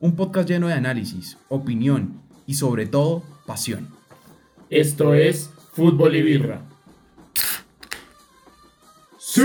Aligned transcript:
un 0.00 0.16
podcast 0.16 0.48
lleno 0.48 0.66
de 0.66 0.72
análisis, 0.72 1.36
opinión 1.50 2.22
y 2.46 2.54
sobre 2.54 2.86
todo 2.86 3.22
pasión. 3.46 3.88
Esto 4.70 5.12
es 5.12 5.50
Fútbol 5.74 6.16
y 6.16 6.22
Birra. 6.22 6.62
¡Sí! 9.18 9.42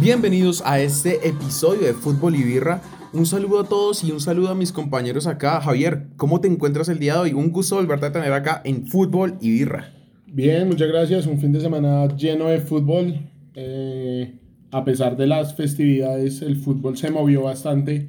Bienvenidos 0.00 0.62
a 0.64 0.78
este 0.78 1.26
episodio 1.26 1.80
de 1.80 1.94
Fútbol 1.94 2.36
y 2.36 2.44
Birra. 2.44 2.80
Un 3.12 3.26
saludo 3.26 3.58
a 3.58 3.64
todos 3.64 4.04
y 4.04 4.12
un 4.12 4.20
saludo 4.20 4.50
a 4.50 4.54
mis 4.54 4.70
compañeros 4.70 5.26
acá. 5.26 5.60
Javier, 5.60 6.06
¿cómo 6.16 6.40
te 6.40 6.46
encuentras 6.46 6.88
el 6.88 7.00
día 7.00 7.14
de 7.14 7.20
hoy? 7.20 7.32
Un 7.32 7.50
gusto 7.50 7.74
volverte 7.74 8.06
a 8.06 8.12
tener 8.12 8.32
acá 8.32 8.62
en 8.64 8.86
Fútbol 8.86 9.36
y 9.40 9.50
Birra. 9.50 9.92
Bien, 10.26 10.68
muchas 10.68 10.86
gracias. 10.86 11.26
Un 11.26 11.40
fin 11.40 11.52
de 11.52 11.60
semana 11.60 12.06
lleno 12.14 12.46
de 12.46 12.60
fútbol. 12.60 13.27
Eh, 13.54 14.34
a 14.70 14.84
pesar 14.84 15.16
de 15.16 15.26
las 15.26 15.54
festividades, 15.54 16.42
el 16.42 16.56
fútbol 16.56 16.96
se 16.96 17.10
movió 17.10 17.42
bastante. 17.42 18.08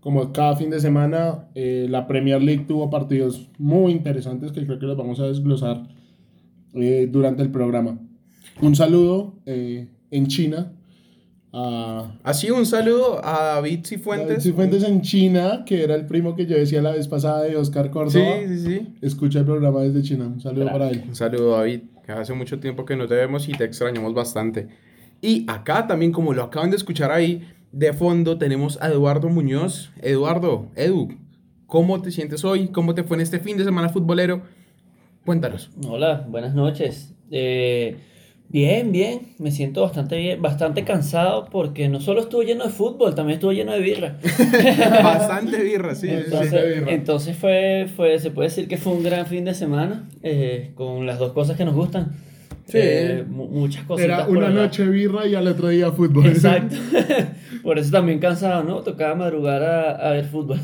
Como 0.00 0.32
cada 0.32 0.56
fin 0.56 0.70
de 0.70 0.80
semana, 0.80 1.48
eh, 1.54 1.86
la 1.88 2.06
Premier 2.06 2.42
League 2.42 2.64
tuvo 2.66 2.90
partidos 2.90 3.48
muy 3.58 3.92
interesantes 3.92 4.52
que 4.52 4.64
creo 4.64 4.78
que 4.78 4.86
los 4.86 4.96
vamos 4.96 5.20
a 5.20 5.26
desglosar 5.26 5.88
eh, 6.74 7.08
durante 7.10 7.42
el 7.42 7.50
programa. 7.50 7.98
Un 8.60 8.74
saludo 8.74 9.34
en 9.46 10.26
China 10.26 10.72
Así 11.52 12.50
un 12.50 12.66
saludo 12.66 13.24
a 13.24 13.54
David 13.54 13.86
Cifuentes. 13.86 14.28
David 14.28 14.42
Cifuentes 14.42 14.82
en 14.84 15.00
China, 15.00 15.64
que 15.64 15.82
era 15.82 15.94
el 15.94 16.06
primo 16.06 16.36
que 16.36 16.46
yo 16.46 16.56
decía 16.56 16.82
la 16.82 16.92
vez 16.92 17.08
pasada 17.08 17.42
de 17.42 17.56
Oscar 17.56 17.90
Córdoba. 17.90 18.26
Sí, 18.46 18.48
sí, 18.48 18.66
sí. 18.66 18.94
Escucha 19.00 19.40
el 19.40 19.44
programa 19.46 19.80
desde 19.82 20.02
China. 20.02 20.26
Un 20.26 20.40
saludo 20.40 20.66
para 20.66 20.90
él. 20.90 21.04
Un 21.08 21.14
saludo, 21.14 21.56
David, 21.56 21.80
hace 22.12 22.34
mucho 22.34 22.60
tiempo 22.60 22.84
que 22.84 22.96
no 22.96 23.06
te 23.06 23.14
vemos 23.14 23.48
y 23.48 23.52
te 23.52 23.64
extrañamos 23.64 24.14
bastante. 24.14 24.68
Y 25.20 25.44
acá 25.48 25.86
también, 25.86 26.12
como 26.12 26.32
lo 26.32 26.42
acaban 26.42 26.70
de 26.70 26.76
escuchar 26.76 27.10
ahí, 27.10 27.46
de 27.72 27.92
fondo 27.92 28.38
tenemos 28.38 28.80
a 28.80 28.88
Eduardo 28.88 29.28
Muñoz. 29.28 29.90
Eduardo, 30.00 30.68
Edu, 30.76 31.08
¿cómo 31.66 32.00
te 32.00 32.10
sientes 32.10 32.44
hoy? 32.44 32.68
¿Cómo 32.68 32.94
te 32.94 33.04
fue 33.04 33.16
en 33.16 33.22
este 33.22 33.40
fin 33.40 33.56
de 33.56 33.64
semana 33.64 33.88
futbolero? 33.88 34.42
Cuéntanos. 35.24 35.70
Hola, 35.86 36.24
buenas 36.28 36.54
noches. 36.54 37.14
Eh, 37.30 37.96
Bien, 38.50 38.92
bien, 38.92 39.34
me 39.38 39.50
siento 39.50 39.82
bastante 39.82 40.16
bien, 40.16 40.40
bastante 40.40 40.82
cansado 40.82 41.48
porque 41.50 41.90
no 41.90 42.00
solo 42.00 42.20
estuve 42.20 42.46
lleno 42.46 42.64
de 42.64 42.70
fútbol, 42.70 43.14
también 43.14 43.34
estuve 43.36 43.54
lleno 43.54 43.72
de 43.72 43.80
birra. 43.80 44.18
bastante 45.02 45.62
birra, 45.62 45.94
sí. 45.94 46.08
Entonces, 46.08 46.82
entonces 46.86 47.36
fue, 47.36 47.88
fue, 47.94 48.18
se 48.18 48.30
puede 48.30 48.48
decir 48.48 48.66
que 48.66 48.78
fue 48.78 48.94
un 48.94 49.02
gran 49.02 49.26
fin 49.26 49.44
de 49.44 49.52
semana 49.52 50.08
eh, 50.22 50.70
con 50.76 51.04
las 51.04 51.18
dos 51.18 51.32
cosas 51.32 51.58
que 51.58 51.66
nos 51.66 51.74
gustan. 51.74 52.12
Sí. 52.64 52.78
Eh, 52.80 53.24
muchas 53.28 53.84
cosas. 53.84 54.06
Era 54.06 54.26
una 54.26 54.48
noche 54.48 54.84
birra 54.86 55.26
y 55.26 55.34
al 55.34 55.46
otro 55.46 55.68
día 55.68 55.92
fútbol. 55.92 56.26
Exacto. 56.26 56.74
por 57.62 57.78
eso 57.78 57.90
también 57.90 58.18
cansado, 58.18 58.64
¿no? 58.64 58.80
Tocaba 58.80 59.14
madrugar 59.14 59.62
a, 59.62 59.90
a 59.90 60.12
ver 60.12 60.24
fútbol. 60.24 60.58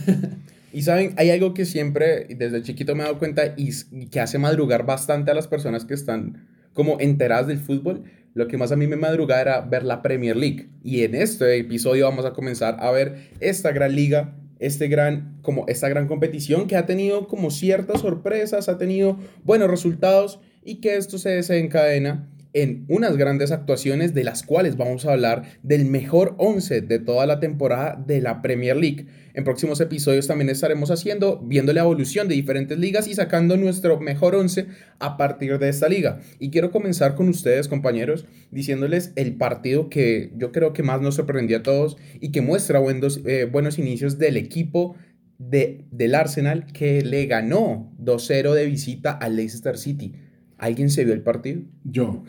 Y 0.73 0.83
saben, 0.83 1.15
hay 1.19 1.31
algo 1.31 1.53
que 1.53 1.67
siempre 1.67 2.27
desde 2.31 2.63
chiquito 2.63 2.95
me 2.95 3.03
he 3.03 3.05
dado 3.05 3.19
cuenta 3.19 3.55
y 3.57 4.07
que 4.07 4.21
hace 4.21 4.39
madrugar 4.39 4.87
bastante 4.87 5.31
a 5.31 5.35
las 5.35 5.49
personas 5.49 5.85
que 5.85 5.95
están 5.95 6.47
como 6.75 7.01
enteradas 7.01 7.47
del 7.47 7.59
fútbol, 7.59 8.05
lo 8.35 8.49
que 8.49 8.59
más 8.59 8.73
a 8.73 8.77
mí 8.77 8.87
me 8.87 8.97
madrugaba 8.97 9.41
era 9.41 9.61
ver 9.63 9.85
la 9.85 10.03
Premier 10.03 10.37
League. 10.37 10.69
Y 10.83 11.05
en 11.05 11.15
este 11.15 11.57
episodio 11.57 12.05
vamos 12.05 12.27
a 12.27 12.33
comenzar 12.33 12.77
a 12.81 12.91
ver 12.91 13.31
esta 13.41 13.73
gran 13.73 13.95
liga, 13.95 14.37
este 14.59 14.89
gran, 14.89 15.39
como 15.41 15.65
esta 15.69 15.89
gran 15.89 16.07
competición 16.07 16.67
que 16.67 16.77
ha 16.77 16.85
tenido 16.85 17.29
como 17.29 17.51
ciertas 17.51 18.01
sorpresas, 18.01 18.69
ha 18.69 18.77
tenido 18.77 19.17
buenos 19.45 19.71
resultados 19.71 20.41
y 20.65 20.77
que 20.77 20.97
esto 20.97 21.19
se 21.19 21.31
desencadena 21.31 22.29
en 22.55 22.87
unas 22.89 23.17
grandes 23.17 23.51
actuaciones 23.51 24.15
de 24.15 24.23
las 24.23 24.45
cuales 24.45 24.77
vamos 24.77 25.05
a 25.05 25.13
hablar 25.13 25.43
del 25.65 25.85
mejor 25.85 26.37
11 26.39 26.83
de 26.83 26.99
toda 27.01 27.27
la 27.27 27.41
temporada 27.41 28.03
de 28.07 28.21
la 28.21 28.43
Premier 28.43 28.77
League. 28.77 29.07
En 29.35 29.43
próximos 29.43 29.81
episodios 29.81 30.29
también 30.29 30.49
estaremos 30.49 30.93
haciendo, 30.93 31.41
viendo 31.45 31.73
la 31.73 31.81
evolución 31.81 32.29
de 32.29 32.37
diferentes 32.37 32.79
ligas 32.79 33.09
y 33.09 33.15
sacando 33.15 33.57
nuestro 33.57 33.99
mejor 33.99 34.37
11 34.37 34.69
a 35.01 35.17
partir 35.17 35.59
de 35.59 35.69
esta 35.69 35.89
liga. 35.89 36.21
Y 36.39 36.51
quiero 36.51 36.71
comenzar 36.71 37.17
con 37.17 37.29
ustedes, 37.29 37.67
compañeros, 37.67 38.25
diciéndoles 38.53 39.13
el 39.17 39.35
partido 39.35 39.91
que 39.91 40.33
yo 40.37 40.53
creo 40.53 40.73
que 40.73 40.85
más 40.85 41.01
nos 41.01 41.17
sorprendió 41.17 41.59
a 41.59 41.63
todos 41.65 41.97
y 42.21 42.31
que 42.31 42.41
muestra 42.41 42.79
buenos, 42.79 43.21
eh, 43.27 43.49
buenos 43.51 43.81
inicios 43.81 44.17
del 44.19 44.37
equipo 44.37 44.95
de, 45.39 45.87
del 45.91 46.15
Arsenal 46.15 46.67
que 46.73 47.03
le 47.03 47.27
ganó 47.27 47.93
2-0 47.99 48.55
de 48.55 48.67
visita 48.67 49.11
al 49.11 49.35
Leicester 49.35 49.77
City. 49.77 50.15
¿Alguien 50.57 50.89
se 50.89 51.05
vio 51.05 51.15
el 51.15 51.23
partido? 51.23 51.63
Yo 51.83 52.23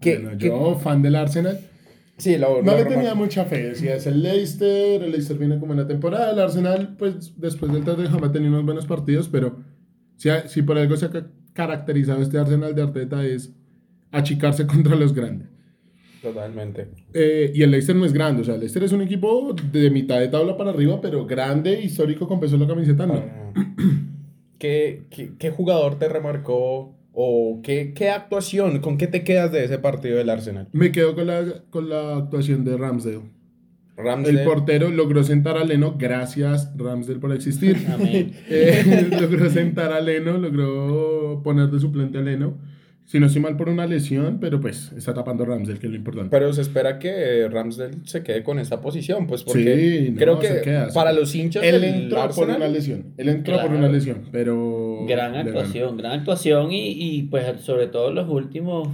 yo, 0.00 0.78
fan 0.78 1.02
del 1.02 1.16
Arsenal. 1.16 1.58
Sí, 2.18 2.36
no 2.36 2.62
le 2.62 2.84
tenía 2.84 3.14
mucha 3.14 3.44
fe. 3.44 3.68
Decía, 3.68 3.94
es 3.94 4.06
el 4.06 4.22
Leicester, 4.22 5.02
el 5.02 5.12
Leicester 5.12 5.38
viene 5.38 5.58
como 5.58 5.72
en 5.72 5.78
la 5.78 5.86
temporada. 5.86 6.32
El 6.32 6.40
Arsenal, 6.40 6.96
pues 6.98 7.32
después 7.36 7.72
del 7.72 7.84
Tottenham 7.84 8.24
ha 8.24 8.32
tenido 8.32 8.52
unos 8.52 8.64
buenos 8.64 8.86
partidos, 8.86 9.28
pero 9.28 9.58
si, 10.16 10.28
si 10.46 10.62
por 10.62 10.78
algo 10.78 10.96
se 10.96 11.06
ha 11.06 11.10
caracterizado 11.52 12.20
este 12.20 12.38
Arsenal 12.38 12.74
de 12.74 12.82
Arteta 12.82 13.24
es 13.24 13.54
achicarse 14.10 14.66
contra 14.66 14.96
los 14.96 15.14
grandes. 15.14 15.48
Totalmente. 16.20 16.88
Eh, 17.14 17.52
y 17.54 17.62
el 17.62 17.70
Leicester 17.70 17.94
no 17.94 18.04
es 18.04 18.12
grande, 18.12 18.42
o 18.42 18.44
sea, 18.44 18.54
el 18.54 18.60
Leicester 18.60 18.82
es 18.82 18.90
un 18.90 19.02
equipo 19.02 19.54
de 19.72 19.88
mitad 19.88 20.18
de 20.18 20.26
tabla 20.26 20.56
para 20.56 20.70
arriba, 20.70 21.00
pero 21.00 21.24
grande, 21.24 21.80
histórico, 21.80 22.26
con 22.26 22.40
peso 22.40 22.56
en 22.56 22.62
la 22.62 22.66
camiseta, 22.66 23.06
no. 23.06 23.14
Ah. 23.14 23.52
¿Qué, 24.58 25.04
qué, 25.10 25.34
qué 25.38 25.50
jugador 25.52 26.00
te 26.00 26.08
remarcó 26.08 26.97
¿O 27.20 27.62
qué, 27.64 27.94
qué, 27.96 28.10
actuación, 28.10 28.78
con 28.78 28.96
qué 28.96 29.08
te 29.08 29.24
quedas 29.24 29.50
de 29.50 29.64
ese 29.64 29.80
partido 29.80 30.18
del 30.18 30.30
Arsenal? 30.30 30.68
Me 30.70 30.92
quedo 30.92 31.16
con 31.16 31.26
la, 31.26 31.64
con 31.68 31.88
la 31.88 32.16
actuación 32.16 32.64
de 32.64 32.76
Ramsdale. 32.76 33.22
Ramsdale. 33.96 34.38
El 34.38 34.46
portero 34.46 34.88
logró 34.92 35.24
sentar 35.24 35.56
a 35.56 35.64
Leno, 35.64 35.96
gracias 35.98 36.72
Ramsdale 36.76 37.18
por 37.18 37.32
existir. 37.32 37.76
Amén. 37.92 38.34
Eh, 38.48 39.08
logró 39.20 39.50
sentar 39.50 39.90
a 39.90 40.00
Leno, 40.00 40.38
logró 40.38 41.40
poner 41.42 41.70
de 41.70 41.80
suplente 41.80 42.18
a 42.18 42.20
Leno. 42.20 42.56
Si 43.08 43.18
no 43.18 43.24
estoy 43.24 43.40
mal 43.40 43.56
por 43.56 43.70
una 43.70 43.86
lesión, 43.86 44.36
pero 44.38 44.60
pues 44.60 44.92
está 44.92 45.14
tapando 45.14 45.46
Ramsdale, 45.46 45.78
que 45.78 45.86
es 45.86 45.90
lo 45.90 45.96
importante. 45.96 46.28
Pero 46.28 46.52
se 46.52 46.60
espera 46.60 46.98
que 46.98 47.48
Ramsdale 47.48 47.94
se 48.04 48.22
quede 48.22 48.42
con 48.42 48.58
esa 48.58 48.82
posición, 48.82 49.26
pues 49.26 49.44
porque 49.44 50.12
creo 50.14 50.38
que 50.38 50.88
para 50.92 51.14
los 51.14 51.34
hinchas 51.34 51.64
él 51.64 51.82
entró 51.84 52.28
por 52.28 52.50
una 52.50 52.68
lesión. 52.68 53.14
Él 53.16 53.30
entró 53.30 53.62
por 53.62 53.70
una 53.70 53.88
lesión, 53.88 54.28
pero 54.30 55.06
gran 55.08 55.34
actuación, 55.34 55.96
gran 55.96 56.20
actuación 56.20 56.70
y, 56.70 56.90
y, 56.90 57.22
pues 57.22 57.62
sobre 57.62 57.86
todo 57.86 58.12
los 58.12 58.28
últimos 58.28 58.88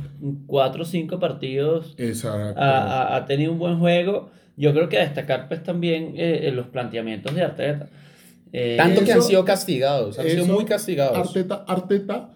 cuatro 0.46 0.82
o 0.82 0.86
cinco 0.86 1.18
partidos 1.18 1.96
Exacto. 1.98 2.60
Ha, 2.60 3.16
ha, 3.16 3.26
tenido 3.26 3.50
un 3.50 3.58
buen 3.58 3.80
juego. 3.80 4.30
Yo 4.56 4.72
creo 4.72 4.88
que 4.88 4.98
a 4.98 5.00
destacar 5.00 5.48
pues 5.48 5.64
también 5.64 6.12
eh, 6.14 6.52
los 6.54 6.68
planteamientos 6.68 7.34
de 7.34 7.42
Arteta. 7.42 7.88
Eh, 8.52 8.76
Tanto 8.76 9.02
que 9.02 9.12
han 9.12 9.22
sido 9.22 9.44
castigados, 9.44 10.20
han 10.20 10.28
sido 10.28 10.46
muy 10.46 10.64
castigados. 10.66 11.18
Arteta, 11.18 11.64
Arteta 11.66 12.33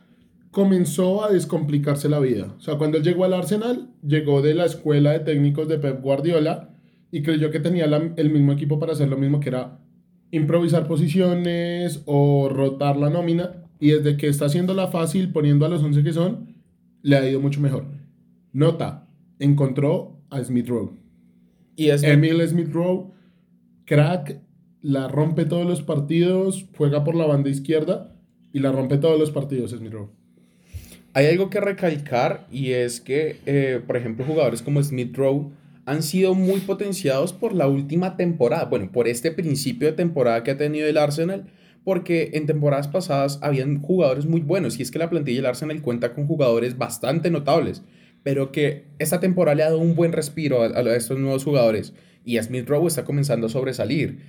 comenzó 0.50 1.24
a 1.24 1.30
descomplicarse 1.30 2.08
la 2.08 2.20
vida. 2.20 2.54
O 2.56 2.60
sea, 2.60 2.76
cuando 2.76 2.98
él 2.98 3.04
llegó 3.04 3.24
al 3.24 3.34
Arsenal, 3.34 3.90
llegó 4.06 4.42
de 4.42 4.54
la 4.54 4.64
escuela 4.64 5.12
de 5.12 5.20
técnicos 5.20 5.68
de 5.68 5.78
Pep 5.78 6.00
Guardiola 6.02 6.70
y 7.10 7.22
creyó 7.22 7.50
que 7.50 7.60
tenía 7.60 7.84
el 7.84 8.30
mismo 8.30 8.52
equipo 8.52 8.78
para 8.78 8.92
hacer 8.92 9.08
lo 9.08 9.16
mismo, 9.16 9.40
que 9.40 9.50
era 9.50 9.78
improvisar 10.30 10.86
posiciones 10.86 12.02
o 12.06 12.48
rotar 12.48 12.96
la 12.96 13.10
nómina. 13.10 13.64
Y 13.80 13.90
desde 13.90 14.16
que 14.16 14.28
está 14.28 14.46
haciéndola 14.46 14.88
fácil, 14.88 15.32
poniendo 15.32 15.64
a 15.64 15.68
los 15.68 15.82
11 15.82 16.02
que 16.02 16.12
son, 16.12 16.56
le 17.02 17.16
ha 17.16 17.28
ido 17.28 17.40
mucho 17.40 17.60
mejor. 17.60 17.84
Nota, 18.52 19.08
encontró 19.38 20.20
a 20.30 20.42
Smith 20.42 20.68
Rowe. 20.68 20.92
Y 21.76 21.90
es 21.90 22.02
Emil 22.02 22.46
Smith 22.48 22.72
Rowe, 22.72 23.12
crack, 23.84 24.40
la 24.82 25.08
rompe 25.08 25.44
todos 25.44 25.66
los 25.66 25.82
partidos, 25.82 26.66
juega 26.76 27.04
por 27.04 27.14
la 27.14 27.26
banda 27.26 27.50
izquierda 27.50 28.16
y 28.52 28.58
la 28.58 28.72
rompe 28.72 28.98
todos 28.98 29.18
los 29.18 29.30
partidos 29.30 29.70
Smith 29.70 29.92
Rowe. 29.92 30.10
Hay 31.18 31.26
algo 31.26 31.50
que 31.50 31.60
recalcar 31.60 32.46
y 32.48 32.70
es 32.74 33.00
que, 33.00 33.40
eh, 33.44 33.80
por 33.84 33.96
ejemplo, 33.96 34.24
jugadores 34.24 34.62
como 34.62 34.80
Smith 34.80 35.16
Rowe 35.16 35.50
han 35.84 36.04
sido 36.04 36.32
muy 36.36 36.60
potenciados 36.60 37.32
por 37.32 37.54
la 37.56 37.66
última 37.66 38.16
temporada, 38.16 38.66
bueno, 38.66 38.92
por 38.92 39.08
este 39.08 39.32
principio 39.32 39.88
de 39.88 39.96
temporada 39.96 40.44
que 40.44 40.52
ha 40.52 40.56
tenido 40.56 40.86
el 40.86 40.96
Arsenal, 40.96 41.46
porque 41.82 42.30
en 42.34 42.46
temporadas 42.46 42.86
pasadas 42.86 43.40
habían 43.42 43.82
jugadores 43.82 44.26
muy 44.26 44.42
buenos 44.42 44.78
y 44.78 44.82
es 44.82 44.92
que 44.92 45.00
la 45.00 45.10
plantilla 45.10 45.38
del 45.38 45.46
Arsenal 45.46 45.82
cuenta 45.82 46.14
con 46.14 46.28
jugadores 46.28 46.78
bastante 46.78 47.32
notables, 47.32 47.82
pero 48.22 48.52
que 48.52 48.84
esta 49.00 49.18
temporada 49.18 49.56
le 49.56 49.62
ha 49.64 49.70
dado 49.70 49.80
un 49.80 49.96
buen 49.96 50.12
respiro 50.12 50.62
a, 50.62 50.66
a 50.66 50.94
estos 50.94 51.18
nuevos 51.18 51.42
jugadores 51.42 51.94
y 52.24 52.40
Smith 52.40 52.68
Rowe 52.68 52.86
está 52.86 53.04
comenzando 53.04 53.48
a 53.48 53.50
sobresalir 53.50 54.20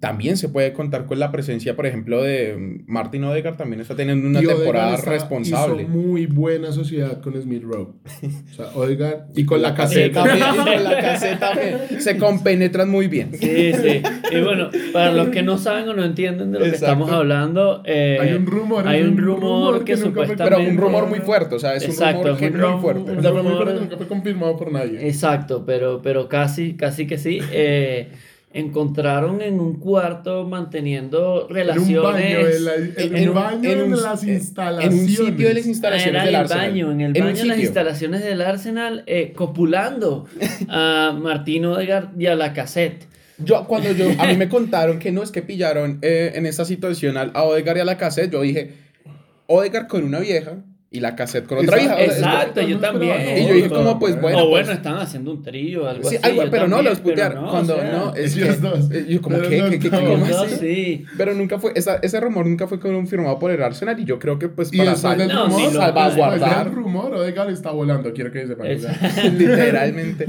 también 0.00 0.36
se 0.36 0.48
puede 0.48 0.72
contar 0.72 1.06
con 1.06 1.18
la 1.18 1.32
presencia, 1.32 1.74
por 1.74 1.86
ejemplo, 1.86 2.22
de 2.22 2.56
mm, 2.56 2.90
Martin 2.90 3.24
Odegaard, 3.24 3.56
también 3.56 3.80
está 3.80 3.96
teniendo 3.96 4.28
una 4.28 4.42
Y 4.42 4.46
temporada 4.46 4.94
está- 4.94 5.10
responsable. 5.10 5.82
Hizo 5.82 5.90
muy 5.90 6.26
buena 6.26 6.70
sociedad 6.72 7.20
con 7.20 7.40
Smith 7.40 7.62
Rowe. 7.64 7.94
O 8.50 8.54
sea, 8.54 8.66
Odegaard 8.74 9.26
y 9.36 9.44
con 9.44 9.60
la 9.60 9.70
Sí, 9.70 9.76
caseta. 9.76 10.22
también, 10.22 10.46
y 10.54 10.56
con 10.56 10.84
la 10.84 10.98
caseta 11.00 11.50
también. 11.52 12.00
Se 12.00 12.16
compenetran 12.16 12.88
muy 12.88 13.08
bien. 13.08 13.30
Sí, 13.32 13.72
sí. 13.72 14.02
Y 14.30 14.40
bueno, 14.40 14.70
para 14.92 15.12
los 15.12 15.28
que 15.30 15.42
no 15.42 15.58
saben 15.58 15.88
o 15.88 15.94
no 15.94 16.04
entienden 16.04 16.52
de 16.52 16.58
lo 16.60 16.64
que 16.66 16.70
estamos 16.72 17.10
hablando, 17.10 17.82
eh, 17.84 18.18
Hay 18.20 18.32
un 18.34 18.46
rumor, 18.46 18.86
hay 18.86 19.02
un 19.02 19.08
un 19.12 19.18
rumor 19.18 19.40
rumor 19.40 19.78
que, 19.80 19.92
que 19.92 19.96
supuestamente. 19.96 20.44
Pero 20.44 20.60
un 20.70 20.76
rumor 20.76 21.08
muy 21.08 21.20
fuerte, 21.20 21.54
o 21.54 21.58
sea, 21.58 21.74
es 21.74 21.84
un 21.84 21.90
Exacto, 21.90 22.18
rumor 22.22 22.32
es 22.34 22.38
que 22.38 22.46
un 22.46 22.52
muy 22.52 22.60
rumor- 22.60 22.80
fuerte. 22.80 23.00
Muy 23.12 23.22
rumor- 23.26 23.56
fuerte, 23.64 23.80
nunca 23.80 23.96
fue 23.96 24.06
confirmado 24.06 24.56
por 24.56 24.70
nadie. 24.72 25.08
Exacto, 25.08 25.64
pero, 25.66 26.00
pero 26.02 26.28
casi, 26.28 26.74
casi 26.74 27.06
que 27.06 27.18
sí. 27.18 27.40
Eh, 27.52 28.08
encontraron 28.60 29.40
en 29.42 29.60
un 29.60 29.78
cuarto 29.78 30.44
manteniendo 30.46 31.46
relaciones. 31.48 32.56
en, 32.96 33.28
un 33.28 33.34
baño 33.34 33.70
en 33.70 33.78
en, 33.78 33.92
un- 33.92 34.02
las 34.02 34.22
en 34.22 34.28
un 34.30 34.34
instalaciones. 34.36 35.16
sitio 35.16 35.48
de 35.48 35.54
las 35.54 35.66
instalaciones 35.66 36.10
Era 36.14 36.20
en 36.20 36.26
del 36.26 36.34
el 36.34 36.40
Arsenal. 36.40 36.66
baño, 36.70 36.92
en 36.92 37.00
el 37.00 37.12
baño 37.12 37.36
de 37.36 37.44
las 37.46 37.58
instalaciones 37.58 38.24
del 38.24 38.42
Arsenal, 38.42 39.04
eh, 39.06 39.32
copulando 39.34 40.26
a 40.68 41.16
Martín 41.20 41.64
Odegaard 41.66 42.08
y 42.20 42.26
a 42.26 42.34
la 42.34 42.52
cassette. 42.52 43.06
Yo, 43.38 43.64
cuando 43.66 43.92
yo, 43.92 44.06
a 44.18 44.26
mí 44.26 44.36
me 44.36 44.48
contaron 44.48 44.98
que 44.98 45.12
no 45.12 45.22
es 45.22 45.30
que 45.30 45.42
pillaron 45.42 45.98
eh, 46.02 46.32
en 46.34 46.44
esta 46.46 46.64
situación 46.64 47.16
al- 47.16 47.30
a 47.34 47.44
Odegaard 47.44 47.76
y 47.76 47.80
a 47.80 47.84
la 47.84 47.96
cassette, 47.96 48.32
yo 48.32 48.40
dije, 48.42 48.72
Odegaard 49.46 49.86
con 49.86 50.02
una 50.04 50.18
vieja 50.20 50.56
y 50.90 51.00
la 51.00 51.14
cassette 51.14 51.46
con 51.46 51.58
otra 51.58 51.76
como- 51.78 51.98
Exacto, 51.98 52.62
yo 52.62 52.78
también. 52.78 53.14
Y 53.38 53.46
yo 53.46 53.52
dije, 53.54 53.68
como, 53.68 53.98
pues 53.98 54.18
bueno. 54.18 54.38
o 54.38 54.50
pues, 54.50 54.64
bueno, 54.64 54.72
estaban 54.72 55.00
haciendo 55.02 55.32
un 55.32 55.42
trío, 55.42 55.86
algo 55.86 56.08
sí, 56.08 56.16
así. 56.16 56.38
pero 56.50 56.66
no, 56.66 56.80
los 56.80 57.00
putear. 57.00 57.34
cuando, 57.50 57.76
o 57.76 57.80
sea, 57.80 57.92
no, 57.92 58.14
es 58.14 58.34
ellos 58.34 58.56
que, 58.56 58.60
dos. 58.62 58.90
eh, 58.90 59.04
yo 59.06 59.20
como, 59.20 59.38
¿qué? 59.42 59.48
¿Qué, 59.78 59.88
así? 59.88 60.30
dos, 60.32 60.50
sí. 60.58 61.04
Pero 61.18 61.34
nunca 61.34 61.58
fue, 61.58 61.72
esa- 61.74 61.96
ese 62.00 62.18
rumor 62.20 62.46
nunca 62.46 62.66
fue 62.66 62.80
confirmado 62.80 63.38
por 63.38 63.50
el 63.50 63.62
Arsenal 63.62 64.00
y 64.00 64.06
yo 64.06 64.18
creo 64.18 64.38
que 64.38 64.48
pues 64.48 64.70
para 64.70 64.96
salvaguardar. 64.96 66.64
del 66.64 66.74
rumor, 66.74 67.12
Odegaard 67.14 67.50
está 67.50 67.70
volando, 67.70 68.10
quiero 68.14 68.32
que 68.32 68.46
sepan. 68.46 68.68
literalmente 69.38 70.26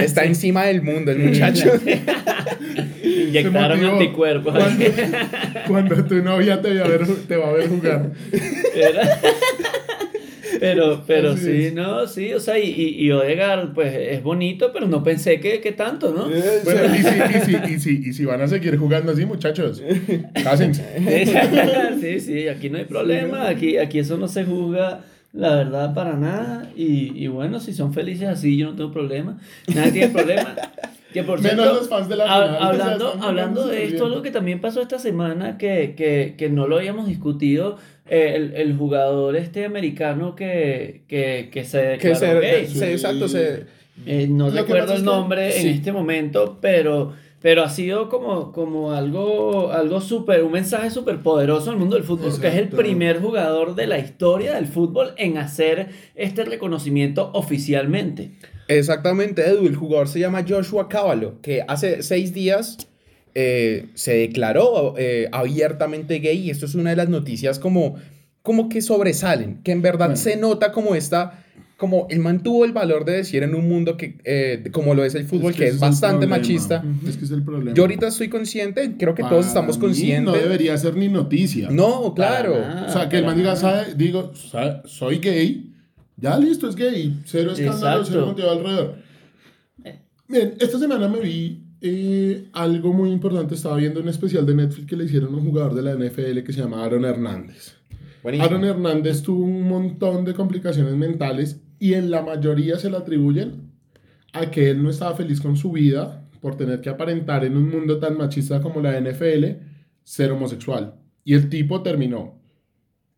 está 0.00 0.24
encima 0.24 0.64
del 0.64 0.82
mundo 0.82 1.12
el 1.12 1.20
muchacho. 1.20 1.70
Inyectaron 3.04 3.84
anticuerpos. 3.84 4.52
Cuando, 4.52 4.84
cuando 5.68 6.04
tu 6.04 6.16
novia 6.16 6.60
te 6.60 6.76
va 6.78 6.86
a 6.86 6.88
ver, 6.88 7.06
te 7.28 7.36
va 7.36 7.48
a 7.48 7.52
ver 7.52 7.68
jugar. 7.68 8.10
Pero, 10.58 11.02
pero 11.06 11.36
sí, 11.36 11.70
no, 11.74 12.06
sí, 12.06 12.32
o 12.32 12.40
sea, 12.40 12.58
y, 12.58 12.70
y, 12.70 13.10
Odegaard, 13.12 13.72
pues 13.72 13.94
es 13.94 14.22
bonito, 14.22 14.70
pero 14.72 14.86
no 14.86 15.02
pensé 15.02 15.40
que, 15.40 15.60
que 15.60 15.72
tanto, 15.72 16.12
¿no? 16.12 16.28
Bueno, 16.64 16.94
y 16.94 16.98
si, 16.98 17.08
y, 17.08 17.40
si, 17.40 17.72
y, 17.74 17.78
si, 17.78 18.08
y 18.08 18.12
si 18.12 18.24
van 18.24 18.40
a 18.40 18.48
seguir 18.48 18.76
jugando 18.76 19.12
así, 19.12 19.26
muchachos, 19.26 19.82
cásense. 20.42 20.84
Sí, 22.00 22.20
sí, 22.20 22.48
aquí 22.48 22.70
no 22.70 22.78
hay 22.78 22.84
problema, 22.84 23.48
aquí, 23.48 23.78
aquí 23.78 23.98
eso 23.98 24.16
no 24.16 24.28
se 24.28 24.44
juzga, 24.44 25.04
la 25.32 25.54
verdad, 25.56 25.94
para 25.94 26.16
nada. 26.16 26.70
Y, 26.76 27.22
y 27.22 27.28
bueno, 27.28 27.60
si 27.60 27.72
son 27.72 27.92
felices 27.92 28.28
así, 28.28 28.56
yo 28.56 28.70
no 28.70 28.76
tengo 28.76 28.92
problema. 28.92 29.38
Nadie 29.74 29.92
tiene 29.92 30.08
problema. 30.08 30.56
Que 31.12 31.24
por 31.24 31.40
Menos 31.40 31.56
cierto, 31.56 31.74
los 31.74 31.88
fans 31.88 32.08
de 32.08 32.16
la 32.16 32.24
final, 32.24 32.56
hablando, 32.60 33.18
hablando 33.20 33.66
de 33.66 33.84
esto, 33.84 34.08
lo 34.08 34.22
que 34.22 34.30
también 34.30 34.60
pasó 34.60 34.80
esta 34.80 34.98
semana, 34.98 35.58
que, 35.58 35.94
que, 35.96 36.36
que 36.38 36.48
no 36.48 36.68
lo 36.68 36.76
habíamos 36.76 37.08
discutido, 37.08 37.78
eh, 38.10 38.32
el, 38.36 38.52
el 38.54 38.76
jugador 38.76 39.36
este 39.36 39.64
americano 39.64 40.34
que, 40.34 41.02
que, 41.08 41.48
que 41.50 41.64
se 41.64 41.96
que 41.98 42.08
declaró 42.08 42.40
se, 42.42 42.46
gay. 42.46 42.66
se- 42.66 42.92
exacto, 42.92 43.28
se, 43.28 43.64
Eh, 44.06 44.26
no 44.28 44.50
recuerdo 44.50 44.92
el 44.92 44.98
es 44.98 45.00
que- 45.00 45.04
nombre 45.06 45.60
en 45.60 45.68
este 45.68 45.92
momento, 45.92 46.58
pero, 46.60 47.12
pero 47.42 47.62
ha 47.62 47.68
sido 47.70 48.08
como, 48.08 48.50
como 48.52 48.92
algo, 48.92 49.70
algo 49.72 50.00
súper, 50.00 50.42
un 50.42 50.52
mensaje 50.52 50.90
súper 50.90 51.18
poderoso 51.18 51.70
al 51.70 51.76
mundo 51.76 51.96
del 51.96 52.04
fútbol, 52.04 52.30
que 52.40 52.48
es 52.48 52.54
el 52.54 52.60
Exacto. 52.64 52.76
primer 52.78 53.20
jugador 53.20 53.74
de 53.74 53.86
la 53.86 53.98
historia 53.98 54.54
del 54.54 54.66
fútbol 54.66 55.12
en 55.18 55.36
hacer 55.38 55.88
este 56.14 56.44
reconocimiento 56.44 57.30
oficialmente. 57.34 58.30
Exactamente, 58.68 59.46
Edu, 59.46 59.66
el 59.66 59.74
jugador 59.76 60.08
se 60.08 60.20
llama 60.20 60.44
Joshua 60.48 60.88
Cavallo, 60.88 61.34
que 61.42 61.62
hace 61.66 62.02
seis 62.02 62.32
días 62.32 62.78
eh, 63.34 63.88
se 63.94 64.14
declaró 64.14 64.94
eh, 64.98 65.28
abiertamente 65.32 66.18
gay 66.18 66.38
y 66.38 66.50
esto 66.50 66.66
es 66.66 66.74
una 66.74 66.90
de 66.90 66.96
las 66.96 67.08
noticias 67.08 67.58
como, 67.58 67.96
como 68.42 68.68
que 68.68 68.82
sobresalen, 68.82 69.62
que 69.62 69.72
en 69.72 69.82
verdad 69.82 70.06
Bueno. 70.08 70.16
se 70.16 70.36
nota 70.36 70.72
como 70.72 70.94
esta, 70.94 71.44
como 71.76 72.06
él 72.10 72.18
mantuvo 72.18 72.64
el 72.64 72.72
valor 72.72 73.04
de 73.04 73.12
decir 73.12 73.42
en 73.42 73.54
un 73.54 73.68
mundo 73.68 73.96
que, 73.96 74.18
eh, 74.24 74.64
como 74.72 74.94
lo 74.94 75.04
es 75.04 75.14
el 75.14 75.24
fútbol, 75.24 75.54
que 75.54 75.64
ese 75.64 75.68
es, 75.68 75.74
el 75.74 75.80
bastante 75.80 76.26
problema. 76.26 76.36
machista. 76.36 76.84
Es 77.08 77.16
que 77.16 77.24
es 77.24 77.30
el 77.30 77.42
problema. 77.42 77.74
Yo 77.74 77.84
ahorita 77.84 78.08
estoy 78.08 78.28
consciente, 78.28 78.96
creo 78.98 79.14
que 79.14 79.22
todos 79.22 79.46
Para 79.46 79.48
estamos 79.48 79.76
mí 79.76 79.80
conscientes. 79.82 80.24
No 80.24 80.32
debería 80.32 80.76
ser 80.76 80.96
ni 80.96 81.08
noticia. 81.08 81.68
No, 81.70 82.12
claro. 82.14 82.58
Nada. 82.58 82.86
O 82.88 82.92
sea, 82.92 83.08
que 83.08 83.18
el 83.18 83.24
man 83.24 83.36
diga, 83.36 83.56
sabe, 83.56 83.94
digo, 83.96 84.32
sabe, 84.34 84.82
soy 84.84 85.18
gay, 85.20 85.72
ya 86.16 86.36
listo, 86.38 86.68
es 86.68 86.76
gay, 86.76 87.18
cero 87.24 87.52
escándalo, 87.52 88.04
cero 88.04 88.20
Exacto. 88.20 88.26
motivo 88.26 88.50
alrededor. 88.50 88.96
Bien, 90.28 90.54
esta 90.60 90.78
semana 90.78 91.08
me 91.08 91.20
vi 91.20 91.64
eh, 91.80 92.48
algo 92.52 92.92
muy 92.92 93.10
importante, 93.10 93.54
estaba 93.54 93.76
viendo 93.76 94.00
un 94.00 94.08
especial 94.08 94.44
de 94.44 94.54
Netflix 94.54 94.86
que 94.86 94.96
le 94.96 95.04
hicieron 95.04 95.34
a 95.34 95.38
un 95.38 95.44
jugador 95.44 95.74
de 95.74 95.82
la 95.82 95.94
NFL 95.94 96.40
que 96.40 96.52
se 96.52 96.60
llama 96.60 96.84
Aaron 96.84 97.04
Hernández. 97.04 97.74
Buenísimo. 98.22 98.46
Aaron 98.46 98.64
Hernández 98.64 99.22
tuvo 99.22 99.44
un 99.44 99.66
montón 99.66 100.24
de 100.24 100.34
complicaciones 100.34 100.94
mentales 100.94 101.60
y 101.78 101.94
en 101.94 102.10
la 102.10 102.22
mayoría 102.22 102.78
se 102.78 102.90
le 102.90 102.98
atribuyen 102.98 103.70
a 104.32 104.50
que 104.50 104.70
él 104.70 104.82
no 104.82 104.90
estaba 104.90 105.16
feliz 105.16 105.40
con 105.40 105.56
su 105.56 105.72
vida 105.72 106.28
por 106.40 106.56
tener 106.56 106.80
que 106.80 106.90
aparentar 106.90 107.44
en 107.44 107.56
un 107.56 107.70
mundo 107.70 107.98
tan 107.98 108.16
machista 108.16 108.60
como 108.60 108.80
la 108.80 109.00
NFL 109.00 109.44
ser 110.04 110.32
homosexual. 110.32 110.94
Y 111.24 111.34
el 111.34 111.48
tipo 111.48 111.82
terminó 111.82 112.40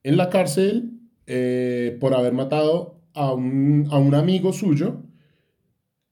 en 0.02 0.16
la 0.16 0.28
cárcel 0.28 1.00
eh, 1.26 1.96
por 2.00 2.14
haber 2.14 2.32
matado 2.32 3.00
a 3.14 3.32
un, 3.32 3.86
a 3.90 3.98
un 3.98 4.14
amigo 4.14 4.52
suyo 4.52 5.02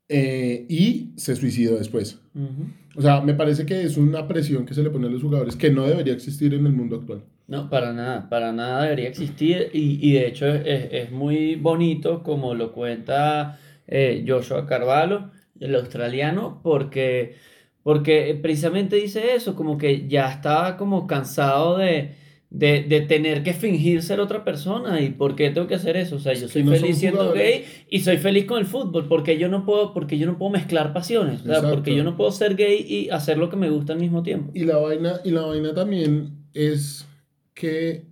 eh, 0.08 0.66
y 0.68 1.12
se 1.16 1.36
suicidó 1.36 1.76
después. 1.76 2.19
Ujú. 2.34 2.66
O 2.96 3.02
sea, 3.02 3.20
me 3.20 3.34
parece 3.34 3.66
que 3.66 3.82
es 3.82 3.96
una 3.96 4.26
presión 4.28 4.64
que 4.64 4.74
se 4.74 4.82
le 4.82 4.90
pone 4.90 5.06
a 5.08 5.10
los 5.10 5.22
jugadores 5.22 5.56
que 5.56 5.70
no 5.70 5.84
debería 5.86 6.12
existir 6.12 6.54
en 6.54 6.66
el 6.66 6.72
mundo 6.72 6.96
actual. 6.96 7.22
No, 7.48 7.68
para 7.68 7.92
nada, 7.92 8.28
para 8.28 8.52
nada 8.52 8.84
debería 8.84 9.08
existir 9.08 9.70
y, 9.72 9.98
y 10.08 10.12
de 10.12 10.28
hecho 10.28 10.46
es, 10.46 10.62
es- 10.66 10.88
es 10.92 11.10
muy 11.12 11.56
bonito 11.56 12.22
como 12.22 12.54
lo 12.54 12.72
cuenta 12.72 13.58
eh, 13.88 14.24
Joshua 14.26 14.66
Carvalho, 14.66 15.30
el 15.58 15.74
australiano, 15.74 16.60
porque, 16.62 17.34
porque 17.82 18.38
precisamente 18.40 18.94
dice 18.96 19.34
eso, 19.34 19.56
como 19.56 19.76
que 19.78 20.06
ya 20.06 20.30
estaba 20.30 20.76
como 20.76 21.08
cansado 21.08 21.78
de, 21.78 22.14
de, 22.50 22.82
de 22.82 23.00
tener 23.02 23.44
que 23.44 23.54
fingir 23.54 24.02
ser 24.02 24.18
otra 24.18 24.44
persona 24.44 25.00
y 25.00 25.10
por 25.10 25.36
qué 25.36 25.50
tengo 25.50 25.68
que 25.68 25.76
hacer 25.76 25.96
eso, 25.96 26.16
o 26.16 26.18
sea, 26.18 26.34
yo 26.34 26.48
soy 26.48 26.64
no 26.64 26.72
feliz 26.72 26.98
siendo 26.98 27.20
jugadores. 27.20 27.60
gay 27.60 27.64
y 27.88 28.00
soy 28.00 28.16
feliz 28.18 28.44
con 28.44 28.58
el 28.58 28.66
fútbol, 28.66 29.06
porque 29.06 29.38
yo 29.38 29.48
no 29.48 29.64
puedo, 29.64 29.94
porque 29.94 30.18
yo 30.18 30.26
no 30.26 30.36
puedo 30.36 30.50
mezclar 30.50 30.92
pasiones, 30.92 31.42
o 31.42 31.44
sea, 31.44 31.54
Exacto. 31.56 31.76
porque 31.76 31.94
yo 31.94 32.02
no 32.02 32.16
puedo 32.16 32.32
ser 32.32 32.56
gay 32.56 32.84
y 32.88 33.08
hacer 33.10 33.38
lo 33.38 33.48
que 33.50 33.56
me 33.56 33.70
gusta 33.70 33.92
al 33.92 34.00
mismo 34.00 34.24
tiempo. 34.24 34.50
Y 34.52 34.64
la 34.64 34.78
vaina, 34.78 35.20
y 35.24 35.30
la 35.30 35.42
vaina 35.42 35.72
también 35.74 36.44
es 36.52 37.06
que 37.54 38.04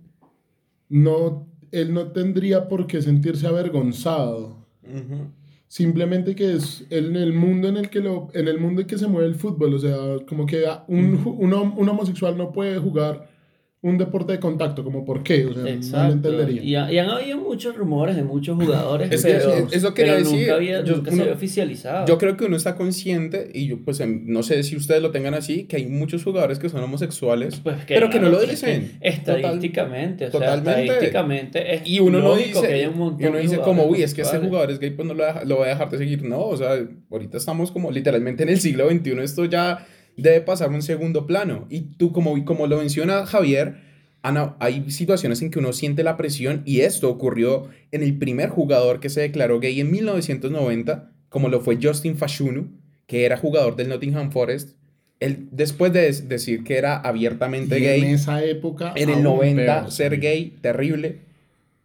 no, 0.87 1.45
él 1.71 1.93
no 1.93 2.07
tendría 2.13 2.69
por 2.69 2.87
qué 2.87 3.01
sentirse 3.01 3.45
avergonzado. 3.45 4.65
Simplemente 5.67 6.33
que 6.33 6.53
es 6.53 6.85
en 6.89 7.15
el 7.15 7.33
mundo 7.33 7.67
en 7.67 7.77
el 7.77 7.89
que 7.89 7.99
lo, 7.99 8.29
en 8.33 8.47
el 8.47 8.59
mundo 8.59 8.81
en 8.81 8.87
que 8.87 8.97
se 8.97 9.07
mueve 9.07 9.27
el 9.27 9.35
fútbol, 9.35 9.73
o 9.75 9.79
sea, 9.79 9.97
como 10.27 10.45
que 10.45 10.63
un, 10.87 11.21
un, 11.37 11.53
un 11.53 11.89
homosexual 11.89 12.37
no 12.37 12.51
puede 12.53 12.79
jugar 12.79 13.29
un 13.81 13.97
deporte 13.97 14.33
de 14.33 14.39
contacto, 14.41 14.83
como 14.83 15.05
por 15.05 15.23
qué, 15.23 15.45
o 15.45 15.53
sea, 15.53 15.63
no 15.63 16.07
lo 16.07 16.13
entendería. 16.13 16.61
Y, 16.61 16.75
ha- 16.75 16.91
y 16.91 16.97
han 16.97 17.09
habido 17.09 17.37
muchos 17.37 17.77
rumores 17.77 18.17
de 18.17 18.23
muchos 18.23 18.57
jugadores, 18.61 19.09
Es 19.11 19.23
que 19.23 19.31
pero, 19.35 19.53
eso- 19.53 19.67
eso 19.71 19.93
quería 19.93 20.15
pero 20.15 20.25
decir, 20.25 20.39
nunca, 20.41 20.53
había, 20.55 20.83
yo- 20.83 20.95
nunca 20.97 21.11
uno- 21.11 21.15
se 21.15 21.21
había 21.21 21.33
oficializado. 21.33 22.05
Yo 22.05 22.17
creo 22.17 22.35
que 22.35 22.43
uno 22.43 22.57
está 22.57 22.75
consciente, 22.75 23.49
y 23.53 23.67
yo 23.67 23.77
pues 23.85 24.01
em, 24.01 24.23
no 24.25 24.43
sé 24.43 24.63
si 24.63 24.75
ustedes 24.75 25.01
lo 25.01 25.11
tengan 25.11 25.33
así, 25.33 25.63
que 25.63 25.77
hay 25.77 25.85
muchos 25.85 26.25
jugadores 26.25 26.59
que 26.59 26.67
son 26.67 26.83
homosexuales, 26.83 27.61
Pues 27.63 27.77
pero 27.87 28.09
que 28.09 28.19
no 28.19 28.27
lo 28.27 28.41
dicen. 28.41 28.97
es 28.99 29.19
que 29.21 29.31
estadísticamente, 29.31 30.25
o 30.27 30.31
sea, 30.31 30.39
Totalmente. 30.41 30.81
estadísticamente 30.83 31.75
es 31.75 31.81
Y 31.85 31.99
uno 32.01 32.19
no 32.19 32.35
dice, 32.35 32.61
que 32.67 32.73
haya 32.73 32.89
un 32.89 32.97
montón 32.97 33.21
y 33.23 33.27
uno 33.29 33.37
dice 33.39 33.59
como, 33.59 33.85
uy, 33.85 34.03
es 34.03 34.13
que 34.13 34.21
homosexuales". 34.23 34.49
jugador 34.49 34.71
es 34.71 34.79
gay, 34.79 34.89
pues 34.91 35.07
no 35.07 35.13
lo, 35.13 35.23
deja- 35.25 35.45
lo 35.45 35.55
voy 35.55 35.65
a 35.67 35.69
dejar 35.69 35.89
de 35.89 35.97
seguir. 35.97 36.23
No, 36.23 36.41
o 36.47 36.57
sea, 36.57 36.77
ahorita 37.09 37.37
estamos 37.37 37.71
como 37.71 37.91
literalmente 37.91 38.43
en 38.43 38.49
el 38.49 38.59
siglo 38.59 38.89
XXI, 38.89 39.19
esto 39.23 39.45
ya 39.45 39.85
debe 40.19 40.41
pasar 40.41 40.69
a 40.69 40.73
un 40.73 40.81
segundo 40.81 41.25
plano. 41.25 41.65
Y 41.69 41.81
tú, 41.97 42.11
como, 42.11 42.43
como 42.45 42.67
lo 42.67 42.77
menciona 42.77 43.25
Javier, 43.25 43.75
Ana, 44.21 44.55
hay 44.59 44.89
situaciones 44.91 45.41
en 45.41 45.49
que 45.49 45.59
uno 45.59 45.71
siente 45.73 46.03
la 46.03 46.17
presión 46.17 46.61
y 46.65 46.81
esto 46.81 47.09
ocurrió 47.09 47.69
en 47.91 48.03
el 48.03 48.17
primer 48.17 48.49
jugador 48.49 48.99
que 48.99 49.09
se 49.09 49.21
declaró 49.21 49.59
gay 49.59 49.79
en 49.79 49.91
1990, 49.91 51.11
como 51.29 51.47
lo 51.49 51.61
fue 51.61 51.77
Justin 51.81 52.17
Fashunu, 52.17 52.69
que 53.07 53.25
era 53.25 53.37
jugador 53.37 53.75
del 53.75 53.89
Nottingham 53.89 54.31
Forest. 54.31 54.77
Él, 55.19 55.47
después 55.51 55.91
de 55.93 56.11
decir 56.11 56.63
que 56.63 56.77
era 56.77 56.97
abiertamente 56.97 57.79
Y 57.79 57.83
gay, 57.83 58.01
en 58.01 58.07
esa 58.09 58.43
época. 58.43 58.93
en 58.95 59.09
el 59.09 59.15
aún 59.15 59.23
90 59.23 59.79
peor, 59.79 59.91
ser 59.91 60.13
sí. 60.15 60.19
gay, 60.21 60.57
terrible. 60.61 61.19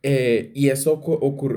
eh, 0.02 0.50
y 0.54 0.68
eso 0.68 0.92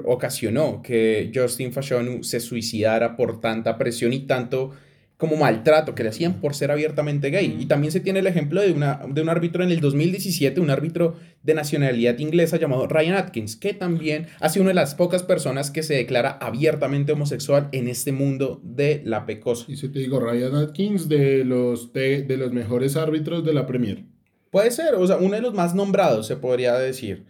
ocasionó 0.05 0.81
que 0.81 1.31
Justin 1.35 1.73
Fashanu 1.73 2.23
se 2.23 2.39
suicidara 2.39 3.15
por 3.17 3.41
tanta 3.41 3.77
presión 3.77 4.13
y 4.13 4.19
tanto 4.21 4.71
como 5.17 5.35
maltrato 5.35 5.95
que 5.95 6.03
le 6.03 6.09
hacían 6.09 6.35
por 6.35 6.53
ser 6.53 6.69
abiertamente 6.69 7.31
gay. 7.31 7.57
Y 7.59 7.65
también 7.65 7.91
se 7.91 7.99
tiene 7.99 8.19
el 8.19 8.27
ejemplo 8.27 8.61
de, 8.61 8.71
una, 8.71 9.01
de 9.09 9.21
un 9.21 9.29
árbitro 9.29 9.63
en 9.63 9.71
el 9.71 9.79
2017, 9.79 10.61
un 10.61 10.69
árbitro 10.69 11.15
de 11.41 11.55
nacionalidad 11.55 12.19
inglesa 12.19 12.57
llamado 12.57 12.87
Ryan 12.87 13.15
Atkins, 13.15 13.55
que 13.55 13.73
también 13.73 14.27
ha 14.39 14.49
sido 14.49 14.61
una 14.63 14.69
de 14.69 14.75
las 14.75 14.93
pocas 14.93 15.23
personas 15.23 15.71
que 15.71 15.81
se 15.81 15.95
declara 15.95 16.37
abiertamente 16.39 17.13
homosexual 17.13 17.69
en 17.71 17.87
este 17.87 18.11
mundo 18.11 18.61
de 18.63 19.01
la 19.05 19.25
pecosa. 19.25 19.65
Y 19.67 19.77
si 19.77 19.89
te 19.89 19.99
digo, 19.99 20.19
Ryan 20.19 20.55
Atkins 20.55 21.09
de 21.09 21.43
los, 21.43 21.93
de, 21.93 22.21
de 22.21 22.37
los 22.37 22.53
mejores 22.53 22.95
árbitros 22.95 23.43
de 23.43 23.53
la 23.53 23.65
Premier. 23.65 24.03
Puede 24.51 24.69
ser, 24.69 24.93
o 24.95 25.07
sea, 25.07 25.17
uno 25.17 25.33
de 25.33 25.41
los 25.41 25.55
más 25.55 25.73
nombrados, 25.73 26.27
se 26.27 26.35
podría 26.35 26.75
decir. 26.77 27.25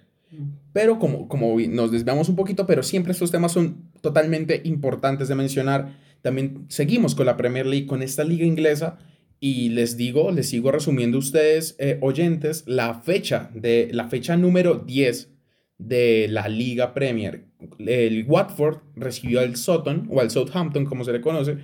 Pero 0.73 0.99
como, 0.99 1.29
como 1.29 1.57
nos 1.57 1.91
desviamos 1.91 2.27
un 2.27 2.35
poquito, 2.35 2.67
pero 2.67 2.83
siempre 2.83 3.13
estos 3.13 3.31
temas 3.31 3.53
son 3.53 3.89
totalmente 4.01 4.61
importantes 4.65 5.29
de 5.29 5.35
mencionar 5.35 5.95
también 6.21 6.65
seguimos 6.69 7.15
con 7.15 7.25
la 7.25 7.37
Premier 7.37 7.65
League, 7.65 7.87
con 7.87 8.01
esta 8.01 8.23
liga 8.23 8.45
inglesa. 8.45 8.97
Y 9.39 9.69
les 9.69 9.97
digo, 9.97 10.31
les 10.31 10.49
sigo 10.49 10.71
resumiendo 10.71 11.17
a 11.17 11.19
ustedes, 11.19 11.75
eh, 11.79 11.99
oyentes, 12.01 12.63
la 12.65 12.95
fecha, 13.01 13.51
de, 13.53 13.89
la 13.91 14.07
fecha 14.07 14.35
número 14.35 14.75
10 14.75 15.29
de 15.77 16.27
la 16.29 16.47
Liga 16.47 16.93
Premier. 16.93 17.45
El 17.77 18.25
Watford 18.27 18.79
recibió 18.95 19.39
al 19.41 19.55
Sutton, 19.55 20.07
o 20.09 20.21
al 20.21 20.31
Southampton, 20.31 20.85
como 20.85 21.03
se 21.03 21.13
le 21.13 21.21
conoce, 21.21 21.57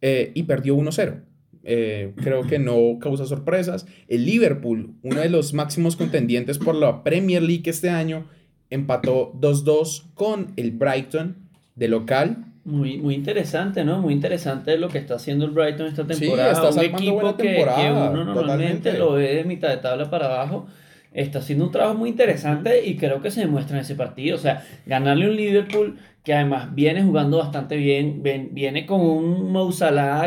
eh, 0.00 0.30
y 0.34 0.44
perdió 0.44 0.76
1-0. 0.76 1.22
Eh, 1.68 2.12
creo 2.22 2.46
que 2.46 2.60
no 2.60 2.98
causa 3.00 3.26
sorpresas. 3.26 3.86
El 4.06 4.24
Liverpool, 4.24 4.94
uno 5.02 5.20
de 5.20 5.28
los 5.28 5.52
máximos 5.52 5.96
contendientes 5.96 6.58
por 6.58 6.76
la 6.76 7.02
Premier 7.02 7.42
League 7.42 7.68
este 7.68 7.90
año, 7.90 8.28
empató 8.70 9.32
2-2 9.40 10.12
con 10.14 10.52
el 10.56 10.70
Brighton 10.70 11.48
de 11.74 11.88
local 11.88 12.52
muy, 12.66 12.98
muy 12.98 13.14
interesante, 13.14 13.84
¿no? 13.84 14.00
Muy 14.00 14.12
interesante 14.12 14.76
lo 14.76 14.88
que 14.88 14.98
está 14.98 15.14
haciendo 15.14 15.44
el 15.44 15.52
Brighton 15.52 15.86
esta 15.86 16.04
temporada. 16.04 16.54
Sí, 16.54 16.66
está 16.66 16.80
un 16.80 16.84
equipo 16.84 17.36
que, 17.36 17.64
que, 17.64 17.90
uno 17.90 18.24
normalmente 18.24 18.98
lo 18.98 19.12
ve 19.12 19.36
de 19.36 19.44
mitad 19.44 19.68
de 19.68 19.76
tabla 19.76 20.10
para 20.10 20.26
abajo. 20.26 20.66
Está 21.12 21.38
haciendo 21.38 21.64
un 21.64 21.70
trabajo 21.70 21.96
muy 21.96 22.10
interesante 22.10 22.84
y 22.84 22.96
creo 22.96 23.22
que 23.22 23.30
se 23.30 23.40
demuestra 23.40 23.76
en 23.76 23.82
ese 23.82 23.94
partido. 23.94 24.36
O 24.36 24.40
sea, 24.40 24.64
ganarle 24.84 25.30
un 25.30 25.36
Liverpool 25.36 25.96
que 26.24 26.34
además 26.34 26.74
viene 26.74 27.04
jugando 27.04 27.38
bastante 27.38 27.76
bien, 27.76 28.22
viene 28.50 28.84
con 28.84 29.00
un 29.00 29.52
Mo 29.52 29.70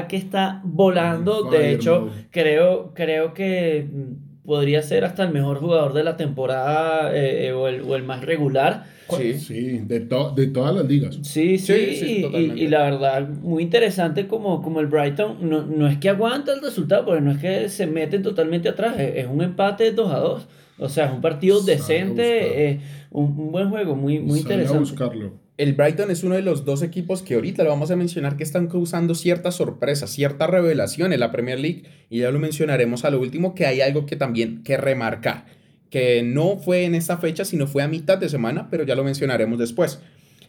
que 0.08 0.16
está 0.16 0.62
volando. 0.64 1.44
De 1.44 1.74
hecho, 1.74 2.10
creo, 2.32 2.94
creo 2.94 3.34
que 3.34 3.86
podría 4.50 4.82
ser 4.82 5.06
hasta 5.06 5.24
el 5.24 5.32
mejor 5.32 5.60
jugador 5.60 5.94
de 5.94 6.04
la 6.04 6.18
temporada 6.18 7.16
eh, 7.16 7.46
eh, 7.48 7.52
o, 7.54 7.68
el, 7.68 7.82
o, 7.84 7.96
el, 7.96 8.04
más 8.04 8.26
regular. 8.26 8.88
Sí, 9.16 9.40
sí 9.40 9.82
de, 9.86 10.00
de 10.00 10.48
todas 10.48 10.76
las 10.76 10.86
ligas. 10.86 11.20
Sí, 11.22 11.60
sí, 11.60 12.28
y, 12.34 12.64
y, 12.64 12.68
la 12.68 12.84
verdad, 12.84 13.30
muy 13.30 13.62
interesante 13.62 14.28
como, 14.28 14.64
como 14.64 14.80
el 14.80 14.88
Brighton, 14.88 15.38
no, 15.48 15.66
no, 15.66 15.88
es 15.88 16.00
que 16.00 16.10
aguanta 16.10 16.52
el 16.52 16.62
resultado, 16.62 17.06
porque 17.06 17.22
no 17.22 17.32
es 17.32 17.38
que 17.38 17.70
se 17.70 17.86
meten 17.86 18.24
totalmente 18.24 18.70
atrás, 18.70 18.96
es, 19.00 19.28
un 19.28 19.44
empate 19.44 19.92
2 19.92 20.12
a 20.12 20.18
2. 20.18 20.48
O 20.80 20.90
sea, 20.90 21.06
es 21.06 21.14
un 21.14 21.22
partido 21.22 21.62
decente, 21.62 22.70
eh, 22.70 22.80
un, 23.12 23.26
un, 23.38 23.52
buen 23.52 23.70
juego, 23.70 23.96
muy, 23.96 24.20
muy 24.20 24.40
interesante. 24.40 24.78
A 24.78 24.80
buscarlo 24.80 25.49
el 25.60 25.74
Brighton 25.74 26.10
es 26.10 26.24
uno 26.24 26.36
de 26.36 26.42
los 26.42 26.64
dos 26.64 26.82
equipos 26.82 27.22
que 27.22 27.36
ahorita 27.36 27.66
lo 27.66 27.70
vamos 27.70 27.92
a 27.92 27.98
mencionar 27.98 28.38
que 28.38 28.46
están 28.46 28.68
causando 28.68 29.14
cierta 29.14 29.52
sorpresa, 29.52 30.08
cierta 30.08 30.48
revelación 30.48 31.12
en 31.12 31.20
la 31.20 31.34
Premier 31.34 31.60
League 31.60 31.84
y 32.10 32.20
ya 32.20 32.32
lo 32.32 32.40
mencionaremos 32.40 33.04
a 33.04 33.10
lo 33.10 33.20
último 33.20 33.54
que 33.56 33.66
hay 33.66 33.82
algo 33.82 34.06
que 34.06 34.16
también 34.16 34.64
que 34.64 34.78
remarcar, 34.78 35.48
que 35.90 36.24
no 36.24 36.56
fue 36.56 36.86
en 36.86 36.96
esta 36.96 37.18
fecha 37.18 37.44
sino 37.44 37.68
fue 37.68 37.84
a 37.84 37.90
mitad 37.90 38.18
de 38.18 38.30
semana, 38.30 38.70
pero 38.72 38.86
ya 38.86 38.96
lo 38.96 39.04
mencionaremos 39.04 39.60
después. 39.60 40.00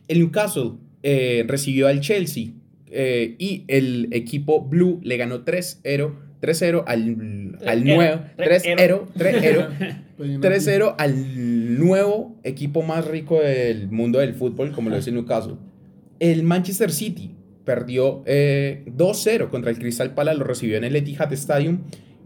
El 0.07 0.21
Newcastle 0.21 0.75
eh, 1.03 1.45
recibió 1.49 1.89
al 1.89 2.01
Chelsea 2.01 2.53
eh, 2.87 3.35
y 3.37 3.65
el 3.67 4.11
equipo 4.13 4.61
Blue 4.65 5.01
le 5.03 5.17
ganó 5.17 5.45
3-0 5.45 6.13
3-0 6.41 6.85
al, 6.87 7.59
al 7.67 7.85
nuevo 7.85 8.23
3-0 8.39 9.07
3-0 9.19 10.03
al 10.99 11.79
nuevo 11.79 12.39
equipo 12.45 12.83
más 12.83 13.07
rico 13.07 13.41
del 13.41 13.89
mundo 13.91 14.19
del 14.19 14.35
fútbol, 14.35 14.73
como 14.73 14.91
lo 14.91 14.97
es 14.97 15.07
el 15.07 15.15
Newcastle. 15.15 15.57
El 16.19 16.43
Manchester 16.43 16.91
City 16.93 17.35
perdió 17.65 18.23
2-0 18.25 18.25
eh, 18.27 19.49
contra 19.51 19.71
el 19.71 19.79
Crystal 19.79 20.15
Palace, 20.15 20.39
lo 20.39 20.45
recibió 20.45 20.77
en 20.77 20.85
el 20.85 20.97
Etihad 20.97 21.33
Stadium 21.33 21.81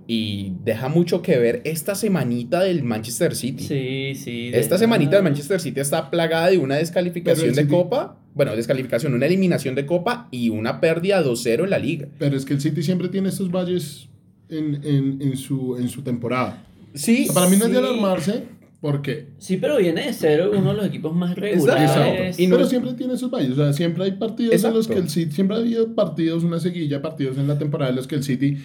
y 0.07 0.53
deja 0.65 0.89
mucho 0.89 1.23
que 1.23 1.39
ver 1.39 1.63
esta 1.65 1.95
semanita 1.95 2.61
del 2.63 2.83
Manchester 2.83 3.35
City. 3.35 3.65
Sí, 3.65 4.15
sí. 4.15 4.51
Esta 4.53 4.77
semanita 4.77 5.17
del 5.17 5.25
Manchester 5.25 5.61
City 5.61 5.81
está 5.81 6.11
plagada 6.11 6.51
de 6.51 6.59
una 6.59 6.77
descalificación 6.77 7.55
de 7.55 7.67
Copa. 7.67 8.19
Bueno, 8.35 8.55
descalificación, 8.57 9.15
una 9.15 9.27
eliminación 9.27 9.75
de 9.75 9.87
Copa 9.87 10.29
y 10.31 10.49
una 10.51 10.81
pérdida 10.81 11.23
2-0 11.25 11.65
en 11.65 11.71
la 11.71 11.79
liga. 11.79 12.09
Pero 12.19 12.37
es 12.37 12.45
que 12.45 12.55
el 12.55 12.61
City 12.61 12.83
siempre 12.83 13.09
tiene 13.09 13.29
estos 13.29 13.51
valles 13.51 14.09
en, 14.49 14.81
en, 14.85 15.23
en 15.23 15.37
su, 15.37 15.77
en 15.77 15.89
su 15.89 16.03
temporada. 16.03 16.67
Sí. 16.95 17.29
para 17.35 17.49
mí 17.49 17.57
no 17.57 17.67
es 17.67 17.73
de 17.73 17.79
alarmarse, 17.79 18.45
porque... 18.81 19.29
Sí, 19.39 19.57
pero 19.57 19.79
viene 19.79 20.07
de 20.07 20.13
ser 20.13 20.47
uno 20.49 20.71
de 20.71 20.77
los 20.77 20.87
equipos 20.87 21.15
más 21.15 21.35
regulares. 21.37 22.39
Y 22.39 22.49
pero 22.49 22.67
siempre 22.67 22.93
tiene 22.93 23.17
sus 23.17 23.31
valles. 23.31 23.53
O 23.53 23.57
sea, 23.57 23.73
siempre 23.73 24.05
hay 24.05 24.13
partidos 24.13 24.63
en 24.63 24.75
los 24.75 24.87
que 24.87 24.99
el 24.99 25.09
City... 25.09 25.33
Siempre 25.33 25.57
ha 25.57 25.61
habido 25.61 25.95
partidos, 25.95 26.45
una 26.45 26.61
seguilla, 26.61 27.01
partidos 27.01 27.39
en 27.39 27.49
la 27.49 27.59
temporada 27.59 27.91
en 27.91 27.97
los 27.97 28.07
que 28.07 28.17
el 28.17 28.23
City 28.23 28.59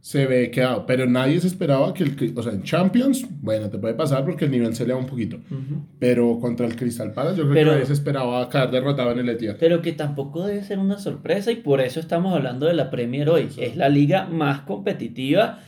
se 0.00 0.24
ve 0.24 0.50
quedado. 0.50 0.86
Pero 0.86 1.06
nadie 1.06 1.38
se 1.40 1.46
esperaba 1.46 1.92
que 1.92 2.04
el... 2.04 2.32
O 2.34 2.42
sea, 2.42 2.52
en 2.52 2.62
Champions, 2.62 3.26
bueno, 3.42 3.68
te 3.68 3.76
puede 3.76 3.92
pasar 3.92 4.24
porque 4.24 4.46
el 4.46 4.50
nivel 4.50 4.74
se 4.74 4.84
eleva 4.84 4.98
un 4.98 5.04
poquito. 5.04 5.38
Pero 5.98 6.38
contra 6.40 6.66
el 6.66 6.74
Crystal 6.74 7.12
Palace 7.12 7.36
yo 7.36 7.42
creo 7.42 7.54
que 7.54 7.70
nadie 7.70 7.84
se 7.86 7.92
esperaba 7.92 8.48
caer 8.48 8.70
derrotado 8.70 9.12
en 9.12 9.18
el 9.18 9.28
Etihad. 9.28 9.56
Pero 9.60 9.82
que 9.82 9.92
tampoco 9.92 10.46
debe 10.46 10.64
ser 10.64 10.78
una 10.78 10.98
sorpresa 10.98 11.52
y 11.52 11.56
por 11.56 11.82
eso 11.82 12.00
estamos 12.00 12.34
hablando 12.34 12.64
de 12.64 12.72
la 12.72 12.90
Premier 12.90 13.28
hoy. 13.28 13.48
Es 13.58 13.76
la 13.76 13.90
liga 13.90 14.24
más 14.26 14.62
competitiva 14.62 15.60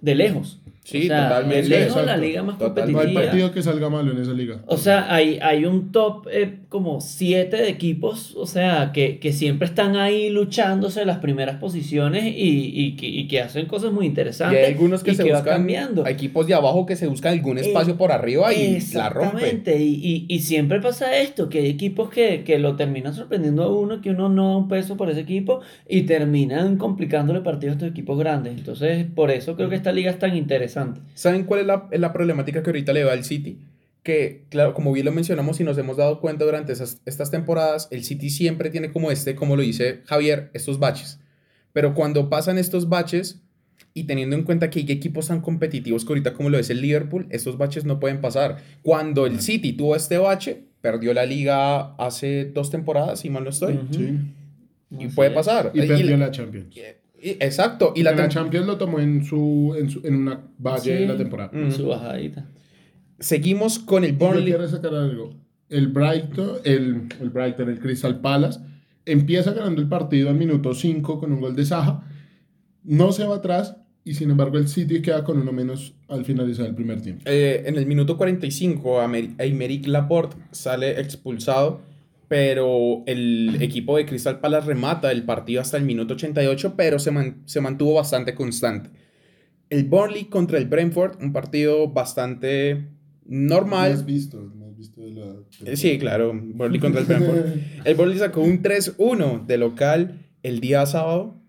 de 0.00 0.14
lejos. 0.16 0.60
Sí, 0.86 1.08
totalmente. 1.08 1.68
Lejos 1.68 2.06
la 2.06 2.16
liga 2.16 2.44
más 2.44 2.58
competitiva. 2.58 3.02
No 3.02 3.08
hay 3.08 3.14
partido 3.14 3.50
que 3.50 3.60
salga 3.60 3.90
malo 3.90 4.12
en 4.12 4.18
esa 4.18 4.32
liga. 4.32 4.62
O 4.66 4.76
sea, 4.76 5.12
hay, 5.12 5.40
hay 5.42 5.64
un 5.64 5.90
top 5.90 6.28
eh, 6.30 6.60
como 6.68 7.00
siete 7.00 7.56
de 7.56 7.68
equipos, 7.68 8.36
o 8.36 8.46
sea, 8.46 8.92
que, 8.92 9.18
que, 9.18 9.32
siempre 9.32 9.66
están 9.66 9.96
ahí 9.96 10.30
luchándose 10.30 11.04
las 11.04 11.18
primeras 11.18 11.56
posiciones 11.56 12.26
y, 12.26 12.70
y, 12.72 12.94
que, 12.94 13.08
y 13.08 13.26
que, 13.26 13.40
hacen 13.40 13.66
cosas 13.66 13.92
muy 13.92 14.06
interesantes. 14.06 14.60
Y 14.60 14.64
hay 14.64 14.72
algunos 14.74 15.02
que 15.02 15.16
se 15.16 15.24
buscan, 15.24 15.42
cambiando. 15.42 16.06
Hay 16.06 16.14
equipos 16.14 16.46
de 16.46 16.54
abajo 16.54 16.86
que 16.86 16.94
se 16.94 17.08
buscan 17.08 17.32
algún 17.32 17.58
espacio 17.58 17.94
eh, 17.94 17.96
por 17.96 18.12
arriba 18.12 18.54
y 18.54 18.78
la 18.94 19.08
rompen. 19.08 19.38
Exactamente, 19.38 19.82
y, 19.82 20.26
y, 20.28 20.38
siempre 20.38 20.80
pasa 20.80 21.16
esto, 21.16 21.48
que 21.48 21.58
hay 21.58 21.66
equipos 21.66 22.10
que, 22.10 22.44
que 22.44 22.60
lo 22.60 22.76
terminan 22.76 23.12
sorprendiendo 23.12 23.64
a 23.64 23.76
uno, 23.76 24.00
que 24.00 24.10
uno 24.10 24.28
no 24.28 24.50
da 24.50 24.56
un 24.58 24.68
peso 24.68 24.96
por 24.96 25.10
ese 25.10 25.22
equipo 25.22 25.62
y 25.88 26.02
terminan 26.02 26.76
complicándole 26.76 27.40
partidos 27.40 27.72
a 27.72 27.74
estos 27.78 27.90
equipos 27.90 28.16
grandes. 28.16 28.56
Entonces, 28.56 29.04
por 29.12 29.32
eso 29.32 29.56
creo 29.56 29.68
que 29.68 29.74
esta 29.74 29.90
liga 29.90 30.12
es 30.12 30.20
tan 30.20 30.36
interesante. 30.36 30.75
¿Saben 31.14 31.44
cuál 31.44 31.60
es 31.60 31.66
la, 31.66 31.88
la, 31.92 32.12
problemática 32.12 32.62
que 32.62 32.70
ahorita 32.70 32.92
le 32.92 33.04
va 33.04 33.12
al 33.12 33.24
City? 33.24 33.58
Que, 34.02 34.44
claro, 34.50 34.74
como 34.74 34.92
bien 34.92 35.06
lo 35.06 35.12
mencionamos 35.12 35.58
y 35.60 35.64
nos 35.64 35.78
hemos 35.78 35.96
dado 35.96 36.20
cuenta 36.20 36.44
durante 36.44 36.72
esas, 36.72 37.00
estas 37.06 37.30
temporadas, 37.30 37.88
el 37.90 38.04
City 38.04 38.30
siempre 38.30 38.70
tiene 38.70 38.92
como 38.92 39.10
este, 39.10 39.34
como 39.34 39.56
lo 39.56 39.62
dice 39.62 40.02
Javier, 40.04 40.50
estos 40.52 40.78
baches. 40.78 41.18
Pero 41.72 41.94
cuando 41.94 42.30
pasan 42.30 42.58
estos 42.58 42.88
baches, 42.88 43.42
y 43.96 44.04
teniendo 44.04 44.36
en 44.36 44.42
cuenta 44.42 44.68
que 44.68 44.80
hay 44.80 44.92
equipos 44.92 45.28
tan 45.28 45.40
competitivos 45.40 46.04
que 46.04 46.10
ahorita 46.10 46.34
como 46.34 46.50
lo 46.50 46.58
es 46.58 46.68
el 46.68 46.82
Liverpool, 46.82 47.26
estos 47.30 47.56
baches 47.56 47.86
no 47.86 47.98
pueden 47.98 48.20
pasar. 48.20 48.58
Cuando 48.82 49.24
el 49.24 49.40
City 49.40 49.72
tuvo 49.72 49.96
este 49.96 50.18
bache, 50.18 50.64
perdió 50.82 51.14
la 51.14 51.24
liga 51.24 51.94
hace 51.96 52.44
dos 52.44 52.70
temporadas, 52.70 53.20
si 53.20 53.30
mal 53.30 53.44
no 53.44 53.50
estoy. 53.50 53.80
Sí. 53.90 54.18
Y 54.90 55.06
puede 55.08 55.30
pasar. 55.30 55.70
Y 55.72 55.80
perdió 55.80 56.16
la 56.18 56.30
Champions. 56.30 56.74
Exacto. 57.30 57.92
Y 57.96 58.02
la, 58.02 58.28
Champions 58.28 58.66
lo 58.66 58.76
tomó 58.76 59.00
en 59.00 59.24
su 59.24 59.74
en, 59.78 59.90
su, 59.90 60.00
en 60.04 60.16
una 60.16 60.40
valle 60.58 60.94
de 60.94 61.06
la 61.06 61.16
temporada. 61.16 61.50
En 61.52 61.72
su 61.72 61.86
bajadita. 61.86 62.46
Seguimos 63.18 63.78
con 63.78 64.04
el 64.04 64.12
Burnley. 64.12 64.52
Yo 64.52 64.58
quiero 64.58 64.68
sacar 64.68 64.94
algo. 64.94 65.34
El 65.68 65.88
Brighton, 65.88 66.58
el, 66.64 67.08
el 67.20 67.30
Brighton, 67.30 67.68
el 67.68 67.80
Crystal 67.80 68.20
Palace, 68.20 68.60
empieza 69.04 69.52
ganando 69.52 69.80
el 69.80 69.88
partido 69.88 70.28
al 70.28 70.36
minuto 70.36 70.74
5 70.74 71.18
con 71.18 71.32
un 71.32 71.40
gol 71.40 71.56
de 71.56 71.64
Saja. 71.64 72.04
No 72.84 73.10
se 73.12 73.24
va 73.24 73.36
atrás 73.36 73.76
y 74.04 74.14
sin 74.14 74.30
embargo 74.30 74.56
el 74.56 74.68
City 74.68 75.02
queda 75.02 75.24
con 75.24 75.38
uno 75.38 75.50
menos 75.50 75.94
al 76.06 76.24
finalizar 76.24 76.66
el 76.66 76.76
primer 76.76 77.02
tiempo. 77.02 77.24
Eh, 77.26 77.64
en 77.66 77.76
el 77.76 77.86
minuto 77.86 78.16
45, 78.16 79.00
Aymeric 79.38 79.88
Laporte 79.88 80.36
sale 80.52 81.00
expulsado 81.00 81.80
pero 82.28 83.04
el 83.06 83.58
equipo 83.60 83.96
de 83.96 84.06
Crystal 84.06 84.40
Palace 84.40 84.66
remata 84.66 85.12
el 85.12 85.24
partido 85.24 85.60
hasta 85.60 85.76
el 85.76 85.84
minuto 85.84 86.14
88, 86.14 86.74
pero 86.76 86.98
se, 86.98 87.12
se 87.44 87.60
mantuvo 87.60 87.94
bastante 87.94 88.34
constante. 88.34 88.90
El 89.70 89.84
Burnley 89.84 90.24
contra 90.24 90.58
el 90.58 90.66
Brentford, 90.66 91.22
un 91.22 91.32
partido 91.32 91.88
bastante 91.88 92.88
normal. 93.24 93.92
has 93.92 94.04
visto, 94.04 94.52
has 94.64 94.76
visto 94.76 95.00
de 95.02 95.10
la... 95.12 95.76
Sí, 95.76 95.98
claro, 95.98 96.32
Burnley 96.34 96.80
contra 96.80 97.00
el 97.00 97.06
Brentford. 97.06 97.46
el 97.84 97.94
Burnley 97.94 98.18
sacó 98.18 98.40
un 98.40 98.62
3-1 98.62 99.46
de 99.46 99.58
local 99.58 100.20
el 100.42 100.60
día 100.60 100.84
sábado. 100.86 101.40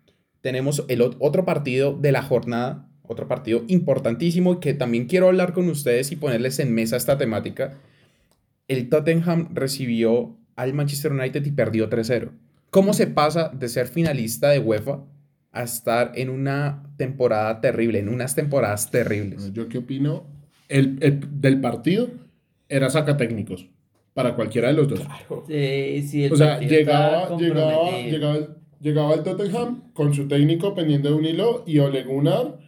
Tenemos 0.41 0.83
el 0.87 1.01
otro 1.01 1.45
partido 1.45 1.93
de 1.93 2.11
la 2.11 2.21
jornada, 2.21 2.89
otro 3.03 3.27
partido 3.27 3.63
importantísimo 3.67 4.59
que 4.59 4.73
también 4.73 5.07
quiero 5.07 5.27
hablar 5.27 5.53
con 5.53 5.69
ustedes 5.69 6.11
y 6.11 6.15
ponerles 6.15 6.59
en 6.59 6.73
mesa 6.73 6.97
esta 6.97 7.17
temática. 7.17 7.79
El 8.67 8.89
Tottenham 8.89 9.49
recibió 9.53 10.37
al 10.57 10.73
Manchester 10.73 11.13
United 11.13 11.45
y 11.45 11.51
perdió 11.51 11.89
3-0. 11.89 12.29
¿Cómo 12.69 12.93
se 12.93 13.07
pasa 13.07 13.49
de 13.57 13.69
ser 13.69 13.87
finalista 13.87 14.49
de 14.49 14.59
UEFA 14.59 14.99
a 15.53 15.63
estar 15.63 16.11
en 16.15 16.29
una 16.29 16.83
temporada 16.97 17.61
terrible, 17.61 17.99
en 17.99 18.09
unas 18.09 18.35
temporadas 18.35 18.91
terribles. 18.91 19.53
¿Yo 19.53 19.67
qué 19.69 19.77
opino? 19.79 20.25
El, 20.67 20.97
el- 21.01 21.41
del 21.41 21.59
partido 21.61 22.09
era 22.69 22.89
saca 22.89 23.15
técnicos 23.17 23.67
para 24.13 24.35
cualquiera 24.35 24.67
de 24.67 24.73
los 24.73 24.87
dos. 24.89 24.99
Sí, 25.47 26.03
sí, 26.07 26.25
el 26.25 26.33
O 26.33 26.35
sea, 26.35 26.59
llegaba, 26.59 27.37
llegaba, 27.37 27.91
llegaba, 28.01 28.35
el- 28.35 28.49
llegaba 28.81 29.13
el 29.15 29.23
Tottenham 29.23 29.91
con 29.93 30.13
su 30.13 30.27
técnico 30.27 30.75
pendiente 30.75 31.07
de 31.07 31.13
un 31.13 31.25
hilo 31.25 31.63
y 31.65 31.79
Ole 31.79 32.03
Gunnar. 32.03 32.59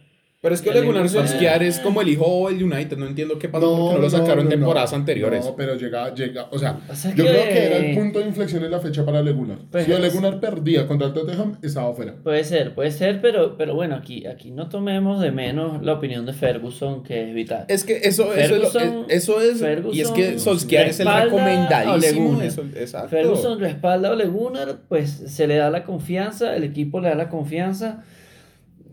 Pero 0.42 0.54
es 0.54 0.62
que 0.62 0.70
El 0.70 0.78
Ole 0.78 0.86
Gunnar 0.86 1.06
Solskjaer 1.10 1.62
es 1.64 1.80
como 1.80 2.00
el 2.00 2.08
hijo 2.08 2.48
del 2.48 2.62
United, 2.64 2.96
no 2.96 3.06
entiendo 3.06 3.38
qué 3.38 3.50
pasó 3.50 3.76
porque 3.76 3.94
no 3.96 4.00
lo 4.00 4.08
sacaron 4.08 4.44
no, 4.44 4.50
temporadas 4.50 4.92
no. 4.92 4.96
anteriores. 4.96 5.44
No, 5.44 5.54
pero 5.54 5.74
llegaba, 5.74 6.14
llega, 6.14 6.48
o 6.50 6.58
sea, 6.58 6.78
Pasa 6.88 7.10
yo 7.14 7.24
que- 7.24 7.30
creo 7.30 7.44
que 7.44 7.66
era 7.66 7.76
el 7.76 7.94
punto 7.94 8.20
de 8.20 8.26
inflexión 8.28 8.64
en 8.64 8.70
la 8.70 8.80
fecha 8.80 9.04
para 9.04 9.20
Ole 9.20 9.32
Gunnar. 9.32 9.58
Pues- 9.70 9.84
si 9.84 9.92
Ole 9.92 10.08
Gunnar 10.08 10.40
perdía 10.40 10.86
contra 10.86 11.08
el 11.08 11.12
Tottenham, 11.12 11.58
estaba 11.60 11.92
fuera. 11.94 12.14
Puede 12.22 12.42
ser, 12.44 12.74
puede 12.74 12.90
ser, 12.90 13.20
pero, 13.20 13.58
pero 13.58 13.74
bueno, 13.74 13.96
aquí, 13.96 14.26
aquí 14.26 14.50
no 14.50 14.70
tomemos 14.70 15.20
de 15.20 15.30
menos 15.30 15.82
la 15.84 15.92
opinión 15.92 16.24
de 16.24 16.32
Ferguson, 16.32 17.02
que 17.02 17.28
es 17.28 17.34
vital. 17.34 17.66
Es 17.68 17.84
que 17.84 17.98
eso, 17.98 18.32
eso, 18.32 18.54
es, 18.56 18.62
lo- 18.62 18.70
Ferguson- 18.70 19.04
eso 19.10 19.40
es, 19.42 19.46
y 19.46 19.50
es 19.50 19.60
Ferguson 19.60 20.14
que 20.14 20.38
Solskjaer 20.38 20.88
es 20.88 21.00
el 21.00 21.06
recomendadísimo. 21.06 22.28
Gunnar. 22.30 22.46
eso- 22.46 22.64
exacto. 22.76 23.08
Ferguson 23.10 23.60
respalda 23.60 24.08
a 24.08 24.12
Ole 24.12 24.24
Gunnar, 24.24 24.78
pues 24.88 25.10
se 25.10 25.46
le 25.46 25.56
da 25.56 25.68
la 25.68 25.84
confianza, 25.84 26.56
el 26.56 26.64
equipo 26.64 26.98
le 27.02 27.10
da 27.10 27.14
la 27.14 27.28
confianza. 27.28 28.04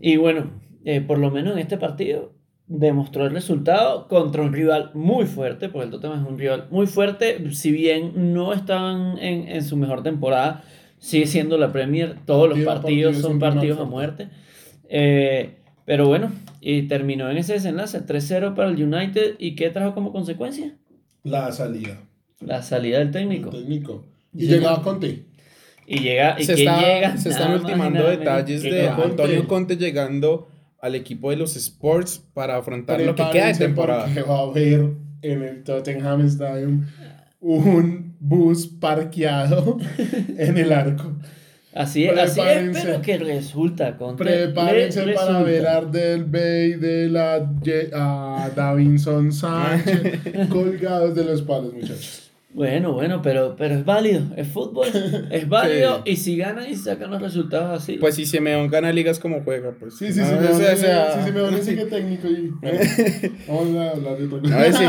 Y 0.00 0.18
bueno, 0.18 0.50
eh, 0.90 1.00
por 1.02 1.18
lo 1.18 1.30
menos 1.30 1.52
en 1.52 1.58
este 1.58 1.76
partido 1.76 2.32
demostró 2.66 3.24
el 3.26 3.32
resultado 3.32 4.08
contra 4.08 4.42
un 4.42 4.52
rival 4.52 4.90
muy 4.94 5.26
fuerte, 5.26 5.68
porque 5.68 5.84
el 5.86 5.90
Tottenham 5.90 6.22
es 6.22 6.28
un 6.30 6.38
rival 6.38 6.66
muy 6.70 6.86
fuerte, 6.86 7.50
si 7.52 7.72
bien 7.72 8.32
no 8.34 8.52
estaban 8.52 9.18
en, 9.18 9.48
en 9.48 9.62
su 9.64 9.76
mejor 9.76 10.02
temporada, 10.02 10.62
sigue 10.98 11.26
siendo 11.26 11.56
la 11.58 11.72
Premier, 11.72 12.16
todos 12.26 12.48
los 12.48 12.58
Partido 12.58 12.72
partidos 12.82 13.12
partido 13.14 13.28
son 13.28 13.38
partidos 13.38 13.78
a 13.80 13.84
muerte. 13.84 14.28
Eh, 14.88 15.56
pero 15.84 16.06
bueno, 16.06 16.30
y 16.60 16.82
terminó 16.82 17.30
en 17.30 17.38
ese 17.38 17.54
desenlace, 17.54 18.04
3-0 18.04 18.54
para 18.54 18.68
el 18.68 18.82
United, 18.82 19.36
¿y 19.38 19.54
qué 19.54 19.70
trajo 19.70 19.94
como 19.94 20.12
consecuencia? 20.12 20.74
La 21.24 21.50
salida. 21.52 22.00
La 22.40 22.62
salida 22.62 22.98
del 22.98 23.10
técnico. 23.10 23.50
Técnico. 23.50 24.04
Y 24.34 24.40
Sí. 24.42 24.46
llegaba 24.48 24.82
Conte. 24.82 25.24
Y 25.86 26.00
llega, 26.00 26.36
y 26.38 26.44
se, 26.44 26.54
quién 26.54 26.68
está- 26.68 26.80
llega. 26.86 27.16
se 27.16 27.28
están 27.30 27.52
ultimando 27.54 28.04
detalles 28.08 28.62
de. 28.62 28.88
Antonio 28.88 29.48
Conte 29.48 29.76
llegando 29.76 30.48
al 30.80 30.94
equipo 30.94 31.30
de 31.30 31.36
los 31.36 31.56
Sports 31.56 32.22
para 32.34 32.56
afrontar 32.56 33.00
lo 33.00 33.14
que 33.14 33.24
queda 33.32 33.48
de 33.48 33.54
temporada. 33.54 34.04
Porque 34.04 34.22
va 34.22 34.38
a 34.38 34.42
haber 34.42 34.90
en 35.22 35.42
el 35.42 35.64
Tottenham 35.64 36.20
Stadium 36.26 36.86
un 37.40 38.16
bus 38.20 38.66
parqueado 38.66 39.78
en 40.38 40.58
el 40.58 40.72
arco. 40.72 41.12
Así 41.74 42.06
es, 42.06 42.18
así 42.18 42.40
es, 42.40 42.46
Prepárense. 42.46 42.80
pero 42.84 43.02
que 43.02 43.18
resulta, 43.18 43.96
Conte. 43.96 44.24
Prepárense 44.24 45.00
para 45.00 45.12
resulta. 45.12 45.42
ver 45.42 45.66
a 45.66 45.76
Ardel 45.76 46.24
Bay 46.24 46.72
de 46.74 47.08
la 47.08 47.48
a 47.92 48.50
Davinson 48.56 49.32
Sánchez 49.32 50.48
colgados 50.48 51.14
de 51.14 51.24
los 51.24 51.42
palos, 51.42 51.72
muchachos. 51.74 52.27
Bueno, 52.50 52.92
bueno, 52.92 53.20
pero, 53.20 53.56
pero 53.56 53.74
es 53.74 53.84
válido, 53.84 54.22
es 54.36 54.48
fútbol, 54.48 54.88
es 55.30 55.48
válido, 55.48 56.02
y 56.06 56.16
si 56.16 56.36
ganan 56.36 56.68
y 56.68 56.74
sacan 56.76 57.10
los 57.10 57.20
resultados 57.20 57.82
así. 57.82 57.98
Pues 57.98 58.14
si 58.14 58.24
Simeón 58.24 58.68
gana 58.68 58.90
ligas 58.90 59.18
como 59.18 59.42
juega, 59.42 59.72
pues. 59.78 59.98
Sí, 59.98 60.06
sí, 60.12 60.24
sí, 60.24 60.32
me 60.32 60.48
o 60.48 60.54
sea, 60.54 60.72
o 60.72 60.76
sea, 60.76 61.14
sí, 61.14 61.20
sí, 61.26 61.32
me 61.32 61.40
van 61.42 61.54
a 61.54 61.58
sigue 61.58 61.84
técnico 61.90 62.26
y 62.28 62.48
vamos 63.48 63.76
a 63.76 63.90
hablar 63.90 64.16
de 64.16 64.24
otra 64.24 64.40
cosa. 64.40 64.56
A 64.56 64.62
ver 64.62 64.72
si. 64.72 64.84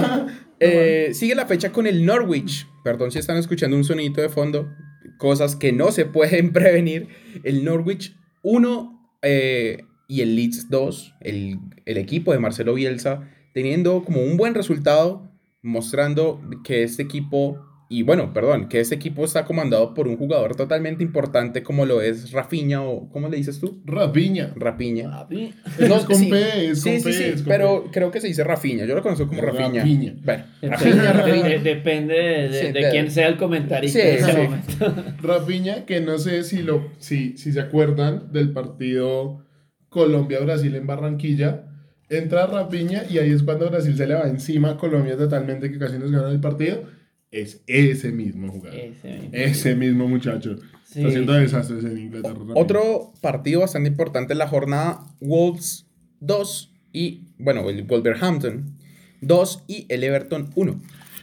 Eh, 0.62 1.10
sigue 1.14 1.36
la 1.36 1.46
fecha 1.46 1.72
con 1.72 1.86
el 1.86 2.06
Norwich. 2.06 2.68
Perdón 2.84 3.12
si 3.12 3.20
están 3.20 3.38
escuchando 3.38 3.76
un 3.76 3.84
sonito 3.84 4.22
de 4.22 4.30
fondo. 4.30 4.70
Cosas 5.18 5.56
que 5.56 5.74
no 5.74 5.92
se 5.92 6.06
pueden 6.06 6.54
prevenir. 6.54 7.08
El 7.44 7.66
Norwich 7.66 8.16
1 8.42 9.18
eh, 9.22 9.84
y 10.08 10.22
el 10.22 10.36
Leeds 10.36 10.70
2. 10.70 11.16
El, 11.22 11.60
el 11.86 11.98
equipo 11.98 12.32
de 12.32 12.40
Marcelo 12.40 12.74
Bielsa 12.74 13.30
teniendo 13.54 14.04
como 14.04 14.22
un 14.22 14.38
buen 14.38 14.54
resultado. 14.54 15.29
Mostrando 15.62 16.42
que 16.64 16.84
este 16.84 17.04
equipo. 17.04 17.66
Y 17.92 18.04
bueno, 18.04 18.34
perdón, 18.34 18.70
que 18.70 18.80
este 18.80 18.94
equipo 18.94 19.26
está 19.26 19.46
comandado 19.46 19.96
por 19.96 20.08
un 20.08 20.16
jugador 20.16 20.56
totalmente 20.56 21.04
importante 21.04 21.64
como 21.64 21.88
lo 21.88 22.04
es 22.04 22.32
Rafinha 22.32 22.84
o 22.84 23.10
¿cómo 23.10 23.30
le 23.30 23.38
dices 23.38 23.60
tú? 23.60 23.82
Rapiña. 23.84 24.54
Rapiña. 24.56 25.10
Papi, 25.10 25.56
Es 25.80 25.90
con 26.06 26.16
sí. 26.16 26.28
P, 26.30 26.68
es 26.70 26.82
sí, 26.84 26.90
con 26.92 27.00
sí, 27.00 27.04
P, 27.06 27.14
sí, 27.14 27.24
es 27.24 27.36
con 27.42 27.46
pero 27.46 27.86
creo 27.92 28.12
que 28.12 28.22
se 28.22 28.28
dice 28.28 28.44
Rafinha. 28.44 28.86
Yo 28.86 28.94
lo 28.94 29.02
conozco 29.02 29.28
como 29.28 29.42
Rafinha. 29.42 29.80
Rafinha. 29.82 30.14
Bueno, 30.24 30.44
Rafinha. 30.62 31.44
de- 31.48 31.60
depende 31.64 32.14
de, 32.14 32.54
Sí, 32.68 32.72
de 32.72 32.74
de- 32.84 32.90
quién 32.92 33.10
sea 33.10 33.28
el 33.28 33.38
comentarista 33.38 34.00
Sí, 34.00 34.08
en 34.08 34.16
ese 34.18 34.32
sí. 34.34 34.38
momento. 34.38 35.04
Rafinha, 35.28 35.86
que 35.88 36.00
no 36.00 36.20
sé 36.20 36.44
si, 36.44 36.62
lo, 36.62 36.92
si, 37.00 37.38
si 37.38 37.52
se 37.52 37.60
acuerdan 37.60 38.32
del 38.32 38.54
partido 38.54 39.46
Colombia-Brasil 39.90 40.76
en 40.76 40.86
Barranquilla. 40.86 41.66
Entra 42.10 42.48
Rafinha 42.48 43.04
y 43.10 43.20
ahí 43.20 43.32
es 43.32 43.44
cuando 43.44 43.70
Brasil 43.70 43.96
se 43.96 44.08
le 44.08 44.16
va 44.16 44.28
encima 44.28 44.72
a 44.72 44.78
Colombia 44.78 45.16
totalmente, 45.16 45.72
que 45.72 45.78
casi 45.78 46.00
nos 46.00 46.12
gana 46.12 46.30
el 46.30 46.40
partido. 46.40 46.84
Es 47.32 47.62
ese 47.68 48.12
mismo 48.12 48.52
jugador. 48.52 48.80
Ese 48.80 49.08
mismo. 49.08 49.30
Ese 49.32 49.76
mismo 49.76 50.08
muchacho. 50.08 50.56
Sí. 50.84 51.00
Está 51.00 51.10
haciendo 51.10 51.34
desastres 51.34 51.84
en 51.84 51.98
Inglaterra. 51.98 52.40
Otro 52.56 53.14
partido 53.22 53.62
bastante 53.62 53.90
importante 53.90 54.34
en 54.34 54.40
la 54.40 54.48
jornada, 54.48 55.06
Wolves 55.22 55.86
2 56.22 56.74
y, 56.92 57.28
bueno, 57.38 57.70
el 57.70 57.84
Wolverhampton 57.84 58.76
2 59.22 59.64
y 59.68 59.86
el 59.90 60.04
Everton 60.04 60.50
1. 60.56 60.82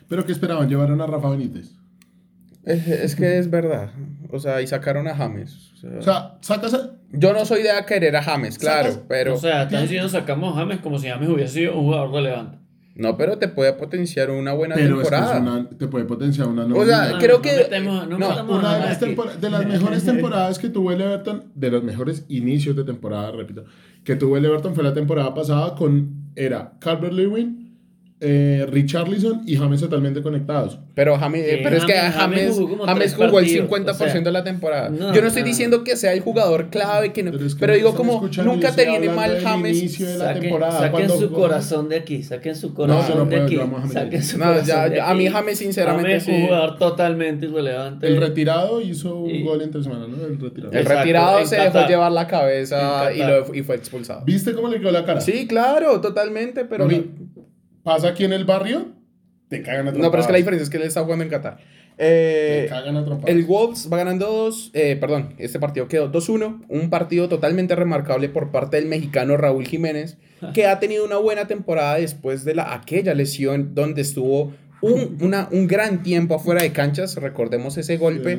¿Pero 0.09 0.25
qué 0.25 0.33
esperaban? 0.33 0.69
Llevaron 0.69 1.01
a 1.01 1.07
Rafa 1.07 1.31
Benítez. 1.31 1.73
Es, 2.65 2.87
es 2.87 3.17
que 3.17 3.39
es 3.39 3.51
verdad. 3.51 3.91
O 4.37 4.41
sea, 4.41 4.61
y 4.63 4.67
sacaron 4.67 5.09
a 5.09 5.15
James. 5.17 5.73
O 5.75 5.77
sea, 5.79 5.91
O 5.99 6.03
sea, 6.03 6.39
sacas 6.41 6.75
a... 6.75 6.91
yo 7.13 7.33
no 7.33 7.45
soy 7.45 7.63
de 7.63 7.71
querer 7.87 8.15
a 8.17 8.23
James, 8.23 8.59
claro, 8.59 8.91
Sacas- 8.91 9.05
pero... 9.09 9.35
O 9.35 9.39
sea, 9.39 9.63
estás 9.65 9.83
diciendo 9.83 10.09
sacamos 10.09 10.55
a 10.57 10.61
James 10.61 10.81
como 10.81 10.99
si 10.99 11.09
James 11.09 11.29
hubiese 11.29 11.53
sido 11.55 11.77
un 11.77 11.85
jugador 11.85 12.13
relevante. 12.13 12.59
no, 12.95 13.17
pero 13.17 13.37
te 13.39 13.49
puede 13.49 13.73
potenciar 13.75 14.31
una 14.31 14.53
buena 14.53 14.75
Pero 14.75 15.01
es 15.03 15.09
que 15.09 15.15
es 15.15 15.21
temporada. 15.21 15.41
una- 15.41 15.69
te 15.69 15.87
puede 15.89 16.05
potenciar 16.07 16.49
una 16.49 16.65
O 16.65 16.69
nueva 16.69 16.87
sea, 16.87 17.11
No, 17.13 17.19
creo 17.19 17.37
no 17.37 17.43
que... 17.43 17.51
metemos- 17.69 18.09
no 18.09 18.19
no, 18.19 18.29
Una 18.55 18.79
de 18.79 18.83
a 18.83 18.87
las, 18.87 19.41
de 19.41 19.51
las 19.51 19.67
mejores 19.67 20.05
temporadas 20.07 20.59
que 20.59 20.69
tuvo 20.71 20.93
el 20.93 21.01
Everton, 21.01 21.45
de 21.55 21.71
los 21.71 21.83
mejores 21.83 22.25
inicios 22.29 22.75
de 22.77 22.85
temporada, 22.85 23.31
repito, 23.33 23.65
que 24.05 24.17
tuvo 24.17 24.37
el 24.37 24.45
Everton 24.45 24.75
fue 24.75 24.85
la 24.85 24.95
temporada 24.95 25.35
pasada 25.35 25.75
con, 25.75 26.31
era 26.37 26.73
Calvert 26.79 27.13
Lewin, 27.13 27.66
eh, 28.19 28.65
Richarlison 28.71 29.43
y 29.47 29.57
James 29.57 29.79
totalmente 29.81 30.23
conectados. 30.23 30.79
Pero, 30.95 31.19
James, 31.19 31.45
Sí, 31.51 31.57
pero 31.63 31.77
es 31.77 31.85
que 31.85 31.93
James- 31.93 32.15
James, 32.15 32.39
James 32.41 32.55
jugó 32.57 32.87
James 32.87 33.13
el 33.13 33.19
partidos, 33.31 33.69
50% 33.69 33.91
o 33.91 33.95
sea, 34.11 34.21
de 34.23 34.33
la 34.33 34.43
temporada. 34.45 34.89
no, 34.89 35.13
Yo 35.13 35.21
no 35.21 35.27
estoy 35.29 35.43
no. 35.43 35.49
diciendo 35.49 35.85
que 35.85 35.97
sea 35.97 36.15
el 36.15 36.21
jugador 36.21 36.71
clave, 36.71 37.13
que 37.13 37.23
no, 37.23 37.33
Pero 37.33 37.45
es 37.45 37.55
que 37.55 37.61
pero 37.61 37.75
digo 37.75 37.95
como 37.95 38.27
nunca 38.45 38.73
te 38.75 38.87
viene 38.87 39.11
mal 39.11 39.39
James. 39.43 39.77
inicio 39.77 40.07
de 40.07 40.17
la 40.17 40.25
Saquen, 40.29 40.43
temporada, 40.43 40.73
saquen 40.79 40.91
cuando- 40.93 41.19
su 41.19 41.31
corazón 41.31 41.89
de 41.91 41.97
aquí, 41.97 42.23
saquen 42.23 42.57
su 42.57 42.69
no 42.71 42.75
corazón 42.75 43.29
de 43.29 43.37
aquí. 43.43 43.57
a 43.57 43.67
James. 43.67 43.93
Saquen 43.93 44.23
su 44.23 44.39
No, 44.39 44.45
corazón 44.47 44.67
ya- 44.67 44.89
de 44.89 44.97
ya, 44.97 45.11
a 45.11 45.15
mí. 45.15 45.29
James, 45.29 45.59
sinceramente, 45.59 46.09
James 46.09 46.23
es 46.23 46.29
un 46.29 46.35
sí. 46.37 46.43
jugador 46.47 46.79
totalmente 46.79 47.45
irrelevante. 47.47 48.07
El 48.07 48.17
retirado 48.17 48.81
hizo 48.81 49.15
un 49.15 49.29
Y- 49.31 49.43
gol 49.43 49.61
entre 49.61 49.83
semana, 49.83 50.07
¿no? 50.09 50.25
El 50.25 50.41
retirado. 50.41 50.73
El 50.73 50.87
retirado 50.87 51.45
se 51.45 51.57
dejó 51.57 51.87
llevar 51.87 52.13
la 52.13 52.27
cabeza 52.27 53.11
y 53.53 53.63
fue 53.63 53.77
expulsado. 53.77 54.23
¿Viste 54.25 54.55
cómo 54.55 54.69
le 54.69 54.81
quedó 54.81 54.91
la 54.91 55.05
cara? 55.05 55.21
Sí, 55.21 55.47
claro, 55.47 56.01
totalmente, 56.01 56.65
pero... 56.65 56.89
Pasa 57.87 58.09
aquí 58.09 58.25
en 58.25 58.33
el 58.33 58.45
barrio, 58.45 58.89
te 59.49 59.63
cagan 59.63 59.87
a 59.89 59.93
No, 59.93 60.11
pero 60.11 60.21
es 60.21 60.27
que 60.27 60.33
la 60.33 60.39
trompadas. 60.39 60.39
diferencia 60.39 60.63
es 60.65 60.71
que 60.71 60.77
él 60.77 60.83
está 60.83 61.03
jugando 61.05 61.23
en 61.25 61.31
Qatar. 61.31 61.57
Te 61.97 62.65
Eh, 62.65 62.67
cagan 62.69 62.97
a 62.97 63.05
trompadas. 63.05 63.35
el 63.35 63.45
Wolves 63.45 63.89
va 63.91 63.97
ganando 63.97 64.27
2, 64.27 64.71
eh, 64.75 64.97
perdón, 65.01 65.35
este 65.39 65.59
partido 65.61 65.89
quedó 65.89 66.09
2-1, 66.11 66.63
un 66.69 66.91
partido 66.91 67.29
totalmente 67.29 67.75
remarcable 67.77 68.29
por 68.29 68.51
parte 68.51 68.77
del 68.77 68.87
mexicano 68.87 69.37
Raúl 69.39 69.67
Jiménez, 69.67 70.19
que 70.53 70.67
ha 70.67 70.79
tenido 70.81 71.05
una 71.07 71.17
buena 71.17 71.47
temporada 71.47 71.97
después 71.97 72.45
de 72.45 72.55
la, 72.57 72.75
aquella 72.75 73.15
lesión 73.15 73.75
donde 73.75 74.03
estuvo 74.03 74.53
un, 74.83 75.17
una- 75.23 75.49
un 75.53 75.67
gran 75.69 76.03
tiempo 76.03 76.35
afuera 76.35 76.61
de 76.63 76.73
canchas, 76.73 77.17
recordemos 77.17 77.79
ese 77.79 77.95
Se 77.95 77.97
golpe, 77.97 78.37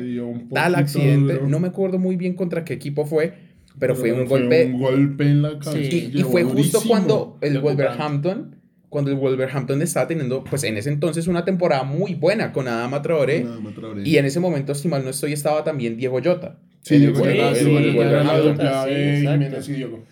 tal 0.54 0.76
accidente, 0.76 1.32
duro. 1.34 1.48
no 1.48 1.58
me 1.58 1.68
acuerdo 1.68 1.98
muy 1.98 2.14
bien 2.16 2.34
contra 2.34 2.64
qué 2.64 2.74
equipo 2.74 3.06
fue, 3.06 3.32
pero, 3.80 3.96
fue 3.96 4.12
un 4.12 4.28
fue 4.28 4.40
golpe 4.40 4.66
un 4.66 4.80
golpe 4.80 5.24
en 5.24 5.42
la 5.42 5.58
cabeza. 5.58 5.72
Sí. 5.90 6.10
y, 6.14 6.20
y 6.20 6.22
fue 6.22 6.44
justo 6.44 6.56
durísimo. 6.78 6.82
cuando 6.86 7.38
el. 7.40 7.58
Wolverhampton, 7.60 8.54
cuando 8.88 9.10
el 9.10 9.16
Wolverhampton 9.16 9.82
estaba 9.82 10.06
teniendo, 10.06 10.44
pues 10.44 10.64
en 10.64 10.76
ese 10.76 10.88
entonces 10.90 11.26
una 11.26 11.44
temporada 11.44 11.82
muy 11.84 12.14
buena 12.14 12.52
con 12.52 12.68
Adama 12.68 13.02
Traoré. 13.02 13.46
Y 14.04 14.16
en 14.16 14.24
ese 14.24 14.40
momento, 14.40 14.74
si 14.74 14.88
mal 14.88 15.04
no 15.04 15.10
estoy, 15.10 15.32
estaba 15.32 15.64
también 15.64 15.96
Diego 15.96 16.18
Jota. 16.24 16.58
Sí, 16.80 16.96
Diego 16.98 17.16
sí, 17.18 17.22
Diego 17.22 17.52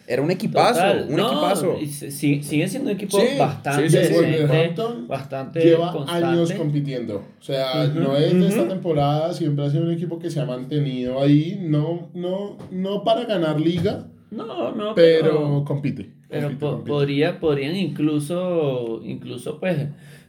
era 0.07 0.21
un 0.21 0.31
equipazo, 0.31 0.75
Total, 0.75 1.07
un 1.09 1.17
no, 1.17 1.27
equipazo. 1.29 1.79
siguen 2.11 2.69
siendo 2.69 2.91
un 2.91 2.97
equipo 2.97 3.19
Sí, 3.19 3.27
bastante 3.39 3.89
sí, 3.89 3.97
sí, 3.97 4.05
sí. 4.05 4.13
decente, 4.13 4.41
Wolverhampton 4.43 5.09
bastante 5.09 5.61
Lleva 5.61 5.93
constante. 5.93 6.27
años 6.27 6.53
compitiendo. 6.53 7.25
O 7.41 7.43
sea, 7.43 7.87
no 7.87 8.17
es 8.17 8.35
de 8.35 8.49
esta 8.49 8.69
temporada, 8.69 9.33
siempre 9.33 9.65
ha 9.65 9.71
sido 9.71 9.85
un 9.85 9.93
equipo 9.93 10.19
que 10.19 10.29
se 10.29 10.41
ha 10.41 10.45
mantenido 10.45 11.23
ahí, 11.23 11.59
no, 11.63 12.11
no, 12.15 12.59
no 12.71 13.05
para 13.05 13.25
ganar 13.25 13.59
liga, 13.59 14.09
No, 14.31 14.73
no, 14.75 14.95
pero 14.95 15.65
compite. 15.65 16.11
Pero 16.29 16.59
po- 16.59 16.85
podría, 16.85 17.39
podrían 17.41 17.77
incluso, 17.77 19.01
incluso 19.05 19.59
pues, 19.61 19.79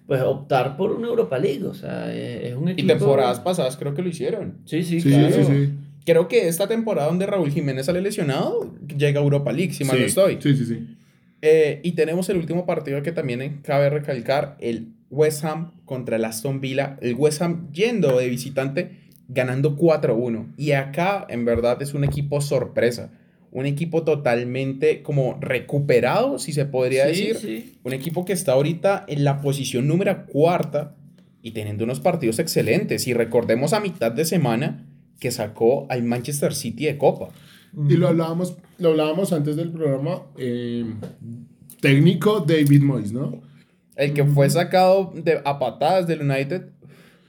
pues 0.06 0.22
optar 0.22 0.78
por 0.78 0.92
una 0.92 1.08
Europa 1.08 1.38
League. 1.38 1.64
O 1.66 1.74
sea, 1.74 2.14
es, 2.14 2.52
es 2.52 2.56
un 2.56 2.70
Y 2.70 2.84
temporadas 2.84 3.40
pasadas 3.40 3.78
creo 3.78 3.94
que 3.94 4.02
lo 4.02 4.10
hicieron. 4.10 4.56
Sí, 4.66 4.84
sí, 4.84 5.02
Sí, 5.02 5.10
claro. 5.10 5.34
sí, 5.34 5.44
sí. 5.44 5.70
creo 6.06 6.28
que 6.28 6.48
esta 6.48 6.68
temporada 6.68 7.08
donde 7.08 7.26
Raúl 7.26 7.52
Jiménez 7.52 7.86
sale 7.88 8.02
lesionado, 8.02 8.74
llega 8.98 9.20
a 9.20 9.24
Europa 9.24 9.52
League, 9.52 9.74
si 9.74 9.84
mal 9.84 9.96
sí, 9.98 10.02
no 10.02 10.08
estoy. 10.08 10.38
Sí, 10.42 10.56
sí, 10.56 10.66
sí. 10.66 10.88
Eh, 11.42 11.82
y 11.84 11.92
tenemos 11.92 12.30
el 12.30 12.38
último 12.38 12.66
partido 12.66 13.02
que 13.04 13.12
también 13.12 13.60
cabe 13.64 13.90
recalcar, 13.90 14.58
el 14.60 14.90
West 15.10 15.46
Ham 15.46 15.72
contra 15.86 16.16
el 16.18 16.26
Aston 16.26 16.62
Villa. 16.62 16.98
El 17.02 17.16
West 17.16 17.42
Ham 17.42 17.72
yendo 17.72 18.18
de 18.18 18.28
visitante, 18.28 18.92
ganando 19.28 19.76
4-1. 19.78 20.54
Y 20.58 20.72
acá, 20.72 21.26
en 21.30 21.46
verdad, 21.46 21.82
es 21.82 21.94
un 21.94 22.04
equipo 22.04 22.42
sorpresa. 22.42 23.12
Un 23.52 23.66
equipo 23.66 24.04
totalmente 24.04 25.02
como 25.04 25.38
recuperado, 25.40 26.38
si 26.38 26.52
se 26.54 26.66
podría 26.66 27.04
Sí, 27.14 27.28
decir. 27.28 27.36
sí. 27.38 27.76
Un 27.84 27.94
equipo 27.94 28.26
que 28.26 28.34
está 28.34 28.54
ahorita 28.54 29.06
en 29.08 29.24
la 29.24 29.42
posición 29.42 29.88
número 29.88 30.26
cuarta 30.26 30.96
y 31.42 31.52
teniendo 31.52 31.84
unos 31.86 32.00
partidos 32.00 32.40
excelentes. 32.40 33.08
Y 33.08 33.14
recordemos 33.14 33.74
a 33.74 33.80
mitad 33.80 34.12
de 34.12 34.26
semana 34.26 34.86
que 35.20 35.32
sacó 35.32 35.88
al 35.90 36.04
Manchester 36.04 36.54
City 36.54 36.86
de 36.86 36.98
Copa. 36.98 37.30
Y 37.90 37.94
lo 37.96 38.08
hablábamos, 38.10 38.58
lo 38.80 38.90
hablábamos 38.90 39.32
antes 39.34 39.56
del 39.56 39.72
programa. 39.72 40.24
eh, 40.38 40.86
técnico 41.82 42.40
David 42.40 42.82
Moyes, 42.82 43.12
¿no? 43.14 43.42
El 43.96 44.14
que 44.14 44.24
fue 44.26 44.50
sacado 44.50 45.12
de, 45.16 45.42
a 45.44 45.58
patadas 45.60 46.08
del 46.08 46.22
United, 46.22 46.64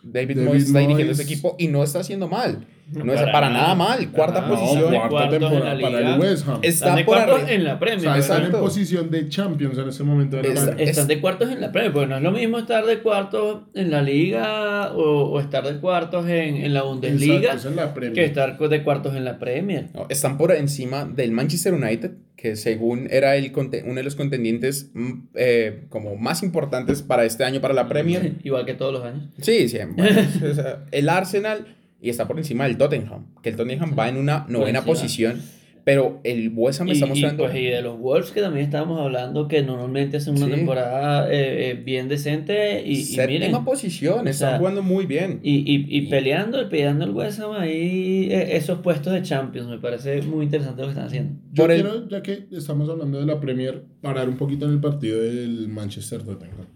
David, 0.03 0.37
David 0.37 0.49
Moyes 0.49 0.63
está 0.65 0.79
dirigiendo 0.81 1.13
Moyes. 1.13 1.21
ese 1.21 1.33
equipo 1.33 1.57
y 1.59 1.69
no 1.69 1.83
está 1.83 2.01
haciendo 2.01 2.29
mal. 2.29 2.67
No, 2.91 3.13
es 3.13 3.21
para 3.23 3.51
nada 3.51 3.63
nada. 3.63 3.75
mal. 3.75 4.11
Cuarta 4.13 4.41
nada. 4.41 4.55
posición. 4.57 4.95
cuarta 5.09 5.31
temporada 5.31 5.75
la 5.75 5.81
para 5.83 6.15
el 6.15 6.21
West 6.21 6.49
Ham. 6.49 6.59
Está 6.63 6.95
de 6.97 7.05
por 7.05 7.15
cuartos 7.17 7.35
arriba. 7.43 7.53
en 7.53 7.65
la 7.65 7.75
O 7.75 7.79
Premier. 7.79 8.01
sea, 8.01 8.17
están 8.19 8.45
en 8.45 8.51
posición 8.53 9.11
de 9.11 9.29
Champions 9.29 9.79
en 9.79 9.89
ese 9.89 10.05
momento 10.05 10.37
de 10.37 10.43
la 10.45 10.49
Es- 10.55 10.61
Premier. 10.61 10.89
Están 10.89 11.07
de 11.09 11.21
cuartos 11.21 11.51
en 11.51 11.61
la 11.61 11.73
Premier, 11.73 11.93
porque 11.93 12.09
no 12.09 12.17
es 12.17 12.23
lo 12.23 12.33
mismo 12.33 12.59
estar 12.59 12.85
de 12.87 12.99
cuartos 13.01 13.63
en 13.75 13.91
la 13.91 14.03
Liga 14.03 14.93
o, 14.95 15.31
o 15.31 15.41
estar 15.41 15.65
de 15.65 15.79
cuartos 15.81 16.27
en, 16.29 16.57
en 16.57 16.75
la 16.75 16.83
Bundesliga 16.83 17.53
Exacto, 17.53 17.59
es 17.59 17.65
en 17.67 17.77
la 17.77 18.13
que 18.15 18.25
estar 18.25 18.59
de 18.59 18.83
cuartos 18.85 19.15
en 19.17 19.25
la 19.25 19.39
Premier. 19.39 19.89
No, 19.95 20.07
están 20.09 20.39
por 20.39 20.53
encima 20.53 21.05
del 21.05 21.33
Manchester 21.33 21.75
United, 21.75 22.13
que 22.37 22.57
según 22.57 23.09
era 23.11 23.37
el, 23.37 23.53
uno 23.85 23.95
de 23.95 24.03
los 24.03 24.15
contendientes 24.15 24.91
mm, 24.95 25.13
eh, 25.35 25.85
como 25.89 26.17
más 26.17 26.43
importantes 26.43 27.03
para 27.03 27.25
este 27.25 27.45
año 27.45 27.61
para 27.61 27.75
la 27.75 27.89
Premier. 27.89 28.35
Igual 28.45 28.65
que 28.65 28.75
todos 28.75 28.93
los 28.93 29.05
años. 29.05 29.25
Sí, 29.41 29.69
sí. 29.69 29.79
bueno, 29.97 30.21
o 30.51 30.55
sea, 30.55 30.85
el 30.93 31.09
Arsenal 31.09 31.75
y 32.01 32.11
está 32.11 32.27
por 32.29 32.39
encima 32.39 32.65
del 32.65 32.77
Tottenham, 32.77 33.27
que 33.43 33.51
el 33.51 33.57
Tottenham 33.57 33.95
va 33.99 34.09
en 34.09 34.17
una 34.17 34.47
novena 34.49 34.83
posición, 34.85 35.41
pero 35.85 36.21
el 36.23 36.53
West 36.55 36.83
Ham 36.83 36.89
Y, 36.89 36.93
está 36.93 37.07
y, 37.07 37.09
mostrando... 37.09 37.45
pues, 37.45 37.57
y 37.57 37.65
de 37.65 37.81
los 37.81 37.99
Wolves 37.99 38.31
que 38.31 38.43
también 38.43 38.67
estábamos 38.67 39.01
hablando 39.01 39.49
que 39.49 39.63
normalmente 39.63 40.19
hacen 40.19 40.37
una 40.37 40.45
Sí. 40.47 40.53
temporada 40.53 41.33
eh, 41.33 41.71
eh, 41.71 41.75
bien 41.83 42.09
decente 42.09 42.83
y, 42.85 42.91
y 42.91 42.97
séptima 43.05 43.27
miren 43.47 43.65
posición, 43.65 44.29
están 44.29 44.51
sea, 44.51 44.59
jugando 44.59 44.83
muy 44.83 45.07
bien. 45.07 45.41
y, 45.43 45.57
y, 45.61 45.87
y 45.89 46.03
peleando, 46.09 46.69
peleando 46.69 47.07
el 47.07 47.13
West 47.13 47.41
Ham 47.41 47.53
ahí 47.53 48.29
eh, 48.31 48.57
esos 48.57 48.81
puestos 48.81 49.15
de 49.15 49.23
Champions 49.23 49.67
me 49.69 49.79
parece 49.79 50.21
muy 50.23 50.45
interesante 50.45 50.83
lo 50.83 50.89
que 50.89 50.93
están 50.93 51.07
haciendo. 51.07 51.41
Yo 51.53 51.63
por 51.65 51.73
el- 51.73 51.81
quiero, 51.83 52.09
ya 52.11 52.23
que 52.23 52.47
estamos 52.53 52.89
hablando 52.91 53.19
de 53.19 53.25
la 53.27 53.41
Premier, 53.41 53.83
parar 54.03 54.29
un 54.29 54.37
poquito 54.37 54.67
en 54.67 54.73
el 54.73 54.81
partido 54.81 55.21
del 55.23 55.69
Manchester 55.69 56.23
Tottenham. 56.23 56.67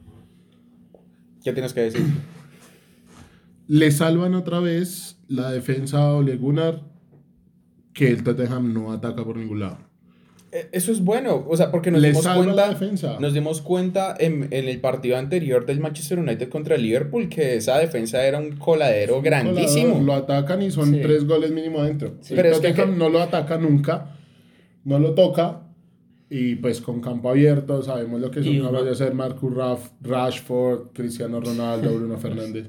¿Qué 1.45 1.53
tienes 1.53 1.73
que 1.75 1.81
decir? 1.83 2.03
Le 3.75 3.91
salvan 3.91 4.35
otra 4.35 4.61
vez 4.61 5.17
la 5.29 5.51
defensa 5.51 6.03
a 6.03 6.15
Ole 6.15 6.37
Gunnar 6.37 6.83
que 7.95 8.09
el 8.09 8.23
Tottenham 8.23 8.73
no 8.75 8.93
ataca 8.93 9.25
por 9.25 9.37
ningún 9.37 9.61
lado. 9.61 9.79
Eh, 10.51 10.69
Eso 10.73 10.93
es 10.93 11.01
bueno, 11.03 11.47
o 11.49 11.57
sea, 11.57 11.71
porque 11.71 11.91
nos 11.91 12.03
Le 12.03 12.09
dimos 12.09 12.27
cuenta, 12.29 12.55
la 12.55 12.69
defensa. 12.69 13.17
nos 13.19 13.33
dimos 13.33 13.63
cuenta 13.63 14.15
en, 14.19 14.49
en 14.51 14.69
el 14.69 14.79
partido 14.81 15.17
anterior 15.17 15.65
del 15.65 15.81
Manchester 15.81 16.19
United 16.19 16.51
contra 16.51 16.75
el 16.75 16.83
Liverpool 16.83 17.31
que 17.31 17.57
esa 17.57 17.79
defensa 17.79 18.23
era 18.27 18.39
un 18.39 18.57
coladero 18.57 19.23
grandísimo. 19.23 20.03
Lo 20.03 20.13
atacan 20.15 20.61
y 20.61 20.71
son 20.71 20.93
Sí. 20.93 21.01
tres 21.01 21.27
goles 21.27 21.51
mínimo 21.53 21.81
adentro. 21.81 22.17
Sí. 22.21 22.35
El 22.35 22.37
Pero 22.43 22.49
es 22.51 22.61
que- 22.61 22.69
Tottenham 22.73 22.99
no 22.99 23.09
lo 23.09 23.23
ataca 23.23 23.57
nunca, 23.57 24.17
no 24.85 24.99
lo 24.99 25.15
toca. 25.15 25.63
Y 26.29 26.57
pues 26.57 26.81
con 26.83 27.01
campo 27.01 27.31
abierto 27.31 27.83
sabemos 27.83 28.21
lo 28.21 28.31
que 28.31 28.43
son 28.43 28.61
uno- 28.61 28.83
de 28.83 28.91
hacer 28.91 29.15
Marcus 29.15 29.55
Raff, 29.55 29.91
Rashford, 30.03 30.89
Cristiano 30.93 31.41
Ronaldo, 31.41 31.91
Bruno 31.95 32.19
Fernández. 32.19 32.67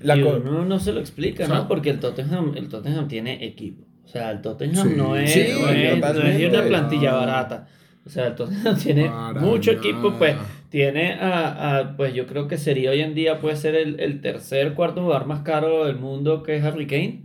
La 0.00 0.16
y 0.16 0.22
co- 0.22 0.40
uno 0.42 0.64
no 0.64 0.78
se 0.78 0.92
lo 0.92 1.00
explica, 1.00 1.44
O 1.44 1.46
sea, 1.46 1.56
¿no? 1.58 1.68
Porque 1.68 1.90
el 1.90 2.00
Tottenham, 2.00 2.52
el 2.56 2.68
Tottenham 2.68 3.08
tiene 3.08 3.44
equipo. 3.44 3.84
O 4.04 4.08
sea, 4.08 4.30
el 4.30 4.40
Tottenham 4.42 4.88
Sí. 4.88 4.94
no, 4.96 5.16
es, 5.16 5.32
Sí, 5.32 5.46
no, 5.60 5.68
es, 5.70 6.00
no 6.40 6.48
una 6.48 6.62
plantilla 6.66 7.14
barata. 7.14 7.66
O 8.06 8.10
sea, 8.10 8.26
el 8.28 8.34
Tottenham 8.34 8.76
tiene 8.82 9.06
Para 9.06 9.40
mucho 9.40 9.72
nada. 9.72 9.82
equipo, 9.84 10.14
pues 10.18 10.36
tiene 10.68 11.14
a, 11.14 11.78
a, 11.78 11.96
pues 11.96 12.12
yo 12.14 12.26
creo 12.26 12.46
que 12.48 12.58
sería 12.58 12.90
hoy 12.90 13.00
en 13.00 13.14
día 13.14 13.40
puede 13.40 13.56
ser 13.56 13.74
el, 13.74 13.98
el 14.00 14.20
tercer, 14.20 14.74
cuarto 14.74 15.02
jugador 15.02 15.26
más 15.26 15.40
caro 15.40 15.86
del 15.86 15.96
mundo 15.96 16.42
que 16.42 16.56
es 16.56 16.64
Harry 16.64 16.86
Kane. 16.86 17.22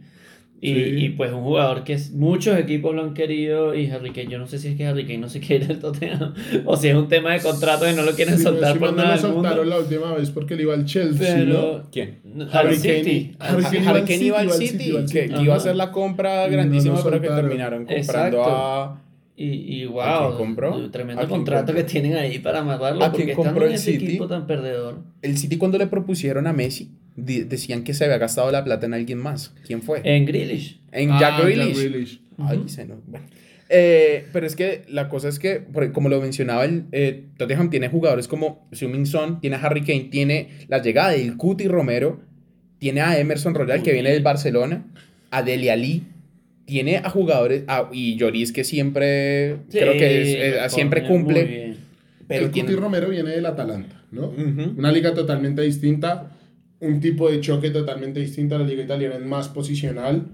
Y, 0.62 0.74
Sí. 0.74 0.82
y, 1.06 1.10
pues 1.12 1.32
un 1.32 1.41
jugador 1.41 1.86
que 1.86 1.98
muchos 2.13 2.58
equipos 2.60 2.93
lo 2.93 3.02
han 3.02 3.13
querido 3.13 3.74
y 3.74 3.89
Harry 3.89 4.12
Kane, 4.12 4.28
yo 4.28 4.39
no 4.39 4.45
sé 4.45 4.60
si 4.60 4.67
es 4.67 4.76
que 4.76 4.86
Harry 4.86 5.04
Kane 5.06 5.19
no 5.19 5.30
se 5.30 5.39
quiere 5.45 5.63
ir 5.63 5.67
del 5.69 5.80
Tottenham 5.80 6.34
o 6.65 6.76
si 6.76 6.89
es 6.89 6.95
un 6.95 7.08
tema 7.08 7.32
de 7.32 7.39
contrato 7.39 7.89
y 7.89 7.95
no 7.95 8.02
lo 8.02 8.12
quieren 8.12 8.36
Sí, 8.38 8.43
soltar 8.43 8.78
por 8.78 8.91
no 8.91 8.98
nada 8.98 9.15
lo 9.15 9.22
del 9.22 9.32
mundo. 9.32 9.48
soltaron 9.50 9.69
la 9.69 9.80
última 9.80 10.13
vez 10.15 10.30
porque 10.32 10.56
le 10.58 10.63
iba 10.63 10.74
al 10.74 10.84
Chelsea, 10.86 11.34
Pero 11.36 11.78
¿no? 11.78 11.84
¿Quién? 11.91 12.19
Harry 12.52 12.76
Harry 12.76 12.78
Kane- 12.78 13.04
City. 13.04 13.36
Harry 13.39 13.63
Harry 13.88 14.02
Kane 14.02 14.24
iba 14.26 14.39
al 14.39 14.52
City, 14.52 14.84
iba 14.89 15.00
al 15.00 15.10
que, 15.10 15.32
iba 15.43 15.56
a 15.56 15.60
ser 15.62 15.76
la 15.78 15.91
compra 15.91 16.45
no 16.48 16.52
grandísima, 16.52 16.95
lo 16.98 17.04
pero 17.04 17.22
que 17.22 17.28
terminaron 17.30 17.86
comprando 17.86 17.98
Exacto. 18.38 18.43
a... 18.45 19.02
Y, 19.38 19.45
y 19.45 19.84
¿A 19.86 20.19
wow, 20.28 20.38
compró? 20.38 20.89
tremendo 20.91 21.22
¿A 21.22 21.26
quién 21.26 21.38
contrato 21.38 21.67
compró? 21.67 21.76
que 21.86 21.89
tienen 21.89 22.17
ahí 22.17 22.39
para 22.39 22.60
amarrarlo 22.60 23.06
¿A 23.06 23.12
porque 23.12 23.24
quién 23.24 23.30
están 23.30 23.45
compró 23.45 23.63
en 23.67 23.69
el 23.72 23.76
ese 23.76 23.93
City? 23.93 24.06
equipo 24.08 24.28
tan 24.28 24.45
perdedor. 24.45 24.98
El 25.22 25.38
City 25.38 25.56
cuando 25.58 25.78
le 25.78 25.88
propusieron 25.88 26.45
a 26.48 26.52
Messi, 26.52 26.91
decían 27.25 27.84
que 27.84 27.93
se 27.93 28.05
había 28.05 28.17
gastado 28.17 28.51
la 28.51 28.63
plata 28.63 28.86
en 28.86 28.93
alguien 28.93 29.17
más. 29.19 29.53
¿Quién 29.65 29.82
fue? 29.82 30.01
En 30.03 30.25
Grealish. 30.25 30.79
En 30.91 31.12
Ah, 31.12 31.17
Jack 31.19 31.43
Grealish. 31.43 31.77
Grealish. 31.77 32.21
Ay, 32.38 32.58
Ujú. 32.60 32.69
se 32.69 32.86
no- 32.86 33.01
bueno. 33.08 33.25
Eh, 33.71 34.25
pero 34.34 34.47
es 34.47 34.55
que 34.55 34.82
la 34.88 35.10
cosa 35.10 35.27
es 35.29 35.38
que, 35.38 35.63
como 35.93 36.10
lo 36.10 36.19
mencionaba, 36.21 36.65
el 36.65 36.86
eh, 36.91 37.25
Tottenham 37.38 37.69
tiene 37.69 37.88
jugadores 37.89 38.27
como 38.27 38.67
Heung-min 38.71 39.05
Son, 39.05 39.39
tiene 39.41 39.58
a 39.58 39.60
Harry 39.60 39.82
Kane, 39.82 40.08
tiene 40.12 40.49
la 40.67 40.82
llegada 40.82 41.12
del 41.12 41.38
Cuti 41.38 41.67
Romero, 41.67 42.19
tiene 42.79 43.01
a 43.01 43.19
Emerson 43.19 43.53
Royal 43.53 43.84
que 43.84 43.93
viene 43.93 44.10
del 44.12 44.23
Barcelona, 44.23 44.88
a 45.29 45.43
Deli 45.43 45.69
Ali, 45.69 46.03
tiene 46.65 46.97
a 46.97 47.10
jugadores, 47.12 47.63
a- 47.67 47.89
y 47.93 48.15
Lloris 48.15 48.51
que 48.51 48.63
siempre, 48.63 49.58
creo 49.69 49.93
que 49.93 50.21
es, 50.21 50.27
eh, 50.65 50.69
siempre 50.69 51.03
cumple, 51.08 51.75
pero 52.27 52.45
el 52.45 52.51
tiene... 52.51 52.69
Cuti 52.69 52.82
Romero 52.82 53.10
viene 53.10 53.29
del 53.32 53.45
Atalanta, 53.45 54.03
¿no? 54.12 54.29
Una 54.77 54.91
liga 54.91 55.13
totalmente 55.13 55.62
distinta, 55.62 56.32
un 56.81 56.99
tipo 56.99 57.29
de 57.29 57.41
choque 57.41 57.69
totalmente 57.71 58.19
distinto. 58.19 58.57
La 58.57 58.65
liga 58.65 58.83
italiana 58.83 59.15
es 59.15 59.25
más 59.25 59.49
posicional, 59.49 60.27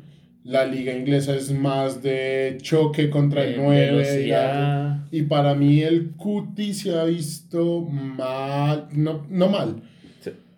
la 0.43 0.65
liga 0.65 0.93
inglesa 0.95 1.35
es 1.35 1.51
más 1.51 2.03
de 2.03 2.57
choque 2.61 3.09
contra 3.09 3.43
el 3.43 3.53
Eh, 3.55 3.57
9. 3.59 3.91
velocidad. 3.91 5.05
Y 5.11 5.23
para 5.23 5.55
mí 5.55 5.81
el 5.81 6.11
Cuti 6.11 6.73
se 6.73 6.93
ha 6.97 7.03
visto 7.05 7.81
mal, 7.81 8.87
no, 8.91 9.25
no 9.29 9.47
mal, 9.49 9.81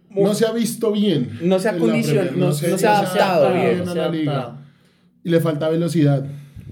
no 0.10 0.34
se 0.34 0.46
ha 0.46 0.52
visto 0.52 0.92
bien. 0.92 1.38
No 1.42 1.60
se 1.60 1.70
ha 1.70 1.78
condicionado, 1.78 2.28
Premier, 2.30 2.40
no- 2.40 2.48
no 2.48 2.54
se 2.78 2.88
ha 2.88 3.00
adaptado 3.00 3.54
bien. 3.54 3.82
a 3.82 3.92
se 3.92 3.96
la 3.98 4.10
liga. 4.10 4.32
adaptado. 4.34 4.58
Y 5.24 5.30
le 5.30 5.40
falta 5.40 5.70
velocidad. 5.70 6.26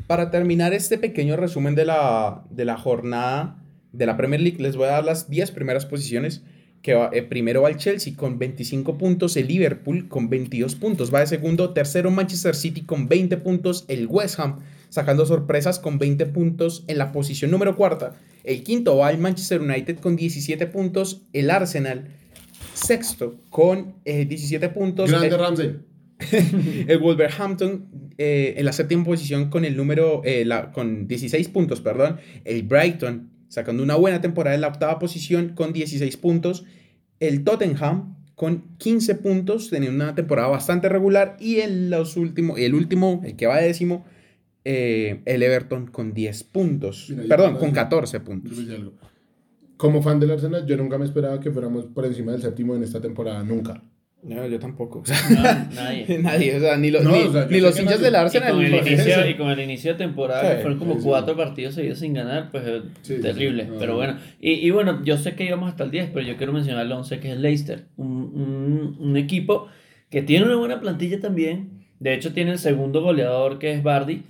Para 0.08 0.30
terminar 0.32 0.74
este 0.74 0.98
pequeño 0.98 1.36
resumen 1.36 1.76
de 1.76 1.86
la, 1.86 2.44
de 2.50 2.66
la 2.66 2.78
jornada 2.78 3.58
de 3.92 4.06
la 4.06 4.18
Premier 4.18 4.42
League, 4.42 4.62
les 4.62 4.76
voy 4.76 4.86
a 4.88 4.92
dar 4.92 5.06
las 5.06 5.30
10 5.30 5.52
primeras 5.52 5.86
posiciones. 5.86 6.44
Que 6.86 6.94
va, 6.94 7.10
eh, 7.12 7.24
primero 7.24 7.64
va 7.64 7.70
el 7.70 7.78
Chelsea 7.78 8.14
con 8.16 8.38
25 8.38 8.96
puntos, 9.00 9.36
el 9.38 9.48
Liverpool 9.48 10.08
con 10.08 10.30
22 10.30 10.76
puntos, 10.76 11.12
va 11.12 11.22
de 11.22 11.26
segundo, 11.26 11.72
tercero 11.72 12.12
Manchester 12.12 12.54
City 12.54 12.82
con 12.82 13.08
20 13.08 13.38
puntos, 13.38 13.86
el 13.88 14.06
West 14.06 14.40
Ham 14.40 14.60
sacando 14.90 15.26
sorpresas 15.26 15.80
con 15.80 15.98
20 15.98 16.28
puntos 16.28 16.84
en 16.88 17.00
la 17.00 17.12
posición 17.12 17.50
número 17.50 17.76
cuarta, 17.76 18.14
el 18.44 18.62
quinto 18.62 18.98
va 18.98 19.10
el 19.10 19.18
Manchester 19.18 19.62
United 19.62 19.98
con 19.98 20.16
17 20.16 20.68
puntos, 20.68 21.24
el 21.34 21.50
Arsenal 21.50 22.10
sexto 22.76 23.40
con 23.50 23.96
eh, 24.06 24.26
17 24.26 24.70
puntos, 24.70 25.10
Grande 25.10 25.28
el- 25.30 25.38
Ramsey. 25.40 25.76
el 26.88 26.98
Wolverhampton 27.00 27.88
eh, 28.18 28.54
en 28.58 28.64
la 28.66 28.74
séptima 28.74 29.04
posición 29.04 29.50
con 29.50 29.66
el 29.66 29.76
número, 29.76 30.22
eh, 30.24 30.46
la- 30.46 30.72
con 30.72 31.08
16 31.08 31.48
puntos, 31.50 31.82
perdón. 31.82 32.18
El 32.46 32.64
Brighton 32.64 33.32
sacando 33.48 33.84
una 33.84 33.96
buena 33.96 34.22
temporada 34.22 34.56
en 34.56 34.62
la 34.62 34.68
octava 34.68 35.00
posición 35.00 35.50
con 35.50 35.74
16 35.74 36.18
puntos. 36.18 36.66
El 37.20 37.44
Tottenham 37.44 38.16
con 38.36 38.76
15 38.78 39.16
puntos, 39.16 39.70
teniendo 39.70 40.04
una 40.04 40.16
temporada 40.16 40.50
bastante 40.50 40.90
regular. 40.90 41.38
Y 41.40 41.60
en 41.60 41.90
los 41.90 42.18
últimos, 42.18 42.60
el 42.60 42.74
último, 42.76 43.22
el 43.24 43.36
que 43.36 43.48
va 43.48 43.58
décimo, 43.58 44.06
eh, 44.64 45.22
el 45.26 45.44
Everton 45.44 45.88
con 45.88 46.14
10 46.14 46.44
puntos. 46.44 47.08
Mira, 47.10 47.28
perdón, 47.28 47.54
con 47.54 47.70
voy 47.70 47.70
a 47.70 47.74
14 47.74 48.18
Yo 48.18 48.24
puntos. 48.24 48.58
Como 49.78 50.02
fan 50.02 50.20
del 50.20 50.32
Arsenal, 50.32 50.66
yo 50.66 50.78
nunca 50.78 50.98
me 50.98 51.06
esperaba 51.06 51.40
que 51.40 51.52
fuéramos 51.52 51.86
por 51.86 52.06
encima 52.06 52.32
del 52.32 52.42
séptimo 52.42 52.76
en 52.76 52.84
esta 52.84 53.02
temporada, 53.02 53.44
nunca. 53.44 53.84
No, 54.28 54.48
yo 54.48 54.60
tampoco. 54.60 55.00
o 55.00 55.06
sea, 55.06 55.18
No, 55.30 55.42
nadie. 55.76 56.18
nadie, 56.22 56.56
o 56.56 56.60
sea, 56.60 56.78
ni, 56.78 56.90
los- 56.92 57.04
No, 57.04 57.12
ni, 57.12 57.24
o 57.24 57.32
sea, 57.32 57.46
ni 57.50 57.60
los 57.60 57.80
hinchas 57.80 58.02
del 58.02 58.14
Y 58.14 58.18
Arsenal. 58.18 58.52
con, 58.54 58.66
el 58.66 58.72
ni- 58.72 58.78
inicio, 58.78 59.30
y 59.30 59.34
con 59.36 59.50
el 59.50 59.60
inicio 59.60 59.92
de 59.94 59.98
temporada, 59.98 60.42
Sí, 60.50 60.56
que 60.56 60.62
fueron 60.62 60.80
como 60.80 60.94
sí, 60.96 61.02
sí. 61.02 61.06
cuatro 61.08 61.38
partidos 61.38 61.76
seguidos 61.76 62.00
sin 62.00 62.14
ganar, 62.14 62.50
pues 62.52 62.64
eh, 62.66 62.82
terrible. 63.22 63.68
pero 63.80 63.92
no. 63.94 63.98
bueno, 63.98 64.18
y, 64.42 64.52
y 64.54 64.72
bueno, 64.72 65.04
yo 65.04 65.18
sé 65.18 65.36
que 65.36 65.46
íbamos 65.46 65.70
hasta 65.70 65.84
el 65.84 65.92
10, 65.92 66.10
pero 66.14 66.26
yo 66.26 66.38
quiero 66.38 66.54
mencionar 66.54 66.86
el 66.86 66.92
11, 66.92 67.20
que 67.20 67.28
es 67.30 67.34
el 67.36 67.42
Leicester. 67.42 67.86
Un, 67.98 68.08
un, 68.08 68.98
un 69.00 69.18
equipo 69.18 69.68
que 70.10 70.22
tiene 70.22 70.46
una 70.46 70.56
buena 70.56 70.80
plantilla 70.80 71.20
también, 71.20 71.84
De 72.00 72.14
hecho, 72.14 72.34
tiene 72.34 72.52
el 72.52 72.60
segundo 72.60 73.02
goleador 73.02 73.58
que 73.60 73.72
es 73.74 73.82
Bardi. 73.84 74.24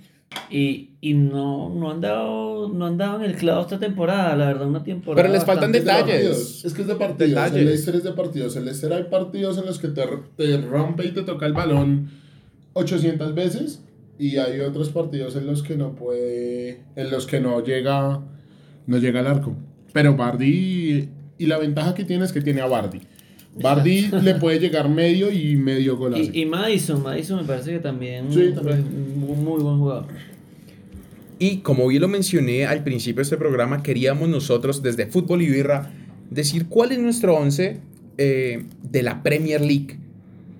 Y, 0.50 0.90
y 1.00 1.14
no, 1.14 1.68
no, 1.70 1.90
han 1.90 2.00
dado, 2.00 2.68
no 2.68 2.86
han 2.86 2.96
dado 2.96 3.18
en 3.18 3.30
el 3.30 3.36
clavo 3.36 3.62
esta 3.62 3.78
temporada, 3.78 4.36
la 4.36 4.46
verdad, 4.46 4.68
una 4.68 4.84
temporada. 4.84 5.22
Pero 5.22 5.32
les 5.32 5.44
faltan 5.44 5.72
detalles. 5.72 6.64
Es 6.64 6.72
que 6.72 6.82
es 6.82 6.88
de 6.88 6.94
partidos. 6.94 7.30
Detalles. 7.30 7.56
El 7.56 7.66
Leicester 7.66 7.96
es 7.96 8.04
de 8.04 8.12
partidos. 8.12 8.56
El 8.56 8.64
Leicester 8.64 8.92
hay 8.92 9.04
partidos 9.04 9.58
en 9.58 9.66
los 9.66 9.78
que 9.78 9.88
te, 9.88 10.02
te 10.36 10.60
rompe 10.60 11.06
y 11.06 11.10
te 11.12 11.22
toca 11.22 11.46
el 11.46 11.52
balón 11.52 12.10
800 12.74 13.34
veces. 13.34 13.82
Y 14.18 14.38
hay 14.38 14.60
otros 14.60 14.90
partidos 14.90 15.36
en 15.36 15.46
los 15.46 15.62
que 15.62 15.76
no 15.76 15.94
puede. 15.94 16.84
En 16.94 17.10
los 17.10 17.26
que 17.26 17.40
no 17.40 17.62
llega. 17.62 18.20
No 18.86 18.98
llega 18.98 19.20
al 19.20 19.26
arco. 19.26 19.56
Pero 19.92 20.16
Bardi. 20.16 21.08
Y 21.38 21.46
la 21.46 21.58
ventaja 21.58 21.94
que 21.94 22.04
tiene 22.04 22.24
es 22.24 22.32
que 22.32 22.40
tiene 22.40 22.60
a 22.60 22.66
Bardi. 22.66 23.00
Bardi 23.60 24.08
le 24.22 24.34
puede 24.34 24.58
llegar 24.60 24.88
medio 24.88 25.30
y 25.30 25.56
medio 25.56 25.96
gol 25.96 26.14
hace. 26.14 26.30
Y, 26.32 26.42
y 26.42 26.46
Madison, 26.46 27.02
Madison 27.02 27.40
me 27.40 27.44
parece 27.46 27.72
que 27.72 27.78
también, 27.78 28.32
Sí, 28.32 28.52
también. 28.54 28.78
es 28.78 28.84
un 28.84 29.44
muy 29.44 29.62
buen 29.62 29.78
jugador. 29.78 30.06
Y 31.38 31.58
como 31.58 31.86
bien 31.88 32.02
lo 32.02 32.08
mencioné 32.08 32.66
al 32.66 32.82
principio 32.82 33.16
de 33.16 33.22
este 33.22 33.36
programa, 33.36 33.82
queríamos 33.82 34.28
nosotros 34.28 34.82
desde 34.82 35.06
Fútbol 35.06 35.42
y 35.42 35.50
Birra 35.50 35.90
decir 36.30 36.66
cuál 36.66 36.92
es 36.92 36.98
nuestro 36.98 37.36
once 37.36 37.78
eh, 38.18 38.64
de 38.82 39.02
la 39.02 39.22
Premier 39.22 39.60
League, 39.60 39.98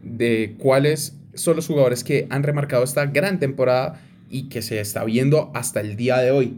de 0.03 0.55
cuáles 0.59 1.17
son 1.35 1.57
los 1.57 1.67
jugadores 1.67 2.05
que 2.05 2.27
han 2.31 2.43
remarcado 2.43 2.85
esta 2.85 3.07
gran 3.07 3.41
temporada 3.41 4.03
y 4.31 4.45
que 4.45 4.61
se 4.61 4.81
está 4.81 5.05
viendo 5.05 5.51
hasta 5.55 5.81
el 5.81 5.97
día 5.97 6.19
de 6.19 6.31
hoy. 6.31 6.55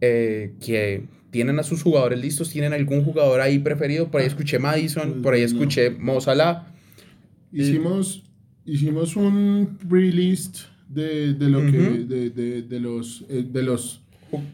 Eh, 0.00 0.52
que 0.60 1.04
tienen 1.36 1.58
a 1.58 1.62
sus 1.62 1.82
jugadores 1.82 2.18
listos, 2.18 2.48
tienen 2.48 2.72
algún 2.72 3.04
jugador 3.04 3.42
ahí 3.42 3.58
preferido. 3.58 4.08
Por 4.10 4.22
ahí 4.22 4.26
escuché 4.26 4.58
Madison, 4.58 5.20
por 5.20 5.34
ahí 5.34 5.42
Pues 5.42 5.52
no. 5.52 5.58
escuché 5.60 5.90
Mo 5.90 6.18
Salah. 6.22 6.64
Hicimos, 7.52 8.22
hicimos 8.64 9.16
un 9.16 9.78
pre-list 9.88 10.60
de, 10.88 11.34
de 11.34 11.48
lo 11.50 11.60
que 11.70 11.78
Ujú. 11.78 12.06
de, 12.08 12.30
de, 12.30 12.62
de 12.62 12.80
los 12.80 13.24
eh, 13.28 13.44
de 13.46 13.62
los 13.62 14.00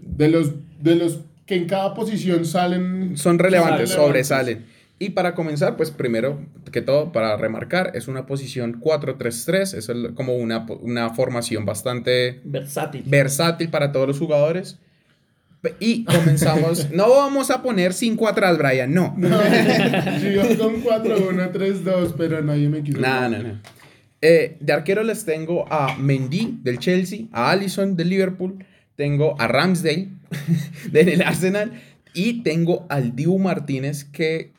de 0.02 0.28
los 0.28 0.50
de 0.82 0.96
los 0.96 1.20
que 1.46 1.54
en 1.54 1.66
cada 1.66 1.94
posición 1.94 2.44
salen 2.44 3.16
son 3.16 3.38
relevantes, 3.38 3.90
Son 3.90 4.06
sobresalen. 4.06 4.64
Y 4.98 5.10
para 5.10 5.34
comenzar, 5.34 5.76
pues 5.76 5.90
primero 5.90 6.38
que 6.70 6.80
todo, 6.80 7.10
para 7.12 7.36
remarcar, 7.36 7.92
es 7.94 8.06
una 8.08 8.24
posición 8.26 8.80
4-3-3, 8.80 9.74
es 9.76 9.88
el- 9.88 10.14
como 10.14 10.36
una, 10.36 10.64
una 10.80 11.10
formación 11.10 11.64
bastante 11.64 12.40
Versátil. 12.44 13.02
versátil 13.06 13.68
para 13.68 13.90
todos 13.92 14.06
los 14.06 14.18
jugadores. 14.18 14.78
Y 15.78 16.04
comenzamos, 16.04 16.90
no 16.92 17.10
vamos 17.10 17.50
a 17.50 17.62
poner 17.62 17.92
5 17.92 18.28
atrás, 18.28 18.58
Brian, 18.58 18.92
no. 18.92 19.16
Yo 19.20 20.58
con 20.58 20.80
4 20.80 21.28
1 21.28 21.50
3 21.50 21.84
2, 21.84 22.14
pero 22.16 22.42
nadie 22.42 22.68
me 22.68 22.82
quiso. 22.82 22.98
No, 22.98 23.28
no, 23.28 23.42
no. 23.42 23.60
Eh, 24.20 24.56
de 24.60 24.72
arquero 24.72 25.02
les 25.02 25.24
tengo 25.24 25.66
a 25.72 25.96
Mendy 25.98 26.58
del 26.62 26.78
Chelsea, 26.78 27.26
a 27.32 27.50
Allison 27.50 27.96
del 27.96 28.08
Liverpool, 28.08 28.64
tengo 28.96 29.40
a 29.40 29.48
Ramsdale 29.48 30.10
del 30.92 31.22
Arsenal 31.22 31.72
y 32.14 32.42
tengo 32.42 32.86
al 32.88 33.16
Dibu 33.16 33.38
Martínez 33.38 34.04
que 34.04 34.52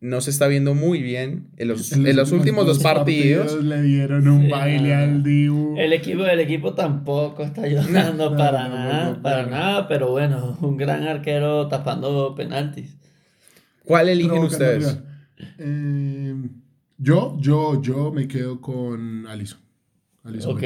no 0.00 0.20
se 0.20 0.30
está 0.30 0.46
viendo 0.46 0.74
muy 0.74 1.02
bien 1.02 1.48
en 1.56 1.68
los, 1.68 1.92
en 1.92 2.14
los 2.16 2.30
últimos 2.32 2.66
dos 2.66 2.78
partidos. 2.78 3.62
le 3.64 3.82
dieron 3.82 4.28
un 4.28 4.42
Sí, 4.44 4.48
baile 4.48 4.94
al 4.94 5.22
Dibu. 5.24 5.76
El 5.76 5.92
equipo, 5.92 6.24
el 6.24 6.40
equipo 6.40 6.74
tampoco 6.74 7.42
está 7.42 7.62
ayudando 7.64 8.30
No, 8.30 8.36
para 8.36 8.68
no, 8.68 8.74
nada, 8.74 9.10
no, 9.10 9.22
para 9.22 9.42
no. 9.44 9.50
nada, 9.50 9.88
pero 9.88 10.10
bueno, 10.10 10.56
un 10.60 10.76
gran 10.76 11.02
arquero 11.02 11.66
tapando 11.68 12.34
penaltis. 12.36 12.96
¿Cuál 13.84 14.08
eligen 14.08 14.38
ustedes? 14.38 14.98
Eh, 15.58 16.34
yo, 16.98 17.36
yo, 17.40 17.80
yo 17.82 18.12
me 18.12 18.28
quedo 18.28 18.60
con 18.60 19.26
Alison. 19.26 19.60
Alison 20.24 20.52
Ok. 20.56 20.62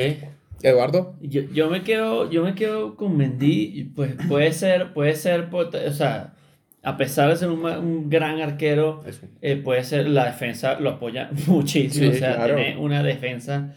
Eduardo. 0.62 1.16
Yo, 1.20 1.42
yo 1.52 1.70
me 1.70 1.82
quedo, 1.82 2.30
yo 2.30 2.44
me 2.44 2.54
quedo 2.54 2.96
con 2.96 3.16
Mendy, 3.16 3.90
pues 3.96 4.14
puede 4.28 4.52
ser, 4.52 4.92
puede 4.92 5.16
ser, 5.16 5.48
o 5.52 5.92
sea, 5.92 6.34
a 6.82 6.96
pesar 6.96 7.30
de 7.30 7.36
ser 7.36 7.48
un, 7.50 8.10
gran 8.10 8.40
arquero, 8.40 9.04
eh, 9.40 9.56
puede 9.56 9.84
ser 9.84 10.08
la 10.08 10.26
defensa 10.26 10.80
lo 10.80 10.90
apoya 10.90 11.30
muchísimo, 11.46 12.10
Sí, 12.10 12.16
o 12.16 12.18
sea, 12.18 12.34
claro. 12.36 12.56
tiene 12.56 12.76
una 12.78 13.02
defensa 13.02 13.74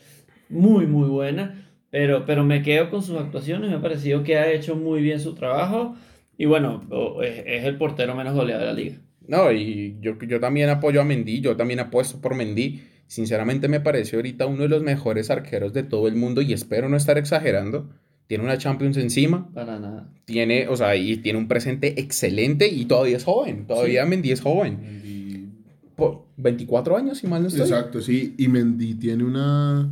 muy 0.50 0.88
muy 0.88 1.08
buena, 1.08 1.70
pero, 1.90 2.26
pero 2.26 2.44
me 2.44 2.62
quedo 2.62 2.90
con 2.90 3.02
sus 3.02 3.18
actuaciones, 3.18 3.70
me 3.70 3.78
ha 3.78 3.82
parecido 3.82 4.24
que 4.24 4.38
ha 4.38 4.52
hecho 4.52 4.76
muy 4.76 5.02
bien 5.02 5.20
su 5.20 5.36
trabajo 5.36 5.96
y 6.38 6.46
bueno, 6.46 6.84
es 7.24 7.64
el 7.64 7.78
portero 7.78 8.16
menos 8.16 8.34
goleado 8.34 8.62
de 8.62 8.68
la 8.68 8.74
liga. 8.74 8.98
No, 9.28 9.52
y 9.52 9.98
yo, 10.02 10.18
yo 10.20 10.40
también 10.40 10.70
apoyo 10.70 11.02
a 11.02 11.06
Mendy, 11.06 11.42
yo 11.42 11.56
también 11.56 11.80
apuesto 11.80 12.22
por 12.22 12.36
Mendy. 12.36 12.84
Sinceramente 13.08 13.68
me 13.68 13.80
parece 13.80 14.16
ahorita 14.16 14.46
uno 14.46 14.64
de 14.64 14.70
los 14.70 14.84
mejores 14.84 15.30
arqueros 15.30 15.74
de 15.74 15.84
todo 15.84 16.08
el 16.08 16.16
mundo 16.16 16.42
y 16.42 16.54
espero 16.54 16.90
no 16.90 16.98
estar 16.98 17.18
exagerando. 17.18 17.90
Tiene 18.28 18.44
una 18.44 18.58
Champions 18.58 18.98
encima, 18.98 19.52
Para 19.54 19.80
nada. 19.80 20.10
tiene, 20.26 20.68
o 20.68 20.76
sea, 20.76 20.96
y 20.96 21.18
tiene 21.18 21.38
un 21.38 21.48
presente 21.48 22.00
excelente 22.00 22.68
y 22.68 22.86
todavía 22.86 23.18
es 23.18 23.24
joven, 23.24 23.68
todavía 23.68 24.06
Mendy 24.06 24.32
es 24.32 24.42
joven. 24.42 24.80
Mendy- 24.82 25.50
Por 25.96 26.26
24 26.38 26.98
años, 26.98 27.20
si 27.20 27.28
mal 27.28 27.42
no 27.44 27.48
estoy. 27.50 27.62
Exacto, 27.62 28.02
sí. 28.02 28.34
Y 28.38 28.48
Mendy 28.48 28.96
tiene 28.96 29.24
una 29.24 29.90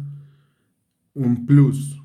un 1.13 1.46
plus. 1.46 2.02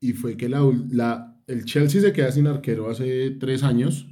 Y 0.00 0.12
fue 0.12 0.36
que 0.36 0.48
la, 0.48 0.60
la, 0.90 1.36
el 1.46 1.64
Chelsea 1.64 2.00
se 2.00 2.12
queda 2.12 2.30
sin 2.32 2.46
arquero 2.46 2.90
hace 2.90 3.30
tres 3.30 3.62
años. 3.62 4.06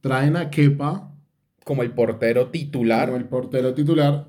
Traen 0.00 0.36
a 0.36 0.50
Kepa 0.50 1.14
Como 1.64 1.82
el 1.82 1.92
portero 1.92 2.48
titular. 2.48 3.06
como 3.06 3.16
el 3.18 3.24
portero 3.26 3.74
titular. 3.74 4.28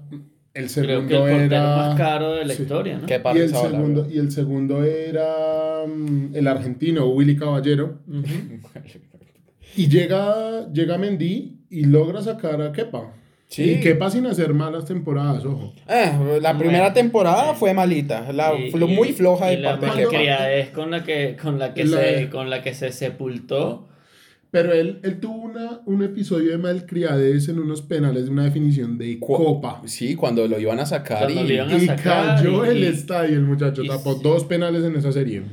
El 0.57 0.69
Creo 0.71 1.01
segundo 1.01 1.25
que 1.25 1.35
el 1.35 1.41
era. 1.43 1.75
más 1.77 1.95
caro 1.97 2.33
de 2.33 2.45
la 2.45 2.53
sí. 2.53 2.63
historia, 2.63 2.97
¿no? 2.97 3.05
Qué 3.05 3.21
Y 3.35 3.37
el, 3.39 3.51
la 3.51 3.61
segundo, 3.61 4.07
y 4.11 4.17
el 4.17 4.31
segundo 4.31 4.83
era 4.83 5.83
mm, 5.87 6.35
el 6.35 6.47
argentino, 6.47 7.05
Willy 7.07 7.35
Caballero. 7.37 7.99
Ujú. 8.07 8.23
Y 9.75 9.87
llega, 9.87 10.67
llega 10.73 10.97
Mendy 10.97 11.59
y 11.69 11.85
logra 11.85 12.21
sacar 12.21 12.61
a 12.61 12.71
Kepa. 12.71 13.13
Sí. 13.49 13.71
Y 13.73 13.79
Kepa 13.79 14.09
sin 14.09 14.25
hacer 14.25 14.53
malas 14.53 14.85
temporadas, 14.85 15.45
ojo. 15.45 15.73
Eh, 15.87 16.39
la 16.41 16.57
primera 16.57 16.79
Bueno, 16.79 16.93
temporada 16.93 17.51
sí. 17.53 17.59
fue 17.59 17.73
malita, 17.73 18.31
la, 18.33 18.55
Y- 18.55 18.71
fue 18.71 18.79
muy 18.81 19.09
y- 19.09 19.13
floja 19.13 19.53
y 19.53 19.57
de 19.57 19.61
la 19.61 19.79
parte 19.79 19.85
de 19.85 19.91
Kepa. 19.91 20.11
malcriadez 20.11 20.69
con 20.71 20.91
la 20.91 21.03
que 21.03 21.37
con 21.41 21.59
la 21.59 21.73
que 21.73 21.85
La- 21.85 21.97
se 21.97 22.29
con 22.29 22.49
la 22.49 22.61
que 22.61 22.73
se 22.73 22.91
sepultó 22.91 23.87
Pero 24.49 24.71
él, 24.71 24.99
él 25.03 25.19
tuvo 25.19 25.35
una, 25.43 25.81
un 25.85 26.03
episodio 26.03 26.51
de 26.51 26.57
malcriadez 26.57 27.49
en 27.49 27.59
unos 27.59 27.81
penales 27.81 28.25
de 28.25 28.31
una 28.31 28.45
definición 28.45 28.97
de 28.97 29.19
Cu- 29.19 29.33
Copa. 29.35 29.81
Sí, 29.85 30.15
cuando 30.15 30.47
lo 30.47 30.57
iban 30.59 30.79
a 30.79 30.85
sacar 30.85 31.23
Cuando 31.31 31.51
y... 31.51 31.55
iban 31.55 31.69
a 31.69 31.75
Y 31.77 31.85
sacar 31.85 32.37
cayó 32.37 32.65
y- 32.65 32.69
el 32.69 32.83
estadio 32.85 33.35
el 33.35 33.43
muchacho. 33.43 33.83
y- 33.83 33.87
tapó 33.89 34.15
dos 34.15 34.45
penales 34.45 34.83
en 34.85 34.95
esa 34.95 35.11
serie. 35.11 35.43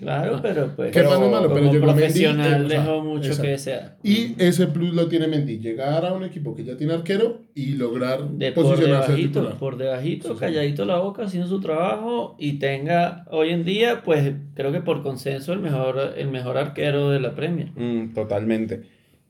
Claro 0.00 0.40
pero 0.42 0.74
pues 0.74 0.94
no 0.96 1.02
es 1.02 1.30
malo, 1.30 1.48
pero 1.48 1.60
como 1.60 1.72
llegó 1.72 1.86
Mendy, 1.86 2.00
profesional 2.00 2.64
o 2.64 2.68
sea, 2.68 2.80
dejó 2.80 3.02
mucho 3.02 3.26
exacto. 3.26 3.42
que 3.42 3.48
desear 3.50 3.96
Y 4.02 4.34
ese 4.38 4.66
plus 4.66 4.94
lo 4.94 5.08
tiene 5.08 5.28
Mendy. 5.28 5.58
Llegar 5.58 6.04
a 6.04 6.12
un 6.12 6.24
equipo 6.24 6.54
que 6.56 6.64
ya 6.64 6.76
tiene 6.76 6.94
arquero 6.94 7.42
y 7.54 7.74
lograr 7.74 8.28
de 8.28 8.52
por 8.52 8.64
posicionarse 8.64 9.12
de 9.12 9.18
debajito 9.18 9.56
por 9.58 9.76
debajito 9.76 10.36
calladito 10.36 10.84
la 10.84 10.98
boca 10.98 11.24
haciendo 11.24 11.48
su 11.48 11.60
trabajo 11.60 12.36
y 12.38 12.54
tenga 12.54 13.24
hoy 13.30 13.50
en 13.50 13.64
día 13.64 14.02
pues 14.02 14.32
creo 14.54 14.72
que 14.72 14.80
por 14.80 15.02
consenso 15.02 15.52
el 15.52 15.60
mejor 15.60 16.14
el 16.16 16.28
mejor 16.28 16.56
arquero 16.58 17.10
de 17.10 17.20
la 17.20 17.34
Premier 17.34 17.70
Mm, 17.76 18.14
totalmente. 18.14 18.82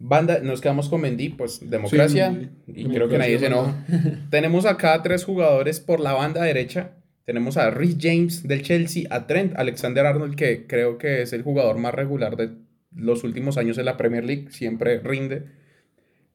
Banda, 0.03 0.41
nos 0.41 0.63
quedamos 0.63 0.89
con 0.89 1.03
Mendy, 1.03 1.29
pues 1.29 1.69
democracia, 1.69 2.33
Sí, 2.33 2.73
y 2.75 2.85
creo 2.87 3.09
que 3.09 3.19
nadie 3.19 3.39
se 3.39 3.47
enoja. 3.47 3.85
Tenemos 4.31 4.65
acá 4.65 5.03
tres 5.03 5.25
jugadores 5.25 5.79
por 5.79 6.01
la 6.01 6.15
banda 6.15 6.43
derecha. 6.43 6.93
Tenemos 7.31 7.57
a 7.57 7.71
Rhys 7.71 7.97
James 8.01 8.43
del 8.43 8.61
Chelsea, 8.63 9.05
a 9.09 9.29
Trent 9.29 9.53
Alexander 9.57 10.05
Arnold, 10.05 10.35
que 10.35 10.67
creo 10.67 10.99
que 10.99 11.23
es 11.23 11.33
el 11.33 11.43
jugador 11.43 11.79
más 11.79 11.95
regular 11.95 12.37
de 12.37 12.51
los 12.93 13.23
últimos 13.23 13.57
años 13.57 13.79
en 13.79 13.85
la 13.85 13.97
Premier 13.97 14.25
League, 14.25 14.49
siempre 14.51 14.99
rinde, 14.99 15.45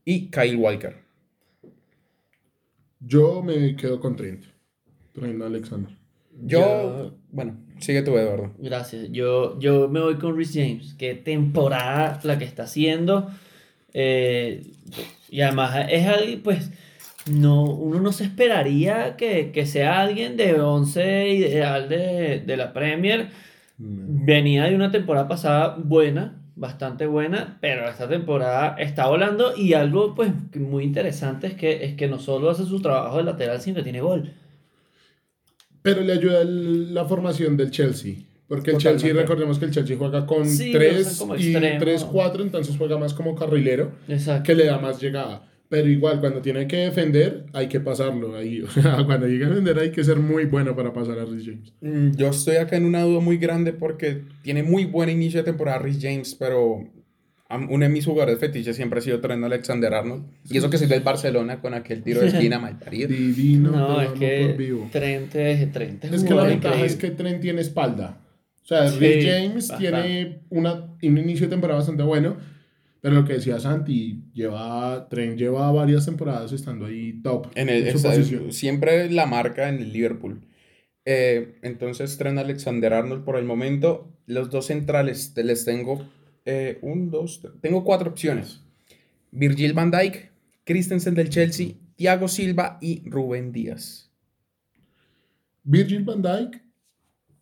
y 0.05 0.31
Kyle 0.31 0.55
Walker. 0.55 0.95
Yo 3.01 3.43
me 3.43 3.75
quedo 3.75 3.99
con 3.99 4.15
Trent. 4.15 4.45
Trent 5.11 5.41
Alexander. 5.41 5.91
Yo, 6.31 6.59
Yo- 6.61 7.17
bueno, 7.29 7.57
sigue 7.79 8.01
tú, 8.01 8.17
Eduardo. 8.17 8.53
Gracias. 8.57 9.09
Yo, 9.11 9.59
yo 9.59 9.89
me 9.89 9.99
voy 9.99 10.15
con 10.15 10.37
Rhys 10.37 10.53
James. 10.53 10.95
Qué 10.97 11.13
temporada 11.13 12.21
la 12.23 12.39
que 12.39 12.45
está 12.45 12.63
haciendo. 12.63 13.29
Eh, 13.93 14.61
y 15.29 15.41
además 15.41 15.87
es 15.89 16.07
alguien, 16.07 16.41
pues, 16.41 16.71
no, 17.31 17.63
uno 17.63 17.99
no 18.01 18.11
se 18.11 18.23
esperaría 18.25 19.15
que, 19.17 19.51
que 19.51 19.65
sea 19.65 20.01
alguien 20.01 20.37
de 20.37 20.59
11 20.61 21.29
ideal 21.29 21.89
de, 21.89 22.39
de 22.45 22.57
la 22.57 22.71
Premier. 22.73 23.29
Venía 23.77 24.65
de 24.65 24.75
una 24.75 24.91
temporada 24.91 25.27
pasada 25.27 25.75
buena, 25.77 26.41
bastante 26.55 27.05
buena, 27.07 27.57
pero 27.59 27.89
esta 27.89 28.07
temporada 28.07 28.75
está 28.79 29.07
volando 29.07 29.55
y 29.57 29.73
algo, 29.73 30.15
pues, 30.15 30.31
muy 30.55 30.83
interesante 30.85 31.47
es 31.47 31.53
que, 31.55 31.83
es 31.83 31.95
que 31.95 32.07
no 32.07 32.19
solo 32.19 32.49
hace 32.49 32.63
su 32.65 32.79
trabajo 32.81 33.17
de 33.17 33.23
lateral, 33.23 33.59
sino 33.59 33.77
que 33.77 33.83
tiene 33.83 34.01
gol. 34.01 34.31
Pero 35.81 36.01
le 36.01 36.13
ayuda 36.13 36.41
el- 36.41 36.93
la 36.93 37.05
formación 37.05 37.57
del 37.57 37.71
Chelsea. 37.71 38.15
Porque 38.47 38.69
el 38.71 38.77
Totalmente. 38.77 39.07
Chelsea, 39.07 39.21
recordemos 39.21 39.57
que 39.59 39.65
el 39.65 39.71
Chelsea 39.71 39.97
juega 39.97 40.25
con 40.27 40.45
Sí, 40.47 40.69
pero 40.71 40.91
3 40.93 41.07
son 41.07 41.27
como 41.29 41.39
y 41.39 41.47
extremo. 41.51 41.79
3-4, 41.79 42.41
entonces 42.43 42.75
juega 42.77 42.97
más 42.99 43.13
como 43.15 43.33
carrilero, 43.35 43.91
Exacto. 44.07 44.43
que 44.43 44.53
le 44.55 44.65
da 44.67 44.77
más 44.77 45.01
llegada. 45.01 45.41
Pero 45.67 45.89
igual, 45.89 46.19
cuando 46.19 46.41
tiene 46.41 46.67
que 46.67 46.77
defender, 46.77 47.45
hay 47.53 47.67
que 47.67 47.79
pasarlo. 47.79 48.35
Ahí, 48.35 48.61
o 48.67 48.67
sea, 48.69 49.03
cuando 49.05 49.27
llega 49.27 49.47
a 49.47 49.49
defender, 49.49 49.79
hay 49.79 49.91
que 49.91 50.03
ser 50.03 50.17
muy 50.17 50.45
bueno 50.45 50.75
para 50.75 50.93
pasar 50.93 51.17
a 51.19 51.25
Rhys 51.25 51.45
James. 51.45 51.73
Mm, 51.81 52.11
Yo 52.15 52.27
estoy 52.29 52.57
acá 52.57 52.75
en 52.77 52.85
una 52.85 53.01
duda 53.01 53.19
muy 53.19 53.37
grande 53.37 53.73
porque 53.73 54.21
tiene 54.43 54.61
muy 54.63 54.85
buen 54.85 55.09
inicio 55.09 55.39
de 55.39 55.45
temporada 55.45 55.79
Rhys 55.79 55.99
James, 56.01 56.35
pero 56.35 56.87
uno 57.69 57.85
de 57.85 57.89
mis 57.89 58.05
jugadores 58.05 58.39
fetiches 58.39 58.75
siempre 58.75 58.99
ha 58.99 59.01
sido 59.01 59.19
Trent 59.21 59.43
Alexander 59.43 59.93
Arnold. 59.93 60.23
Y 60.49 60.57
eso 60.57 60.69
que 60.69 60.77
soy 60.77 60.87
del 60.87 61.01
Barcelona 61.01 61.61
con 61.61 61.73
aquel 61.73 62.03
tiro 62.03 62.21
de 62.21 62.27
esquina 62.27 62.59
mal 62.59 62.77
parido. 62.77 63.07
Divino, 63.07 63.71
No, 63.71 64.01
es 64.01 64.09
que 64.11 64.45
por 64.47 64.57
vivo. 64.57 64.89
Trent 64.91 65.35
es, 65.35 65.71
Trent 65.71 66.03
es 66.05 66.11
Es 66.13 66.23
que 66.23 66.33
la 66.33 66.43
ventaja 66.43 66.83
es 66.85 66.95
que 66.95 67.11
Trent 67.11 67.41
tiene 67.41 67.61
espalda. 67.61 68.19
O 68.63 68.67
sea, 68.67 68.89
Sí, 68.89 68.97
Rhys 68.99 69.25
James 69.25 69.67
bastante. 69.69 69.83
tiene 69.83 70.39
una, 70.49 70.73
un 71.01 71.17
inicio 71.17 71.45
de 71.45 71.51
temporada 71.51 71.79
bastante 71.79 72.01
bueno. 72.03 72.37
Pero 73.05 73.17
lo 73.17 73.25
que 73.25 73.33
decía 73.33 73.59
Santi, 73.59 74.23
lleva, 74.33 75.07
Trent 75.09 75.37
lleva 75.37 75.71
varias 75.71 76.05
temporadas 76.05 76.51
estando 76.53 76.85
ahí 76.87 77.21
top 77.21 77.49
En 77.53 77.69
el, 77.69 77.91
su 77.91 77.97
esa- 77.99 78.09
posición. 78.09 78.51
siempre 78.51 79.11
la 79.11 79.27
marca 79.27 79.69
en 79.69 79.75
el 79.75 79.93
Liverpool. 79.93 80.41
Eh, 81.05 81.59
entonces, 81.61 82.17
Trent 82.17 82.39
Alexander 82.39 82.91
Arnold 82.95 83.23
por 83.23 83.37
el 83.37 83.45
momento. 83.45 84.11
Los 84.25 84.49
dos 84.49 84.65
centrales 84.65 85.35
te 85.35 85.43
les 85.43 85.65
tengo 85.65 86.03
eh, 86.45 86.79
un, 86.81 87.11
dos, 87.11 87.41
tres- 87.41 87.53
tengo 87.61 87.83
cuatro 87.83 88.09
opciones. 88.09 88.61
Virgil 89.29 89.73
van 89.73 89.91
Dijk, 89.91 90.31
Christensen 90.63 91.13
del 91.13 91.29
Chelsea, 91.29 91.73
Thiago 91.97 92.27
Silva 92.27 92.79
y 92.81 93.07
Rubén 93.07 93.51
Díaz. 93.51 94.09
Virgil 95.63 96.03
van 96.05 96.23
Dijk, 96.23 96.59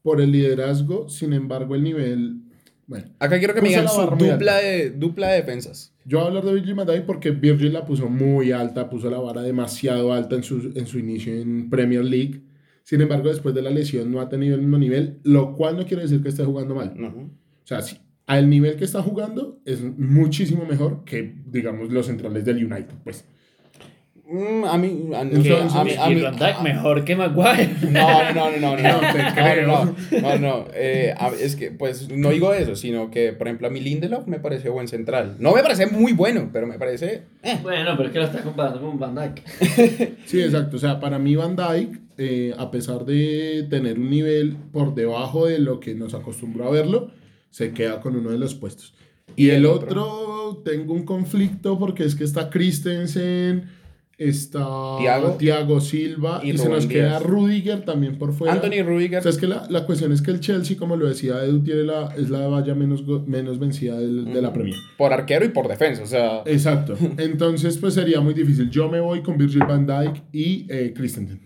por 0.01 0.19
el 0.19 0.29
liderazgo, 0.33 1.07
sin 1.07 1.31
embargo, 1.31 1.73
el 1.75 1.83
nivel. 1.83 2.41
Bueno, 2.87 3.05
Acá 3.19 3.39
quiero 3.39 3.53
que 3.53 3.61
me 3.61 3.69
digan 3.69 3.87
su 3.87 4.01
dupla 4.01 4.57
de, 4.57 4.89
dupla 4.91 5.29
de 5.29 5.37
defensas. 5.37 5.93
yo 6.05 6.17
voy 6.17 6.25
a 6.25 6.27
hablar 6.29 6.45
de 6.45 6.53
Virgil 6.53 6.73
van 6.75 6.87
Dijk 6.87 7.05
porque 7.05 7.31
Virgil 7.31 7.71
la 7.71 7.85
puso 7.85 8.09
muy 8.09 8.51
alta, 8.51 8.89
puso 8.89 9.09
la 9.09 9.19
vara 9.19 9.41
demasiado 9.41 10.11
alta 10.11 10.35
en 10.35 10.43
su, 10.43 10.73
en 10.75 10.85
su 10.85 10.99
inicio 10.99 11.33
en 11.33 11.69
Premier 11.69 12.03
League. 12.03 12.41
Sin 12.83 12.99
embargo, 12.99 13.29
después 13.29 13.55
de 13.55 13.61
la 13.61 13.69
lesión 13.69 14.11
no 14.11 14.19
ha 14.19 14.27
tenido 14.27 14.55
el 14.55 14.61
mismo 14.61 14.77
nivel, 14.77 15.19
lo 15.23 15.55
cual 15.55 15.77
no 15.77 15.85
quiere 15.85 16.03
decir 16.03 16.21
que 16.21 16.29
esté 16.29 16.43
jugando 16.43 16.75
mal. 16.75 16.93
No. 16.97 17.07
O 17.07 17.65
sea, 17.65 17.81
sí, 17.81 17.97
al 18.25 18.49
nivel 18.49 18.75
que 18.75 18.83
está 18.83 19.01
jugando 19.01 19.61
es 19.65 19.81
muchísimo 19.81 20.65
mejor 20.65 21.05
que, 21.05 21.35
digamos, 21.45 21.91
los 21.91 22.07
centrales 22.07 22.43
del 22.43 22.57
United, 22.65 22.95
pues. 23.03 23.25
Mm, 24.25 24.63
a 24.63 24.77
mí, 24.77 25.09
a, 25.13 25.23
mí, 25.25 25.33
a 25.35 26.11
Y 26.11 26.15
mí- 26.15 26.21
Van 26.21 26.35
Dijk 26.37 26.61
mejor 26.61 27.03
que 27.03 27.15
Maguire. 27.15 27.69
No, 27.91 28.33
no, 28.33 28.51
no, 28.51 28.57
no, 28.57 28.77
no, 28.77 29.01
No 29.01 29.11
te 29.11 29.17
no, 29.23 29.33
creo. 29.35 29.67
no, 29.67 29.95
no, 30.21 30.37
no, 30.39 30.65
eh, 30.73 31.13
a- 31.17 31.29
es 31.39 31.55
que, 31.57 31.71
pues, 31.71 32.09
no 32.09 32.29
digo 32.29 32.53
eso, 32.53 32.75
sino 32.77 33.11
que, 33.11 33.33
por 33.33 33.47
ejemplo, 33.47 33.67
a 33.67 33.69
mí 33.69 33.81
Lindelof 33.81 34.25
me 34.27 34.39
parece 34.39 34.69
buen 34.69 34.87
central. 34.87 35.35
No 35.39 35.53
me 35.53 35.61
parece 35.61 35.87
muy 35.87 36.13
bueno, 36.13 36.49
pero 36.53 36.67
me 36.67 36.79
parece... 36.79 37.23
eh. 37.43 37.57
Bueno, 37.61 37.91
pero 37.97 38.07
es 38.07 38.13
que 38.13 38.19
lo 38.19 38.25
estás 38.25 38.41
comparando 38.43 38.79
con 38.81 38.97
Van 38.97 39.13
Dijk. 39.13 39.43
Sí, 40.25 40.41
exacto. 40.41 40.77
O 40.77 40.79
sea, 40.79 40.99
para 41.01 41.19
mí 41.19 41.35
Van 41.35 41.55
Dijk, 41.57 41.99
eh, 42.17 42.53
a 42.57 42.71
pesar 42.71 43.03
de 43.05 43.67
tener 43.69 43.99
un 43.99 44.09
nivel 44.09 44.55
por 44.71 44.95
debajo 44.95 45.47
de 45.47 45.59
lo 45.59 45.79
que 45.81 45.95
nos 45.95 46.13
acostumbró 46.13 46.67
a 46.67 46.71
verlo, 46.71 47.11
se 47.49 47.71
queda 47.73 47.99
con 47.99 48.15
uno 48.15 48.29
de 48.31 48.37
los 48.37 48.55
puestos. 48.55 48.93
Y, 49.35 49.47
Y 49.47 49.49
el 49.49 49.55
el 49.57 49.65
otro, 49.65 50.61
tengo 50.63 50.93
un 50.93 51.03
conflicto 51.03 51.77
porque 51.77 52.03
es 52.05 52.15
que 52.15 52.23
está 52.23 52.49
Christensen, 52.49 53.69
está 54.17 54.59
Thiago. 54.99 55.31
Thiago 55.37 55.81
Silva 55.81 56.39
y, 56.43 56.51
Y 56.51 56.57
se 56.57 56.69
nos 56.69 56.85
queda. 56.85 57.19
Rudiger 57.19 57.83
también 57.83 58.17
por 58.17 58.33
fuera. 58.33 58.53
Anthony 58.53 58.83
Rudiger, 58.85 59.19
O 59.19 59.21
sea, 59.21 59.31
es 59.31 59.37
que 59.37 59.47
la, 59.47 59.65
la 59.69 59.85
cuestión 59.85 60.11
es 60.11 60.21
que 60.21 60.31
el 60.31 60.39
Chelsea, 60.39 60.77
como 60.77 60.95
lo 60.95 61.07
decía 61.07 61.43
Edu, 61.43 61.63
tiene 61.63 61.83
la, 61.83 62.13
es 62.15 62.29
la 62.29 62.47
valla 62.47 62.75
menos, 62.75 63.03
menos 63.27 63.59
vencida 63.59 63.97
del- 63.99 64.25
de 64.25 64.41
la 64.41 64.53
Premier. 64.53 64.77
por 64.97 65.11
arquero 65.13 65.45
y 65.45 65.49
por 65.49 65.67
defensa, 65.67 66.03
o 66.03 66.07
sea... 66.07 66.43
Exacto. 66.45 66.95
Entonces, 67.17 67.77
pues 67.77 67.93
sería 67.95 68.19
muy 68.21 68.33
difícil. 68.33 68.69
Yo 68.69 68.89
me 68.89 68.99
voy 68.99 69.21
con 69.23 69.37
Virgil 69.37 69.63
van 69.67 69.85
Dijk 69.87 70.23
y 70.31 70.65
eh, 70.69 70.93
Christensen. 70.95 71.39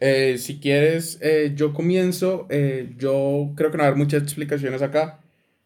Eh, 0.00 0.36
si 0.38 0.58
quieres, 0.60 1.18
eh, 1.22 1.52
yo 1.56 1.72
comienzo. 1.72 2.46
eh, 2.50 2.94
yo 2.98 3.52
creo 3.56 3.70
que 3.70 3.76
no 3.76 3.82
va 3.82 3.84
a 3.84 3.88
haber 3.88 3.98
muchas 3.98 4.22
explicaciones 4.22 4.80
acá. 4.82 5.20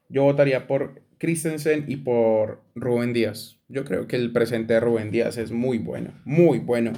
Yo 0.09 0.23
votaría 0.25 0.67
por 0.67 1.01
Christensen 1.23 1.85
y 1.87 1.99
por 1.99 2.65
Rubén 2.75 3.13
Díaz. 3.13 3.57
Yo 3.69 3.85
creo 3.85 4.09
que 4.09 4.17
el 4.17 4.33
presente 4.33 4.75
de 4.75 4.81
Rubén 4.81 5.13
Díaz 5.13 5.39
es 5.39 5.53
muy 5.53 5.79
bueno, 5.79 6.11
muy 6.25 6.59
bueno. 6.59 6.93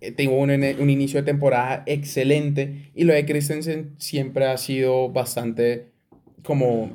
Eh, 0.00 0.10
tengo 0.10 0.36
un, 0.36 0.50
inicio 0.50 1.20
de 1.20 1.26
temporada 1.26 1.84
excelente 1.86 2.90
y 2.96 3.04
lo 3.04 3.14
de 3.14 3.24
Christensen 3.24 3.94
siempre 3.96 4.46
ha 4.46 4.56
sido 4.56 5.10
bastante 5.10 5.86
como 6.42 6.90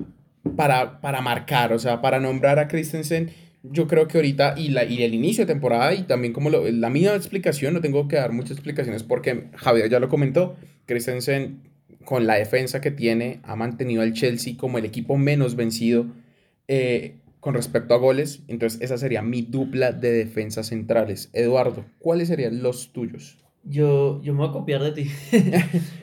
para, 0.58 1.00
para 1.00 1.22
marcar, 1.22 1.72
o 1.72 1.80
sea, 1.80 2.02
para 2.02 2.20
nombrar 2.20 2.60
a 2.60 2.68
Christensen. 2.68 3.30
Yo 3.64 3.88
creo 3.88 4.10
que 4.10 4.18
ahorita, 4.18 4.56
y, 4.58 4.68
la, 4.68 4.84
y 4.84 5.02
el 5.04 5.14
inicio 5.14 5.46
de 5.46 5.54
temporada, 5.54 5.94
y 5.94 6.04
también 6.04 6.34
como 6.34 6.50
la 6.50 6.90
misma 6.90 7.16
explicación, 7.16 7.74
no 7.74 7.80
tengo 7.80 8.10
que 8.10 8.18
dar 8.18 8.34
muchas 8.34 8.52
explicaciones 8.52 9.02
porque 9.02 9.46
Javier 9.56 9.90
ya 9.90 10.02
lo 10.02 10.10
comentó, 10.10 10.58
Christensen 10.88 11.62
con 12.04 12.28
la 12.28 12.36
defensa 12.36 12.82
que 12.82 12.92
tiene 12.92 13.40
ha 13.44 13.56
mantenido 13.56 14.02
al 14.02 14.12
Chelsea 14.12 14.56
como 14.58 14.78
el 14.78 14.84
equipo 14.84 15.16
menos 15.16 15.56
vencido 15.56 16.08
eh, 16.68 17.18
con 17.40 17.54
respecto 17.54 17.94
a 17.94 17.98
goles, 17.98 18.44
entonces 18.48 18.82
esa 18.82 18.98
sería 18.98 19.22
mi 19.22 19.42
dupla 19.44 19.92
de 19.92 20.12
defensas 20.12 20.68
centrales. 20.68 21.30
Eduardo, 21.34 21.86
¿cuáles 22.00 22.28
serían 22.30 22.64
los 22.64 22.92
tuyos? 22.92 23.38
Yo, 23.68 24.22
yo 24.22 24.34
me 24.34 24.40
voy 24.40 24.50
a 24.50 24.52
copiar 24.52 24.82
de 24.84 24.92
ti. 24.92 25.10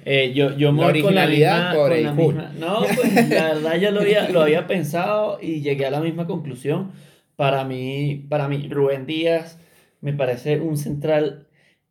Eh, 0.05 0.33
yo, 0.35 0.57
yo 0.57 0.73
me 0.73 0.81
La 0.83 0.91
voy 0.91 1.01
con 1.01 1.15
la 1.15 1.23
originalidad 1.25 1.71
misma- 1.71 1.75
por 1.75 1.91
con 1.93 2.03
la 2.03 2.13
misma- 2.13 2.53
No, 2.59 2.81
pues 2.97 3.29
la 3.31 3.55
verdad 3.55 3.77
yo 3.81 3.91
lo 3.93 4.01
había, 4.01 4.29
lo 4.31 4.41
había 4.43 4.67
pensado 4.67 5.39
y 5.41 5.61
llegué 5.61 5.87
a 5.87 5.91
la 5.93 6.01
misma 6.01 6.27
conclusión. 6.27 6.91
Para 7.37 7.65
mí, 7.65 8.27
para 8.29 8.49
mí, 8.49 8.69
Rubén 8.69 9.07
Díaz 9.07 9.59
me 10.01 10.13
parece 10.13 10.59
un 10.61 10.77
central 10.77 11.47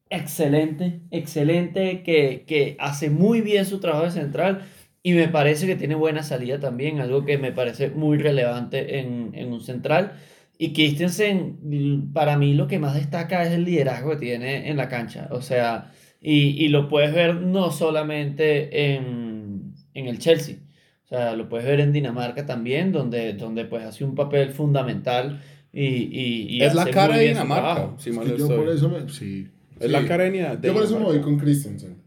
excelente, 0.09 0.99
excelente, 1.11 2.03
que, 2.03 2.43
que 2.45 2.75
hace 2.79 3.09
muy 3.09 3.41
bien 3.41 3.65
su 3.65 3.79
trabajo 3.79 4.05
de 4.05 4.11
central 4.11 4.61
y 5.03 5.13
me 5.13 5.27
parece 5.27 5.65
que 5.67 5.75
tiene 5.75 5.95
buena 5.95 6.23
salida 6.23 6.59
también, 6.59 6.99
algo 6.99 7.25
que 7.25 7.37
me 7.37 7.51
parece 7.51 7.89
muy 7.89 8.17
relevante 8.17 8.99
en, 8.99 9.31
en 9.33 9.51
un 9.51 9.61
central. 9.61 10.13
Y 10.57 10.73
Christensen, 10.73 11.57
mm, 11.63 12.13
para 12.13 12.37
mí 12.37 12.53
lo 12.53 12.67
que 12.67 12.77
más 12.79 12.93
destaca 12.93 13.43
es 13.43 13.51
el 13.53 13.63
liderazgo 13.65 14.11
que 14.11 14.17
tiene 14.17 14.69
en 14.69 14.77
la 14.77 14.89
cancha. 14.89 15.27
O 15.31 15.41
sea, 15.41 15.91
y, 16.21 16.63
y 16.63 16.67
lo 16.67 16.87
puedes 16.87 17.13
ver 17.13 17.35
no 17.35 17.71
solamente 17.71 18.93
en, 18.95 19.73
en 19.95 20.05
el 20.07 20.19
Chelsea. 20.19 20.57
O 21.05 21.07
sea, 21.07 21.35
lo 21.35 21.49
puedes 21.49 21.65
ver 21.65 21.79
en 21.79 21.91
Dinamarca 21.91 22.45
también, 22.45 22.91
donde, 22.91 23.33
donde 23.33 23.65
pues 23.65 23.83
hace 23.83 24.03
un 24.05 24.13
papel 24.15 24.51
fundamental 24.51 25.41
y, 25.73 25.83
y, 25.85 26.47
y 26.57 26.63
es 26.63 26.75
la 26.75 26.85
cara 26.85 27.17
de 27.17 27.29
Dinamarca, 27.29 27.95
si 27.97 28.11
mal 28.11 28.37
yo 28.37 28.47
por 28.47 28.69
eso 28.69 28.87
me... 28.87 29.09
Sí. 29.09 29.47
Es 29.79 29.87
Sí. 29.87 29.91
la 29.91 30.05
cara 30.05 30.25
de 30.25 30.31
Dinamarca. 30.31 30.67
Yo 30.67 30.73
por 30.73 30.83
eso 30.83 30.99
me 30.99 31.05
voy 31.05 31.21
con 31.21 31.39
Christensen. 31.39 31.97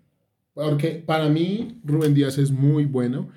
Porque 0.54 1.02
para 1.04 1.28
mí 1.28 1.80
Rubén 1.84 2.14
Díaz 2.14 2.38
es 2.38 2.50
muy 2.50 2.84
bueno, 2.84 3.28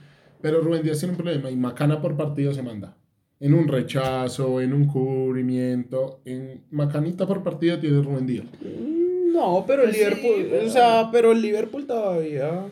pero 0.41 0.61
Rubén 0.61 0.83
Díaz 0.83 0.99
tiene 0.99 1.11
un 1.13 1.17
problema 1.17 1.49
y 1.51 1.55
Macana 1.55 2.01
por 2.01 2.15
partido 2.15 2.53
se 2.53 2.61
manda. 2.63 2.95
En 3.39 3.53
un 3.53 3.67
rechazo, 3.67 4.61
en 4.61 4.73
un 4.73 4.87
cubrimiento, 4.87 6.21
en 6.25 6.63
Macanita 6.71 7.27
por 7.27 7.43
partido 7.43 7.79
tiene 7.79 8.01
Rubén 8.01 8.25
Díaz. 8.27 8.45
Mm, 8.61 9.33
No, 9.33 9.63
pero 9.67 9.83
el 9.83 9.91
sí, 9.93 9.99
Liverpool, 9.99 10.47
pero- 10.49 10.65
o 10.65 10.69
sea, 10.69 11.09
pero 11.11 11.31
el 11.31 11.41
Liverpool 11.41 11.85
todavía. 11.85 12.65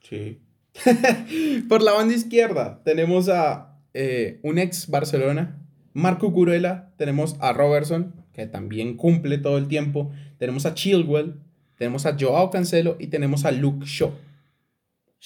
Sí. 0.00 0.38
Por 1.68 1.82
la 1.82 1.92
banda 1.92 2.14
izquierda 2.14 2.80
tenemos 2.84 3.28
a 3.28 3.78
eh, 3.94 4.38
un 4.42 4.58
ex 4.58 4.88
Barcelona, 4.88 5.58
Marco 5.92 6.32
Curela, 6.32 6.92
tenemos 6.96 7.36
a 7.40 7.52
Robertson, 7.52 8.14
que 8.32 8.46
también 8.46 8.96
cumple 8.96 9.36
todo 9.38 9.58
el 9.58 9.68
tiempo, 9.68 10.10
tenemos 10.38 10.64
a 10.64 10.72
Chilwell, 10.74 11.34
tenemos 11.82 12.06
a 12.06 12.16
Joao 12.16 12.48
Cancelo 12.48 12.94
y 13.00 13.08
tenemos 13.08 13.44
a 13.44 13.50
Luke 13.50 13.84
Shaw. 13.84 14.12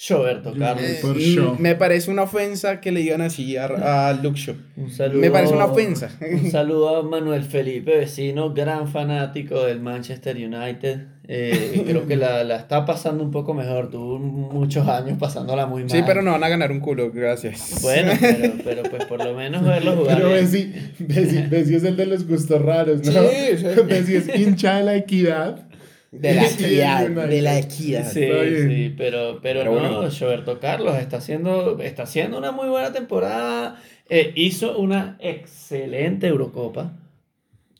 Roberto 0.09 0.53
Carlos. 0.57 0.83
Eh, 0.83 1.55
me 1.59 1.75
parece 1.75 2.09
una 2.09 2.23
ofensa 2.23 2.81
que 2.81 2.91
le 2.91 3.01
digan 3.01 3.21
así 3.21 3.57
a, 3.57 4.09
a 4.09 4.13
Luke 4.13 4.39
Shaw. 4.39 4.55
Un 4.75 4.89
saludo, 4.89 5.21
Me 5.21 5.29
parece 5.29 5.53
una 5.53 5.65
ofensa. 5.65 6.09
Un 6.19 6.49
saludo 6.51 6.97
a 6.97 7.03
Manuel 7.03 7.43
Felipe, 7.43 7.97
vecino, 7.97 8.53
gran 8.53 8.87
fanático 8.87 9.65
del 9.65 9.79
Manchester 9.79 10.35
United. 10.35 11.17
Eh, 11.29 11.83
creo 11.85 12.07
que 12.07 12.15
la, 12.15 12.43
la 12.43 12.55
está 12.55 12.85
pasando 12.85 13.23
un 13.23 13.31
poco 13.31 13.53
mejor. 13.53 13.89
Tuvo 13.89 14.17
muchos 14.17 14.87
años 14.87 15.17
pasándola 15.17 15.65
muy 15.65 15.81
mal. 15.81 15.89
Sí, 15.91 16.01
pero 16.05 16.21
no 16.21 16.31
van 16.31 16.43
a 16.43 16.49
ganar 16.49 16.71
un 16.71 16.79
culo, 16.79 17.11
gracias. 17.11 17.81
Bueno, 17.81 18.13
pero, 18.19 18.53
pero 18.63 18.83
pues 18.83 19.05
por 19.05 19.23
lo 19.23 19.33
menos 19.33 19.63
verlo 19.63 19.95
jugar. 19.95 20.17
Pero. 20.17 20.29
Bessi, 20.29 20.73
Bessi, 20.99 21.41
Bessi 21.41 21.75
es 21.75 21.83
el 21.83 21.97
de 21.97 22.05
los 22.05 22.27
gustos 22.27 22.61
raros, 22.61 23.05
¿no? 23.05 23.11
Sí, 23.11 23.57
sí. 23.57 24.13
Es 24.17 24.39
hincha 24.39 24.77
de 24.77 24.83
la 24.83 24.95
equidad. 24.95 25.66
De 26.11 26.33
la 26.33 26.45
equidad, 26.49 27.09
de 27.09 27.41
la 27.41 27.59
equidad. 27.59 28.09
Sí, 28.11 28.21
sí, 28.21 28.93
pero, 28.97 29.39
pero, 29.41 29.59
Pero 29.61 29.65
no, 29.65 29.71
bueno. 29.99 30.09
Roberto 30.19 30.59
Carlos 30.59 30.95
está 30.97 31.17
haciendo, 31.17 31.79
está 31.81 32.03
haciendo 32.03 32.37
una 32.37 32.51
muy 32.51 32.69
buena 32.69 32.91
temporada. 32.93 33.81
Eh, 34.09 34.31
hizo 34.35 34.77
una 34.77 35.17
excelente 35.19 36.27
Eurocopa. 36.27 36.93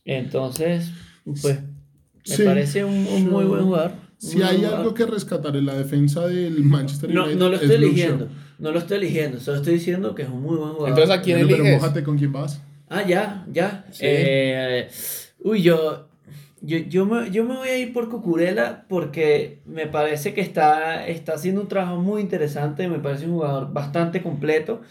Entonces, 0.05 0.91
pues, 1.25 1.43
me 1.45 2.35
Sí. 2.35 2.43
parece 2.43 2.83
un, 2.83 3.07
un 3.07 3.29
muy 3.29 3.45
buen 3.45 3.63
jugador. 3.63 3.91
Si 4.17 4.41
hay 4.41 4.57
buen 4.57 4.65
algo 4.65 4.67
jugador. 4.69 4.93
que 4.95 5.05
rescatar 5.05 5.55
en 5.55 5.65
la 5.65 5.75
defensa 5.75 6.27
del 6.27 6.63
Manchester 6.63 7.09
No, 7.13 7.23
United 7.25 7.39
no 7.39 7.49
lo 7.49 7.55
es 7.55 7.61
estoy 7.61 7.77
Luke 7.77 7.89
eligiendo. 7.91 8.25
Shaw. 8.25 8.33
No 8.59 8.71
lo 8.71 8.79
estoy 8.79 8.97
eligiendo. 8.97 9.39
Solo 9.39 9.57
estoy 9.57 9.73
diciendo 9.75 10.15
que 10.15 10.23
es 10.23 10.29
un 10.29 10.41
muy 10.41 10.57
buen 10.57 10.71
jugador. 10.71 10.89
Entonces, 10.89 11.15
¿a 11.15 11.21
quién 11.21 11.37
Bueno, 11.37 11.49
pero 11.51 11.63
eliges? 11.63 11.81
mójate 11.81 12.03
con 12.03 12.17
quién 12.17 12.33
vas. 12.33 12.61
Ah, 12.89 13.03
ya, 13.07 13.45
ya. 13.51 13.85
Sí. 13.91 13.99
Eh, 14.03 14.87
Uy, 15.39 15.61
yo, 15.61 16.06
yo, 16.61 16.77
yo, 16.79 17.05
me, 17.05 17.31
yo 17.31 17.43
me 17.43 17.55
voy 17.55 17.67
a 17.69 17.77
ir 17.77 17.93
por 17.93 18.09
Cucurella 18.09 18.85
porque 18.89 19.59
me 19.65 19.87
parece 19.87 20.33
que 20.33 20.41
está, 20.41 21.07
está 21.07 21.33
haciendo 21.33 21.61
un 21.61 21.67
trabajo 21.67 21.97
muy 22.01 22.21
interesante, 22.21 22.87
me 22.87 22.99
parece 22.99 23.25
un 23.25 23.33
jugador 23.33 23.71
bastante 23.73 24.21
completo. 24.21 24.81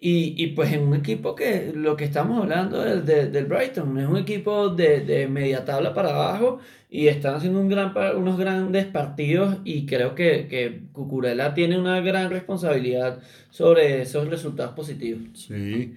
Y, 0.00 0.34
y 0.42 0.48
pues 0.48 0.72
en 0.72 0.82
un 0.86 0.94
equipo 0.94 1.34
que 1.34 1.72
lo 1.74 1.96
que 1.96 2.04
estamos 2.04 2.40
hablando 2.40 2.80
del, 2.82 3.04
de- 3.04 3.28
del 3.30 3.46
Brighton 3.46 3.98
es 3.98 4.06
un 4.08 4.16
equipo 4.16 4.68
de, 4.68 5.00
de 5.00 5.26
media 5.26 5.64
tabla 5.64 5.92
para 5.92 6.10
abajo 6.10 6.60
y 6.88 7.08
están 7.08 7.34
haciendo 7.34 7.60
un 7.60 7.68
gran, 7.68 7.92
unos 8.16 8.38
grandes 8.38 8.86
partidos 8.86 9.56
y 9.64 9.86
creo 9.86 10.14
que, 10.14 10.46
que 10.48 10.82
Cucurella 10.92 11.52
tiene 11.52 11.78
una 11.80 12.00
gran 12.00 12.30
responsabilidad 12.30 13.18
sobre 13.50 14.02
esos 14.02 14.28
resultados 14.28 14.72
positivos. 14.74 15.22
Sí. 15.34 15.96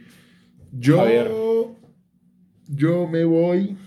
Yo, 0.71 1.75
yo 2.67 3.07
me 3.07 3.23
voy 3.23 3.77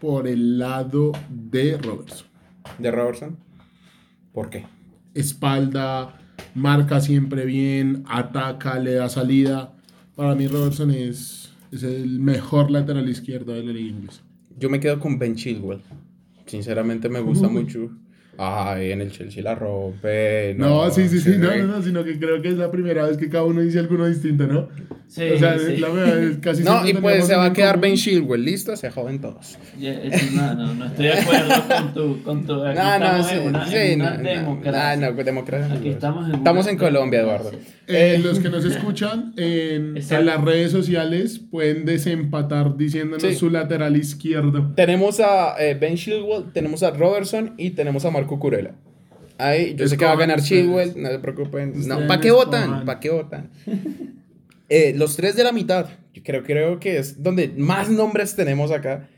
por 0.00 0.26
el 0.28 0.58
lado 0.58 1.12
de 1.28 1.78
Robertson. 1.78 2.26
¿De 2.78 2.90
Robertson? 2.90 3.36
¿Por 4.32 4.50
qué? 4.50 4.66
Espalda, 5.14 6.18
marca 6.54 7.00
siempre 7.00 7.44
bien, 7.44 8.04
ataca, 8.06 8.78
le 8.78 8.94
da 8.94 9.08
salida. 9.08 9.74
Para 10.14 10.34
mí 10.34 10.46
Robertson 10.46 10.90
es, 10.90 11.52
es 11.72 11.82
el 11.82 12.20
mejor 12.20 12.70
lateral 12.70 13.08
izquierdo 13.08 13.52
de 13.52 13.62
la 13.62 13.72
liga 13.72 13.96
inglesa. 13.96 14.22
Yo 14.58 14.70
me 14.70 14.80
quedo 14.80 14.98
con 14.98 15.18
Ben 15.18 15.34
Chilwell. 15.34 15.80
Sinceramente 16.46 17.08
me 17.08 17.20
gusta 17.20 17.48
mucho. 17.48 17.90
Ay, 18.40 18.92
en 18.92 19.00
el 19.00 19.10
Chelsea 19.10 19.42
la 19.42 19.56
rompe. 19.56 20.54
No, 20.56 20.88
sí, 20.90 21.08
sí, 21.08 21.20
sí, 21.20 21.32
no, 21.38 21.54
no, 21.56 21.66
no, 21.66 21.82
sino 21.82 22.04
que 22.04 22.18
creo 22.18 22.40
que 22.40 22.48
es 22.48 22.56
la 22.56 22.70
primera 22.70 23.04
vez 23.04 23.16
que 23.16 23.28
cada 23.28 23.44
uno 23.44 23.60
dice 23.60 23.80
alguno 23.80 24.06
distinto, 24.06 24.46
¿no? 24.46 24.68
Sí, 25.08 25.22
o 25.22 25.38
sea, 25.38 25.58
sí. 25.58 25.78
la 25.78 25.88
verdad 25.88 26.22
es 26.22 26.36
casi 26.36 26.62
No, 26.62 26.86
y 26.86 26.92
pues 26.92 27.26
se 27.26 27.34
va 27.34 27.46
a 27.46 27.52
quedar. 27.54 27.80
Ben 27.80 27.96
Chilwell. 27.96 28.44
¿Listo? 28.44 28.76
Se 28.76 28.90
joden 28.90 29.20
todos. 29.20 29.56
Eso 29.80 30.36
no, 30.36 30.54
no, 30.54 30.74
no 30.74 30.84
estoy 30.84 31.06
de 31.06 31.12
acuerdo 31.14 31.54
con 31.66 31.94
tu... 31.94 32.22
Con 32.22 32.46
tu 32.46 32.62
aquí 32.62 32.78
No, 32.78 32.98
no, 32.98 33.24
sí, 33.24 33.34
en 33.36 33.46
una, 33.48 33.66
sí, 33.66 33.76
en 33.76 33.98
no, 34.00 34.04
una 34.04 34.16
no, 34.18 34.28
democracia. 34.28 34.96
no, 34.96 35.10
no, 35.10 35.24
democracia. 35.24 35.74
Aquí 35.74 35.88
estamos 35.88 36.28
en 36.28 36.34
Estamos 36.34 36.66
en 36.66 36.76
Colombia. 36.76 37.20
Eduardo. 37.20 37.52
Eh, 37.86 38.20
los 38.22 38.38
que 38.38 38.50
nos 38.50 38.66
escuchan 38.66 39.32
en, 39.38 39.96
en 39.96 40.26
las 40.26 40.44
redes 40.44 40.72
sociales 40.72 41.40
pueden 41.50 41.86
desempatar 41.86 42.76
diciéndonos 42.76 43.22
Sí. 43.22 43.34
su 43.34 43.48
lateral 43.48 43.96
izquierdo. 43.96 44.72
Tenemos 44.76 45.20
a 45.20 45.54
eh, 45.58 45.74
Ben 45.74 45.96
Chilwell, 45.96 46.52
tenemos 46.52 46.82
a 46.82 46.90
Robertson 46.90 47.54
y 47.56 47.70
tenemos 47.70 48.04
a 48.04 48.10
Marco 48.10 48.38
Curela. 48.38 48.74
Ahí, 49.38 49.74
yo 49.74 49.88
sé 49.88 49.96
que 49.96 50.04
va 50.04 50.12
a 50.12 50.16
ganar 50.16 50.42
Chilwell, 50.42 50.88
ustedes. 50.88 51.02
no 51.02 51.10
se 51.10 51.18
preocupen. 51.20 51.88
No, 51.88 52.06
¿Para 52.06 52.20
qué 52.20 52.30
votan? 52.30 52.84
¿Para 52.84 53.00
qué 53.00 53.08
votan? 53.08 53.50
Eh, 54.68 54.92
los 54.96 55.16
tres 55.16 55.34
de 55.34 55.44
la 55.44 55.52
mitad, 55.52 55.88
yo 56.12 56.22
creo, 56.22 56.42
creo 56.42 56.80
que 56.80 56.98
es 56.98 57.22
donde 57.22 57.48
más 57.48 57.88
nombres 57.88 58.36
tenemos 58.36 58.70
acá. 58.70 59.08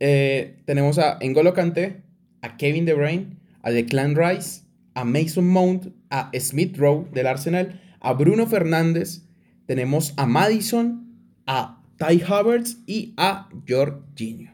Eh, 0.00 0.56
tenemos 0.64 0.98
a 0.98 1.18
N'Golo 1.20 1.54
Kanté, 1.54 2.02
a 2.42 2.56
Kevin 2.56 2.84
De 2.84 2.94
Bruyne, 2.94 3.38
a 3.62 3.70
Declan 3.70 4.14
Rice, 4.14 4.62
a 4.94 5.04
Mason 5.04 5.46
Mount, 5.46 5.88
a 6.10 6.30
Smith 6.38 6.76
Rowe 6.76 7.08
del 7.12 7.26
Arsenal, 7.26 7.80
a 8.00 8.12
Bruno 8.12 8.46
Fernández, 8.46 9.22
tenemos 9.66 10.14
a 10.16 10.26
Madison, 10.26 11.04
a 11.46 11.82
Ty 11.96 12.22
Havertz 12.26 12.78
y 12.86 13.14
a 13.16 13.48
Jorginho. 13.66 14.53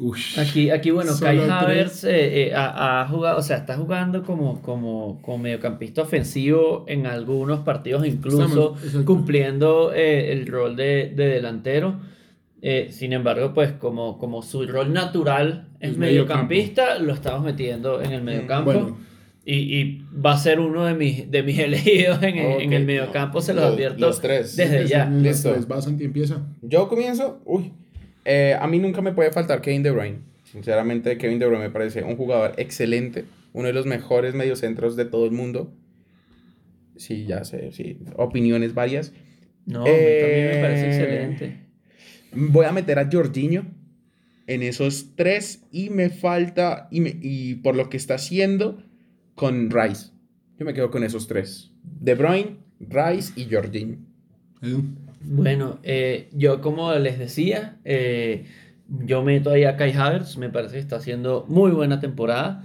Ush. 0.00 0.38
Aquí, 0.38 0.70
aquí 0.70 0.90
bueno, 0.92 1.12
Kai. 1.20 1.38
Havertz 1.40 2.04
eh, 2.04 2.48
eh, 2.48 2.54
ha, 2.54 3.00
ha 3.02 3.08
jugado, 3.08 3.38
o 3.38 3.42
sea, 3.42 3.56
está 3.56 3.76
jugando 3.76 4.22
como, 4.22 4.62
como, 4.62 5.20
como 5.22 5.38
mediocampista 5.38 6.02
ofensivo 6.02 6.84
en 6.86 7.06
algunos 7.06 7.60
partidos, 7.60 8.06
incluso 8.06 8.76
Estamos- 8.76 9.04
cumpliendo 9.04 9.92
eh, 9.92 10.30
el 10.32 10.46
rol 10.46 10.76
de, 10.76 11.12
de 11.16 11.26
delantero. 11.26 11.98
Eh, 12.62 12.88
sin 12.90 13.12
embargo, 13.12 13.52
pues 13.54 13.72
como, 13.72 14.18
como 14.18 14.42
su 14.42 14.66
rol 14.66 14.92
natural 14.92 15.68
es, 15.80 15.96
mediocampista, 15.96 16.98
lo 16.98 17.12
estamos 17.12 17.44
metiendo 17.44 18.00
en 18.02 18.12
el 18.12 18.22
mediocampo. 18.22 18.72
Bueno, 18.72 18.98
Y, 19.44 19.54
y 19.80 20.02
va 20.24 20.32
a 20.34 20.38
ser 20.38 20.60
uno 20.60 20.84
de 20.84 20.94
mis, 20.94 21.30
de 21.30 21.42
mis 21.42 21.58
elegidos 21.58 22.22
en, 22.22 22.36
el- 22.38 22.60
en 22.62 22.72
el 22.72 22.84
mediocampo, 22.84 23.40
se 23.40 23.52
los 23.54 23.64
Los- 23.64 23.72
advierto 23.74 23.98
los 24.06 24.20
tres. 24.20 24.54
desde 24.56 24.86
ya. 24.86 25.06
Listo. 25.08 25.50
tres, 25.52 25.66
va, 25.70 25.80
Santi, 25.82 26.04
empieza. 26.04 26.46
Yo 26.62 26.86
comienzo. 26.88 27.40
Uy. 27.44 27.72
Eh, 28.24 28.56
a 28.58 28.66
mí 28.66 28.78
nunca 28.78 29.00
me 29.00 29.12
puede 29.12 29.30
faltar 29.32 29.60
Kevin 29.60 29.82
De 29.82 29.90
Bruyne. 29.90 30.18
Sinceramente, 30.44 31.18
Kevin 31.18 31.38
De 31.38 31.46
Bruyne 31.46 31.64
me 31.64 31.70
parece 31.70 32.02
un 32.02 32.16
jugador 32.16 32.54
excelente. 32.56 33.24
Uno 33.52 33.66
de 33.68 33.72
los 33.74 33.86
mejores 33.86 34.34
mediocentros 34.34 34.96
de 34.96 35.04
todo 35.04 35.24
el 35.26 35.32
mundo. 35.32 35.72
Sí, 36.96 37.26
ya 37.26 37.44
sé, 37.44 37.70
sí. 37.72 37.98
Opiniones 38.16 38.74
varias. 38.74 39.12
No, 39.66 39.84
mí 39.84 39.90
también 40.20 40.46
me 40.46 40.56
parece 40.60 40.86
Eh, 40.86 40.88
excelente. 40.88 41.56
Voy 42.32 42.66
a 42.66 42.72
meter 42.72 42.98
a 42.98 43.08
Jorginho 43.10 43.66
en 44.46 44.62
esos 44.62 45.14
tres. 45.16 45.62
Y 45.70 45.90
me 45.90 46.10
falta. 46.10 46.88
Y, 46.90 47.00
me- 47.00 47.16
y 47.20 47.56
por 47.56 47.76
lo 47.76 47.88
que 47.88 47.96
está 47.96 48.14
haciendo 48.14 48.82
con 49.34 49.70
Rice. 49.70 50.10
Yo 50.58 50.64
me 50.66 50.74
quedo 50.74 50.90
con 50.90 51.04
esos 51.04 51.28
tres: 51.28 51.72
De 51.82 52.14
Bruyne, 52.14 52.56
Rice 52.80 53.32
y 53.36 53.48
Jorginho. 53.50 53.98
Edu. 54.62 54.82
Bueno, 55.20 55.78
eh, 55.82 56.28
yo 56.32 56.60
como 56.60 56.92
les 56.94 57.18
decía, 57.18 57.76
eh, 57.84 58.46
yo 58.88 59.22
meto 59.22 59.50
ahí 59.50 59.64
a 59.64 59.76
Kai 59.76 59.92
Havertz, 59.92 60.36
me 60.36 60.48
parece 60.48 60.74
que 60.74 60.80
está 60.80 60.96
haciendo 60.96 61.44
muy 61.48 61.70
buena 61.70 62.00
temporada. 62.00 62.64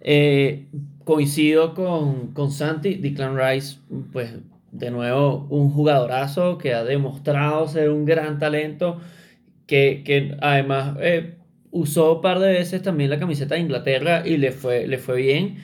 Eh, 0.00 0.66
coincido 1.04 1.74
con, 1.74 2.32
con 2.32 2.50
Santi, 2.50 2.94
Declan 2.94 3.36
Rice, 3.38 3.78
pues 4.12 4.34
de 4.72 4.90
nuevo 4.90 5.46
un 5.50 5.70
jugadorazo 5.70 6.58
que 6.58 6.72
ha 6.72 6.82
demostrado 6.82 7.68
ser 7.68 7.90
un 7.90 8.04
gran 8.04 8.38
talento, 8.38 9.00
que, 9.66 10.02
que 10.04 10.36
además 10.40 10.96
usó 11.70 12.16
un 12.16 12.20
par 12.20 12.38
de 12.38 12.52
veces 12.52 12.82
también 12.82 13.10
la 13.10 13.18
camiseta 13.18 13.54
de 13.54 13.60
Inglaterra 13.60 14.22
y 14.26 14.38
le 14.38 14.52
fue, 14.52 14.86
le 14.86 14.98
fue 14.98 15.16
bien. 15.16 15.58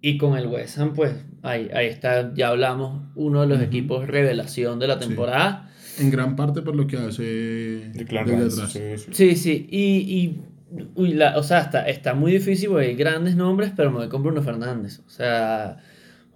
Y 0.00 0.18
con 0.18 0.36
el 0.36 0.46
West 0.48 0.78
Ham, 0.78 0.94
pues 0.94 1.12
ahí, 1.42 1.70
ahí 1.72 1.86
está, 1.86 2.34
ya 2.34 2.48
hablamos, 2.48 3.02
uno 3.14 3.42
de 3.42 3.46
los 3.46 3.60
equipos 3.62 4.06
revelación 4.06 4.78
de 4.78 4.88
la 4.88 4.98
temporada. 4.98 5.71
En 5.98 6.10
gran 6.10 6.36
parte 6.36 6.62
por 6.62 6.74
lo 6.74 6.86
que 6.86 6.96
hace 6.96 7.92
Rice, 7.94 8.32
atrás. 8.32 8.72
sí, 8.72 8.80
sí. 8.96 9.10
Sí, 9.12 9.36
sí, 9.36 9.66
y, 9.70 9.80
y 10.16 10.40
uy, 10.94 11.12
la- 11.14 11.36
o 11.38 11.42
sea, 11.42 11.60
está, 11.60 11.86
está 11.88 12.14
muy 12.14 12.32
difícil 12.32 12.70
porque 12.70 12.86
hay 12.86 12.94
grandes 12.94 13.36
nombres, 13.36 13.72
pero 13.76 13.90
me 13.90 13.98
voy 13.98 14.08
con 14.08 14.22
Bruno 14.22 14.42
Fernández. 14.42 15.00
O 15.06 15.10
sea, 15.10 15.78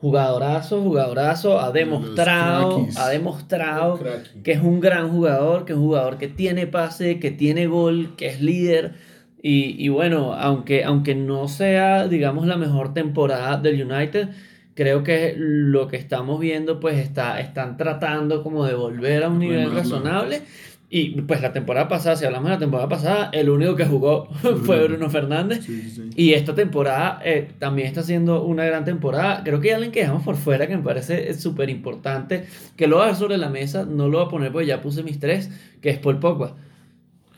jugadorazo, 0.00 0.82
jugadorazo, 0.82 1.58
ha 1.60 1.72
De 1.72 1.80
demostrado, 1.80 2.86
ha 2.96 3.08
demostrado 3.08 3.98
que 4.44 4.52
es 4.52 4.60
un 4.62 4.80
gran 4.80 5.10
jugador, 5.10 5.64
que 5.64 5.72
es 5.72 5.78
un 5.78 5.84
jugador 5.86 6.18
que 6.18 6.28
tiene 6.28 6.66
pase, 6.66 7.18
que 7.18 7.30
tiene 7.30 7.66
gol, 7.66 8.14
que 8.16 8.26
es 8.26 8.40
líder. 8.42 8.94
Y, 9.42 9.76
y 9.82 9.88
bueno, 9.88 10.34
aunque, 10.34 10.84
aunque 10.84 11.14
no 11.14 11.48
sea, 11.48 12.08
digamos, 12.08 12.46
la 12.46 12.56
mejor 12.56 12.92
temporada 12.94 13.56
del 13.58 13.90
United, 13.90 14.28
creo 14.76 15.02
que 15.02 15.34
lo 15.36 15.88
que 15.88 15.96
estamos 15.96 16.38
viendo, 16.38 16.78
pues 16.78 16.98
está, 16.98 17.40
están 17.40 17.76
tratando 17.76 18.42
como 18.42 18.64
de 18.64 18.74
volver 18.74 19.24
a 19.24 19.28
un 19.28 19.38
nivel 19.40 19.70
Remarla. 19.70 19.80
razonable. 19.80 20.42
Y 20.88 21.20
pues 21.22 21.40
la 21.40 21.52
temporada 21.52 21.88
pasada, 21.88 22.14
si 22.14 22.24
hablamos 22.24 22.48
de 22.48 22.54
la 22.54 22.60
temporada 22.60 22.88
pasada, 22.88 23.30
el 23.32 23.50
único 23.50 23.74
que 23.74 23.86
jugó 23.86 24.26
fue 24.64 24.86
Bruno 24.86 25.10
Fernández. 25.10 25.64
Sí, 25.64 25.90
sí. 25.90 26.10
Y 26.14 26.34
esta 26.34 26.54
temporada 26.54 27.20
eh, 27.24 27.48
también 27.58 27.88
está 27.88 28.02
siendo 28.02 28.44
una 28.44 28.64
gran 28.66 28.84
temporada. 28.84 29.42
Creo 29.42 29.60
que 29.60 29.68
hay 29.68 29.74
alguien 29.74 29.92
que 29.92 30.00
dejamos 30.00 30.22
por 30.22 30.36
fuera 30.36 30.68
que 30.68 30.76
me 30.76 30.82
parece 30.82 31.34
súper 31.34 31.70
importante, 31.70 32.44
que 32.76 32.86
lo 32.86 32.96
voy 32.96 33.04
a 33.04 33.06
dar 33.08 33.16
sobre 33.16 33.38
la 33.38 33.48
mesa, 33.48 33.84
no 33.84 34.08
lo 34.08 34.18
voy 34.18 34.26
a 34.26 34.30
poner 34.30 34.52
porque 34.52 34.66
ya 34.66 34.80
puse 34.80 35.02
mis 35.02 35.18
tres, 35.18 35.50
que 35.80 35.90
es 35.90 35.98
Paul 35.98 36.20
Pogba. 36.20 36.54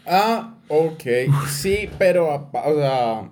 Ah, 0.05 0.57
ok. 0.69 1.05
Sí, 1.49 1.89
pero 1.99 2.51
o 2.53 2.75
sea, 2.75 3.31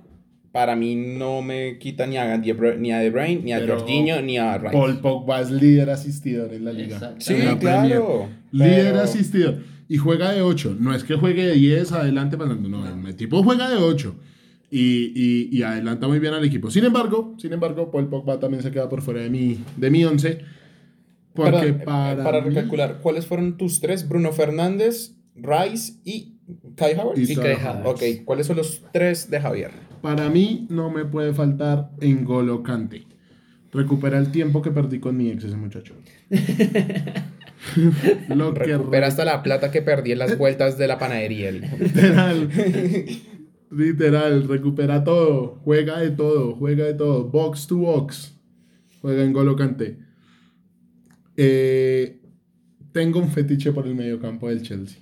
para 0.57 0.75
mí 0.75 0.97
no 0.97 1.43
me 1.43 1.77
quita 1.79 2.07
ni 2.07 2.17
a 2.17 2.39
De 2.39 2.53
Bruyne, 2.55 2.79
ni 2.79 2.91
a, 2.91 2.99
De 3.01 3.11
Bruyne, 3.11 3.43
ni 3.45 3.53
a 3.53 3.59
Pero 3.59 3.77
Jorginho, 3.79 4.23
ni 4.23 4.39
a 4.39 4.57
Rice. 4.57 4.73
Paul 4.73 5.01
Pogba 5.01 5.43
es 5.43 5.51
líder 5.51 5.91
asistidor 5.91 6.55
en 6.55 6.65
la 6.65 6.73
liga. 6.73 7.15
Sí, 7.19 7.37
la 7.37 7.59
claro. 7.59 8.27
Líder 8.53 8.93
pero- 8.93 9.01
asistidor. 9.03 9.59
Y 9.87 9.99
juega 9.99 10.33
de 10.33 10.41
8. 10.41 10.79
No 10.81 10.95
es 10.95 11.05
que 11.05 11.15
juegue 11.15 11.45
de 11.47 11.53
10 11.53 11.93
adelante 11.93 12.39
pasando. 12.39 12.71
No, 12.71 13.07
el 13.07 13.17
tipo 13.17 13.43
juega 13.43 13.69
de 13.69 13.77
8. 13.77 14.17
Y, 14.71 15.13
y, 15.15 15.49
y 15.59 15.63
adelanta 15.63 16.09
muy 16.09 16.21
bien 16.21 16.33
al 16.33 16.43
equipo. 16.45 16.71
Sin 16.71 16.87
embargo, 16.87 17.35
sin 17.37 17.53
embargo, 17.53 17.91
Paul 17.91 18.09
Pogba 18.09 18.41
también 18.41 18.63
se 18.63 18.71
queda 18.71 18.89
por 18.89 19.03
fuera 19.03 19.21
de 19.21 19.29
mi, 19.29 19.59
de 19.77 19.91
mi 19.91 20.07
11. 20.07 20.39
Porque 21.35 21.51
Perdón, 21.53 21.67
eh, 21.69 21.85
para, 21.85 22.25
para 22.25 22.41
mí- 22.41 22.49
recalcular, 22.49 22.99
¿cuáles 23.03 23.27
fueron 23.27 23.59
tus 23.59 23.79
tres? 23.81 24.09
Bruno 24.09 24.33
Fernández, 24.33 25.13
Rice 25.35 25.93
y 26.03 26.33
Kai 26.77 26.95
Havertz. 26.95 27.19
Y 27.29 27.33
Y 27.33 27.37
Kai. 27.37 27.53
Havertz. 27.63 27.87
Ok, 27.87 28.25
¿cuáles 28.25 28.47
son 28.47 28.57
los 28.57 28.83
tres 28.91 29.29
de 29.31 29.39
Javier? 29.41 29.71
Para 30.07 30.29
mí 30.31 30.69
no 30.71 30.89
me 30.89 31.05
puede 31.05 31.35
faltar 31.35 31.91
Engolo 32.01 32.63
Kante. 32.63 33.03
Recupera 33.73 34.19
el 34.19 34.31
tiempo 34.31 34.63
que 34.63 34.71
perdí 34.71 35.01
con 35.01 35.17
mi 35.17 35.31
ex 35.31 35.43
ese 35.43 35.57
muchacho. 35.57 35.95
Lo 38.29 38.55
que 38.55 38.67
Recupera 38.67 39.09
hasta 39.09 39.25
la 39.25 39.43
plata 39.43 39.73
que 39.73 39.83
perdí 39.83 40.13
en 40.13 40.21
las 40.21 40.39
vueltas 40.39 40.79
de 40.79 40.87
la 40.87 41.01
panadería. 41.01 41.49
el. 41.49 41.63
Literal. 41.81 42.49
Literal, 43.73 44.47
recupera 44.47 45.03
todo, 45.03 45.59
juega 45.65 45.99
de 45.99 46.13
todo, 46.13 46.55
juega 46.55 46.85
de 46.85 46.95
todo, 46.95 47.25
box 47.25 47.67
to 47.67 47.79
box, 47.79 48.33
juega 49.01 49.25
en 49.25 49.33
Golo 49.33 49.57
Kanté. 49.57 49.99
Eh, 51.37 52.21
tengo 52.93 53.19
un 53.19 53.33
fetiche 53.33 53.73
por 53.73 53.89
el 53.89 53.97
mediocampo 53.97 54.49
del 54.51 54.63
Chelsea. 54.63 55.01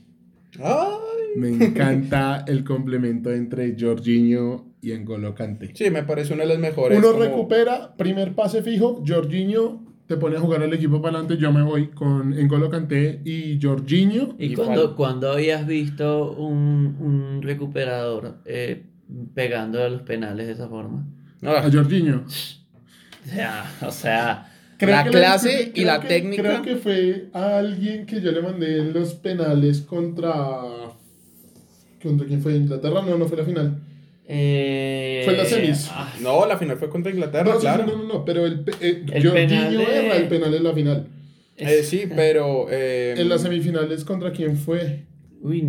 Ay, 0.58 1.36
Me 1.36 1.50
encanta 1.50 2.46
el 2.48 2.64
complemento 2.64 3.30
entre 3.30 3.76
Jorginho 3.78 4.72
y 4.92 4.96
N'Golo 4.98 5.34
Kanté. 5.34 5.70
Sí, 5.74 5.90
me 5.90 6.02
parece 6.02 6.34
uno 6.34 6.42
de 6.42 6.48
los 6.48 6.58
mejores. 6.58 6.98
Uno 6.98 7.12
como- 7.12 7.24
recupera, 7.24 7.94
primer 7.96 8.34
pase 8.34 8.62
fijo, 8.62 9.02
Jorginho 9.06 9.82
te 10.06 10.16
pone 10.18 10.36
a 10.36 10.40
jugar 10.40 10.62
al 10.62 10.72
equipo 10.74 11.00
para 11.00 11.18
adelante, 11.18 11.40
yo 11.42 11.50
me 11.50 11.62
voy 11.62 11.88
con 11.88 12.30
N'Golo 12.30 12.68
Kanté 12.68 13.20
y 13.24 13.58
Jorginho. 13.60 14.34
¿Y 14.38 14.52
Y 14.52 14.54
cuando, 14.54 14.94
cuando 14.96 15.32
habías 15.32 15.66
visto 15.66 16.32
un, 16.32 16.96
un 17.00 17.40
recuperador 17.42 18.36
eh, 18.44 18.82
pegando 19.34 19.82
a 19.82 19.88
los 19.88 20.02
penales 20.02 20.46
de 20.46 20.52
esa 20.52 20.68
forma? 20.68 21.06
Ah, 21.42 21.62
A 21.64 21.70
Jorginho. 21.72 22.24
O 22.26 23.28
sea, 23.30 23.64
o 23.80 23.90
sea, 23.90 24.50
La 24.80 25.04
que 25.04 25.10
clase 25.10 25.72
y 25.74 25.84
la 25.84 26.00
que- 26.00 26.08
técnica. 26.08 26.42
Creo 26.42 26.62
que 26.62 26.76
fue 26.76 27.28
a 27.32 27.56
alguien 27.58 28.04
que 28.04 28.20
yo 28.20 28.30
le 28.32 28.42
mandé 28.42 28.80
en 28.80 28.92
los 28.92 29.14
penales 29.14 29.80
contra... 29.80 30.34
¿Contra 32.02 32.26
quién 32.26 32.42
fue? 32.42 32.54
¿Inglaterra? 32.56 33.00
No, 33.02 33.16
no 33.16 33.24
fue 33.26 33.38
la 33.38 33.44
final. 33.44 33.80
Eh, 34.26 35.22
Fue 35.24 35.34
en 35.34 35.38
las 35.38 35.48
semis. 35.48 35.88
ah, 35.92 36.12
No, 36.22 36.46
la 36.46 36.56
final 36.58 36.76
fue 36.76 36.88
contra 36.88 37.10
Inglaterra, 37.12 37.52
No, 37.54 37.58
claro. 37.60 37.86
no, 37.86 37.96
no, 37.96 38.04
no, 38.04 38.24
pero 38.24 38.46
el, 38.46 38.64
eh, 38.80 39.04
El 39.12 39.30
penal 39.32 39.76
de- 39.76 39.82
erra 39.82 40.16
el 40.16 40.28
penal 40.28 40.54
en 40.54 40.64
la 40.64 40.72
final. 40.72 41.06
Eh, 41.56 41.82
sí, 41.82 42.04
pero. 42.14 42.66
eh, 42.70 43.14
En 43.16 43.28
las 43.28 43.42
semifinales, 43.42 44.04
¿contra 44.04 44.32
quién 44.32 44.56
fue? 44.56 45.04
Uy, 45.42 45.62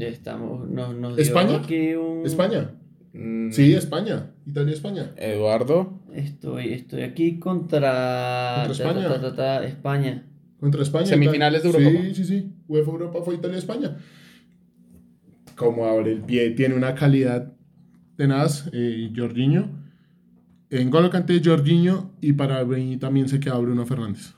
estamos. 0.00 0.68
Nos 0.68 1.16
dio 1.16 1.22
¿España? 1.22 1.62
un- 1.68 2.22
¿España? 2.26 2.70
mm, 3.12 3.50
Sí, 3.52 3.72
España. 3.74 4.30
Italia-España. 4.46 5.12
Eduardo. 5.16 6.00
Estoy, 6.12 6.72
estoy 6.72 7.02
aquí 7.02 7.38
contra. 7.38 8.64
¿Contra 8.66 8.84
ta, 8.84 8.92
ta, 8.94 8.98
España? 8.98 9.08
ta, 9.08 9.20
ta, 9.20 9.36
ta, 9.36 9.64
España. 9.64 10.26
Contra 10.60 10.82
España. 10.82 11.06
Semifinales 11.06 11.62
de 11.62 11.68
Italia. 11.70 11.86
Eurocopa. 11.88 12.08
Sí, 12.14 12.14
sí, 12.14 12.24
sí. 12.24 12.52
UEFA 12.68 12.90
Europa 12.90 13.20
fue 13.24 13.34
Italia-España. 13.36 13.96
Como 15.56 15.86
abre 15.86 16.12
el 16.12 16.20
pie, 16.22 16.50
tiene 16.50 16.74
una 16.74 16.94
calidad 16.94 17.52
tenaz, 18.22 18.68
eh, 18.72 19.10
Jorginho. 19.16 19.68
En 20.70 20.90
Golo 20.90 21.10
Kanté, 21.10 21.40
Jorginho 21.44 22.12
y 22.20 22.32
para 22.34 22.64
mí 22.64 22.96
también 22.96 23.28
se 23.28 23.40
queda 23.40 23.58
Bruno 23.58 23.84
Fernández. 23.84 24.32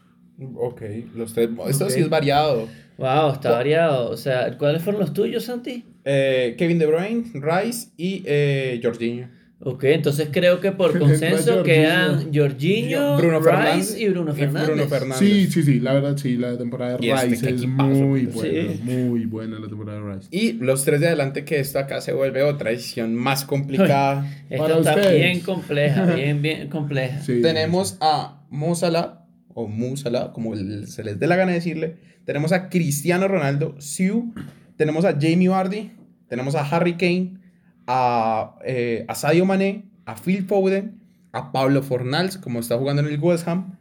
Ok, 0.56 0.82
los 1.14 1.34
tres. 1.34 1.50
Esto 1.68 1.84
Ok. 1.84 1.90
sí 1.90 2.00
es 2.00 2.08
variado. 2.08 2.66
Wow, 2.96 3.32
está 3.32 3.50
variado. 3.50 4.10
O 4.10 4.16
sea, 4.16 4.56
¿cuáles 4.56 4.82
fueron 4.82 5.02
los 5.02 5.12
tuyos, 5.12 5.44
Santi? 5.44 5.84
Eh, 6.04 6.54
Kevin 6.56 6.78
De 6.78 6.86
Bruyne, 6.86 7.24
Rice 7.34 7.88
y 7.98 8.22
eh, 8.24 8.80
Jorginho. 8.82 9.28
Ok, 9.66 9.84
entonces 9.84 10.28
creo 10.30 10.60
que 10.60 10.72
por 10.72 10.98
consenso 10.98 11.62
quedan 11.62 12.30
Jorginho, 12.34 13.16
Bruno 13.16 13.38
Rice 13.40 13.50
Fernández 13.50 13.96
y 13.98 14.08
Bruno 14.10 14.34
Fernández. 14.34 14.66
Bruno 14.68 14.86
Fernández. 14.88 15.18
Sí, 15.18 15.46
sí, 15.50 15.62
sí, 15.62 15.80
la 15.80 15.94
verdad 15.94 16.16
sí, 16.18 16.36
la 16.36 16.56
temporada 16.58 16.98
de 16.98 17.08
este, 17.10 17.26
Rice 17.28 17.46
es 17.46 17.52
equipazo, 17.54 17.88
muy 17.88 18.26
buena, 18.26 18.72
Sí. 18.74 18.80
muy 18.84 19.24
buena 19.26 19.58
la 19.58 19.68
temporada 19.68 20.00
de 20.00 20.14
Rice. 20.16 20.28
Y 20.30 20.52
los 20.52 20.84
tres 20.84 21.00
de 21.00 21.06
adelante, 21.06 21.44
que 21.44 21.60
esto 21.60 21.78
acá 21.78 22.00
se 22.02 22.12
vuelve 22.12 22.42
otra 22.42 22.70
decisión 22.70 23.14
más 23.14 23.44
complicada. 23.44 24.30
Esta 24.50 24.64
Para 24.64 24.78
está 24.78 24.94
ustedes. 24.96 25.20
bien 25.22 25.40
compleja, 25.40 26.06
bien, 26.14 26.42
bien 26.42 26.68
compleja. 26.68 27.22
Sí. 27.22 27.40
Tenemos 27.40 27.96
a 28.00 28.42
Mo 28.50 28.74
Salah, 28.74 29.24
o 29.54 29.66
Mu 29.66 29.96
Salah, 29.96 30.32
como 30.32 30.54
el- 30.54 30.86
se 30.88 31.02
les 31.04 31.18
dé 31.18 31.26
la 31.26 31.36
gana 31.36 31.52
decirle. 31.52 31.96
Tenemos 32.26 32.52
a 32.52 32.68
Cristiano 32.68 33.28
Ronaldo, 33.28 33.76
Siu. 33.78 34.34
Tenemos 34.76 35.04
a 35.04 35.12
Jamie 35.12 35.48
Vardy. 35.48 35.90
Tenemos 36.28 36.54
a 36.54 36.62
Harry 36.68 36.94
Kane. 36.94 37.38
A, 37.86 38.56
eh, 38.64 39.04
a 39.08 39.14
Sadio 39.14 39.44
Mané. 39.44 39.84
A 40.06 40.16
Phil 40.16 40.44
Foden. 40.44 41.00
A 41.32 41.50
Pablo 41.52 41.82
Fornals, 41.82 42.36
como 42.38 42.60
está 42.60 42.78
jugando 42.78 43.02
en 43.02 43.08
el 43.08 43.18
West 43.20 43.46
Ham. 43.48 43.78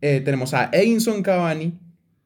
Eh, 0.00 0.20
tenemos 0.24 0.54
a 0.54 0.70
Edinson 0.72 1.22
Cavani. 1.22 1.78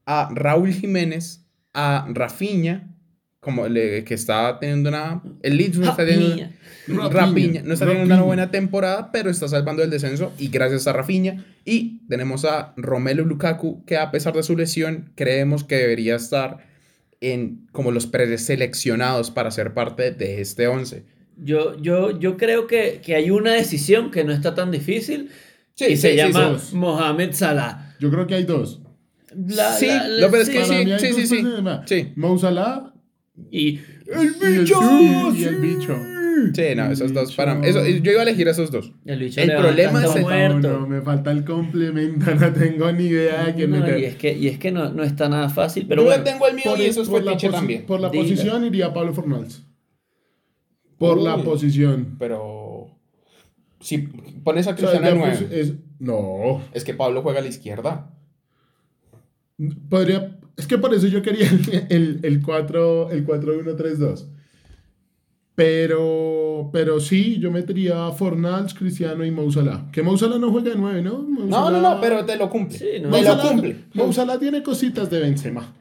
A 0.07 0.29
Raúl 0.35 0.73
Jiménez. 0.73 1.47
A 1.75 2.07
Rafinha. 2.13 2.95
Como 3.41 3.69
le- 3.69 4.05
que 4.05 4.15
está 4.15 4.59
teniendo 4.59 4.89
una... 4.91 5.23
El 5.43 5.57
Leeds 5.57 5.79
no 5.79 5.91
está 5.91 6.05
teniendo... 6.05 6.37
No 6.89 7.05
está 7.75 7.87
teniendo 7.87 8.15
una 8.15 8.23
buena 8.23 8.51
temporada, 8.51 9.13
pero 9.13 9.31
está 9.31 9.47
salvando 9.47 9.83
el 9.83 9.91
descenso 9.91 10.33
y 10.39 10.49
gracias 10.49 10.87
a 10.87 10.93
Rafinha. 10.93 11.45
Y 11.65 12.07
tenemos 12.09 12.45
a 12.45 12.73
Romelu 12.77 13.25
Lukaku, 13.27 13.85
que 13.85 13.97
a 13.99 14.11
pesar 14.11 14.35
de 14.35 14.43
su 14.43 14.57
lesión, 14.57 15.13
creemos 15.15 15.65
que 15.65 15.77
debería 15.77 16.17
estar 16.17 16.59
en 17.21 17.67
como 17.73 17.91
los 17.91 18.07
preseleccionados 18.07 19.31
para 19.31 19.51
ser 19.51 19.75
parte 19.75 20.11
de 20.13 20.41
este 20.41 20.67
11. 20.67 21.05
Yo, 21.43 21.81
yo, 21.81 22.19
yo 22.19 22.37
creo 22.37 22.67
que, 22.67 23.01
que 23.05 23.15
hay 23.15 23.31
una 23.31 23.53
decisión 23.53 24.11
que 24.11 24.25
no 24.25 24.33
está 24.33 24.55
tan 24.55 24.71
difícil 24.71 25.31
Sí, 25.75 25.85
y 25.91 25.97
se 25.97 26.09
sí, 26.09 26.09
sí, 26.11 26.17
llama 26.17 26.59
sí. 26.59 26.75
Mohamed 26.77 27.33
Salah. 27.33 27.95
Yo 28.01 28.11
creo 28.11 28.27
que 28.27 28.35
hay 28.35 28.45
dos. 28.45 28.81
La- 29.47 29.73
Sí, 29.75 29.87
la- 29.87 30.09
lo 30.09 30.31
peor 30.31 30.43
es 30.43 30.49
que 30.51 30.65
sí. 30.65 30.75
Sí, 30.99 31.13
sí, 31.13 31.13
sí, 31.15 31.27
sí. 31.27 31.45
Sí. 31.87 32.13
Mo 32.17 32.37
Salah 32.39 32.93
Y 33.51 33.79
¡El 34.07 34.35
y 34.43 34.45
el, 34.47 34.61
bicho! 34.61 34.81
y 35.35 35.45
el 35.45 35.57
bicho. 35.57 35.97
Sí, 36.55 36.63
no, 36.77 36.91
esos 36.91 37.13
dos 37.13 37.35
para 37.35 37.61
eso, 37.67 37.85
yo 37.85 38.13
iba 38.13 38.21
a 38.21 38.23
elegir 38.23 38.47
esos 38.49 38.71
dos. 38.71 38.93
el 39.07 39.19
bicho 39.21 39.41
El 39.41 39.55
problema 39.57 40.05
es 40.05 40.15
el- 40.17 40.23
muerto. 40.23 40.69
No, 40.69 40.81
no, 40.81 40.87
me 40.89 41.01
falta 41.03 41.31
el 41.33 41.45
complemento, 41.45 42.33
no 42.35 42.53
tengo 42.53 42.91
ni 42.93 43.05
idea 43.07 43.45
de 43.47 43.55
quién 43.55 43.71
No, 43.71 43.79
meter. 43.81 43.99
y 44.01 44.05
es 44.07 44.17
que, 44.17 44.33
y 44.37 44.49
es 44.49 44.59
que 44.59 44.71
no, 44.73 44.91
no 44.93 45.03
está 45.05 45.29
nada 45.29 45.49
fácil, 45.49 45.87
pero 45.89 46.03
yo 46.03 46.07
bueno. 46.09 46.25
tengo 46.25 46.47
el 46.49 46.55
mío 46.55 46.65
Por, 46.65 46.79
y 46.81 46.85
eso 46.87 47.03
es 47.03 47.09
por 47.09 47.23
la 47.25 47.37
también. 47.37 47.87
por 47.87 48.01
la 48.01 48.09
Dila. 48.11 48.23
posición 48.23 48.65
iría 48.65 48.93
Pablo 48.93 49.13
Fornals. 49.15 49.63
Por 50.99 51.19
la 51.21 51.37
Uy. 51.37 51.43
posición. 51.43 52.17
Pero 52.19 52.91
si 53.81 53.99
pones 53.99 54.67
a 54.67 54.71
O 54.71 54.77
sea, 54.77 54.91
Cristiano 54.91 55.07
ya 55.07 55.13
al 55.13 55.19
pues, 55.21 55.41
9, 55.49 55.61
es, 55.61 55.73
no. 55.99 56.63
es 56.73 56.85
que 56.85 56.95
Pablo 56.95 57.23
juega 57.23 57.39
a 57.39 57.43
la 57.43 57.49
izquierda. 57.49 58.15
Podría. 59.89 60.39
Es 60.57 60.67
que 60.67 60.79
por 60.79 60.93
eso 60.93 61.07
yo 61.07 61.23
quería 61.23 61.49
el, 61.49 61.87
el, 61.89 62.21
el 62.23 62.43
4 62.43 63.11
el 63.11 63.27
4-1-3-2. 63.27 64.27
Pero, 65.55 66.71
pero 66.73 67.01
sí, 67.01 67.41
yo 67.41 67.51
metería 67.51 68.07
a 68.07 68.13
Fornals, 68.13 68.75
Cristiano 68.75 69.25
y 69.25 69.33
Mo 69.33 69.51
Salah. 69.51 69.91
Que 69.91 70.05
Mo 70.05 70.17
Salah 70.17 70.39
no 70.39 70.53
juega 70.53 70.71
de 70.71 70.77
9, 70.77 71.03
¿no? 71.03 71.19
Mo 71.19 71.47
No, 71.47 71.69
no, 71.71 71.81
no, 71.81 72.01
pero 72.01 72.25
te 72.25 72.37
lo 72.37 72.49
cumple. 72.49 72.79
Sí, 72.79 72.87
no. 73.03 73.09
Mo 73.09 73.17
Te 73.17 73.23
lo 73.25 73.41
cumple. 73.41 73.77
Mo 73.95 74.13
Salah 74.13 74.39
tiene 74.39 74.63
cositas 74.63 75.11
de 75.11 75.19
Benzema. 75.19 75.75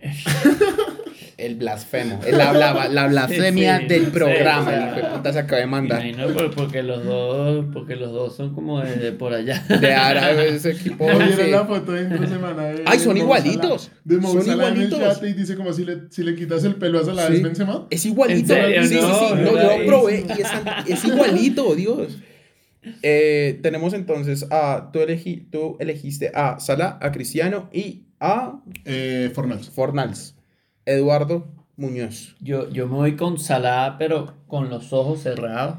El 1.38 1.54
blasfemo. 1.54 2.18
La, 2.32 2.52
la, 2.52 2.88
la 2.88 3.06
blasfemia 3.06 3.76
Sí, 3.78 3.82
sí, 3.84 3.88
del 3.88 4.06
programa. 4.08 4.60
o 4.62 4.64
sea, 4.64 4.76
el 4.76 4.98
hijo 4.98 5.06
de 5.08 5.14
puta 5.16 5.32
se 5.32 5.38
acaba 5.38 5.60
de 5.60 5.66
mandar. 5.68 6.04
imagino 6.04 6.34
por- 6.34 6.50
porque 6.52 6.82
los 6.82 7.04
dos, 7.04 7.64
porque 7.72 7.94
los 7.94 8.12
dos 8.12 8.34
son 8.34 8.52
como 8.54 8.80
de, 8.80 8.96
de 8.96 9.12
por 9.12 9.32
allá. 9.32 9.64
De 9.68 9.94
árabe 9.94 10.48
ese 10.56 10.72
equipo. 10.72 11.06
¿No 11.08 11.16
vieron 11.16 11.36
sí. 11.46 11.50
la 11.52 11.64
foto 11.64 11.92
de 11.92 12.00
entre 12.02 12.26
semana 12.26 12.64
de 12.64 12.82
Ay, 12.84 12.98
son 12.98 13.16
Mo 13.16 13.22
igualitos. 13.22 13.90
De 14.04 14.20
Son 14.20 14.42
Salah 14.44 14.68
en 14.70 14.76
el 14.78 14.82
igualitos. 14.92 15.22
y 15.22 15.32
dice 15.32 15.54
como 15.54 15.72
si 15.72 15.84
le, 15.84 16.10
si 16.10 16.24
le 16.24 16.34
quitas 16.34 16.64
el 16.64 16.74
pelo 16.74 16.98
a 16.98 17.04
Salah 17.04 17.28
Sí. 17.28 17.34
es 17.36 17.42
Benzema. 17.44 17.86
Es 17.88 18.04
igualito. 18.04 18.52
¿En 18.54 18.60
serio? 18.60 18.82
Sí, 18.82 18.88
sí, 18.88 19.00
No, 19.00 19.14
sí. 19.28 19.34
no 19.36 19.44
yo 19.62 19.78
lo 19.78 19.86
probé 19.86 20.26
y 20.28 20.40
es, 20.42 20.48
es 20.98 21.04
igualito, 21.04 21.74
Dios. 21.76 22.18
Eh, 23.02 23.58
tenemos 23.62 23.92
entonces 23.94 24.46
a. 24.50 24.90
Tú, 24.92 25.00
elegí, 25.00 25.46
tú 25.52 25.76
elegiste 25.78 26.32
a 26.34 26.58
Salah, 26.58 26.98
a 27.00 27.12
Cristiano 27.12 27.68
y 27.72 28.04
a 28.18 28.60
Eh, 28.84 29.30
Fornals. 29.34 29.70
Fornals. 29.70 30.34
Eduardo 30.92 31.46
Muñoz. 31.76 32.34
Yo, 32.40 32.68
yo 32.70 32.86
me 32.88 32.94
voy 32.94 33.16
con 33.16 33.38
Salah, 33.38 33.96
pero 33.98 34.34
con 34.46 34.68
los 34.70 34.92
ojos 34.92 35.22
cerrados. 35.22 35.76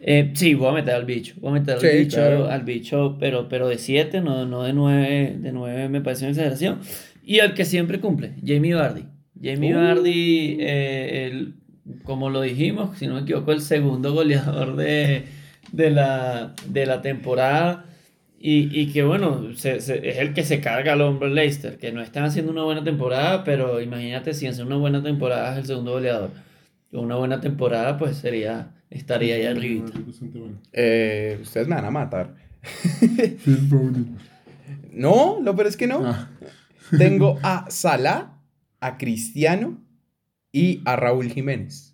Eh, 0.00 0.32
sí, 0.34 0.54
voy 0.54 0.68
a 0.68 0.72
meter 0.72 0.94
al 0.94 1.04
bicho. 1.04 1.34
Voy 1.40 1.50
a 1.50 1.54
meter 1.54 1.74
al 1.74 1.80
Sí, 1.80 1.86
bicho, 1.98 2.16
claro. 2.16 2.48
al 2.50 2.62
bicho, 2.64 3.16
pero, 3.20 3.48
pero 3.48 3.68
de 3.68 3.78
7, 3.78 4.20
no, 4.20 4.46
no 4.46 4.62
de 4.64 4.72
9. 4.72 5.36
De 5.38 5.52
9 5.52 5.88
me 5.88 6.00
parece 6.00 6.24
una 6.24 6.30
exageración. 6.32 6.80
Y 7.24 7.38
al 7.40 7.54
que 7.54 7.64
siempre 7.64 8.00
cumple, 8.00 8.32
Jamie 8.44 8.74
Vardy. 8.74 9.04
Jamie 9.40 9.74
Uh. 9.74 9.78
Vardy, 9.78 10.56
eh, 10.60 11.26
el- 11.30 11.54
como 12.04 12.30
lo 12.30 12.40
dijimos, 12.40 12.96
si 12.98 13.06
no 13.06 13.14
me 13.14 13.20
equivoco, 13.20 13.52
el 13.52 13.60
segundo 13.60 14.12
goleador 14.12 14.76
de, 14.76 15.24
de, 15.72 15.90
la, 15.90 16.54
de 16.68 16.86
la 16.86 17.00
temporada. 17.02 17.84
Y, 18.44 18.76
y 18.80 18.92
que 18.92 19.04
bueno, 19.04 19.54
se- 19.54 19.80
se- 19.80 20.08
es 20.08 20.18
el 20.18 20.34
que 20.34 20.42
se 20.44 20.60
carga 20.60 20.94
al 20.94 21.00
hombro 21.02 21.28
el 21.28 21.34
Leicester, 21.36 21.78
que 21.78 21.92
no 21.92 22.02
están 22.02 22.24
haciendo 22.24 22.50
una 22.50 22.64
buena 22.64 22.82
temporada, 22.82 23.44
pero 23.44 23.80
imagínate 23.80 24.34
si 24.34 24.48
hacen 24.48 24.66
una 24.66 24.76
buena 24.76 25.00
temporada 25.00 25.52
es 25.52 25.58
el 25.60 25.66
segundo 25.66 25.92
goleador. 25.92 26.30
Una 26.90 27.14
buena 27.16 27.40
temporada 27.40 27.96
pues 27.98 28.16
sería, 28.16 28.74
estaría 28.90 29.36
ahí 29.36 29.46
arriba. 29.46 29.86
Eh, 30.72 31.38
ustedes 31.40 31.68
me 31.68 31.76
van 31.76 31.84
a 31.84 31.90
matar. 31.92 32.34
No, 34.92 35.38
lo 35.42 35.54
peor 35.54 35.68
es 35.68 35.76
que 35.76 35.86
no. 35.86 36.04
Ah. 36.04 36.28
Tengo 36.98 37.38
a 37.42 37.66
Salah, 37.70 38.38
a 38.80 38.98
Cristiano 38.98 39.80
y 40.52 40.82
a 40.84 40.96
Raúl 40.96 41.30
Jiménez. 41.30 41.91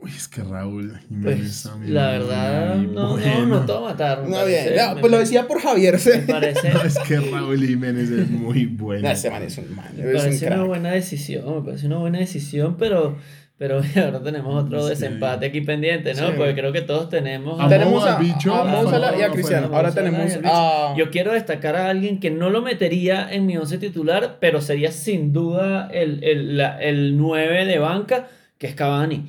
Uy, 0.00 0.10
es 0.16 0.28
que 0.28 0.42
Raúl 0.42 0.96
Jiménez 1.08 1.38
Pues 1.40 1.62
también 1.64 1.92
la 1.94 2.10
verdad, 2.12 2.76
no, 2.76 2.92
no, 2.92 3.10
bueno. 3.16 3.46
no 3.46 3.66
te 3.66 3.72
voy 3.72 3.82
a 3.82 3.84
matar. 3.90 4.22
me 4.22 4.28
No, 4.28 4.36
parece- 4.36 4.62
bien. 4.70 4.76
No, 4.86 4.94
me 4.94 5.00
pues 5.00 5.12
lo 5.12 5.18
decía 5.18 5.48
por 5.48 5.60
Javier. 5.60 5.94
Me 5.94 5.98
¿sí? 5.98 6.10
parece, 6.28 6.70
No, 6.72 6.82
es 6.82 6.98
que 7.00 7.16
Raúl 7.18 7.66
Jiménez 7.66 8.08
es 8.10 8.30
muy 8.30 8.66
bueno. 8.66 9.02
No, 9.02 9.10
ese 9.10 9.28
man 9.30 9.42
es 9.42 9.58
un 9.58 9.74
man. 9.74 9.86
me 9.96 10.02
Es 10.04 10.08
un 10.14 10.16
parece 10.20 10.46
una 10.46 10.62
buena 10.64 10.90
decisión, 10.92 11.56
me 11.56 11.62
parece 11.62 11.86
una 11.86 11.96
buena 11.98 12.18
decisión, 12.20 12.76
pero, 12.78 13.16
Pero 13.58 13.82
ahora 14.04 14.22
tenemos 14.22 14.64
otro 14.64 14.84
Sí. 14.84 14.90
desempate 14.90 15.46
aquí 15.46 15.62
pendiente, 15.62 16.14
¿no? 16.14 16.28
Sí. 16.28 16.34
Porque 16.36 16.54
creo 16.54 16.72
que 16.72 16.82
todos 16.82 17.08
tenemos. 17.10 17.58
Amo 17.58 17.68
tenemos 17.68 18.06
a, 18.06 18.16
bicho, 18.20 18.54
a 18.54 18.62
Mo 18.64 18.86
a 18.86 18.90
Salah 18.92 19.18
y 19.18 19.22
a 19.22 19.30
Cristiano. 19.32 19.68
Ahora 19.74 19.92
tenemos 19.92 20.30
a... 20.44 20.94
Yo 20.96 21.10
quiero 21.10 21.32
destacar 21.32 21.74
a 21.74 21.90
alguien 21.90 22.20
que 22.20 22.30
no 22.30 22.50
lo 22.50 22.62
metería 22.62 23.28
en 23.32 23.46
mi 23.46 23.56
once 23.56 23.78
titular, 23.78 24.36
pero 24.40 24.60
sería 24.60 24.92
sin 24.92 25.32
duda 25.32 25.88
el, 25.92 26.22
el, 26.22 26.56
la- 26.56 26.80
el 26.80 27.16
9 27.16 27.66
de 27.66 27.78
banca, 27.80 28.28
que 28.58 28.68
es 28.68 28.76
Cavani. 28.76 29.26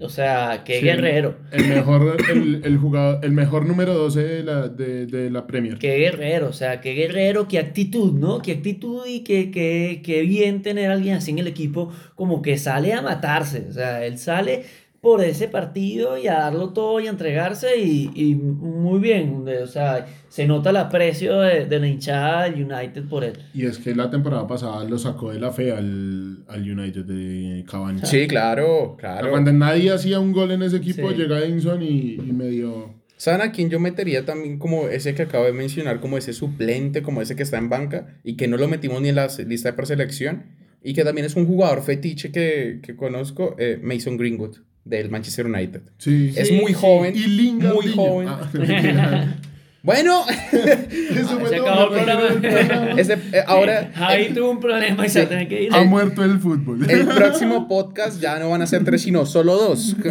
O 0.00 0.08
sea, 0.08 0.62
qué 0.64 0.80
Sí. 0.80 0.84
guerrero. 0.86 1.36
El 1.52 1.68
mejor, 1.68 2.16
el, 2.30 2.62
el 2.64 2.78
jugador, 2.78 3.24
el 3.24 3.30
mejor 3.32 3.64
número 3.66 3.94
12 3.94 4.22
de 4.22 4.42
la, 4.42 4.68
de, 4.68 5.06
de 5.06 5.30
la 5.30 5.46
Premier. 5.46 5.78
Qué 5.78 5.96
guerrero, 5.98 6.48
o 6.48 6.52
sea, 6.52 6.80
qué 6.80 6.94
guerrero, 6.94 7.46
qué 7.46 7.58
actitud, 7.60 8.12
¿no? 8.12 8.42
Qué 8.42 8.52
actitud 8.52 9.06
y 9.06 9.20
qué, 9.20 9.50
qué, 9.52 10.02
qué 10.04 10.22
bien 10.22 10.62
tener 10.62 10.90
a 10.90 10.94
alguien 10.94 11.14
así 11.16 11.30
en 11.30 11.38
el 11.38 11.46
equipo, 11.46 11.92
como 12.16 12.42
que 12.42 12.58
sale 12.58 12.92
a 12.92 13.02
matarse. 13.02 13.66
O 13.70 13.72
sea, 13.72 14.04
él 14.04 14.18
sale 14.18 14.64
por 15.04 15.22
ese 15.22 15.48
partido 15.48 16.16
y 16.18 16.26
a 16.28 16.34
darlo 16.40 16.70
todo 16.70 16.98
y 16.98 17.06
a 17.06 17.10
entregarse 17.10 17.76
y, 17.78 18.10
y 18.14 18.34
muy 18.34 18.98
bien. 18.98 19.44
O 19.62 19.66
sea, 19.66 20.06
se 20.28 20.46
nota 20.46 20.70
el 20.70 20.76
aprecio 20.78 21.40
de, 21.40 21.66
de 21.66 21.78
la 21.78 21.86
hinchada 21.86 22.44
del 22.48 22.64
United 22.64 23.04
por 23.04 23.22
él. 23.22 23.34
Y 23.52 23.66
es 23.66 23.78
que 23.78 23.94
la 23.94 24.08
temporada 24.10 24.46
pasada 24.46 24.82
lo 24.84 24.98
sacó 24.98 25.30
de 25.30 25.38
la 25.40 25.52
fe 25.52 25.72
al, 25.72 26.38
al 26.48 26.62
United 26.78 27.04
de 27.04 27.64
Cavani. 27.70 28.00
Sí, 28.04 28.26
claro, 28.26 28.94
O 28.94 28.96
sea, 28.98 29.12
claro. 29.12 29.30
Cuando 29.30 29.52
nadie 29.52 29.92
hacía 29.92 30.18
un 30.18 30.32
gol 30.32 30.50
en 30.52 30.62
ese 30.62 30.78
equipo, 30.78 31.10
Sí. 31.10 31.16
llega 31.16 31.38
Edinson 31.38 31.82
y, 31.82 32.14
y 32.14 32.32
medio... 32.32 32.94
¿Saben 33.16 33.42
a 33.42 33.52
quién 33.52 33.70
yo 33.70 33.78
metería 33.78 34.24
también 34.24 34.58
como 34.58 34.88
ese 34.88 35.14
que 35.14 35.22
acabo 35.22 35.44
de 35.44 35.52
mencionar, 35.52 36.00
como 36.00 36.18
ese 36.18 36.32
suplente, 36.32 37.02
como 37.02 37.20
ese 37.22 37.36
que 37.36 37.42
está 37.44 37.58
en 37.58 37.68
banca 37.68 38.18
y 38.24 38.36
que 38.36 38.48
no 38.48 38.56
lo 38.56 38.66
metimos 38.68 39.00
ni 39.02 39.10
en 39.10 39.14
la 39.16 39.28
lista 39.46 39.68
de 39.70 39.76
preselección 39.76 40.44
y 40.82 40.94
que 40.94 41.04
también 41.04 41.24
es 41.26 41.36
un 41.36 41.46
jugador 41.46 41.82
fetiche 41.82 42.32
que, 42.32 42.80
que 42.82 42.96
conozco, 42.96 43.54
eh, 43.58 43.78
Mason 43.82 44.16
Greenwood 44.16 44.56
del 44.84 45.10
Manchester 45.10 45.46
United. 45.46 45.82
Sí. 45.98 46.32
Es 46.36 46.48
Sí, 46.48 46.54
muy 46.60 46.72
sí. 46.72 46.78
joven, 46.80 47.14
Y 47.16 47.26
Lingard. 47.26 47.74
muy 47.74 47.86
niño. 47.86 47.96
joven. 47.96 48.28
Ah. 48.28 49.34
Bueno, 49.84 50.24
Eso 50.50 51.38
fue 51.40 51.50
Se 51.50 51.56
acabó 51.56 51.94
el 51.94 52.02
programa. 52.04 52.92
ese, 52.98 53.18
eh, 53.34 53.42
ahora 53.46 53.90
Javi 53.94 54.32
tuvo 54.32 54.50
un 54.52 54.58
problema 54.58 55.04
y 55.04 55.10
se 55.10 55.26
tiene 55.26 55.46
que 55.46 55.64
ir. 55.64 55.74
Ha 55.74 55.84
muerto 55.84 56.24
el 56.24 56.38
fútbol. 56.38 56.88
el 56.90 57.06
próximo 57.06 57.68
podcast 57.68 58.18
ya 58.18 58.38
no 58.38 58.48
van 58.48 58.62
a 58.62 58.66
ser 58.66 58.82
tres, 58.82 59.02
sino 59.02 59.26
solo 59.26 59.56
dos. 59.58 59.94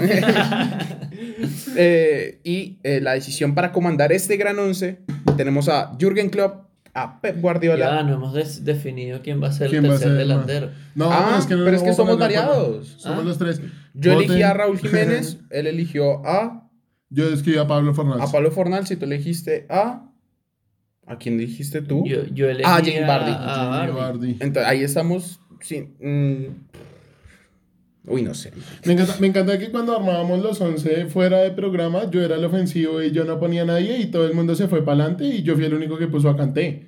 Eh, 1.75 2.39
y 2.43 2.77
eh, 2.83 2.99
la 3.01 3.13
decisión 3.13 3.55
para 3.55 3.71
comandar 3.71 4.11
este 4.11 4.37
gran 4.37 4.59
once 4.59 4.99
tenemos 5.37 5.67
a 5.69 5.91
Jürgen 5.99 6.29
Klopp, 6.29 6.67
a 6.93 7.19
Pep 7.21 7.41
Guardiola. 7.41 7.85
Ya 7.97 8.03
no 8.03 8.13
hemos 8.13 8.33
des- 8.33 8.63
definido 8.63 9.21
quién 9.23 9.41
va 9.41 9.47
a 9.47 9.51
ser 9.51 9.65
el 9.65 9.71
¿Quién 9.71 9.83
va 9.85 9.87
a 9.87 9.91
tercer 9.93 10.09
ser, 10.09 10.17
delantero. 10.17 10.69
No, 10.95 11.11
Ah, 11.11 11.25
pero 11.29 11.39
es 11.39 11.45
que, 11.47 11.55
no 11.55 11.65
pero 11.65 11.77
es 11.77 11.83
que 11.83 11.93
somos 11.93 12.17
variados. 12.19 12.95
Somos 12.97 13.19
Ah. 13.21 13.23
los 13.27 13.37
tres. 13.39 13.61
Yo 13.93 14.13
elegí 14.13 14.27
Voten. 14.29 14.43
a 14.43 14.53
Raúl 14.53 14.79
Jiménez, 14.79 15.39
él 15.51 15.67
eligió 15.67 16.25
a, 16.25 16.69
Yo 17.09 17.29
escribí 17.29 17.57
a 17.57 17.67
Pablo 17.67 17.93
Fernández. 17.93 18.27
a 18.27 18.31
Pablo 18.31 18.51
Fornal, 18.51 18.87
si 18.87 18.95
tú 18.95 19.05
elegiste 19.05 19.65
a... 19.69 20.09
¿A 21.05 21.17
quién 21.17 21.37
dijiste 21.37 21.81
tú? 21.81 22.03
Yo, 22.05 22.25
yo 22.27 22.47
elegí 22.49 22.63
Ah, 22.65 22.77
Jamie 22.77 23.03
a- 23.03 23.07
Vardy. 23.07 23.31
a 23.31 23.65
Vardy. 23.67 23.91
Vardy. 23.93 24.29
Entonces 24.39 24.65
ahí 24.65 24.83
estamos... 24.83 25.39
sin- 25.59 25.93
mm, 25.99 28.09
uy, 28.11 28.21
no 28.23 28.33
sé. 28.33 28.51
Me 28.85 28.93
encanta, 28.93 29.15
me 29.19 29.27
encanta 29.27 29.59
que 29.59 29.69
cuando 29.69 29.95
armábamos 29.95 30.41
los 30.41 30.59
11 30.61 31.07
fuera 31.07 31.39
de 31.39 31.51
programa, 31.51 32.09
yo 32.09 32.21
era 32.21 32.35
el 32.35 32.45
ofensivo 32.45 33.01
y 33.01 33.11
yo 33.11 33.25
no 33.25 33.39
ponía 33.39 33.63
a 33.63 33.65
nadie 33.65 33.97
y 33.99 34.07
todo 34.07 34.25
el 34.25 34.33
mundo 34.33 34.55
se 34.55 34.67
fue 34.67 34.83
para 34.83 35.03
adelante 35.03 35.25
y 35.25 35.43
yo 35.43 35.55
fui 35.55 35.65
el 35.65 35.73
único 35.73 35.97
que 35.97 36.07
puso 36.07 36.29
a 36.29 36.37
Canté. 36.37 36.87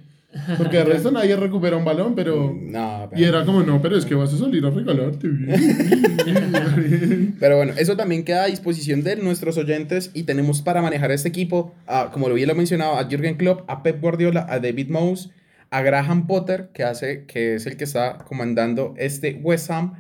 Porque 0.57 0.77
de 0.77 0.83
resto 0.85 1.11
nadie 1.11 1.35
recupera 1.35 1.77
un 1.77 1.85
balón, 1.85 2.15
pero... 2.15 2.55
No, 2.59 3.09
Y 3.15 3.23
era 3.23 3.45
como, 3.45 3.63
no, 3.63 3.81
pero 3.81 3.97
es 3.97 4.05
que 4.05 4.15
vas 4.15 4.33
a 4.33 4.37
salir 4.37 4.65
a 4.65 4.69
regalarte. 4.69 5.27
Pero 7.39 7.57
bueno, 7.57 7.73
eso 7.77 7.95
también 7.95 8.23
queda 8.23 8.43
a 8.43 8.47
disposición 8.47 9.03
de 9.03 9.15
nuestros 9.17 9.57
oyentes 9.57 10.11
y 10.13 10.23
tenemos 10.23 10.61
para 10.61 10.81
manejar 10.81 11.11
este 11.11 11.29
equipo, 11.29 11.73
a, 11.87 12.11
como 12.11 12.29
lo 12.29 12.35
bien 12.35 12.47
lo 12.47 12.55
mencionaba, 12.55 12.99
a 12.99 13.07
Jürgen 13.07 13.35
Klopp, 13.35 13.69
a 13.69 13.83
Pep 13.83 14.01
Guardiola, 14.01 14.45
a 14.49 14.59
David 14.59 14.89
Moyes, 14.89 15.29
a 15.69 15.81
Graham 15.81 16.27
Potter, 16.27 16.69
que, 16.73 16.83
hace, 16.83 17.25
que 17.25 17.55
es 17.55 17.65
el 17.65 17.77
que 17.77 17.83
está 17.83 18.19
comandando 18.19 18.93
este 18.97 19.39
West 19.41 19.69
Ham, 19.71 19.93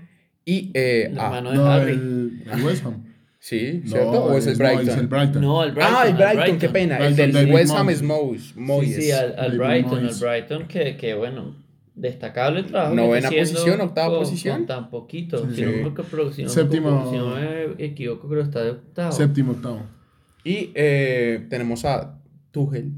y 0.45 0.71
eh, 0.73 1.13
a... 1.17 1.35
de 1.35 1.41
no, 1.41 1.65
Harry. 1.65 1.93
el, 1.93 2.43
el 2.51 2.63
West 2.63 2.85
Ham. 2.85 3.14
Sí, 3.47 3.81
No, 3.83 3.89
¿cierto? 3.91 4.23
¿O 4.23 4.37
es 4.37 4.47
el 4.47 4.53
no, 4.53 4.57
Brighton? 4.65 4.89
es 4.89 4.97
el 4.97 5.07
Brighton. 5.07 5.41
No, 5.43 5.63
el 5.63 5.71
Brighton. 5.73 5.93
ah, 5.95 6.07
el 6.07 6.13
Brighton, 6.15 6.57
qué 6.57 6.69
pena. 6.69 6.97
el 6.97 7.15
del 7.15 7.31
David 7.31 7.53
West 7.53 7.73
Ham 7.75 7.89
es 7.91 8.01
Moyes. 8.01 8.41
Sí, 8.47 8.53
Moyes. 8.59 8.95
sí, 8.95 9.11
al, 9.11 9.35
al 9.37 9.57
Brighton, 9.57 10.01
Moyes. 10.03 10.23
al 10.23 10.27
Brighton, 10.29 10.67
que, 10.67 10.97
que 10.97 11.13
bueno, 11.13 11.55
destacable 11.93 12.61
el 12.61 12.65
trabajo. 12.65 12.95
Novena 12.95 13.29
posición, 13.29 13.81
octava 13.81 14.09
con- 14.09 14.19
posición. 14.23 14.57
Con 14.57 14.65
tan 14.65 14.89
poquito. 14.89 15.47
Sí. 15.49 15.57
Si 15.57 15.61
no 15.61 15.67
me 15.69 15.77
equivoco, 15.89 16.31
si 16.31 16.41
no 16.41 16.47
me 16.47 16.53
Séptimo. 16.55 16.87
equivoco, 16.89 17.11
si 17.11 17.17
no 17.17 17.35
me 17.35 17.85
equivoco, 17.85 18.27
creo 18.27 18.41
que 18.41 18.45
está 18.47 18.63
de 18.63 18.69
octavo. 18.71 19.11
Séptimo, 19.11 19.51
octavo. 19.51 19.81
Y 20.43 20.71
eh, 20.73 21.45
tenemos 21.47 21.85
a 21.85 22.19
Tuchel. 22.49 22.93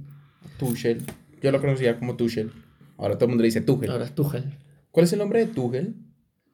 Tuchel. 0.58 1.04
Yo 1.44 1.52
lo 1.52 1.60
conocía 1.60 2.00
como 2.00 2.16
Tuchel. 2.16 2.52
Ahora 2.98 3.16
todo 3.16 3.26
el 3.26 3.30
mundo 3.32 3.42
le 3.42 3.48
dice 3.48 3.60
Tuchel. 3.60 3.92
Ahora 3.92 4.06
es 4.06 4.16
Tuchel. 4.16 4.46
¿Cuál 4.92 5.04
es 5.04 5.12
el 5.12 5.20
nombre 5.20 5.40
de 5.46 5.48
Tuchel? 5.54 5.94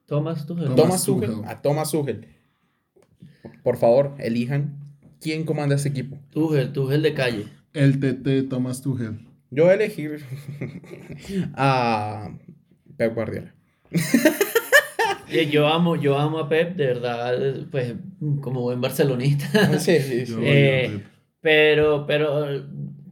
Thomas 0.08 0.48
Tuchel. 0.48 0.66
Thomas 0.66 0.76
Thomas 0.78 1.06
Tuchel. 1.06 1.30
Tuchel. 1.30 1.46
A 1.48 1.62
Thomas 1.62 1.92
Tuchel. 1.92 2.28
Por 3.64 3.78
favor, 3.78 4.16
elijan 4.20 4.76
quién 5.22 5.44
comanda 5.46 5.76
este 5.76 5.90
equipo. 5.90 6.18
Tuchel, 6.32 6.72
Tuchel 6.74 7.02
de 7.02 7.14
calle. 7.14 7.46
El 7.74 8.00
TT 8.00 8.50
Thomas 8.50 8.82
Tuchel. 8.82 9.20
Yo 9.52 9.64
voy 9.64 9.72
a 9.72 9.76
elegir 9.76 10.20
a 11.56 12.30
Pep 12.98 13.14
Guardiola. 13.16 13.54
Eh, 15.30 15.50
Yo 15.50 15.68
amo, 15.68 15.96
yo 15.96 16.20
amo 16.20 16.38
a 16.38 16.48
Pep, 16.50 16.76
de 16.76 16.86
verdad, 16.88 17.56
pues 17.72 17.96
como 18.42 18.62
buen 18.62 18.82
barcelonista. 18.82 19.78
Sí, 19.80 19.98
sí, 20.00 20.26
sí. 20.28 20.32
Yo- 20.34 20.38
Eh, 20.44 21.02
pero, 21.42 22.06
pero, 22.06 22.64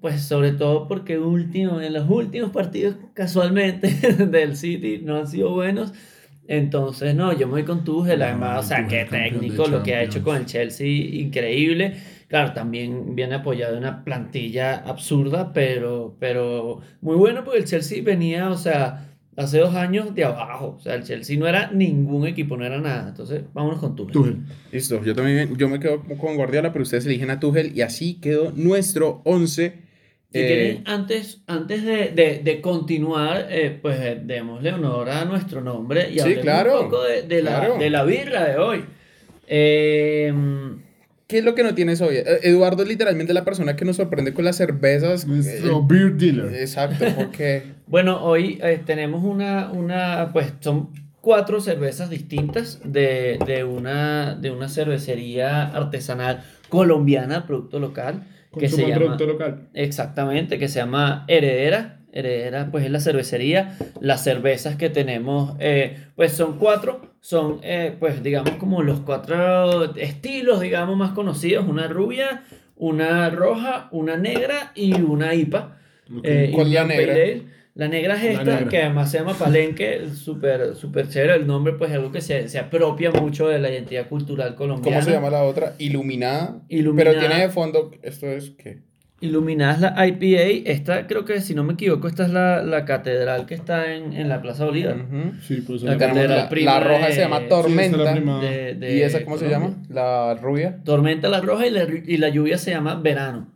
pues 0.02 0.22
sobre 0.22 0.52
todo 0.52 0.88
porque 0.88 1.18
último, 1.18 1.82
en 1.82 1.94
los 1.94 2.08
últimos 2.08 2.52
partidos, 2.52 2.96
casualmente, 3.16 3.88
del 4.28 4.56
City 4.56 5.02
no 5.04 5.16
han 5.18 5.28
sido 5.28 5.52
buenos. 5.52 5.94
Entonces, 6.52 7.16
no, 7.16 7.32
yo 7.32 7.48
me 7.48 7.54
voy 7.54 7.64
con 7.64 7.86
Tuchel, 7.86 8.20
No, 8.20 8.26
además, 8.26 8.66
o 8.66 8.68
sea, 8.68 8.86
qué 8.86 9.06
técnico 9.10 9.68
lo 9.68 9.82
que 9.82 9.96
ha 9.96 10.04
hecho 10.04 10.22
con 10.22 10.36
el 10.36 10.46
Chelsea, 10.46 10.86
increíble. 10.86 11.96
Claro, 12.28 12.52
también 12.52 13.16
viene 13.16 13.36
apoyado 13.36 13.72
de 13.72 13.80
una 13.80 14.04
plantilla 14.04 14.76
absurda, 14.80 15.54
pero, 15.54 16.18
pero 16.20 16.82
muy 17.00 17.16
bueno 17.16 17.46
porque 17.46 17.60
el 17.60 17.66
Chelsea 17.66 18.04
venía, 18.04 18.50
o 18.50 18.58
sea, 18.58 19.14
hace 19.38 19.60
dos 19.60 19.76
años 19.76 20.14
de 20.14 20.26
abajo. 20.26 20.76
O 20.78 20.82
sea, 20.82 20.96
el 20.96 21.04
Chelsea 21.04 21.40
no 21.40 21.48
era 21.48 21.72
ningún 21.72 22.28
equipo, 22.28 22.58
no 22.58 22.66
era 22.66 22.82
nada. 22.82 23.08
Entonces, 23.08 23.44
vámonos 23.54 23.80
con 23.80 23.96
Tuchel. 23.96 24.12
Tuchel. 24.12 24.38
Listo, 24.74 25.02
yo 25.06 25.16
también 25.16 25.56
yo 25.56 25.70
me 25.70 25.80
quedo 25.80 26.02
con 26.02 26.36
Guardiola, 26.36 26.74
pero 26.74 26.84
ustedes 26.84 27.06
eligen 27.06 27.30
a 27.30 27.40
Tuchel 27.40 27.72
y 27.78 27.82
así 27.82 28.16
quedó 28.16 28.52
nuestro 28.52 29.22
11. 29.24 29.90
Si 30.32 30.40
Eh, 30.40 30.48
quieren, 30.48 30.84
antes, 30.88 31.42
antes 31.48 31.84
de, 31.84 32.10
de, 32.10 32.40
de 32.44 32.62
continuar, 32.62 33.48
eh, 33.50 33.78
pues 33.82 34.00
eh, 34.00 34.22
démosle 34.24 34.72
honor 34.74 35.10
a 35.10 35.26
nuestro 35.26 35.60
nombre 35.62 36.10
y 36.10 36.14
Sí, 36.14 36.20
hablemos 36.22 36.42
claro, 36.44 36.82
un 36.84 36.90
poco 36.90 37.04
de, 37.04 37.24
de 37.24 37.42
claro. 37.42 37.74
la, 37.74 37.80
de 37.84 37.90
la 37.90 38.04
birra 38.04 38.46
de 38.46 38.58
hoy. 38.58 38.86
Eh, 39.48 40.34
¿Qué 41.28 41.38
es 41.40 41.44
lo 41.46 41.56
que 41.56 41.64
no 41.64 41.74
tienes 41.76 42.02
hoy? 42.02 42.16
Eh, 42.18 42.40
Eduardo 42.44 42.84
es 42.84 42.90
literalmente 42.90 43.34
la 43.34 43.46
persona 43.46 43.76
que 43.76 43.86
nos 43.86 43.98
sorprende 43.98 44.34
con 44.34 44.46
las 44.46 44.58
cervezas. 44.58 45.28
Nuestro 45.28 45.80
Eh, 45.80 45.84
beer 45.88 46.14
dealer. 46.16 46.56
exacto, 46.56 47.06
porque 47.16 47.64
bueno, 47.88 48.24
hoy 48.24 48.60
eh, 48.64 48.82
tenemos 48.86 49.24
una, 49.24 49.72
una, 49.72 50.30
pues 50.34 50.54
son 50.62 50.90
cuatro 51.22 51.62
cervezas 51.62 52.10
distintas 52.10 52.80
de, 52.84 53.38
de, 53.46 53.64
una, 53.64 54.36
de 54.36 54.52
una 54.52 54.68
cervecería 54.70 55.64
artesanal 55.68 56.44
colombiana, 56.70 57.46
producto 57.46 57.80
local, 57.80 58.24
que 58.58 58.70
se 58.70 58.82
llama... 58.82 58.96
producto 58.96 59.26
local. 59.26 59.70
Exactamente, 59.74 60.60
que 60.60 60.68
se 60.68 60.80
llama 60.80 61.26
Heredera. 61.28 61.98
Heredera, 62.14 62.70
pues 62.72 62.84
es 62.84 62.92
la 62.92 63.00
cervecería. 63.00 63.78
Las 64.02 64.24
cervezas 64.24 64.76
que 64.76 64.90
tenemos, 64.90 65.56
eh, 65.60 65.98
pues 66.16 66.34
son 66.34 66.58
cuatro. 66.58 67.02
Son, 67.22 67.60
eh, 67.64 67.96
pues 68.00 68.22
digamos, 68.22 68.52
como 68.56 68.82
los 68.82 69.00
cuatro 69.00 69.96
estilos, 69.96 70.60
digamos, 70.60 70.98
más 70.98 71.12
conocidos. 71.12 71.66
Una 71.68 71.88
rubia, 71.88 72.44
una 72.76 73.30
roja, 73.30 73.88
una 73.92 74.18
negra 74.18 74.72
y 74.76 74.94
una 75.02 75.34
IPA. 75.34 75.78
Eh, 76.24 76.52
¿Cuál 76.54 76.68
es 76.68 76.74
la 76.74 76.82
Indian 76.82 76.88
negra? 76.88 77.16
La 77.74 77.88
negra 77.88 78.16
es 78.16 78.24
La 78.24 78.32
esta, 78.32 78.44
negra. 78.56 78.68
que 78.70 78.78
además 78.82 79.10
se 79.12 79.20
llama 79.20 79.34
Palenque, 79.34 80.10
súper 80.14 80.76
súper 80.76 81.08
chévere 81.08 81.36
el 81.36 81.48
nombre, 81.48 81.74
pues 81.74 81.90
es 81.92 81.96
algo 81.98 82.12
que 82.12 82.20
se, 82.22 82.50
se 82.50 82.60
apropia 82.60 83.12
mucho 83.12 83.48
de 83.48 83.60
la 83.60 83.70
identidad 83.72 84.10
cultural 84.10 84.56
colombiana. 84.56 84.98
¿cómo 85.00 85.06
se 85.10 85.12
llama 85.16 85.30
la 85.30 85.44
otra? 85.44 85.74
Iluminada. 85.78 86.60
Iluminada. 86.68 87.12
Pero 87.12 87.28
tiene 87.28 87.42
de 87.44 87.50
fondo, 87.50 87.92
esto 88.04 88.28
es 88.28 88.50
que 88.52 88.80
Iluminadas 89.24 89.80
la 89.80 90.08
IPA, 90.08 90.68
esta 90.72 91.06
creo 91.06 91.26
que 91.26 91.42
si 91.42 91.54
no 91.54 91.64
me 91.64 91.74
equivoco, 91.74 92.08
esta 92.08 92.26
es 92.26 92.32
la, 92.32 92.64
la 92.64 92.86
catedral 92.86 93.46
que 93.46 93.54
está 93.54 93.94
en, 93.94 94.14
en 94.14 94.28
la 94.28 94.42
Plaza 94.42 94.66
Bolívar. 94.66 94.96
Sí, 95.44 95.62
pues 95.62 95.84
La 95.84 95.96
catedral 95.96 96.38
la, 96.38 96.50
prima 96.50 96.80
la 96.80 96.88
roja 96.88 97.06
de- 97.08 97.14
se 97.14 97.20
llama 97.22 97.38
Sí, 97.38 97.44
es 97.44 97.50
Tormenta. 97.50 98.12
prima. 98.14 98.42
De- 98.42 98.74
de 98.74 98.96
¿Y 98.98 99.02
esa 99.04 99.24
cómo 99.24 99.38
se 99.38 99.48
llama? 99.48 99.76
La 99.90 100.34
rubia. 100.42 100.80
Tormenta 100.84 101.30
la 101.30 101.40
roja 101.40 101.68
y 101.68 101.70
la, 101.70 101.84
y 101.84 102.18
la 102.18 102.30
lluvia 102.30 102.58
se 102.58 102.72
llama 102.72 102.96
verano. 102.96 103.51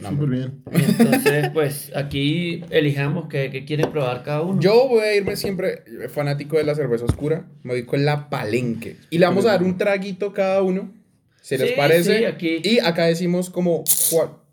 No, 0.00 0.10
Súper 0.10 0.28
bien. 0.28 0.62
Entonces, 0.70 1.50
pues 1.52 1.92
aquí 1.96 2.64
elijamos 2.70 3.28
qué, 3.28 3.50
qué 3.50 3.64
quieren 3.64 3.90
probar 3.90 4.22
cada 4.22 4.42
uno. 4.42 4.60
Yo 4.60 4.86
voy 4.88 5.00
a 5.02 5.14
irme 5.16 5.34
siempre 5.36 5.82
fanático 6.08 6.56
de 6.56 6.64
la 6.64 6.74
cerveza 6.74 7.04
oscura. 7.04 7.46
Me 7.64 7.72
voy 7.72 7.84
con 7.84 8.04
la 8.04 8.28
palenque. 8.30 8.96
Y 9.10 9.18
le 9.18 9.26
vamos 9.26 9.44
a 9.46 9.48
dar 9.48 9.62
un 9.62 9.76
traguito 9.76 10.32
cada 10.32 10.62
uno. 10.62 10.92
Si 11.40 11.56
les 11.56 11.70
Sí, 11.70 11.74
parece. 11.76 12.18
sí, 12.18 12.24
aquí. 12.24 12.60
Y 12.62 12.78
acá 12.78 13.06
decimos 13.06 13.50
como. 13.50 13.82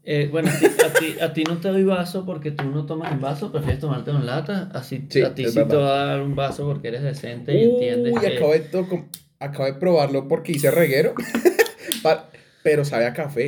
Eh, 0.07 0.29
bueno, 0.31 0.49
a 0.49 0.59
ti, 0.59 0.65
a, 0.65 0.93
ti, 0.99 1.15
a 1.19 1.33
ti 1.33 1.43
no 1.43 1.57
te 1.57 1.67
doy 1.69 1.83
vaso 1.83 2.25
porque 2.25 2.51
tú 2.51 2.63
no 2.65 2.85
tomas 2.85 3.11
en 3.11 3.21
vaso, 3.21 3.51
prefieres 3.51 3.79
tomarte 3.79 4.11
en 4.11 4.25
lata. 4.25 4.69
Así 4.73 5.05
Sí, 5.09 5.21
a 5.23 5.33
ti 5.33 5.45
sí 5.45 5.53
te 5.53 5.59
verdad. 5.63 5.77
voy 5.77 5.87
a 5.87 6.05
dar 6.05 6.21
un 6.21 6.35
vaso 6.35 6.65
porque 6.65 6.87
eres 6.89 7.01
decente 7.03 7.53
y 7.59 7.63
entiendes. 7.63 8.13
Uy, 8.13 8.19
que- 8.21 8.37
acabo 8.37 8.51
de, 8.53 8.59
to- 8.59 9.05
acabo 9.39 9.65
de 9.65 9.73
probarlo 9.73 10.27
porque 10.27 10.51
hice 10.53 10.69
reguero. 10.71 11.13
Pero 12.63 12.85
sabe 12.85 13.05
a 13.05 13.13
café. 13.13 13.45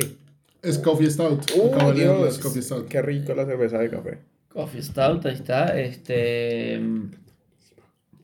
Es 0.62 0.78
Coffee 0.78 1.10
Stout. 1.10 1.50
Leer 1.50 1.94
Dios. 1.94 2.34
es 2.36 2.38
Coffee 2.38 2.62
Stout. 2.62 2.88
Qué 2.88 3.00
rico 3.02 3.34
la 3.34 3.46
cerveza 3.46 3.78
de 3.78 3.90
café. 3.90 4.18
Coffee 4.48 4.82
Stout, 4.82 5.24
ahí 5.26 5.34
está. 5.34 5.78
Este. 5.80 6.80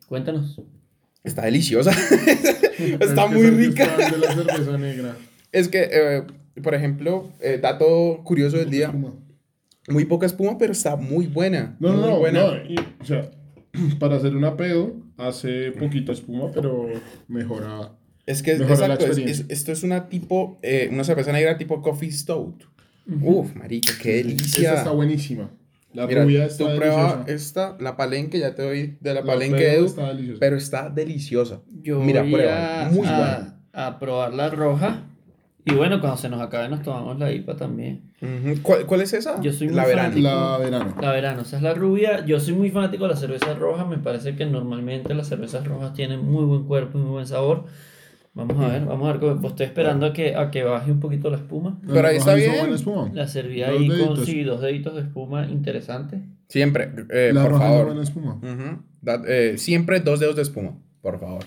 Cuéntanos. 0.09 0.61
Está 1.23 1.43
deliciosa. 1.45 1.93
Es 2.77 2.91
Está 3.01 3.29
que 3.29 3.35
muy 3.37 3.51
rica. 3.51 3.87
de 3.97 4.19
la 4.19 4.35
cerveza 4.35 4.77
negra. 4.79 5.17
Es 5.53 5.69
que, 5.69 5.89
eh, 5.93 6.23
por 6.61 6.75
ejemplo, 6.75 7.31
eh, 7.41 7.59
dato 7.63 8.21
curioso 8.25 8.57
del 8.57 8.69
día. 8.69 8.87
Espuma. 8.87 9.15
Muy 9.89 10.05
poca 10.07 10.27
espuma, 10.27 10.59
pero 10.59 10.73
está 10.73 10.97
muy 10.97 11.29
buena. 11.29 11.77
No, 11.79 11.93
no, 11.93 11.99
muy 12.01 12.09
no, 12.11 12.19
buena. 12.19 12.41
no, 12.41 12.57
y, 12.69 12.75
o 13.01 13.05
sea, 13.05 13.31
para 14.01 14.17
hacer 14.17 14.35
una 14.35 14.57
pedo 14.57 14.97
hace 15.17 15.71
poquito 15.71 16.11
espuma, 16.11 16.51
pero 16.53 16.89
mejora. 17.29 17.93
Es 18.27 18.43
que, 18.43 18.53
exacto, 18.53 18.85
es- 19.05 19.11
experiencia. 19.11 19.45
es- 19.49 19.51
esto 19.51 19.73
es 19.73 19.83
una 19.83 20.09
tipo, 20.09 20.57
eh, 20.63 20.89
una 20.91 21.05
cerveza 21.05 21.33
negra 21.33 21.59
tipo 21.59 21.83
coffee 21.83 22.11
stout. 22.11 22.65
Uf, 23.21 23.55
marica, 23.55 23.93
qué 24.01 24.15
delicia. 24.17 24.69
Esta 24.71 24.79
está 24.79 24.91
buenísima. 24.93 25.51
La 25.93 26.07
Mira, 26.07 26.25
rubia 26.25 26.47
tú 26.49 26.65
está 26.67 26.75
prueba 26.77 27.03
deliciosa. 27.25 27.25
esta, 27.33 27.77
la 27.79 27.97
palenque, 27.97 28.39
ya 28.41 28.55
te 28.55 28.63
doy 28.63 28.97
de 29.01 29.15
la, 29.15 29.21
La 29.21 29.27
palenque 29.27 29.75
Edu, 29.75 29.85
está 29.87 30.09
deliciosa. 30.09 30.41
pero 30.41 30.57
está 30.57 30.89
deliciosa. 30.91 31.61
Yo 31.83 32.01
Mira, 32.01 32.23
voy 32.23 32.33
prueba, 32.33 32.87
a, 32.87 32.91
muy 32.91 33.07
a- 33.07 33.17
buena. 33.17 33.61
a 33.73 33.99
probar 34.01 34.33
la 34.35 34.49
roja. 34.51 35.03
Y 35.67 35.73
bueno, 35.75 36.01
cuando 36.01 36.19
se 36.19 36.29
nos 36.29 36.41
acabe 36.43 36.69
nos 36.69 36.83
tomamos 36.83 37.19
la 37.19 37.31
IPA 37.33 37.57
también. 37.57 38.13
¿Cuál, 38.63 38.87
cuál 38.87 39.01
es 39.03 39.13
esa? 39.15 39.41
Yo 39.41 39.53
soy 39.53 39.69
muy 39.69 39.77
la 39.77 39.87
verano. 39.87 40.03
fanático. 40.15 40.29
La 40.29 40.59
verano. 40.59 40.95
La 41.01 41.13
verano, 41.13 41.43
esa 41.43 41.57
es 41.59 41.63
la 41.63 41.75
rubia. 41.75 42.25
Yo 42.27 42.41
soy 42.41 42.55
muy 42.55 42.71
fanático 42.71 43.05
de 43.05 43.11
la 43.11 43.17
cerveza 43.17 43.55
roja. 43.55 43.85
Me 43.87 43.99
parece 43.99 44.35
que 44.35 44.45
normalmente 44.47 45.15
las 45.15 45.29
cervezas 45.29 45.67
rojas 45.67 45.93
tienen 45.95 46.25
muy 46.25 46.45
buen 46.45 46.65
cuerpo 46.65 46.99
y 46.99 47.03
muy 47.03 47.11
buen 47.13 47.27
sabor. 47.27 47.65
Vamos 48.35 48.59
a 48.65 48.69
ver, 48.69 48.85
vamos 48.85 49.09
a 49.09 49.13
ver. 49.13 49.21
cómo- 49.21 49.41
Pues 49.41 49.53
estoy 49.53 49.67
esperando 49.67 50.07
a 50.07 50.13
que, 50.13 50.35
a 50.35 50.51
que 50.51 50.65
baje 50.65 50.91
un 50.91 50.99
poquito 51.01 51.31
la 51.31 51.37
espuma. 51.37 51.79
Pero 51.87 52.09
ahí 52.09 52.17
está 52.17 52.35
bien. 52.35 52.73
espuma. 52.73 53.09
La 53.15 53.29
serví 53.29 53.61
Dos 53.61 53.69
ahí 53.71 53.89
con 53.89 54.27
sí, 54.27 54.43
dos 54.43 54.61
deditos 54.61 54.95
de 54.97 55.03
espuma 55.03 55.47
interesante. 55.47 56.21
Siempre, 56.49 56.91
eh, 57.11 57.31
La 57.33 57.43
por 57.45 57.59
favor. 57.59 57.87
buena 57.87 58.03
espuma. 58.03 58.41
Eh, 59.29 59.55
siempre 59.57 60.01
dos 60.01 60.19
dedos 60.21 60.35
de 60.37 60.43
espuma, 60.43 60.73
por 61.01 61.21
favor. 61.21 61.45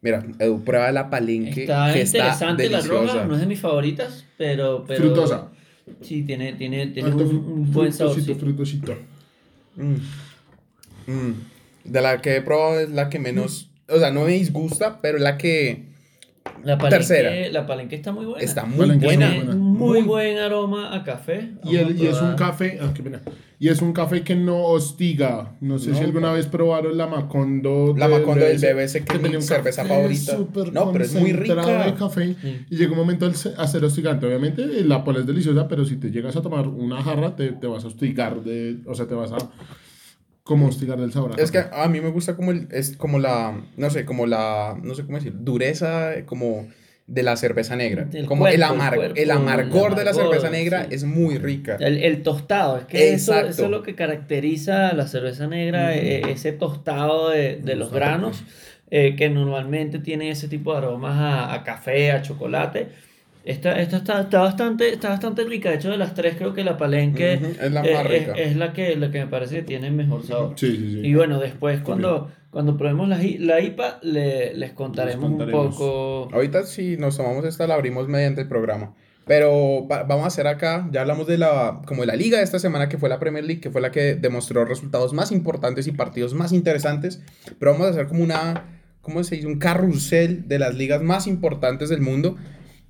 Mira, 0.00 0.24
Edu, 0.38 0.62
prueba 0.64 0.90
la 0.92 1.10
palenque, 1.10 1.62
Está 1.62 1.92
que 1.92 2.02
está 2.02 2.18
interesante 2.18 2.68
la 2.68 2.78
deliciosa. 2.78 3.12
roja, 3.14 3.24
no 3.26 3.34
es 3.34 3.40
de 3.40 3.46
mis 3.46 3.60
favoritas, 3.60 4.24
pero. 4.36 4.84
pero 4.86 5.00
Frutosa. 5.04 5.48
Sí, 6.02 6.22
tiene, 6.22 6.52
tiene, 6.54 6.88
tiene 6.88 7.10
Alto 7.10 7.24
un, 7.24 7.72
buen 7.72 7.92
frutosito, 7.92 8.26
sabor. 8.34 8.40
frutosito. 8.40 8.96
Mm. 9.76 9.94
Mm. 11.06 11.34
De 11.84 12.00
la 12.00 12.20
que 12.20 12.36
he 12.36 12.42
probado 12.42 12.80
es 12.80 12.90
la 12.90 13.08
que 13.08 13.18
menos, 13.18 13.70
o 13.88 13.98
sea, 13.98 14.10
no 14.10 14.24
me 14.24 14.32
disgusta, 14.32 15.00
pero 15.00 15.18
la 15.18 15.38
que 15.38 15.86
La 16.64 16.76
palenque, 16.76 17.06
Tercera. 17.06 17.30
La 17.52 17.66
palenque 17.66 17.96
está 17.96 18.12
muy 18.12 18.26
buena. 18.26 18.44
está 18.44 18.64
muy 18.64 18.78
Palenque 18.78 19.06
buena. 19.06 19.30
Tiene 19.30 19.44
buena. 19.44 19.60
muy 19.60 20.02
buen 20.02 20.38
aroma 20.38 20.94
a 20.94 21.04
café. 21.04 21.52
Y, 21.64 21.76
el- 21.76 21.98
y 22.00 22.06
es 22.06 22.20
un 22.20 22.34
café, 22.34 22.78
ah, 22.82 22.92
qué 22.94 23.02
pena. 23.02 23.20
Y 23.60 23.68
es 23.68 23.82
un 23.82 23.92
café 23.92 24.22
que 24.22 24.36
no 24.36 24.64
hostiga. 24.66 25.56
No 25.60 25.78
sé 25.78 25.90
No, 25.90 25.96
si 25.98 26.04
alguna 26.04 26.28
pa- 26.28 26.34
vez 26.34 26.46
probaron 26.46 26.96
la 26.96 27.06
Macondo. 27.06 27.94
La 27.96 28.06
Macondo 28.08 28.44
del 28.44 28.58
BBC, 28.58 29.04
que 29.04 29.12
es 29.12 29.18
mi 29.18 29.22
tenía 29.24 29.38
un 29.38 29.42
cerveza 29.42 29.84
favorita. 29.84 30.38
No, 30.72 30.92
pero 30.92 31.04
es 31.04 31.14
muy 31.14 31.32
rica. 31.32 31.84
de 31.84 31.94
café. 31.94 32.34
Sí. 32.40 32.66
Y 32.70 32.76
llega 32.76 32.92
un 32.92 32.98
momento 32.98 33.26
a 33.56 33.66
ser 33.66 33.84
hostigante. 33.84 34.26
Obviamente 34.26 34.64
la 34.84 35.02
pola 35.04 35.20
es 35.20 35.26
deliciosa, 35.26 35.66
pero 35.68 35.84
si 35.84 35.96
te 35.96 36.10
llegas 36.10 36.36
a 36.36 36.42
tomar 36.42 36.68
una 36.68 37.02
jarra, 37.02 37.34
te, 37.34 37.52
te 37.52 37.66
vas 37.66 37.84
a 37.84 37.88
hostigar. 37.88 38.42
De, 38.42 38.78
o 38.86 38.94
sea, 38.94 39.06
te 39.06 39.14
vas 39.14 39.32
a 39.32 39.38
como 40.48 40.66
hostigar 40.68 40.98
del 40.98 41.12
sabor. 41.12 41.32
a 41.38 41.42
Es 41.42 41.50
que 41.50 41.62
a 41.70 41.88
mí 41.88 42.00
me 42.00 42.08
gusta 42.08 42.34
como 42.34 42.52
el, 42.52 42.68
es 42.70 42.96
como 42.96 43.18
la, 43.18 43.60
no 43.76 43.90
sé, 43.90 44.06
como 44.06 44.24
la, 44.26 44.78
no 44.82 44.94
sé 44.94 45.04
cómo 45.04 45.18
decir, 45.18 45.34
dureza 45.36 46.24
como 46.24 46.66
de 47.06 47.22
la 47.22 47.36
cerveza 47.36 47.76
negra. 47.76 48.04
Del 48.04 48.24
como 48.24 48.46
el, 48.46 48.56
cuerpo, 48.56 48.72
el 48.74 48.78
amar- 48.80 48.94
cuerpo, 48.96 49.14
el 49.20 49.30
amargor 49.30 49.90
el 49.92 49.96
de 49.98 50.04
la 50.04 50.10
amargor, 50.12 50.34
cerveza 50.34 50.50
negra 50.50 50.84
sí. 50.88 50.94
es 50.94 51.04
muy 51.04 51.36
rica. 51.36 51.76
El, 51.80 51.98
el 51.98 52.22
tostado, 52.22 52.78
es 52.78 52.84
que 52.86 53.12
eso, 53.12 53.38
es 53.38 53.58
lo 53.58 53.82
que 53.82 53.94
caracteriza 53.94 54.88
a 54.88 54.94
la 54.94 55.06
cerveza 55.06 55.46
negra, 55.46 55.94
eh, 55.94 56.22
ese 56.30 56.52
tostado 56.52 57.28
de, 57.28 57.56
de 57.56 57.76
los 57.76 57.92
granos, 57.92 58.42
eh, 58.90 59.16
que 59.16 59.28
normalmente 59.28 59.98
tiene 59.98 60.30
ese 60.30 60.48
tipo 60.48 60.72
de 60.72 60.78
aromas 60.78 61.18
a, 61.18 61.52
a 61.52 61.62
café, 61.62 62.10
a 62.12 62.22
chocolate. 62.22 62.88
Esta, 63.44 63.80
esta 63.80 63.96
está, 63.98 64.20
está, 64.20 64.40
bastante, 64.40 64.92
está 64.92 65.08
bastante 65.08 65.44
rica, 65.44 65.70
de 65.70 65.76
hecho 65.76 65.90
de 65.90 65.96
las 65.96 66.14
tres 66.14 66.34
creo 66.36 66.52
que 66.52 66.64
la 66.64 66.76
palenque 66.76 67.38
Ujú, 67.42 67.52
es 67.62 67.72
la 67.72 67.80
eh, 67.82 67.94
más 67.94 68.04
es, 68.06 68.10
rica. 68.20 68.32
es 68.34 68.56
la, 68.56 68.72
que, 68.74 68.96
la 68.96 69.10
que 69.10 69.20
me 69.20 69.26
parece 69.26 69.56
que 69.56 69.62
tiene 69.62 69.90
mejor 69.90 70.22
sabor. 70.26 70.52
Sí, 70.56 70.70
sí, 70.76 70.92
sí. 70.92 71.00
Y 71.02 71.14
bueno, 71.14 71.40
después 71.40 71.80
cuando, 71.80 72.30
cuando 72.50 72.76
probemos 72.76 73.08
la, 73.08 73.22
i- 73.24 73.38
la 73.38 73.60
IPA 73.60 74.00
le- 74.02 74.52
les 74.54 74.72
contaremos, 74.72 75.30
contaremos. 75.30 75.64
un 75.66 75.70
poco... 75.72 76.28
Ahorita 76.34 76.64
si 76.64 76.96
nos 76.98 77.16
tomamos 77.16 77.44
esta 77.46 77.66
la 77.66 77.74
abrimos 77.74 78.06
mediante 78.08 78.42
el 78.42 78.48
programa. 78.48 78.94
Pero 79.24 79.86
va- 79.86 80.02
vamos 80.04 80.24
a 80.24 80.28
hacer 80.28 80.46
acá, 80.46 80.88
ya 80.90 81.02
hablamos 81.02 81.26
de 81.26 81.38
la, 81.38 81.80
como 81.86 82.02
de 82.02 82.06
la 82.06 82.16
liga 82.16 82.38
de 82.38 82.44
esta 82.44 82.58
semana 82.58 82.88
que 82.88 82.98
fue 82.98 83.08
la 83.08 83.18
Premier 83.18 83.44
League, 83.44 83.60
que 83.60 83.70
fue 83.70 83.80
la 83.80 83.90
que 83.90 84.14
demostró 84.14 84.64
resultados 84.64 85.12
más 85.14 85.32
importantes 85.32 85.86
y 85.86 85.92
partidos 85.92 86.34
más 86.34 86.52
interesantes. 86.52 87.22
Pero 87.58 87.72
vamos 87.72 87.86
a 87.86 87.90
hacer 87.90 88.06
como 88.08 88.22
una, 88.24 88.80
¿cómo 89.02 89.22
se 89.24 89.36
dice? 89.36 89.46
Un 89.46 89.58
carrusel 89.58 90.48
de 90.48 90.58
las 90.58 90.74
ligas 90.74 91.02
más 91.02 91.26
importantes 91.26 91.88
del 91.90 92.00
mundo. 92.00 92.36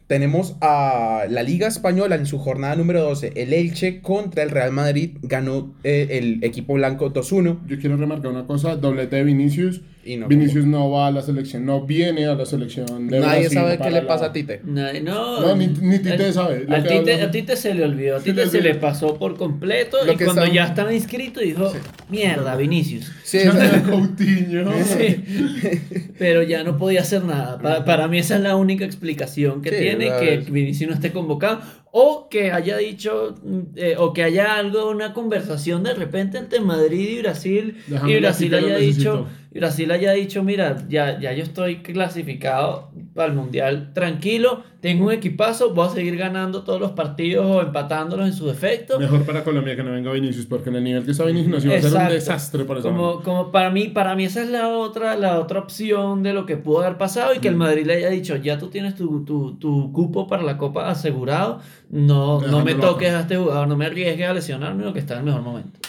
Tenemos 0.08 0.56
a 0.62 1.26
la 1.28 1.42
Liga 1.42 1.68
Española 1.68 2.14
en 2.14 2.24
su 2.24 2.38
jornada 2.38 2.74
número 2.76 3.02
12. 3.02 3.34
El 3.36 3.52
Elche 3.52 4.00
contra 4.00 4.42
el 4.42 4.50
Real 4.50 4.72
Madrid 4.72 5.18
ganó 5.20 5.74
eh, 5.84 6.08
el 6.12 6.42
equipo 6.42 6.72
blanco 6.72 7.12
2-1. 7.12 7.66
Yo 7.66 7.78
quiero 7.78 7.98
remarcar 7.98 8.30
una 8.30 8.46
cosa, 8.46 8.76
doblete 8.76 9.16
de 9.16 9.24
Vinicius. 9.24 9.82
Y 10.08 10.16
no 10.16 10.26
Vinicius 10.26 10.64
no 10.64 10.90
va 10.90 11.08
a 11.08 11.10
la 11.10 11.20
selección, 11.20 11.66
no 11.66 11.82
viene 11.84 12.24
a 12.26 12.34
la 12.34 12.46
selección 12.46 13.08
de 13.08 13.20
Nadie 13.20 13.40
Brasil 13.40 13.50
sabe 13.58 13.78
qué 13.78 13.90
le 13.90 14.00
la- 14.02 14.06
pasa 14.06 14.26
a 14.26 14.32
Tite. 14.32 14.62
Nadie- 14.64 15.02
no, 15.02 15.40
No, 15.40 15.54
ni- 15.56 15.66
ni 15.66 15.98
Tite 15.98 16.32
sabe, 16.32 16.64
A 16.68 16.82
Tite, 16.82 16.98
hablamos. 16.98 17.22
a 17.22 17.30
Tite 17.30 17.56
se 17.56 17.74
le 17.74 17.84
olvidó, 17.84 18.16
a 18.16 18.20
Tite 18.20 18.46
se 18.46 18.60
le 18.62 18.74
pasó 18.76 19.16
por 19.18 19.36
completo 19.36 19.98
Lo 20.06 20.12
y 20.12 20.16
cuando 20.16 20.44
está- 20.44 20.54
ya 20.54 20.64
estaba 20.64 20.94
inscrito 20.94 21.40
dijo, 21.40 21.70
mierda, 22.08 22.56
Vinicius. 22.56 23.10
Sí, 23.22 23.38
es- 23.38 23.52
Coutinho. 23.88 24.72
Sí. 24.84 25.24
Pero 26.18 26.42
ya 26.42 26.64
no 26.64 26.76
podía 26.78 27.00
hacer 27.02 27.24
nada. 27.24 27.58
Para, 27.58 27.84
para 27.84 28.08
mí 28.08 28.18
esa 28.18 28.36
es 28.36 28.42
la 28.42 28.56
única 28.56 28.84
explicación 28.84 29.62
que 29.62 29.70
Sí, 29.70 29.76
tiene, 29.78 30.06
que 30.18 30.34
es- 30.34 30.50
Vinicius 30.50 30.88
no 30.88 30.94
esté 30.94 31.12
convocado. 31.12 31.60
O 31.90 32.28
que 32.30 32.52
haya 32.52 32.76
dicho, 32.76 33.34
mm, 33.42 33.58
eh, 33.76 33.94
o 33.98 34.12
que 34.12 34.22
haya 34.22 34.56
algo, 34.56 34.90
una 34.90 35.14
conversación 35.14 35.82
de 35.82 35.94
repente 35.94 36.36
entre 36.38 36.60
Madrid 36.60 37.08
y 37.10 37.18
Brasil. 37.20 37.76
Déjame 37.86 38.12
y 38.12 38.20
Brasil 38.20 38.54
haya 38.54 38.76
dicho, 38.78 39.26
Brasil 39.50 39.90
haya 39.90 40.12
dicho, 40.12 40.42
mira, 40.42 40.76
ya, 40.88 41.18
ya 41.18 41.32
yo 41.32 41.42
estoy 41.42 41.78
clasificado 41.78 42.90
para 43.14 43.28
el 43.28 43.34
Mundial 43.34 43.92
tranquilo, 43.94 44.62
tengo 44.80 45.06
un 45.06 45.12
equipazo, 45.12 45.74
voy 45.74 45.88
a 45.88 45.90
seguir 45.90 46.16
ganando 46.16 46.62
todos 46.62 46.80
los 46.80 46.92
partidos 46.92 47.46
o 47.46 47.62
empatándolos 47.62 48.26
en 48.26 48.32
su 48.34 48.46
defecto. 48.46 49.00
Mejor 49.00 49.24
para 49.24 49.42
Colombia 49.42 49.74
que 49.74 49.82
no 49.82 49.92
venga 49.92 50.12
Vinicius, 50.12 50.46
porque 50.46 50.68
en 50.68 50.76
el 50.76 50.84
nivel 50.84 51.04
que 51.04 51.12
está 51.12 51.24
Vinicius 51.24 51.50
nos 51.50 51.64
iba 51.64 51.74
a 51.74 51.80
ser 51.80 51.94
un 51.94 52.08
desastre 52.08 52.64
por 52.64 52.78
eso. 52.78 52.88
Como, 52.88 53.22
como 53.22 53.50
para 53.50 53.70
mí, 53.70 53.88
para 53.88 54.14
mí 54.14 54.24
esa 54.24 54.42
es 54.42 54.50
la 54.50 54.68
otra, 54.68 55.16
la 55.16 55.40
otra 55.40 55.58
opción 55.60 56.22
de 56.22 56.34
lo 56.34 56.46
que 56.46 56.56
pudo 56.56 56.82
haber 56.82 56.98
pasado 56.98 57.34
y 57.34 57.38
que 57.38 57.48
el 57.48 57.56
Madrid 57.56 57.86
le 57.86 57.94
haya 57.94 58.10
dicho, 58.10 58.36
ya 58.36 58.58
tú 58.58 58.68
tienes 58.68 58.94
tu, 58.94 59.24
tu, 59.24 59.56
tu 59.56 59.92
cupo 59.92 60.28
para 60.28 60.42
la 60.42 60.58
Copa 60.58 60.88
asegurado, 60.88 61.60
no, 61.90 62.40
no 62.42 62.64
me 62.64 62.74
toques 62.74 63.12
a 63.12 63.20
este 63.20 63.36
jugador, 63.36 63.66
no 63.66 63.76
me 63.76 63.86
arriesgues 63.86 64.28
a 64.28 64.34
lesionarme, 64.34 64.84
lo 64.84 64.92
que 64.92 65.00
está 65.00 65.14
en 65.14 65.20
el 65.20 65.24
mejor 65.26 65.42
momento. 65.42 65.80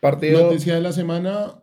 partido. 0.00 0.42
Noticia 0.42 0.74
de 0.74 0.80
la 0.80 0.92
semana, 0.92 1.54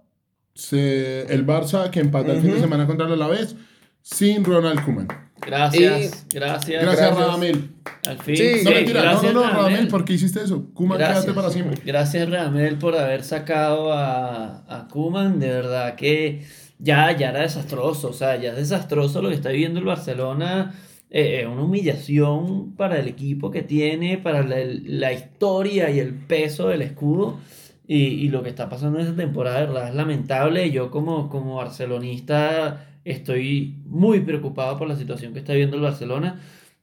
se- 0.54 1.22
el 1.34 1.46
Barça 1.46 1.90
que 1.90 2.00
empata 2.00 2.34
el 2.34 2.42
fin 2.42 2.54
de 2.54 2.60
semana 2.60 2.88
contra 2.88 3.08
el 3.08 3.14
Alavés 3.14 3.56
sin 4.02 4.44
Ronald 4.44 4.84
Koeman. 4.84 5.08
Gracias, 5.44 6.28
gracias. 6.34 6.84
Gracias, 6.84 6.84
Gracias. 6.84 7.18
Radamel. 7.18 7.70
Al 8.08 8.20
fin. 8.20 8.36
Sí, 8.36 8.52
No, 8.64 8.70
sí, 8.70 8.76
mentira, 8.76 9.00
no, 9.04 9.10
gracias, 9.12 9.34
no, 9.34 9.40
no, 9.40 9.48
Radamel. 9.48 9.64
Radamel, 9.72 9.88
¿por 9.88 10.06
qué 10.06 10.14
hiciste 10.14 10.42
eso? 10.44 10.68
Gracias. 10.76 11.10
quédate 11.24 11.34
para 11.34 11.50
siempre. 11.50 11.82
Gracias 11.84 12.30
Radamel 12.30 12.78
por 12.78 12.96
haber 12.96 13.24
sacado 13.24 13.92
a, 13.94 14.64
a 14.68 14.88
Koeman, 14.88 15.40
de 15.40 15.50
verdad 15.50 15.96
que 15.96 16.46
ya, 16.78 17.16
ya 17.18 17.30
era 17.30 17.42
desastroso, 17.42 18.10
o 18.10 18.14
sea, 18.14 18.36
ya 18.40 18.52
es 18.52 18.56
desastroso 18.58 19.22
lo 19.22 19.30
que 19.30 19.36
está 19.36 19.50
viviendo 19.50 19.80
el 19.80 19.86
Barcelona, 19.86 20.76
eh, 21.10 21.42
eh, 21.42 21.48
una 21.48 21.64
humillación 21.64 22.76
para 22.76 23.00
el 23.00 23.08
equipo 23.08 23.50
que 23.52 23.62
tiene, 23.64 24.18
para 24.20 24.44
la, 24.44 24.58
la 24.86 25.12
historia 25.14 25.90
y 25.90 26.00
el 26.00 26.14
peso 26.14 26.68
del 26.70 26.82
escudo. 26.84 27.40
Y, 27.88 27.98
y 27.98 28.30
lo 28.30 28.44
que 28.44 28.50
está 28.50 28.70
pasando 28.70 29.00
en 29.00 29.06
esta 29.06 29.18
temporada, 29.18 29.62
de 29.62 29.66
verdad, 29.68 29.90
es 29.90 29.96
lamentable. 29.96 30.72
Yo 30.72 30.92
como, 30.92 31.30
como 31.30 31.56
barcelonista 31.58 32.88
estoy 33.04 33.82
muy 33.86 34.22
preocupado 34.22 34.78
por 34.78 34.88
la 34.88 34.96
situación 34.96 35.34
que 35.34 35.40
está 35.40 35.54
viviendo 35.54 35.78
el 35.78 35.84
Barcelona. 35.84 36.40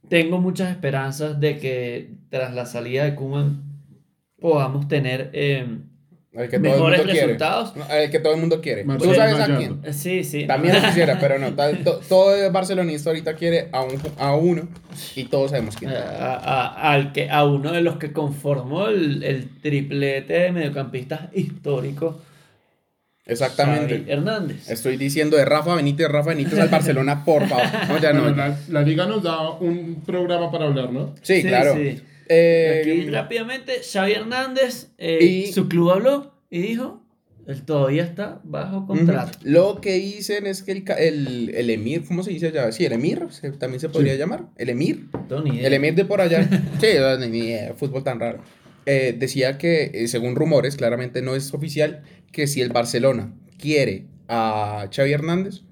tengo 0.09 0.40
muchas 0.40 0.70
esperanzas 0.70 1.40
de 1.40 1.59
que 1.59 2.14
tras 2.30 2.55
la 2.55 2.66
salida 2.66 3.05
de 3.05 3.14
Koeman 3.14 3.62
podamos 4.40 4.88
tener 4.88 5.30
eh, 5.34 5.78
El 6.31 6.49
que 6.51 6.59
todo 6.59 6.66
el 6.68 6.72
mejores 6.72 6.99
mundo 6.99 7.12
quiere. 7.12 7.26
resultados. 7.26 7.76
No, 7.76 7.87
El 7.95 8.11
que 8.11 8.18
todo 8.20 8.35
el 8.35 8.41
mundo 8.41 8.61
quiere. 8.61 8.85
Tú 8.85 9.14
sabes 9.14 9.41
a 9.41 9.57
quién. 9.57 9.81
Sí, 9.93 10.22
sí. 10.24 10.47
También 10.47 10.74
lo 10.76 10.83
quisiera, 10.89 11.18
pero 11.18 11.39
no. 11.39 11.55
ta- 11.55 11.72
to- 11.83 12.01
Todo 12.09 12.35
el 12.37 12.53
barcelonista 12.53 13.11
ahorita 13.11 13.35
quiere 13.35 13.68
a, 13.72 13.83
un, 13.83 13.99
a 14.18 14.35
uno 14.37 14.68
y 15.16 15.24
todos 15.24 15.51
sabemos 15.51 15.74
quién. 15.76 15.91
A, 15.91 16.35
a- 16.35 16.93
al 16.93 17.12
que, 17.12 17.31
a 17.31 17.45
uno 17.45 17.72
de 17.72 17.81
los 17.81 17.97
que 17.97 18.12
conformó 18.12 18.89
el, 18.89 19.22
el 19.24 19.49
triplete 19.61 20.35
de 20.35 20.53
mediocampistas 20.53 21.22
histórico, 21.33 22.20
Exactamente. 23.26 23.99
Xavi 23.99 24.11
Hernández. 24.11 24.70
Estoy 24.70 24.97
diciendo 24.97 25.37
de 25.37 25.45
Rafa 25.45 25.74
Benítez, 25.74 26.09
Rafa 26.09 26.31
Benítez 26.31 26.59
al 26.59 26.68
Barcelona, 26.68 27.24
por 27.24 27.47
favor. 27.47 27.64
No, 27.89 27.99
ya 27.99 28.12
no. 28.12 28.22
Bueno, 28.22 28.37
la, 28.37 28.59
la 28.68 28.83
liga 28.83 29.07
nos 29.07 29.22
da 29.22 29.51
un 29.51 30.03
programa 30.07 30.51
para 30.51 30.64
hablar, 30.66 30.91
¿no? 30.93 31.14
Sí, 31.22 31.43
Sí, 31.43 31.49
claro. 31.49 31.74
sí. 31.74 32.01
Eh, 32.29 32.81
Aquí 32.83 33.11
rápidamente, 33.11 33.81
Xavi 33.83 34.12
Hernández, 34.12 34.89
eh, 34.99 35.24
Y- 35.49 35.53
su 35.53 35.68
club 35.68 35.91
habló 35.91 36.35
y 36.51 36.61
dijo, 36.61 37.03
él 37.47 37.62
todavía 37.62 38.05
está 38.05 38.41
bajo 38.45 38.87
contrato. 38.87 39.39
Lo 39.43 39.81
que 39.81 39.95
dicen 39.95 40.47
es 40.47 40.62
que 40.62 40.72
el, 40.72 40.85
ca- 40.85 40.95
el, 40.97 41.51
el 41.55 41.70
Emir, 41.70 42.05
¿cómo 42.07 42.22
se 42.22 42.31
dice 42.31 42.49
allá? 42.49 42.70
Sí, 42.72 42.85
el 42.85 42.93
Emir, 42.93 43.22
se- 43.31 43.53
también 43.53 43.81
se 43.81 43.89
podría 43.89 44.12
Sí. 44.12 44.18
llamar. 44.18 44.45
El 44.57 44.68
Emir. 44.68 45.07
No, 45.31 45.43
ni 45.43 45.57
idea. 45.57 45.66
El 45.66 45.72
Emir 45.72 45.95
de 45.95 46.05
por 46.05 46.20
allá. 46.20 46.47
sí, 46.81 46.87
no, 46.99 47.16
ni 47.26 47.39
idea, 47.39 47.72
fútbol 47.74 48.05
tan 48.05 48.20
raro. 48.20 48.43
Eh, 48.85 49.14
decía 49.18 49.57
que, 49.59 49.91
eh, 49.95 50.09
según 50.09 50.35
rumores, 50.37 50.76
claramente 50.76 51.22
no 51.22 51.35
es 51.35 51.53
oficial, 51.55 52.03
que 52.33 52.47
si 52.47 52.61
el 52.61 52.68
Barcelona 52.70 53.33
quiere 53.59 54.07
a 54.29 54.89
Xavi 54.95 55.12
Hernández, 55.12 55.62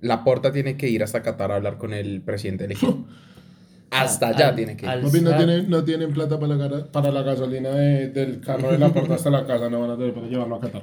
la 0.00 0.24
porta 0.24 0.52
tiene 0.52 0.76
que 0.76 0.88
ir 0.88 1.02
hasta 1.02 1.22
Qatar 1.22 1.52
a 1.52 1.56
hablar 1.56 1.76
con 1.78 1.92
el 1.94 2.22
presidente 2.22 2.64
del 2.66 2.72
equipo. 2.76 3.06
hasta 4.02 4.28
allá 4.28 4.48
Al- 4.48 4.56
tiene 4.56 4.76
que 4.76 4.84
ir. 4.86 4.90
al- 4.90 5.02
no 5.02 5.36
tienen, 5.36 5.70
no 5.70 5.84
tienen 5.84 6.12
plata 6.12 6.38
para 6.38 6.54
la, 6.56 6.68
gara- 6.68 6.86
para 6.92 7.10
la 7.10 7.22
gasolina 7.22 7.70
de- 7.70 8.08
del 8.08 8.40
carro 8.40 8.70
de 8.72 8.78
la 8.78 8.92
puerta 8.92 9.14
hasta 9.14 9.30
la 9.30 9.46
casa, 9.46 9.68
no 9.70 9.80
van 9.80 9.90
a 9.90 9.96
tener 9.96 10.12
para 10.14 10.26
llevarlo 10.26 10.56
a 10.56 10.60
Qatar. 10.60 10.82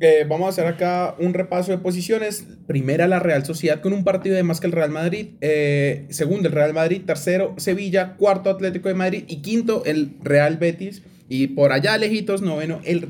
Eh, 0.00 0.26
vamos 0.28 0.46
a 0.46 0.48
hacer 0.50 0.66
acá 0.66 1.14
un 1.18 1.34
repaso 1.34 1.72
de 1.72 1.78
posiciones. 1.78 2.46
Primera, 2.66 3.06
la 3.08 3.18
Real 3.20 3.44
Sociedad 3.44 3.80
con 3.80 3.92
un 3.92 4.04
partido 4.04 4.36
de 4.36 4.42
más 4.42 4.60
que 4.60 4.66
el 4.66 4.72
Real 4.72 4.90
Madrid. 4.90 5.28
Eh, 5.40 6.06
segundo, 6.10 6.48
el 6.48 6.54
Real 6.54 6.72
Madrid. 6.74 7.02
Tercero, 7.06 7.54
Sevilla. 7.56 8.14
Cuarto, 8.16 8.50
Atlético 8.50 8.88
de 8.88 8.94
Madrid. 8.94 9.24
Y 9.28 9.42
quinto, 9.42 9.82
el 9.86 10.16
Real 10.22 10.56
Betis. 10.56 11.02
Y 11.28 11.48
por 11.48 11.72
allá, 11.72 11.96
lejitos, 11.98 12.42
noveno, 12.42 12.80
el 12.84 13.08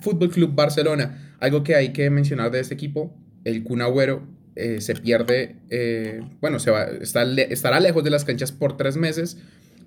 Fútbol 0.00 0.30
Club 0.30 0.54
Barcelona. 0.54 1.34
Algo 1.40 1.62
que 1.64 1.74
hay 1.74 1.92
que 1.92 2.08
mencionar 2.10 2.50
de 2.50 2.60
este 2.60 2.74
equipo: 2.74 3.14
el 3.44 3.64
Kun 3.64 3.82
Agüero 3.82 4.22
eh, 4.56 4.80
se 4.80 4.94
pierde. 4.94 5.56
eh, 5.70 6.22
bueno, 6.40 6.58
se 6.58 6.70
va, 6.70 6.84
está 6.84 7.24
le- 7.24 7.52
estará 7.52 7.78
lejos 7.80 8.02
de 8.02 8.10
las 8.10 8.24
canchas 8.24 8.52
por 8.52 8.76
tres 8.76 8.96
meses 8.96 9.38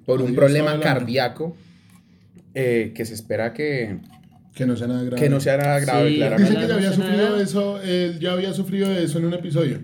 por 0.06 0.22
un 0.22 0.34
problema 0.36 0.80
cardíaco. 0.80 1.56
eh, 2.56 2.94
que 2.96 3.06
se 3.06 3.14
espera 3.14 3.54
que, 3.54 3.98
Que 4.56 4.66
no 4.66 4.76
sea 4.76 4.88
nada 4.88 5.04
grave. 5.04 5.22
que 5.22 5.30
no 5.30 5.40
sea 5.40 5.58
nada 5.58 5.80
grave, 5.80 6.10
Sí, 6.10 6.16
claramente. 6.18 6.50
Dicen 6.52 6.62
que 6.62 6.68
ya 6.68 6.76
había 6.76 6.92
sufrido 6.94 7.40
eso, 7.42 7.82
él 7.82 8.20
ya 8.20 8.32
había 8.34 8.54
sufrido 8.54 8.92
eso 8.92 9.20
en 9.20 9.26
un 9.26 9.34
episodio. 9.36 9.78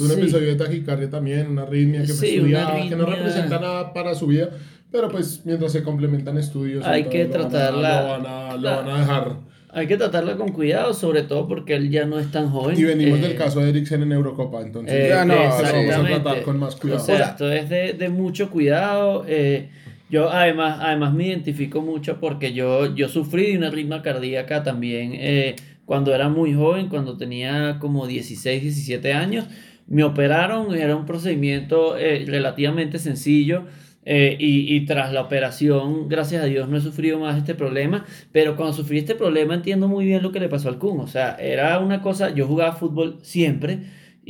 Un 0.00 0.08
Sí. 0.08 0.12
episodio 0.14 0.48
de 0.48 0.56
taquicardia 0.56 1.10
también, 1.10 1.48
una 1.48 1.62
arritmia 1.62 2.00
que 2.00 2.08
Sí, 2.08 2.38
una 2.38 2.58
estudiada, 2.58 2.88
que 2.88 2.96
no 2.96 3.02
arritmia. 3.04 3.16
representa 3.16 3.58
nada 3.60 3.92
para 3.92 4.14
su 4.14 4.26
vida, 4.26 4.48
pero 4.90 5.08
pues 5.10 5.42
mientras 5.44 5.70
se 5.72 5.82
complementan 5.82 6.38
estudios, 6.38 6.84
Hay 6.86 7.04
que 7.04 7.26
tratarla- 7.26 8.02
Lo 8.02 8.08
van 8.08 8.26
a, 8.26 8.56
lo 8.56 8.60
la- 8.62 8.76
van 8.76 8.88
a 8.88 9.00
dejar. 9.00 9.36
Hay 9.70 9.86
que 9.86 9.96
tratarla 9.96 10.36
con 10.36 10.52
cuidado, 10.52 10.94
sobre 10.94 11.22
todo 11.22 11.46
porque 11.46 11.74
él 11.74 11.90
ya 11.90 12.06
no 12.06 12.18
es 12.18 12.30
tan 12.30 12.48
joven. 12.50 12.78
Y 12.78 12.84
venimos 12.84 13.18
Eh, 13.18 13.22
del 13.22 13.36
caso 13.36 13.60
de 13.60 13.68
Eriksen 13.70 14.02
en 14.02 14.12
Eurocopa, 14.12 14.62
entonces 14.62 14.94
eh, 14.94 15.08
Ya 15.10 15.24
no, 15.24 15.34
vamos 15.36 15.60
a 15.62 16.04
tratar 16.06 16.42
con 16.42 16.58
más 16.58 16.76
cuidado. 16.76 17.02
O 17.02 17.04
sea, 17.04 17.18
esto 17.30 17.52
es 17.52 17.68
de, 17.68 17.92
de 17.92 18.08
mucho 18.08 18.50
cuidado. 18.50 19.24
eh, 19.28 19.68
yo 20.10 20.30
además, 20.30 20.78
además 20.80 21.12
me 21.12 21.26
identifico 21.26 21.82
mucho 21.82 22.18
porque 22.18 22.54
yo, 22.54 22.94
yo 22.94 23.08
sufrí 23.10 23.52
de 23.52 23.58
una 23.58 23.70
ritma 23.70 24.00
cardíaca 24.00 24.62
también 24.62 25.12
eh, 25.14 25.54
cuando 25.84 26.14
era 26.14 26.30
muy 26.30 26.54
joven, 26.54 26.88
cuando 26.88 27.18
tenía 27.18 27.76
como 27.78 28.06
16, 28.06 28.62
17 28.62 29.12
años. 29.12 29.44
Me 29.86 30.04
operaron, 30.04 30.74
era 30.74 30.96
un 30.96 31.04
procedimiento 31.04 31.96
eh, 31.98 32.24
relativamente 32.26 32.98
sencillo. 32.98 33.64
Eh, 34.10 34.36
y, 34.38 34.74
y 34.74 34.86
tras 34.86 35.12
la 35.12 35.20
operación, 35.20 36.08
gracias 36.08 36.42
a 36.42 36.46
Dios, 36.46 36.66
no 36.66 36.78
he 36.78 36.80
sufrido 36.80 37.18
más 37.18 37.36
este 37.36 37.54
problema. 37.54 38.06
Pero 38.32 38.56
cuando 38.56 38.72
sufrí 38.74 38.96
este 38.96 39.14
problema, 39.14 39.52
entiendo 39.54 39.86
muy 39.86 40.06
bien 40.06 40.22
lo 40.22 40.32
que 40.32 40.40
le 40.40 40.48
pasó 40.48 40.70
al 40.70 40.78
Kun. 40.78 41.00
O 41.00 41.06
sea, 41.06 41.36
era 41.38 41.78
una 41.78 42.00
cosa. 42.00 42.30
Yo 42.30 42.46
jugaba 42.46 42.72
fútbol 42.72 43.18
siempre. 43.20 43.80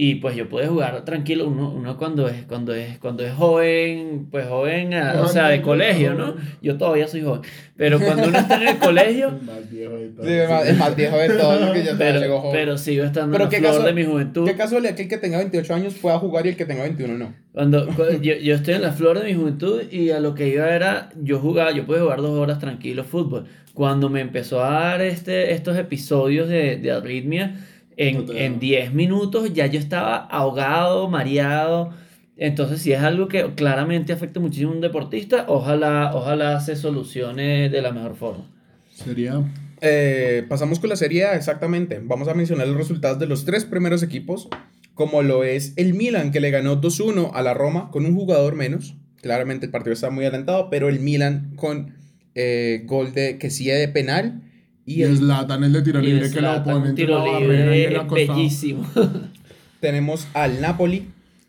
Y 0.00 0.14
pues 0.16 0.36
yo 0.36 0.48
pude 0.48 0.68
jugar 0.68 1.04
tranquilo, 1.04 1.48
uno, 1.48 1.72
uno 1.72 1.96
cuando 1.96 2.28
es, 2.28 2.44
cuando 2.46 2.72
es, 2.72 2.98
cuando 2.98 3.24
es 3.26 3.34
joven, 3.34 4.28
pues 4.30 4.46
joven, 4.46 4.94
ah, 4.94 5.20
o 5.24 5.26
sea, 5.26 5.48
de 5.48 5.60
colegio, 5.60 6.14
¿no? 6.14 6.36
Yo 6.62 6.76
todavía 6.78 7.08
soy 7.08 7.22
joven, 7.22 7.40
pero 7.76 7.98
cuando 7.98 8.28
uno 8.28 8.38
está 8.38 8.62
en 8.62 8.68
el 8.68 8.78
colegio, 8.78 9.28
El 9.30 9.42
más 9.46 9.68
viejo 9.68 9.96
de 9.96 10.08
todos. 10.10 10.26
Sí, 10.28 10.32
el 10.70 10.76
más, 10.78 10.94
viejo 10.94 11.16
de 11.16 11.28
todos, 11.30 11.70
que 11.72 11.82
ya 11.82 11.92
llegó 11.94 11.98
pero, 11.98 12.38
joven. 12.40 12.52
pero 12.52 12.78
sigo 12.78 13.02
estando 13.04 13.32
Pero 13.32 13.44
en 13.44 13.50
la 13.50 13.50
qué 13.50 13.58
flor 13.58 13.72
caso- 13.72 13.82
de 13.86 13.92
mi 13.92 14.04
juventud. 14.04 14.46
Qué 14.46 14.54
casualidad 14.56 14.94
que 14.94 15.02
el 15.02 15.08
que 15.08 15.18
tenga 15.18 15.38
28 15.38 15.74
años 15.74 15.94
pueda 15.94 16.16
jugar 16.20 16.46
y 16.46 16.50
el 16.50 16.56
que 16.56 16.64
tenga 16.64 16.84
21 16.84 17.18
no. 17.18 17.34
Cuando, 17.52 17.88
cu- 17.88 18.04
yo, 18.22 18.34
yo 18.36 18.54
estoy 18.54 18.74
en 18.74 18.82
la 18.82 18.92
flor 18.92 19.18
de 19.18 19.24
mi 19.26 19.34
juventud 19.34 19.82
y 19.90 20.10
a 20.10 20.20
lo 20.20 20.36
que 20.36 20.46
iba 20.46 20.68
era, 20.72 21.08
yo 21.20 21.40
jugaba, 21.40 21.72
yo 21.72 21.84
podía 21.86 22.02
jugar 22.02 22.18
dos 22.22 22.38
horas 22.38 22.60
tranquilo 22.60 23.02
fútbol. 23.02 23.46
Cuando 23.74 24.08
me 24.10 24.20
empezó 24.20 24.62
a 24.64 24.70
dar 24.70 25.00
este, 25.02 25.54
estos 25.54 25.76
episodios 25.76 26.48
de, 26.48 26.76
de 26.76 26.90
arritmia, 26.92 27.56
en, 27.98 28.26
te 28.26 28.44
en 28.44 28.54
da. 28.54 28.58
10 28.60 28.94
minutos 28.94 29.52
ya 29.52 29.66
yo 29.66 29.78
estaba 29.78 30.16
ahogado, 30.16 31.08
mareado. 31.08 31.90
Entonces, 32.36 32.80
si 32.80 32.92
es 32.92 33.00
algo 33.00 33.26
que 33.26 33.54
claramente 33.56 34.12
afecta 34.12 34.38
muchísimo 34.38 34.70
a 34.70 34.74
un 34.76 34.80
deportista, 34.80 35.44
ojalá, 35.48 36.12
ojalá 36.14 36.60
se 36.60 36.76
solucione 36.76 37.68
de 37.68 37.82
la 37.82 37.90
mejor 37.90 38.14
forma. 38.14 38.48
Sería 38.90 39.42
Eh, 39.80 40.44
pasamos 40.48 40.78
con 40.78 40.88
la 40.88 40.96
serie 40.96 41.24
A, 41.24 41.34
exactamente. 41.34 42.00
Vamos 42.02 42.28
a 42.28 42.34
mencionar 42.34 42.68
los 42.68 42.76
resultados 42.76 43.18
de 43.18 43.26
los 43.26 43.44
tres 43.44 43.64
primeros 43.64 44.02
equipos, 44.02 44.48
como 44.94 45.22
lo 45.22 45.44
es 45.44 45.72
el 45.76 45.94
Milan, 45.94 46.30
que 46.30 46.40
le 46.40 46.50
ganó 46.50 46.80
2-1 46.80 47.32
a 47.34 47.42
la 47.42 47.54
Roma 47.54 47.90
con 47.90 48.06
un 48.06 48.14
jugador 48.14 48.54
menos. 48.54 48.96
Claramente 49.20 49.66
el 49.66 49.72
partido 49.72 49.92
está 49.92 50.10
muy 50.10 50.24
alentado, 50.24 50.70
pero 50.70 50.88
el 50.88 51.00
Milan 51.00 51.52
con 51.56 51.94
eh, 52.36 52.82
gol 52.86 53.12
de 53.14 53.38
que 53.38 53.50
sí 53.50 53.66
de 53.66 53.88
penal. 53.88 54.42
Y 54.88 55.00
Y 55.00 55.02
el- 55.02 55.18
Zlatan 55.18 55.64
el 55.64 55.72
de 55.74 55.82
tiro 55.82 56.00
libre 56.00 56.30
que 56.30 56.40
lo 56.40 56.64
ponen 56.64 56.94
tiro 56.94 57.24
la 57.24 57.38
libre 57.40 58.00
bellísimo. 58.10 58.88
tenemos 59.80 60.26
al 60.34 60.60
Napoli, 60.60 61.04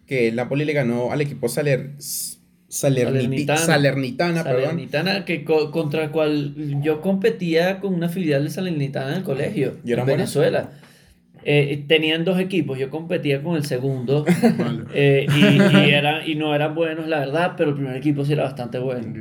que 0.06 0.28
el 0.28 0.36
Napoli 0.36 0.66
le 0.66 0.74
ganó 0.74 1.12
al 1.12 1.22
equipo 1.22 1.48
Saler, 1.48 1.92
Salerniti- 1.98 2.68
Salernitana. 2.68 3.58
Salernitana, 3.60 4.44
perdón. 4.44 4.62
Salernitana, 4.64 5.26
que 5.26 5.44
co- 5.44 5.72
contra 5.72 6.04
el 6.04 6.12
cual 6.12 6.54
yo 6.84 7.02
competía 7.02 7.80
con 7.80 7.94
una 7.94 8.10
filial 8.10 8.44
de 8.44 8.50
Salernitana 8.50 9.12
en 9.12 9.18
el 9.20 9.24
colegio, 9.24 9.78
¿Y 9.86 9.92
eran 9.94 10.08
en? 10.10 10.18
Venezuela. 10.18 10.72
Eh, 11.46 11.86
tenían 11.88 12.26
dos 12.26 12.38
equipos, 12.40 12.78
yo 12.78 12.90
competía 12.90 13.42
con 13.42 13.56
el 13.56 13.64
segundo 13.64 14.26
Vale. 14.58 14.84
eh, 14.94 15.26
y, 15.34 15.78
y, 15.88 15.90
era- 15.92 16.28
y 16.28 16.36
no 16.36 16.54
eran 16.54 16.76
buenos, 16.76 17.08
la 17.08 17.20
verdad, 17.20 17.54
pero 17.58 17.70
el 17.70 17.76
primer 17.78 17.96
equipo 17.96 18.26
sí 18.26 18.34
era 18.34 18.44
bastante 18.44 18.78
bueno. 18.80 19.14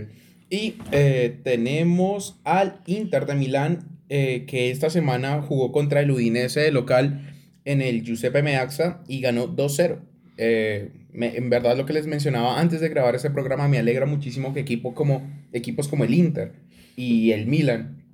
Y 0.51 0.75
eh, 0.93 1.39
tenemos 1.45 2.37
al 2.45 2.75
Inter 2.87 3.25
de 3.27 3.35
Milán, 3.37 3.79
eh, 4.09 4.45
que 4.47 4.71
esta 4.71 4.91
semana 4.91 5.43
jugó 5.43 5.73
contra 5.73 6.01
el 6.01 6.11
Udinese 6.11 6.61
de 6.61 6.73
local 6.73 7.35
en 7.65 7.83
el 7.83 8.03
Giuseppe 8.03 8.43
Meazza 8.43 9.03
y 9.09 9.21
ganó 9.21 9.55
2-0. 9.55 9.99
Eh, 10.39 10.91
en 11.13 11.51
verdad 11.51 11.77
lo 11.77 11.85
que 11.85 11.93
les 11.93 12.07
mencionaba 12.07 12.61
antes 12.61 12.81
de 12.81 12.89
grabar 12.89 13.15
ese 13.15 13.31
programa, 13.31 13.69
me 13.69 13.79
alegra 13.79 14.07
muchísimo 14.07 14.55
que 14.55 14.61
equipo 14.61 14.95
como, 14.95 15.29
equipos 15.53 15.89
como 15.89 16.05
el 16.05 16.15
Inter 16.15 16.53
y 16.97 17.33
el 17.33 17.47
Milan 17.47 18.05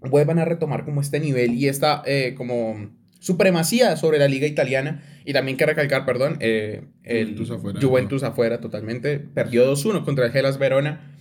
vuelvan 0.00 0.38
a 0.38 0.44
retomar 0.44 0.84
como 0.84 1.00
este 1.00 1.20
nivel 1.20 1.54
y 1.54 1.68
esta 1.68 2.02
eh, 2.06 2.34
como 2.36 2.90
supremacía 3.20 3.96
sobre 3.96 4.18
la 4.18 4.28
liga 4.28 4.46
italiana. 4.46 5.02
Y 5.24 5.32
también 5.32 5.56
que 5.56 5.66
recalcar, 5.66 6.04
perdón, 6.04 6.38
eh, 6.40 6.82
el 7.04 7.34
Juventus 7.36 7.50
afuera. 7.50 7.80
Juventus 7.80 8.22
afuera 8.24 8.60
totalmente. 8.60 9.20
Perdió 9.20 9.72
2-1 9.72 10.04
contra 10.04 10.26
el 10.26 10.36
Hellas 10.36 10.58
Verona. 10.58 11.16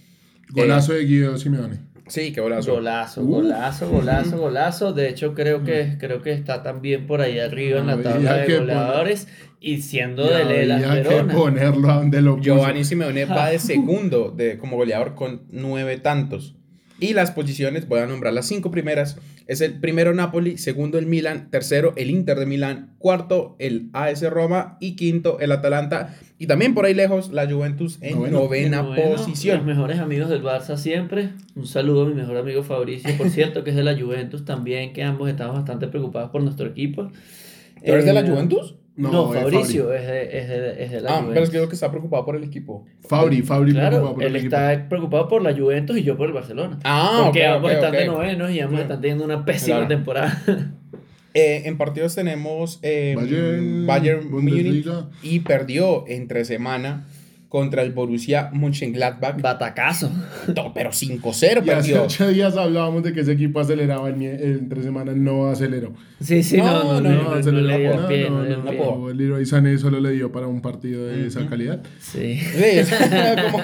Golazo 0.49 0.93
de 0.93 1.05
Guido 1.05 1.37
Simeone. 1.37 1.90
Sí, 2.07 2.31
qué 2.33 2.41
golazo. 2.41 2.73
Golazo, 2.73 3.21
Uf. 3.21 3.29
golazo, 3.29 3.89
golazo, 3.89 4.37
golazo. 4.39 4.93
De 4.93 5.09
hecho, 5.09 5.33
creo 5.33 5.63
que, 5.63 5.97
creo 5.99 6.21
que 6.21 6.33
está 6.33 6.63
también 6.63 7.07
por 7.07 7.21
ahí 7.21 7.39
arriba 7.39 7.79
en 7.79 7.87
la 7.87 8.01
tabla 8.01 8.37
de 8.37 8.57
goleadores 8.57 9.27
y 9.59 9.81
siendo 9.81 10.29
Ya 10.29 10.39
de 10.39 10.45
Lelas 10.45 10.83
había 10.83 11.03
que 11.03 11.33
ponerlo 11.33 11.91
a 11.91 11.95
donde 11.95 12.21
lo 12.21 12.37
puso. 12.37 12.43
Giovanni 12.43 12.83
Simeone 12.83 13.25
va 13.25 13.49
de 13.49 13.59
segundo 13.59 14.31
de, 14.31 14.57
como 14.57 14.77
goleador 14.77 15.15
con 15.15 15.43
nueve 15.51 15.97
tantos. 15.97 16.55
Y 16.99 17.13
las 17.13 17.31
posiciones, 17.31 17.87
voy 17.87 17.99
a 17.99 18.05
nombrar 18.05 18.31
las 18.31 18.47
cinco 18.47 18.69
primeras. 18.69 19.17
Es 19.47 19.61
el 19.61 19.79
primero 19.79 20.13
Napoli, 20.13 20.59
segundo 20.59 20.99
el 20.99 21.07
Milan, 21.07 21.49
tercero 21.49 21.93
el 21.95 22.11
Inter 22.11 22.37
de 22.37 22.45
Milán, 22.45 22.95
cuarto 22.99 23.55
el 23.57 23.89
AS 23.93 24.21
Roma 24.29 24.77
y 24.79 24.95
quinto 24.95 25.39
el 25.39 25.51
Atalanta. 25.51 26.15
Y 26.41 26.47
también 26.47 26.73
por 26.73 26.85
ahí 26.85 26.95
lejos 26.95 27.31
la 27.31 27.47
Juventus 27.47 27.99
en 28.01 28.15
Noveno. 28.17 28.39
novena 28.39 28.81
Bueno, 28.81 29.11
Los 29.11 29.21
posición. 29.21 29.63
mejores 29.63 29.99
amigos 29.99 30.27
del 30.27 30.41
Barça 30.41 30.75
siempre. 30.75 31.29
Un 31.55 31.67
saludo 31.67 32.01
a 32.01 32.05
mi 32.07 32.15
mejor 32.15 32.35
amigo 32.35 32.63
Fabricio, 32.63 33.15
por 33.15 33.29
cierto, 33.29 33.63
que 33.63 33.69
es 33.69 33.75
de 33.75 33.83
la 33.83 33.95
Juventus 33.95 34.43
también, 34.43 34.91
que 34.91 35.03
ambos 35.03 35.29
estamos 35.29 35.55
bastante 35.57 35.87
preocupados 35.87 36.31
por 36.31 36.41
nuestro 36.41 36.65
equipo. 36.65 37.11
¿Tú 37.85 37.91
eres 37.91 38.05
de 38.05 38.13
la 38.13 38.21
Eh, 38.21 38.27
Juventus? 38.27 38.73
No, 38.95 39.35
eh, 39.35 39.39
Fabricio 39.39 39.93
es 39.93 40.07
de, 40.07 40.37
es, 40.39 40.47
de, 40.49 40.83
es 40.83 40.91
de 40.91 41.01
la 41.01 41.09
Ah, 41.11 41.13
Juventus. 41.17 41.33
pero 41.33 41.43
es 41.43 41.49
que 41.51 41.57
creo 41.57 41.69
que 41.69 41.75
está 41.75 41.91
preocupado 41.91 42.25
por 42.25 42.35
el 42.35 42.43
equipo. 42.43 42.85
Fabri, 43.07 43.43
Fabri 43.43 43.73
Claro, 43.73 43.89
preocupado 43.89 44.15
por 44.15 44.23
él 44.23 44.29
el 44.29 44.35
equipo. 44.37 44.55
está 44.55 44.89
preocupado 44.89 45.27
por 45.27 45.41
la 45.43 45.53
Juventus 45.55 45.95
y 45.97 46.03
yo 46.03 46.17
por 46.17 46.25
el 46.27 46.33
Barcelona. 46.33 46.79
Ah, 46.83 47.21
Porque 47.25 47.47
ok, 47.47 47.53
ambos 47.57 47.69
ok, 47.71 47.75
están 47.77 47.91
de 47.91 48.09
ok. 48.09 48.15
novenos 48.15 48.49
y 48.51 48.59
ambos 48.61 48.71
Claro. 48.79 48.83
están 48.83 49.01
teniendo 49.01 49.25
una 49.25 49.45
pésima 49.45 49.77
Claro. 49.77 49.87
temporada. 49.89 50.41
Eh, 51.33 51.63
en 51.65 51.77
partidos 51.77 52.15
tenemos 52.15 52.79
eh, 52.81 53.13
Bayern, 53.15 53.87
Bayern 53.87 54.31
Bundesliga. 54.31 55.09
y 55.23 55.39
perdió 55.39 56.05
entre 56.07 56.43
semana 56.43 57.07
contra 57.51 57.81
el 57.81 57.91
Borussia 57.91 58.49
Mönchengladbach. 58.53 59.41
Batacazo. 59.41 60.09
No, 60.55 60.73
pero 60.73 60.91
5-0 60.91 61.21
Y 61.65 61.69
hace 61.69 61.91
perdió. 61.91 62.03
ocho 62.03 62.29
días 62.29 62.55
hablábamos 62.55 63.03
de 63.03 63.11
que 63.11 63.19
ese 63.19 63.33
equipo 63.33 63.59
aceleraba 63.59 64.07
el 64.07 64.21
entre 64.23 64.81
semana, 64.81 65.11
no 65.13 65.49
aceleró. 65.49 65.91
Sí, 66.21 66.43
sí, 66.43 66.57
No, 66.57 66.65
no, 66.65 66.83
no, 66.83 67.01
no, 67.01 67.09
no, 67.09 67.15
no, 67.15 67.23
no, 67.23 67.31
aceleró, 67.35 67.67
le 67.67 67.77
dio 67.79 67.95
no, 67.97 68.07
pie, 68.07 68.29
no, 68.29 68.43
no 68.43 68.55
no, 68.71 68.97
no, 68.99 69.09
el 69.09 69.17
Leroy 69.17 69.45
Sané 69.45 69.77
solo 69.77 69.99
le 69.99 70.11
dio 70.11 70.31
para 70.31 70.47
un 70.47 70.61
partido 70.61 71.05
de 71.07 71.27
esa 71.27 71.45
calidad. 71.47 71.81
Sí. 71.99 72.37
Sí, 72.37 72.93
como- 73.51 73.63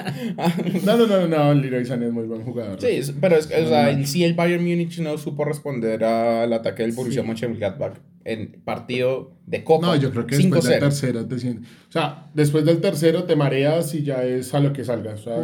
No, 0.84 0.96
no, 0.98 1.06
no, 1.06 1.26
no, 1.26 1.52
el 1.52 1.62
Leroy 1.62 1.86
Sané 1.86 2.08
es 2.08 2.12
muy 2.12 2.24
buen 2.26 2.42
jugador. 2.42 2.78
Sí, 2.78 3.00
pero 3.22 3.36
es, 3.36 3.46
o 3.46 3.68
sea, 3.68 3.90
en 3.90 4.06
sí 4.06 4.22
el 4.22 4.34
Bayern 4.34 4.62
Múnich 4.62 4.98
no 4.98 5.16
supo 5.16 5.46
responder 5.46 6.04
al 6.04 6.52
ataque 6.52 6.82
del 6.82 6.92
Borussia 6.92 7.22
Sí. 7.22 7.26
Mönchengladbach 7.26 7.94
en 8.28 8.60
partido 8.64 9.32
de 9.46 9.64
Copa. 9.64 9.86
No, 9.86 9.96
yo 9.96 10.10
creo 10.10 10.26
que 10.26 10.36
después 10.36 10.64
del 10.64 10.74
5-0. 10.74 10.80
tercero 10.80 11.26
te 11.26 11.38
sientes. 11.38 11.70
O 11.88 11.92
sea, 11.92 12.26
después 12.34 12.64
del 12.64 12.80
tercero 12.80 13.24
te 13.24 13.36
mareas 13.36 13.94
y 13.94 14.02
ya 14.02 14.22
es 14.24 14.52
a 14.54 14.60
lo 14.60 14.72
que 14.72 14.84
salga. 14.84 15.14
O 15.14 15.18
sea, 15.18 15.36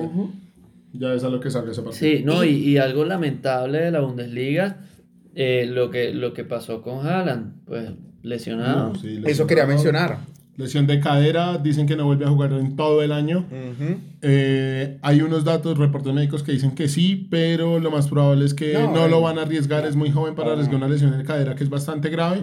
ya 0.93 1.15
es 1.15 1.25
a 1.25 1.31
lo 1.31 1.41
que 1.41 1.51
salga 1.51 1.73
ese 1.73 1.83
partido. 1.83 1.99
Sí, 2.19 2.23
no, 2.25 2.45
y, 2.45 2.51
y 2.51 2.77
algo 2.77 3.05
lamentable 3.05 3.81
de 3.81 3.91
la 3.91 4.01
Bundesliga, 4.01 4.81
eh, 5.35 5.67
lo, 5.67 5.91
que, 5.91 6.13
lo 6.13 6.35
que 6.35 6.45
pasó 6.45 6.83
con 6.83 7.07
Haaland, 7.07 7.65
pues 7.65 7.91
lesionado. 8.23 8.93
No, 8.93 8.95
sí, 8.95 9.21
Eso 9.25 9.47
quería 9.47 9.65
lesionado. 9.67 9.69
mencionar. 9.69 10.34
Lesión 10.57 10.87
de 10.87 11.01
cadera, 11.01 11.59
dicen 11.59 11.87
que 11.89 11.97
no 11.97 12.05
vuelve 12.05 12.27
a 12.27 12.29
jugar 12.29 12.53
en 12.53 12.77
todo 12.77 13.03
el 13.03 13.11
año. 13.11 13.41
Ujú. 13.51 13.97
Eh, 14.23 14.99
hay 15.03 15.21
unos 15.21 15.45
datos, 15.45 15.77
reportes 15.77 16.15
médicos 16.15 16.45
que 16.45 16.53
dicen 16.53 16.77
que 16.77 16.89
sí, 16.89 17.27
pero 17.29 17.81
lo 17.81 17.91
más 17.91 18.07
probable 18.09 18.45
es 18.45 18.55
que 18.55 18.73
No, 18.75 18.91
no, 18.93 19.09
lo 19.09 19.21
van 19.21 19.39
a 19.39 19.43
arriesgar. 19.43 19.85
Es 19.85 19.97
muy 19.97 20.11
joven 20.13 20.37
para 20.37 20.49
no. 20.49 20.53
arriesgar 20.53 20.77
una 20.77 20.89
lesión 20.89 21.19
de 21.19 21.25
cadera 21.25 21.57
que 21.57 21.65
es 21.65 21.71
bastante 21.71 22.09
grave. 22.09 22.43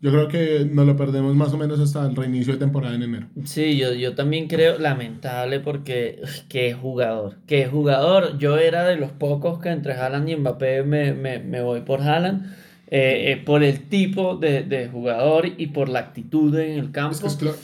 Yo 0.00 0.12
creo 0.12 0.28
que 0.28 0.68
nos 0.70 0.86
lo 0.86 0.96
perdemos 0.96 1.34
más 1.34 1.52
o 1.52 1.58
menos 1.58 1.80
hasta 1.80 2.06
el 2.06 2.14
reinicio 2.14 2.52
de 2.52 2.60
temporada 2.60 2.94
en 2.94 3.02
enero. 3.02 3.26
Sí, 3.44 3.76
yo, 3.76 3.92
yo 3.94 4.14
también 4.14 4.46
creo 4.46 4.78
lamentable 4.78 5.58
porque 5.58 6.20
qué 6.48 6.72
jugador, 6.72 7.38
qué 7.46 7.66
jugador. 7.66 8.38
Yo 8.38 8.58
era 8.58 8.84
de 8.84 8.96
los 8.96 9.10
pocos 9.10 9.58
que 9.58 9.70
entre 9.70 9.94
Haaland 9.94 10.28
y 10.28 10.36
Mbappé 10.36 10.84
me, 10.84 11.12
me, 11.14 11.40
me 11.40 11.62
voy 11.62 11.80
por 11.80 12.00
Haaland. 12.00 12.46
Eh, 12.90 13.32
eh, 13.32 13.36
por 13.44 13.62
el 13.62 13.80
tipo 13.88 14.36
de, 14.36 14.62
de 14.64 14.88
jugador 14.88 15.46
y 15.56 15.68
por 15.68 15.88
la 15.88 16.00
actitud 16.00 16.56
en 16.58 16.78
el 16.78 16.90
campo. 16.90 17.14
Es 17.14 17.20
que 17.20 17.26
es 17.28 17.36
clutch. 17.36 17.56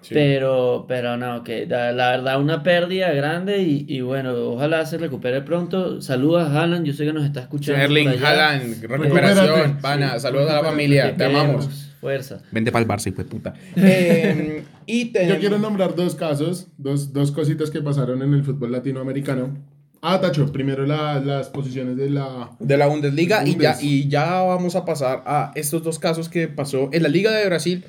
Sí. 0.00 0.14
Pero, 0.14 0.86
pero 0.88 1.16
no, 1.16 1.42
que 1.42 1.66
da- 1.66 1.92
la 1.92 2.10
verdad 2.12 2.40
una 2.40 2.62
pérdida 2.62 3.10
grande 3.12 3.58
y, 3.62 3.84
y 3.88 4.00
bueno, 4.00 4.32
ojalá 4.32 4.86
se 4.86 4.96
recupere 4.96 5.42
pronto. 5.42 6.00
Saludos 6.00 6.48
a 6.48 6.60
Haaland, 6.62 6.86
yo 6.86 6.92
sé 6.94 7.04
que 7.04 7.12
nos 7.12 7.24
está 7.24 7.40
escuchando. 7.40 7.82
Erling. 7.82 8.08
Haaland, 8.24 8.80
recuperación, 8.82 9.46
Recupérate. 9.46 9.82
pana, 9.82 10.14
Sí, 10.14 10.20
saludos 10.20 10.50
a 10.50 10.54
la 10.54 10.62
familia, 10.62 11.10
te 11.10 11.16
queremos, 11.16 11.42
amamos. 11.44 11.84
Fuerza. 12.00 12.40
Vente 12.52 12.70
para 12.70 12.84
el 12.84 12.88
Barça, 12.88 13.12
de 13.12 13.24
puta. 13.24 13.54
Eh, 13.76 14.62
y 14.86 15.12
Yo 15.12 15.38
quiero 15.40 15.58
nombrar 15.58 15.94
dos 15.96 16.14
casos, 16.14 16.68
dos, 16.78 17.12
dos 17.12 17.32
cositas 17.32 17.70
que 17.70 17.82
pasaron 17.82 18.22
en 18.22 18.32
el 18.34 18.44
fútbol 18.44 18.70
latinoamericano. 18.72 19.58
Ah, 20.00 20.20
Tacho, 20.20 20.50
primero 20.52 20.86
la- 20.86 21.18
las 21.20 21.48
posiciones 21.48 21.96
de 21.96 22.10
la... 22.10 22.50
de 22.60 22.76
la 22.76 22.86
Bundesliga 22.86 23.42
y 23.44 23.50
ya, 23.52 23.72
Bundes. 23.72 23.82
y 23.82 24.08
ya 24.08 24.42
vamos 24.42 24.76
a 24.76 24.84
pasar 24.84 25.22
a 25.26 25.52
estos 25.54 25.82
dos 25.82 25.98
casos 25.98 26.28
que 26.28 26.46
pasó 26.48 26.88
en 26.92 27.02
la 27.02 27.08
Liga 27.08 27.32
de 27.32 27.44
Brasil 27.46 27.84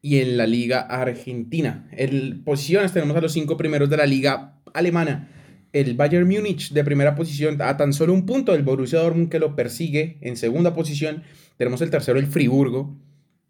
y 0.00 0.20
en 0.20 0.36
la 0.36 0.46
Liga 0.46 0.80
Argentina. 0.80 1.88
En 1.92 2.44
posiciones 2.44 2.92
tenemos 2.92 3.16
a 3.16 3.20
los 3.20 3.32
cinco 3.32 3.56
primeros 3.56 3.90
de 3.90 3.96
la 3.96 4.06
Liga 4.06 4.60
Alemana. 4.72 5.28
El 5.72 5.94
Bayern 5.94 6.28
Múnich 6.28 6.72
de 6.72 6.84
primera 6.84 7.14
posición 7.14 7.60
a 7.62 7.76
tan 7.76 7.92
solo 7.92 8.12
un 8.12 8.26
punto 8.26 8.52
del 8.52 8.62
Borussia 8.62 9.00
Dortmund 9.00 9.28
que 9.30 9.38
lo 9.38 9.56
persigue 9.56 10.18
en 10.20 10.36
segunda 10.36 10.74
posición. 10.74 11.22
Tenemos 11.56 11.80
el 11.82 11.90
tercero, 11.90 12.18
el 12.18 12.26
Friburgo. 12.26 12.94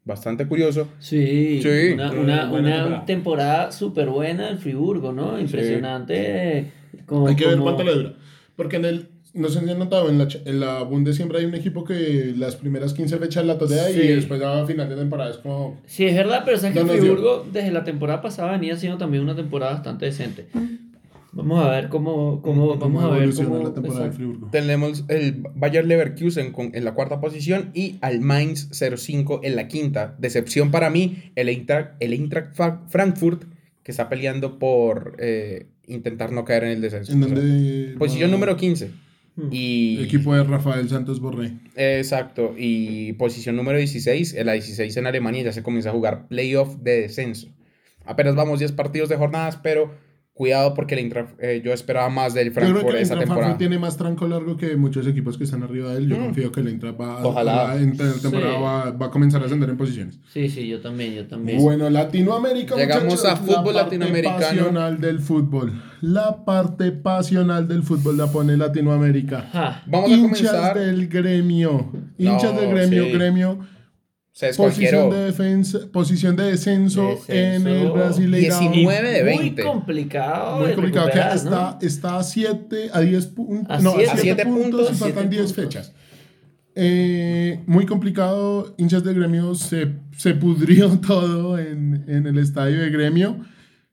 Bastante 0.05 0.47
curioso. 0.47 0.89
Sí, 0.99 1.61
Sí. 1.63 1.93
una, 1.95 2.11
una, 2.13 2.53
una 2.53 3.05
temporada. 3.07 3.71
súper 3.73 4.09
buena 4.09 4.47
del 4.49 4.59
Friburgo, 4.59 5.13
¿no? 5.13 5.39
Impresionante. 5.39 6.73
Como, 7.07 7.29
Hay 7.29 7.37
que 7.37 7.45
ver 7.47 7.55
como- 7.55 7.65
cuánto 7.65 7.85
le 7.85 7.95
dura. 7.95 8.15
Porque 8.57 8.77
en 8.77 8.85
el... 8.85 9.09
No 9.35 9.49
sé 9.49 9.61
si 9.61 9.71
han 9.71 9.79
notado, 9.79 10.11
en 10.11 10.19
la, 10.19 10.29
en 10.45 10.61
la 10.61 10.83
Bundes 10.83 11.17
siempre 11.17 11.39
hay 11.39 11.47
un 11.47 11.55
equipo 11.55 11.85
que 11.85 12.35
las 12.37 12.55
primeras 12.57 12.93
15 12.93 13.17
fechas 13.17 13.47
la 13.47 13.57
totea 13.57 13.87
Sí. 13.89 14.01
y 14.01 14.09
después 14.09 14.43
a 14.43 14.67
final 14.67 14.91
de 14.91 14.95
temporada 14.97 15.31
es 15.31 15.39
como... 15.39 15.81
Sí, 15.87 16.05
es 16.05 16.15
verdad, 16.15 16.43
pero 16.45 16.59
sabes 16.59 16.77
que. 16.77 16.85
Friburgo 16.85 17.47
desde 17.51 17.71
la 17.73 17.83
temporada 17.83 18.21
pasada 18.21 18.53
venía 18.53 18.77
siendo 18.77 18.99
también 18.99 19.23
una 19.23 19.35
temporada 19.35 19.73
bastante 19.73 20.05
decente. 20.05 20.49
Vamos 21.35 21.65
a 21.65 21.71
ver 21.71 21.89
cómo, 21.89 22.43
cómo 22.43 22.77
vamos 22.77 23.03
a 23.05 23.09
ver 23.09 23.19
evoluciona 23.23 23.49
cómo 23.49 23.63
la 23.65 23.73
temporada 23.73 24.01
exacto. 24.01 24.17
Friburgo. 24.19 24.49
Tenemos 24.51 25.05
el 25.09 25.43
Bayer 25.55 25.87
Leverkusen 25.87 26.53
con- 26.53 26.75
en 26.75 26.85
la 26.85 26.93
cuarta 26.93 27.19
posición 27.23 27.71
y 27.73 27.97
al 28.03 28.21
Mainz 28.21 28.69
05 28.71 29.41
en 29.45 29.57
la 29.57 29.67
quinta. 29.67 30.15
Decepción 30.19 30.71
para 30.71 30.91
mí, 30.91 31.33
el 31.37 31.49
Eintracht, 31.49 31.93
el 32.01 32.13
Eintracht 32.13 32.55
Frankfurt, 32.89 33.45
que 33.83 33.91
está 33.93 34.11
peleando 34.11 34.59
por 34.59 35.17
eh, 35.21 35.69
intentar 35.93 36.33
no 36.33 36.45
caer 36.45 36.65
en 36.65 36.71
el 36.73 36.81
descenso. 36.81 37.13
En 37.13 37.23
O 37.23 37.27
sea, 37.27 37.35
donde... 37.37 37.95
posición 37.99 38.31
va- 38.31 38.35
número 38.35 38.57
15. 38.57 38.91
Hmm. 39.35 39.49
Y, 39.51 40.03
Equipo 40.03 40.35
de 40.35 40.45
Rafael 40.45 40.89
Santos 40.89 41.21
Borré. 41.21 41.53
Exacto. 41.77 42.55
Y 42.59 43.15
posición 43.15 43.57
número 43.57 43.79
16, 43.79 44.35
en 44.35 44.47
la 44.47 44.53
16 44.53 44.95
en 44.97 45.07
Alemania 45.07 45.43
ya 45.45 45.53
se 45.53 45.63
comienza 45.63 45.89
a 45.91 45.93
jugar 45.93 46.29
playoff 46.29 46.77
de 46.77 47.03
descenso. 47.03 47.49
Apenas 48.05 48.35
vamos 48.35 48.59
10 48.59 48.73
partidos 48.73 49.09
de 49.09 49.17
jornadas, 49.17 49.59
pero 49.63 49.95
cuidado 50.43 50.75
porque 50.75 50.97
el 50.97 51.13
eh, 51.39 51.63
yo 51.65 51.73
esperaba 51.73 52.09
más 52.09 52.35
del 52.35 52.49
Yo 52.49 52.55
creo 52.55 52.65
Frankfurt 52.67 52.91
que 52.91 52.97
el 52.97 53.03
esta 53.05 53.15
temporada. 53.17 53.37
Frankfurt 53.47 53.59
tiene 53.61 53.79
más 53.79 53.97
tranco 53.97 54.27
largo 54.27 54.57
que 54.57 54.77
muchos 54.77 55.07
equipos 55.07 55.39
que 55.39 55.45
están 55.45 55.63
arriba 55.63 55.93
de 55.93 55.99
él. 55.99 56.09
Yo 56.09 56.17
confío 56.19 56.51
que 56.51 56.61
el 56.61 56.67
Eintracht 56.69 57.01
va, 57.01 57.23
Ojalá. 57.25 57.77
en 57.77 57.97
la 57.97 58.13
temporada 58.21 58.57
Sí. 58.57 58.63
va, 58.63 58.91
va 58.91 59.07
a 59.07 59.11
comenzar 59.11 59.41
a 59.41 59.45
ascender 59.47 59.71
en 59.71 59.77
posiciones. 59.77 60.19
Sí, 60.33 60.49
sí, 60.49 60.67
yo 60.67 60.81
también, 60.81 61.15
yo 61.15 61.27
también. 61.29 61.63
Bueno, 61.63 61.89
Latinoamérica. 61.91 62.75
Llegamos 62.75 63.05
muchachos, 63.05 63.25
a 63.27 63.37
fútbol 63.37 63.75
la 63.75 63.83
parte 63.83 63.99
latinoamericano. 63.99 64.39
pasional 64.41 65.01
del 65.01 65.21
fútbol. 65.21 65.73
La 66.01 66.45
parte 66.45 66.91
pasional 66.91 67.69
del 67.69 67.85
fútbol 67.85 68.17
la 68.17 68.27
pone 68.27 68.57
Latinoamérica. 68.57 69.39
Ajá. 69.53 69.83
Vamos 69.87 70.11
a 70.11 70.15
Hinchas 70.15 70.39
comenzar. 70.51 70.79
del 70.79 71.07
gremio. 71.09 71.93
Hinchas 72.19 72.53
No, 72.55 72.61
del 72.61 72.71
gremio, 72.71 73.05
sí. 73.05 73.13
gremio. 73.13 73.59
Se 74.35 74.55
Posición 74.55 75.11
de, 75.11 75.17
defensa, 75.27 75.79
posición 75.93 76.37
de 76.37 76.45
descenso, 76.45 77.07
Descenso. 77.09 77.33
en 77.33 77.67
el 77.67 77.91
Brasileirao. 77.91 78.61
19 78.61 79.11
de 79.11 79.25
Muy 79.25 79.39
20. 79.39 79.63
complicado. 79.63 80.61
Muy 80.61 80.73
complicado. 80.75 81.11
que 81.13 81.19
está, 81.35 81.51
¿no? 81.51 81.79
está 81.87 82.17
a 82.17 82.23
7, 82.23 82.91
a 82.95 83.01
10 83.01 83.27
puntos. 83.27 83.67
A 83.71 83.79
No, 83.83 83.93
siete. 83.93 84.11
a 84.11 84.13
A 84.15 84.17
7 84.17 84.23
siete 84.23 84.45
puntos, 84.47 84.63
puntos. 84.89 84.91
y 84.91 84.95
faltan 85.01 85.23
siete 85.31 85.37
10 85.37 85.53
puntos. 85.53 85.65
fechas. 85.65 85.95
Eh, 86.75 87.61
muy 87.67 87.85
complicado. 87.85 88.75
Hinchas 88.79 89.05
de 89.05 89.13
gremio 89.13 89.55
se, 89.55 89.93
se 90.17 90.35
pudrió 90.35 90.99
todo 91.07 91.59
en, 91.59 92.05
en 92.09 92.27
el 92.27 92.39
estadio 92.39 92.81
de 92.81 92.89
gremio. 92.91 93.37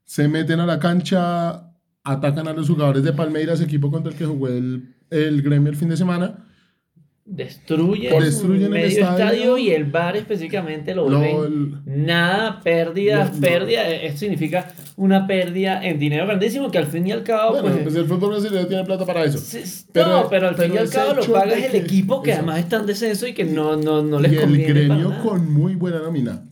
Se 0.05 0.29
meten 0.29 0.61
a 0.61 0.65
la 0.65 0.79
cancha, 0.79 1.69
atacan 2.05 2.47
a 2.47 2.53
los 2.53 2.67
jugadores 2.69 3.03
de 3.03 3.11
Palmeiras, 3.11 3.59
equipo 3.61 3.91
contra 3.91 4.11
el 4.13 4.17
que 4.17 4.25
jugó 4.25 4.47
el, 4.47 4.95
el 5.09 5.41
gremio 5.41 5.69
el 5.69 5.75
fin 5.75 5.89
de 5.89 5.97
semana. 5.97 6.45
Destruyen, 7.31 8.19
Destruyen 8.23 8.63
el 8.63 8.69
medio 8.71 8.87
estadio. 8.87 9.25
estadio. 9.25 9.57
y 9.59 9.69
el 9.69 9.85
bar 9.85 10.17
específicamente 10.17 10.95
lo 10.95 11.05
vuelven 11.05 11.81
nada, 11.85 12.59
pérdidas, 12.61 13.35
Lo- 13.35 13.39
pérdida. 13.41 13.87
Esto 13.87 14.19
significa 14.21 14.73
una 14.95 15.27
pérdida 15.27 15.85
en 15.85 15.99
dinero 15.99 16.25
grandísimo 16.25 16.71
que 16.71 16.79
al 16.79 16.87
fin 16.87 17.05
y 17.05 17.11
al 17.11 17.21
cabo, 17.23 17.51
Bueno, 17.51 17.67
pues, 17.69 17.83
pues 17.83 17.95
el 17.95 18.05
fútbol 18.05 18.31
brasileño 18.31 18.65
tiene 18.65 18.83
plata 18.83 19.05
para 19.05 19.23
eso. 19.25 19.37
Sí, 19.37 19.61
Pero- 19.93 20.07
no, 20.07 20.29
pero 20.29 20.47
al 20.47 20.55
fin 20.55 20.73
y 20.73 20.77
al 20.77 20.89
cabo 20.89 21.13
lo 21.13 21.23
pagas 21.31 21.57
el 21.63 21.75
equipo 21.75 22.23
que 22.23 22.31
eso. 22.31 22.39
además 22.39 22.59
está 22.59 22.77
en 22.77 22.85
descenso 22.87 23.27
y 23.27 23.33
que 23.33 23.43
no, 23.45 23.75
no, 23.75 24.01
no 24.01 24.19
les 24.19 24.31
y 24.31 24.35
el 24.35 24.41
conviene 24.41 24.87
para 24.87 24.99
gremio 24.99 25.21
con 25.23 25.53
muy 25.53 25.75
buena 25.75 25.99
nómina. 25.99 26.43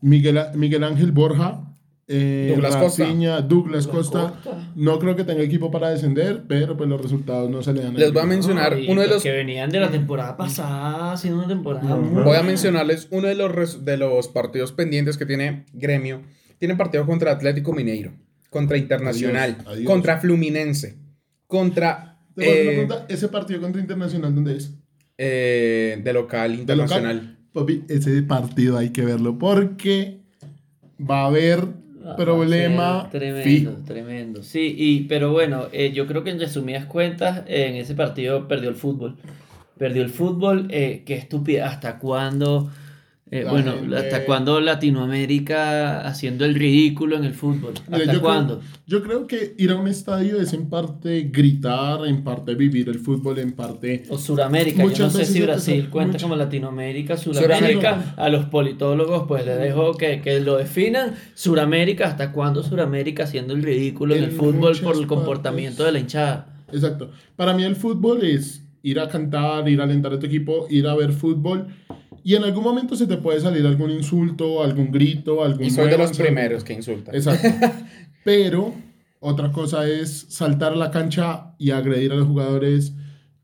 Miguel 0.00 0.84
Ángel 0.84 1.12
Borja, 1.12 1.69
eh, 2.12 2.48
Douglas 2.50 2.76
Costa. 2.76 3.04
Douglas, 3.06 3.48
Douglas 3.48 3.86
Costa. 3.86 4.32
Costa. 4.42 4.72
No 4.74 4.98
creo 4.98 5.14
que 5.14 5.22
tenga 5.24 5.42
equipo 5.42 5.70
para 5.70 5.90
descender, 5.90 6.42
pero 6.48 6.76
pues 6.76 6.88
los 6.88 7.00
resultados 7.00 7.48
no 7.48 7.62
se 7.62 7.72
le 7.72 7.82
dan. 7.82 7.94
Les 7.94 8.12
voy 8.12 8.22
a 8.22 8.26
mencionar 8.26 8.76
uno 8.88 9.00
de 9.00 9.06
los 9.08 9.22
que 9.22 9.30
venían 9.30 9.70
de 9.70 9.78
la 9.80 9.90
temporada 9.90 10.36
pasada 10.36 11.12
haciendo 11.12 11.38
una 11.38 11.48
temporada 11.48 11.94
muy 11.96 12.22
Voy 12.24 12.36
a 12.36 12.42
mencionarles 12.42 13.06
uno 13.10 13.28
de 13.28 13.34
los, 13.36 13.50
res- 13.52 13.84
de 13.84 13.96
los 13.96 14.26
partidos 14.28 14.72
pendientes 14.72 15.16
que 15.16 15.24
tiene 15.26 15.64
Gremio. 15.72 16.22
Tiene 16.58 16.74
partido 16.76 17.06
contra 17.06 17.30
Atlético 17.32 17.72
Mineiro, 17.72 18.12
contra 18.50 18.76
Internacional, 18.76 19.50
Adiós, 19.60 19.66
adiós. 19.74 19.86
contra 19.86 20.18
Fluminense, 20.18 20.98
contra 21.46 22.18
Te 22.34 22.44
eh, 22.62 22.66
pregunta, 22.66 23.06
¿Ese 23.08 23.28
partido 23.28 23.60
contra 23.60 23.80
Internacional 23.80 24.34
dónde 24.34 24.56
es? 24.56 24.74
eh, 25.16 26.00
de 26.02 26.12
local 26.12 26.64
¿De 26.66 26.74
local? 26.76 26.98
internacional. 26.98 27.36
Papi, 27.52 27.84
ese 27.88 28.22
partido 28.22 28.78
hay 28.78 28.90
que 28.90 29.04
verlo 29.04 29.38
porque 29.38 30.20
va 31.00 31.22
a 31.22 31.26
haber 31.26 31.66
problema 32.16 33.02
ser 33.02 33.20
Tremendo, 33.20 33.42
fijo. 33.42 33.72
tremendo. 33.86 34.42
Sí, 34.42 34.74
y, 34.76 35.00
pero 35.02 35.32
bueno, 35.32 35.66
eh, 35.72 35.92
yo 35.92 36.06
creo 36.06 36.24
que 36.24 36.30
en 36.30 36.40
resumidas 36.40 36.86
cuentas, 36.86 37.44
eh, 37.46 37.66
en 37.68 37.76
ese 37.76 37.94
partido 37.94 38.48
perdió 38.48 38.68
el 38.68 38.76
fútbol. 38.76 39.16
Perdió 39.78 40.02
el 40.02 40.10
fútbol, 40.10 40.66
eh, 40.70 41.02
qué 41.06 41.14
estúpido. 41.14 41.64
¿Hasta 41.64 41.98
cuándo? 41.98 42.70
Eh, 43.32 43.44
La 43.44 43.52
bueno, 43.52 43.74
gente- 43.74 43.96
¿hasta 43.96 44.24
cuándo 44.24 44.60
Latinoamérica 44.60 46.00
haciendo 46.00 46.44
el 46.44 46.54
ridículo 46.56 47.16
en 47.16 47.24
el 47.24 47.34
fútbol? 47.34 47.74
Mira, 47.86 47.98
¿Hasta 47.98 48.12
yo, 48.14 48.20
cuándo? 48.22 48.58
Creo, 48.58 48.70
yo 48.86 49.02
creo 49.04 49.26
que 49.26 49.54
ir 49.56 49.70
a 49.70 49.76
un 49.76 49.86
estadio 49.86 50.40
es 50.40 50.52
en 50.52 50.68
parte 50.68 51.28
gritar, 51.32 52.06
en 52.06 52.24
parte 52.24 52.54
vivir 52.56 52.88
el 52.88 52.98
fútbol, 52.98 53.38
en 53.38 53.52
parte... 53.52 54.02
O 54.08 54.18
Suramérica, 54.18 54.84
yo 54.84 55.04
no 55.04 55.10
sé 55.10 55.24
si 55.24 55.40
Brasil 55.42 55.88
cuenta 55.90 56.18
como 56.18 56.34
Latinoamérica, 56.34 57.16
Suramérica. 57.16 58.14
A 58.16 58.28
los 58.28 58.46
politólogos 58.46 59.24
pues 59.28 59.46
les 59.46 59.58
dejo 59.60 59.94
que, 59.94 60.20
que 60.22 60.40
lo 60.40 60.56
definan. 60.58 61.14
Suramérica, 61.34 62.06
¿hasta 62.08 62.32
cuándo 62.32 62.62
Suramérica 62.64 63.24
haciendo 63.24 63.54
el 63.54 63.62
ridículo 63.62 64.14
en, 64.16 64.24
En 64.24 64.30
el 64.30 64.36
fútbol 64.36 64.72
por 64.72 64.72
el 64.74 64.82
partes. 65.02 65.06
comportamiento 65.06 65.84
de 65.84 65.92
la 65.92 65.98
hinchada? 66.00 66.46
Exacto. 66.72 67.10
Para 67.36 67.54
mí 67.54 67.62
el 67.62 67.76
fútbol 67.76 68.24
es 68.24 68.64
ir 68.82 68.98
a 68.98 69.08
cantar, 69.08 69.68
ir 69.68 69.80
a 69.80 69.84
alentar 69.84 70.12
a 70.14 70.18
tu 70.18 70.26
equipo, 70.26 70.66
ir 70.68 70.86
a 70.88 70.96
ver 70.96 71.12
fútbol. 71.12 71.66
Y 72.22 72.34
en 72.34 72.44
algún 72.44 72.64
momento 72.64 72.96
se 72.96 73.06
te 73.06 73.16
puede 73.16 73.40
salir 73.40 73.66
algún 73.66 73.90
insulto, 73.90 74.62
algún 74.62 74.90
grito, 74.90 75.42
algún... 75.42 75.64
Y 75.64 75.70
soy 75.70 75.90
de 75.90 75.98
los 75.98 76.16
primeros 76.16 76.64
que 76.64 76.74
insultan. 76.74 77.14
Exacto. 77.14 77.48
Pero 78.24 78.74
otra 79.20 79.52
cosa 79.52 79.88
es 79.88 80.26
saltar 80.28 80.72
a 80.72 80.76
la 80.76 80.90
cancha 80.90 81.54
y 81.58 81.70
agredir 81.70 82.12
a 82.12 82.16
los 82.16 82.26
jugadores. 82.26 82.94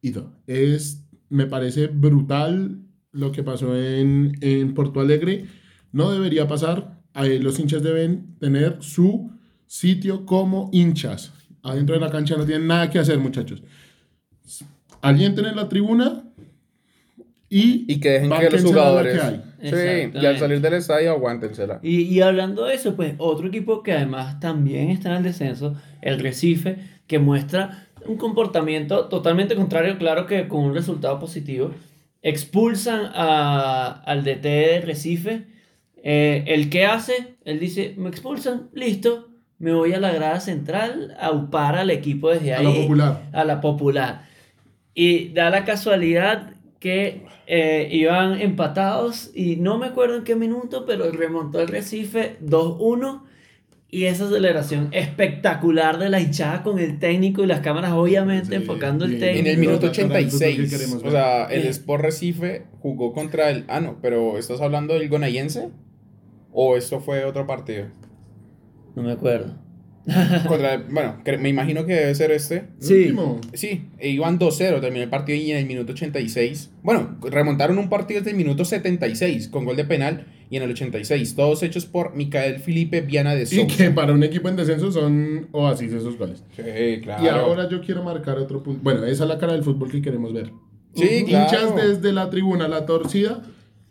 Y 0.01 0.11
todo. 0.11 0.33
Es, 0.47 1.05
me 1.29 1.47
parece 1.47 1.87
brutal 1.87 2.83
lo 3.13 3.33
que 3.33 3.43
pasó 3.43 3.77
en, 3.77 4.37
en 4.41 4.75
Porto 4.75 5.01
Alegre. 5.01 5.47
No 5.93 6.11
debería 6.11 6.49
pasar. 6.49 7.01
Ahí 7.15 7.39
los 7.39 7.59
hinchas 7.59 7.83
deben 7.83 8.37
tener 8.39 8.77
su 8.81 9.31
sitio 9.67 10.27
como 10.27 10.71
hinchas. 10.73 11.33
Adentro 11.63 11.95
de 11.95 12.01
la 12.01 12.11
cancha 12.11 12.37
no 12.37 12.45
tienen 12.45 12.67
nada 12.67 12.91
que 12.91 12.99
hacer, 12.99 13.19
muchachos. 13.19 13.63
Alienten 15.01 15.47
en 15.47 15.57
la 15.57 15.69
tribuna 15.69 16.26
y, 17.49 17.85
Y 17.89 18.01
que 18.01 18.11
dejen 18.11 18.31
que 18.31 18.51
los 18.51 18.63
la 18.63 18.69
jugadores. 18.69 19.21
que. 19.61 19.71
Sí, 19.71 20.11
y 20.21 20.27
al 20.27 20.39
salir 20.39 20.61
del 20.61 20.75
estadio, 20.75 21.11
aguántensela. 21.13 21.81
Y, 21.83 22.03
y 22.03 22.21
hablando 22.21 22.65
de 22.67 22.75
eso, 22.75 22.95
pues 22.97 23.15
otro 23.19 23.49
equipo 23.49 23.83
que 23.83 23.93
además 23.93 24.39
también 24.41 24.91
está 24.91 25.11
en 25.11 25.17
el 25.17 25.23
descenso, 25.23 25.75
el 26.03 26.21
Recife, 26.21 26.77
que 27.07 27.19
muestra 27.19 27.87
un 28.07 28.17
comportamiento 28.17 29.07
totalmente 29.07 29.55
contrario, 29.57 29.97
claro 29.99 30.27
que 30.27 30.47
con 30.49 30.61
un 30.65 30.75
resultado 30.75 31.19
positivo. 31.19 31.73
Expulsan 32.23 33.11
a- 33.15 34.03
al 34.05 34.25
DT 34.25 34.49
de 34.49 34.81
Recife. 34.81 35.45
Eh, 36.03 36.45
¿El 36.49 36.71
que 36.71 36.85
hace? 36.85 37.37
Él 37.45 37.59
dice, 37.61 37.95
me 37.97 38.09
expulsan, 38.09 38.69
listo, 38.75 39.29
me 39.59 39.73
voy 39.73 39.93
a 39.93 40.01
la 40.01 40.13
grada 40.13 40.41
central 40.41 41.17
a 41.21 41.31
upar 41.33 41.77
al 41.77 41.91
equipo 41.91 42.31
desde 42.31 42.55
A 42.55 42.59
ahí. 42.59 42.65
lo 42.65 42.75
popular. 42.75 43.23
A 43.33 43.45
la 43.45 43.61
popular. 43.61 44.27
Y 44.95 45.29
da 45.29 45.51
la 45.51 45.65
casualidad 45.65 46.51
que 46.87 47.27
eh, 47.49 47.89
iban 47.91 48.41
empatados 48.41 49.33
y 49.35 49.57
no 49.57 49.77
me 49.77 49.87
acuerdo 49.87 50.19
en 50.19 50.23
qué 50.23 50.37
minuto, 50.37 50.87
pero 50.87 51.11
remontó 51.11 51.61
el 51.61 51.67
Recife 51.67 52.37
2-1 52.45 53.23
y 53.91 54.05
esa 54.05 54.27
aceleración 54.27 54.91
espectacular 54.93 55.99
de 55.99 56.11
la 56.11 56.21
hinchada 56.21 56.63
con 56.63 56.79
el 56.79 57.01
técnico 57.01 57.43
y 57.43 57.49
las 57.49 57.59
cámaras 57.59 57.91
obviamente 57.91 58.51
Sí, 58.51 58.55
enfocando 58.55 59.05
el 59.05 59.19
técnico. 59.19 59.41
En 59.41 59.47
el 59.49 59.59
minuto 59.59 59.91
Para 59.91 60.21
el 60.21 60.31
fútbol 60.31 60.39
que 60.39 60.47
86. 60.47 60.71
queremos 60.71 61.03
O 61.03 61.11
sea, 61.11 61.47
el. 61.47 61.67
Sport 61.67 62.05
Recife 62.05 62.67
jugó 62.79 63.13
contra 63.13 63.51
el. 63.51 63.65
Ah, 63.67 63.81
no, 63.81 63.99
pero 64.01 64.39
¿estás 64.39 64.61
hablando 64.61 64.95
del 64.95 65.09
Gonayense? 65.09 65.71
¿O 66.53 66.77
esto 66.77 67.01
fue 67.01 67.25
otro 67.25 67.49
partido? 67.49 67.87
No 68.95 69.03
me 69.03 69.11
acuerdo. 69.11 69.57
Contra, 70.49 70.85
bueno, 70.89 71.17
me 71.41 71.49
imagino 71.49 71.85
que 71.85 71.95
debe 71.95 72.15
ser 72.15 72.31
este. 72.31 72.69
Sí. 72.79 72.95
último. 72.95 73.41
Sí, 73.55 73.89
e 73.99 74.11
iban 74.11 74.39
2-0, 74.39 74.81
terminó 74.81 75.03
el 75.03 75.11
partido 75.11 75.37
y 75.37 75.51
en 75.51 75.59
el 75.59 75.67
minuto 75.67 75.93
86. 75.93 76.71
Bueno, 76.83 77.19
remontaron 77.23 77.79
un 77.79 77.89
partido 77.89 78.21
desde 78.21 78.31
el 78.31 78.37
minuto 78.37 78.65
76 78.65 79.49
con 79.49 79.65
gol 79.65 79.75
de 79.77 79.85
penal 79.85 80.27
y 80.49 80.57
en 80.57 80.63
el 80.63 80.71
86. 80.71 81.35
Todos 81.35 81.63
hechos 81.65 81.87
por 81.87 82.15
Micael 82.15 82.61
Felipe 82.61 83.01
Viana 83.01 83.35
de 83.35 83.43
Y 83.43 83.47
Sousa. 83.47 83.77
que 83.77 83.91
para 83.91 84.13
un 84.13 84.23
equipo 84.23 84.49
en 84.49 84.55
descenso 84.57 84.93
son 84.93 85.49
oasis 85.51 85.93
esos 85.93 86.17
goles. 86.17 86.45
Sí, 86.55 87.01
claro. 87.03 87.25
Y 87.25 87.29
ahora 87.29 87.69
yo 87.69 87.81
quiero 87.81 88.05
marcar 88.05 88.39
otro 88.39 88.63
punto. 88.63 88.81
Bueno, 88.85 89.05
esa 89.07 89.25
es 89.25 89.29
la 89.29 89.39
cara 89.39 89.55
del 89.55 89.65
fútbol 89.65 89.91
que 89.91 90.01
queremos 90.01 90.33
ver. 90.33 90.53
Sí, 90.95 91.25
Hinchas 91.27 91.73
claro. 91.73 91.89
desde 91.89 92.13
la 92.13 92.31
tribuna, 92.31 92.69
la 92.69 92.87
torcida, 92.87 93.43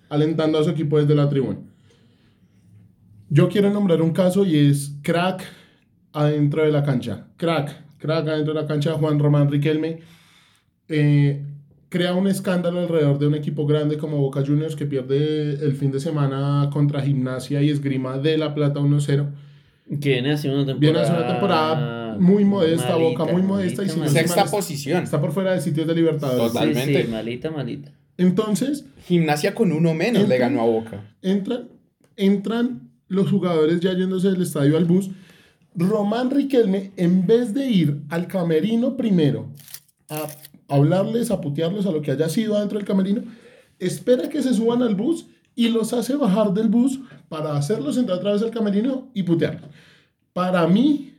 alentando 0.10 0.58
a 0.60 0.64
su 0.64 0.70
equipo 0.70 0.98
desde 0.98 1.14
la 1.14 1.30
tribuna. 1.30 1.60
Yo 3.30 3.50
quiero 3.50 3.70
nombrar 3.70 4.02
un 4.02 4.12
caso 4.12 4.46
y 4.46 4.58
es 4.58 4.94
crack 5.04 5.44
adentro 6.16 6.64
de 6.64 6.72
la 6.72 6.84
cancha. 6.84 7.28
Crack, 7.38 7.98
crack 8.00 8.28
adentro 8.28 8.54
de 8.54 8.62
la 8.62 8.68
cancha, 8.68 8.94
Juan 8.94 9.20
Román 9.20 9.52
Riquelme. 9.52 10.00
Eh, 10.88 11.44
crea 11.90 12.14
un 12.14 12.28
escándalo 12.28 12.80
alrededor 12.80 13.20
de 13.20 13.28
un 13.28 13.36
equipo 13.36 13.66
grande 13.66 13.98
como 13.98 14.18
Boca 14.18 14.44
Juniors 14.46 14.76
que 14.76 14.86
pierde 14.86 15.54
el 15.66 15.74
fin 15.76 15.92
de 15.92 16.00
semana 16.00 16.70
contra 16.72 17.02
Gimnasia 17.02 17.62
y 17.62 17.70
Esgrima 17.70 18.18
de 18.18 18.38
La 18.38 18.54
Plata 18.54 18.80
1-0. 18.80 19.28
Que 20.02 20.10
viene 20.14 20.34
haciendo 20.34 20.64
una 20.64 20.66
temporada. 20.66 20.80
Viene 20.80 21.00
a 21.00 21.02
hacer 21.04 21.16
una 21.16 21.28
temporada 21.28 22.18
muy 22.20 22.44
modesta, 22.44 22.96
Boca 22.96 23.26
muy 23.26 23.42
modesta 23.44 23.84
y 23.84 23.88
malita. 23.88 24.08
se- 24.08 24.14
Sexta 24.20 24.46
posición. 24.46 25.04
Está 25.04 25.22
por 25.22 25.32
fuera 25.32 25.54
de 25.54 25.62
sitios 25.62 25.86
de 25.88 25.96
Libertadores. 25.96 26.52
Total. 26.52 26.70
Totalmente. 26.70 27.02
Sí, 27.02 27.06
sí, 27.08 27.12
malita, 27.12 27.52
malita. 27.52 27.92
Entonces, 28.18 28.86
Gimnasia 29.06 29.54
con 29.54 29.72
uno 29.72 29.94
menos 29.94 30.28
le 30.28 30.38
ganó 30.38 30.62
a 30.62 30.66
Boca. 30.66 31.02
entran, 31.22 31.68
entran 32.16 32.90
los 33.08 33.30
jugadores 33.30 33.80
ya 33.80 33.94
yéndose 33.94 34.30
del 34.32 34.42
estadio 34.42 34.78
al 34.78 34.86
bus. 34.86 35.10
Román 35.76 36.32
Riquelme, 36.32 36.92
en 36.96 37.28
vez 37.28 37.54
de 37.54 37.68
ir 37.68 38.02
al 38.10 38.28
camerino 38.28 38.96
primero 38.96 39.50
a 40.10 40.28
hablarles, 40.68 41.32
a 41.32 41.42
putearlos 41.42 41.86
a 41.86 41.92
lo 41.92 42.02
que 42.02 42.12
haya 42.12 42.30
sido 42.30 42.56
adentro 42.56 42.78
del 42.78 42.88
camerino, 42.88 43.24
espera 43.80 44.30
que 44.30 44.42
se 44.42 44.54
suban 44.54 44.82
al 44.82 44.96
bus 44.96 45.28
y 45.56 45.70
los 45.70 45.94
hace 45.94 46.16
bajar 46.16 46.54
del 46.54 46.70
bus 46.70 47.00
para 47.30 47.56
hacerlos 47.56 47.98
entrar 47.98 48.20
otra 48.20 48.34
vez 48.34 48.42
al 48.42 48.52
camerino 48.52 49.10
y 49.14 49.24
putearlos. 49.24 49.70
Para 50.34 50.68
mí, 50.68 51.14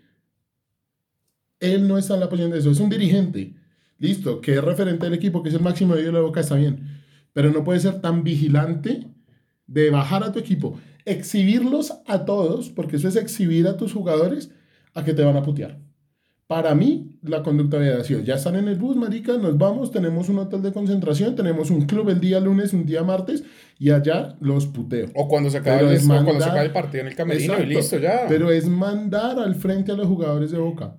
él 1.61 1.89
no 1.89 1.99
está 1.99 2.15
en 2.15 2.21
la 2.21 2.29
posición 2.29 2.51
de 2.51 2.59
eso, 2.59 2.71
es 2.71 2.81
un 2.81 2.91
dirigente. 2.91 3.55
Listo, 3.99 4.41
que 4.41 4.55
es 4.55 4.63
referente 4.63 5.07
del 5.07 5.15
equipo, 5.15 5.43
que 5.43 5.49
es 5.49 5.55
el 5.55 5.63
máximo 5.63 5.95
de 5.95 6.13
la 6.13 6.21
boca, 6.21 6.41
está 6.41 6.55
bien. 6.55 7.03
Pero 7.33 7.51
no 7.51 7.65
puede 7.65 7.81
ser 7.81 8.01
tan 8.01 8.25
vigilante 8.25 9.07
de 9.67 9.91
bajar 9.91 10.23
a 10.25 10.33
tu 10.33 10.39
equipo, 10.39 10.79
exhibirlos 11.05 11.93
a 12.07 12.25
todos, 12.25 12.71
porque 12.71 12.97
eso 12.97 13.09
es 13.09 13.17
exhibir 13.17 13.67
a 13.67 13.77
tus 13.77 13.93
jugadores 13.93 14.51
a 14.95 15.05
que 15.05 15.13
te 15.15 15.25
van 15.25 15.37
a 15.37 15.43
putear. 15.43 15.79
Para 16.47 16.77
mí, 16.77 17.19
la 17.23 17.43
conducta 17.43 17.77
había 17.77 18.05
sido, 18.05 18.21
ya 18.21 18.35
están 18.37 18.55
en 18.55 18.69
el 18.69 18.77
bus, 18.77 18.95
marica, 18.97 19.37
nos 19.37 19.59
vamos, 19.59 19.91
tenemos 19.91 20.29
un 20.29 20.39
hotel 20.39 20.63
de 20.63 20.73
concentración, 20.73 21.35
tenemos 21.35 21.71
un 21.71 21.87
club 21.87 22.09
el 22.09 22.21
día 22.21 22.39
lunes, 22.39 22.73
un 22.73 22.87
día 22.87 23.03
martes, 23.03 23.43
y 23.81 23.91
allá 23.91 24.37
los 24.41 24.67
puteo. 24.67 25.09
O 25.17 25.27
cuando 25.27 25.51
se 25.51 25.59
acaba, 25.59 25.81
el, 25.81 25.85
o 25.87 25.89
cuando 25.89 25.99
se 26.01 26.07
mandar- 26.31 26.49
acaba 26.51 26.63
el 26.63 26.71
partido 26.71 27.01
en 27.01 27.07
el 27.09 27.17
camerino 27.17 27.55
Exacto. 27.55 27.73
y 27.73 27.75
listo 27.75 27.99
ya. 27.99 28.27
Pero 28.29 28.53
es 28.53 28.69
mandar 28.69 29.41
al 29.41 29.57
frente 29.57 29.91
a 29.91 29.97
los 29.97 30.07
jugadores 30.07 30.53
de 30.53 30.59
Boca. 30.59 30.97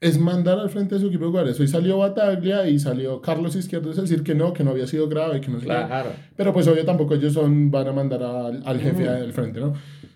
Es 0.00 0.16
mandar 0.16 0.60
al 0.60 0.70
frente 0.70 0.94
de 0.94 1.00
su 1.00 1.08
equipo 1.08 1.24
de 1.24 1.30
jugadores. 1.30 1.58
Hoy 1.58 1.66
salió 1.66 1.98
Bataglia 1.98 2.68
y 2.68 2.78
salió 2.78 3.20
Carlos 3.20 3.56
Izquierdo 3.56 3.90
a 3.90 3.94
decir 3.94 4.22
que 4.22 4.32
no, 4.32 4.52
que 4.52 4.62
no 4.62 4.70
había 4.70 4.86
sido 4.86 5.08
grave, 5.08 5.40
que 5.40 5.50
no. 5.50 5.58
Claro. 5.58 6.10
Pero 6.36 6.52
pues 6.52 6.68
obvio 6.68 6.84
tampoco 6.84 7.14
ellos 7.14 7.32
son, 7.32 7.72
van 7.72 7.88
a 7.88 7.92
mandar 7.92 8.22
al, 8.22 8.62
al 8.64 8.80
jefe 8.80 9.02
del 9.02 9.32
frente, 9.32 9.58
¿no? 9.58 9.72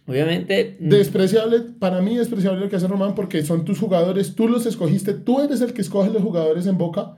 Obviamente. 0.06 0.76
mm, 0.78 0.88
Despreciable, 0.88 1.60
para 1.80 2.00
mí 2.00 2.16
despreciable 2.16 2.60
lo 2.60 2.68
que 2.68 2.76
hace 2.76 2.86
Román 2.86 3.16
porque 3.16 3.42
son 3.42 3.64
tus 3.64 3.80
jugadores, 3.80 4.36
tú 4.36 4.46
los 4.46 4.66
escogiste, 4.66 5.14
tú 5.14 5.40
eres 5.40 5.60
el 5.60 5.72
que 5.72 5.80
escoge 5.82 6.10
los 6.10 6.22
jugadores 6.22 6.66
en 6.68 6.78
Boca, 6.78 7.16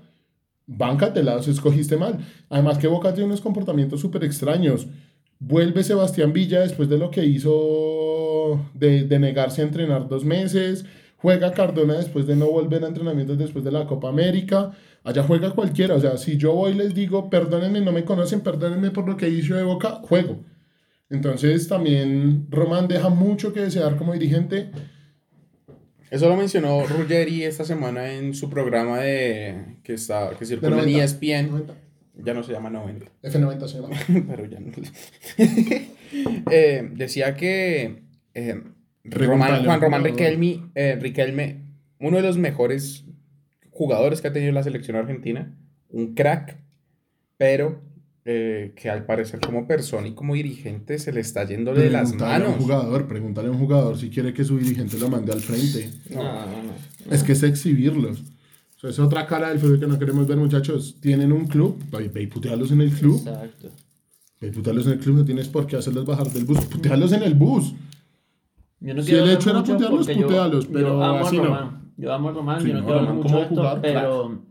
báncatela, 0.66 1.36
los 1.36 1.48
escogiste 1.48 1.98
mal. 1.98 2.18
Además 2.48 2.78
que 2.78 2.86
Boca 2.86 3.12
tiene 3.12 3.26
unos 3.26 3.42
comportamientos 3.42 4.00
súper 4.00 4.24
extraños. 4.24 4.86
Vuelve 5.38 5.84
Sebastián 5.84 6.32
Villa 6.32 6.60
después 6.60 6.88
de 6.88 6.96
lo 6.96 7.10
que 7.10 7.26
hizo 7.26 8.58
de, 8.72 9.04
de 9.04 9.18
negarse 9.18 9.60
a 9.60 9.66
entrenar 9.66 10.08
dos 10.08 10.24
meses. 10.24 10.86
Juega 11.24 11.52
Cardona 11.52 11.94
después 11.94 12.26
de 12.26 12.36
no 12.36 12.50
volver 12.50 12.84
a 12.84 12.88
entrenamientos 12.88 13.38
después 13.38 13.64
de 13.64 13.72
la 13.72 13.86
Copa 13.86 14.10
América. 14.10 14.72
Allá 15.04 15.22
juega 15.22 15.52
cualquiera. 15.52 15.94
O 15.94 15.98
sea, 15.98 16.18
si 16.18 16.36
yo 16.36 16.52
voy 16.52 16.72
y 16.72 16.74
les 16.74 16.94
digo, 16.94 17.30
perdónenme, 17.30 17.80
no 17.80 17.92
me 17.92 18.04
conocen, 18.04 18.42
perdónenme 18.42 18.90
por 18.90 19.08
lo 19.08 19.16
que 19.16 19.30
hizo 19.30 19.54
de 19.54 19.62
Boca, 19.62 20.02
juego. 20.02 20.44
Entonces 21.08 21.66
también 21.66 22.46
Román 22.50 22.88
deja 22.88 23.08
mucho 23.08 23.54
que 23.54 23.60
desear 23.60 23.96
como 23.96 24.12
dirigente. 24.12 24.70
Eso 26.10 26.28
lo 26.28 26.36
mencionó 26.36 26.84
Ruggeri 26.84 27.44
esta 27.44 27.64
semana 27.64 28.12
en 28.12 28.34
su 28.34 28.50
programa 28.50 28.98
de 28.98 29.78
que 29.82 29.94
está 29.94 30.28
que 30.38 30.44
circula 30.44 30.72
en 30.72 30.92
90. 30.92 31.04
ESPN. 31.04 31.50
90. 31.52 31.74
Ya 32.16 32.34
no 32.34 32.42
se 32.42 32.52
llama 32.52 32.68
90, 32.68 33.06
F90 33.22 33.66
se 33.66 33.80
llama. 33.80 33.96
pero 34.28 34.44
ya 34.44 34.60
no. 34.60 34.72
Eh, 36.50 36.90
decía 36.92 37.34
que 37.34 38.02
eh, 38.34 38.62
Román- 39.04 39.64
Juan 39.64 39.80
Román. 39.80 40.04
Riquelme, 40.04 40.62
eh, 40.74 40.98
Riquelme, 41.00 41.60
uno 42.00 42.16
de 42.16 42.22
los 42.22 42.38
mejores 42.38 43.04
jugadores 43.70 44.20
que 44.20 44.28
ha 44.28 44.32
tenido 44.32 44.52
la 44.52 44.62
selección 44.62 44.96
argentina, 44.96 45.54
un 45.90 46.14
crack, 46.14 46.56
pero 47.36 47.82
eh, 48.24 48.72
que 48.76 48.88
al 48.88 49.04
parecer 49.04 49.40
como 49.40 49.66
persona 49.66 50.08
y 50.08 50.14
como 50.14 50.34
dirigente 50.34 50.98
se 50.98 51.12
le 51.12 51.20
está 51.20 51.44
yendo 51.44 51.74
de 51.74 51.90
las 51.90 52.10
Pregúntale 52.12 52.32
a 52.32 52.36
un 52.38 52.42
manos. 52.52 52.62
jugador, 52.62 53.06
pregúntale 53.08 53.48
a 53.48 53.50
un 53.50 53.58
jugador 53.58 53.98
si 53.98 54.08
quiere 54.08 54.32
que 54.32 54.44
su 54.44 54.58
dirigente 54.58 54.98
lo 54.98 55.10
mande 55.10 55.32
al 55.32 55.40
frente. 55.40 55.90
No, 56.10 56.22
no, 56.22 56.62
no. 56.62 57.12
Es 57.14 57.22
que 57.22 57.32
es 57.32 57.42
exhibirlos. 57.42 58.20
O 58.76 58.80
sea, 58.80 58.90
es 58.90 58.98
otra 58.98 59.26
cara 59.26 59.50
del 59.50 59.58
fútbol 59.58 59.78
que 59.80 59.86
no 59.86 59.98
queremos 59.98 60.26
ver, 60.26 60.38
muchachos. 60.38 60.96
Tienen 61.00 61.32
un 61.32 61.46
club, 61.46 61.82
ve 61.90 62.08
ve 62.08 62.22
y 62.22 62.26
putealos 62.26 62.70
en 62.72 62.80
el 62.80 62.90
club. 62.92 63.18
Exacto. 63.18 63.70
Pues 64.40 64.52
putearlos 64.52 64.86
en 64.86 64.92
el 64.94 64.98
club, 65.00 65.16
no 65.16 65.24
tienes 65.24 65.48
por 65.48 65.66
qué 65.66 65.76
hacerlos 65.76 66.06
bajar 66.06 66.30
del 66.30 66.44
bus. 66.44 66.64
Putearlos 66.66 67.12
en 67.12 67.22
el 67.24 67.34
bus. 67.34 67.74
Yo 68.86 68.94
no 68.94 69.02
Si 69.02 69.08
quiero 69.10 69.24
el 69.24 69.30
hecho 69.32 69.50
era 69.50 69.60
mucho 69.60 69.72
putearlos, 69.76 70.06
porque 70.06 70.20
yo- 70.20 70.26
pero 70.72 71.02
amo 71.04 71.18
a 71.18 71.20
así 71.26 71.36
no. 71.38 71.44
Román. 71.44 71.92
Yo 71.96 72.12
amo 72.12 72.28
a 72.28 72.32
Román, 72.32 72.60
Sí, 72.60 72.68
yo 72.68 72.74
no 72.74 72.80
no, 72.80 72.84
quiero 72.86 72.98
hablar 73.00 73.14
Román 73.14 73.16
mucho 73.22 73.28
como 73.28 73.38
de 73.38 73.42
esto, 73.44 73.54
jugador, 73.56 73.80
pero, 73.80 74.42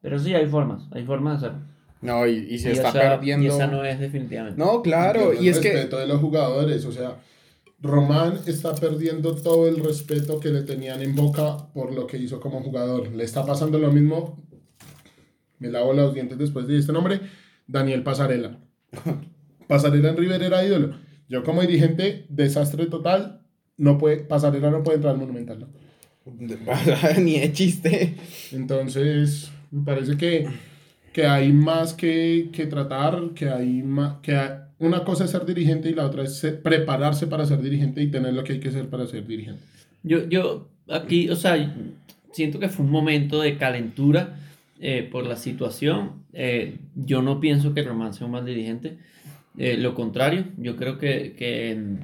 pero 0.00 0.18
sí 0.18 0.34
hay 0.34 0.46
formas, 0.46 0.82
hay 0.92 1.04
formas 1.04 1.40
de 1.40 1.46
hacerlo. 1.48 1.64
No, 2.00 2.26
y, 2.26 2.30
y 2.50 2.58
se 2.58 2.68
Y 2.70 2.72
está 2.72 2.88
esa- 2.90 2.98
perdiendo. 3.00 3.44
Y 3.44 3.48
esa 3.48 3.66
no 3.66 3.84
es 3.84 3.98
definitivamente. 4.00 4.58
No, 4.58 4.82
claro, 4.82 5.32
y 5.34 5.48
el 5.48 5.54
es 5.54 5.58
que. 5.60 5.72
respeto 5.72 5.98
de 5.98 6.06
los 6.06 6.20
jugadores, 6.20 6.84
o 6.86 6.92
sea, 6.92 7.16
Román 7.80 8.38
está 8.46 8.74
perdiendo 8.74 9.34
todo 9.36 9.68
el 9.68 9.84
respeto 9.84 10.40
que 10.40 10.48
le 10.50 10.62
tenían 10.62 11.02
en 11.02 11.14
Boca 11.14 11.56
por 11.74 11.92
lo 11.92 12.06
que 12.06 12.16
hizo 12.18 12.40
como 12.40 12.60
jugador. 12.62 13.08
Le 13.14 13.22
está 13.24 13.44
pasando 13.44 13.78
lo 13.78 13.92
mismo. 13.92 14.36
Me 15.58 15.68
lavo 15.70 15.92
los 15.92 16.14
dientes 16.14 16.38
después 16.38 16.66
de 16.68 16.78
este 16.78 16.92
nombre, 16.92 17.20
Daniel 17.66 18.02
Pasarela. 18.02 18.58
Pasarela 19.68 20.08
en 20.10 20.16
River 20.16 20.42
era 20.42 20.64
ídolo. 20.64 20.94
Yo 21.28 21.42
como 21.44 21.60
dirigente, 21.60 22.26
desastre 22.30 22.86
total. 22.86 23.42
No 23.78 23.96
puede, 23.96 24.18
Pasarela 24.18 24.70
no 24.70 24.82
puede 24.82 24.96
entrar 24.96 25.14
al 25.14 25.20
Monumental. 25.20 25.60
¿no? 25.60 25.68
Ni 27.22 27.38
de 27.40 27.52
chiste. 27.52 28.14
Entonces, 28.52 29.50
me 29.70 29.82
parece 29.84 30.16
que, 30.16 30.46
que 31.12 31.26
hay 31.26 31.52
más 31.52 31.94
que, 31.94 32.50
que 32.52 32.66
tratar, 32.66 33.30
que 33.34 33.48
hay 33.48 33.82
más, 33.82 34.18
que 34.20 34.36
hay- 34.36 34.58
una 34.80 35.04
cosa 35.04 35.24
es 35.24 35.30
ser 35.30 35.44
dirigente 35.46 35.88
y 35.90 35.94
la 35.94 36.06
otra 36.06 36.22
es 36.24 36.36
ser- 36.36 36.60
prepararse 36.62 37.26
para 37.26 37.46
ser 37.46 37.60
dirigente 37.62 38.02
y 38.02 38.08
tener 38.08 38.34
lo 38.34 38.44
que 38.44 38.54
hay 38.54 38.60
que 38.60 38.68
hacer 38.68 38.88
para 38.88 39.06
ser 39.06 39.26
dirigente. 39.26 39.62
Yo, 40.02 40.28
yo 40.28 40.68
aquí, 40.88 41.28
o 41.30 41.36
sea, 41.36 41.74
siento 42.32 42.58
que 42.60 42.68
fue 42.68 42.84
un 42.84 42.92
momento 42.92 43.40
de 43.40 43.56
calentura 43.56 44.36
eh, 44.80 45.08
por 45.10 45.26
la 45.26 45.36
situación. 45.36 46.24
Eh, 46.32 46.78
yo 46.94 47.22
no 47.22 47.40
pienso 47.40 47.74
que 47.74 47.82
Román 47.82 48.14
sea 48.14 48.26
un 48.26 48.32
mal 48.32 48.44
dirigente. 48.44 48.98
Eh, 49.56 49.76
lo 49.76 49.94
contrario, 49.94 50.44
yo 50.56 50.76
creo 50.76 50.98
que, 50.98 51.34
que, 51.36 51.96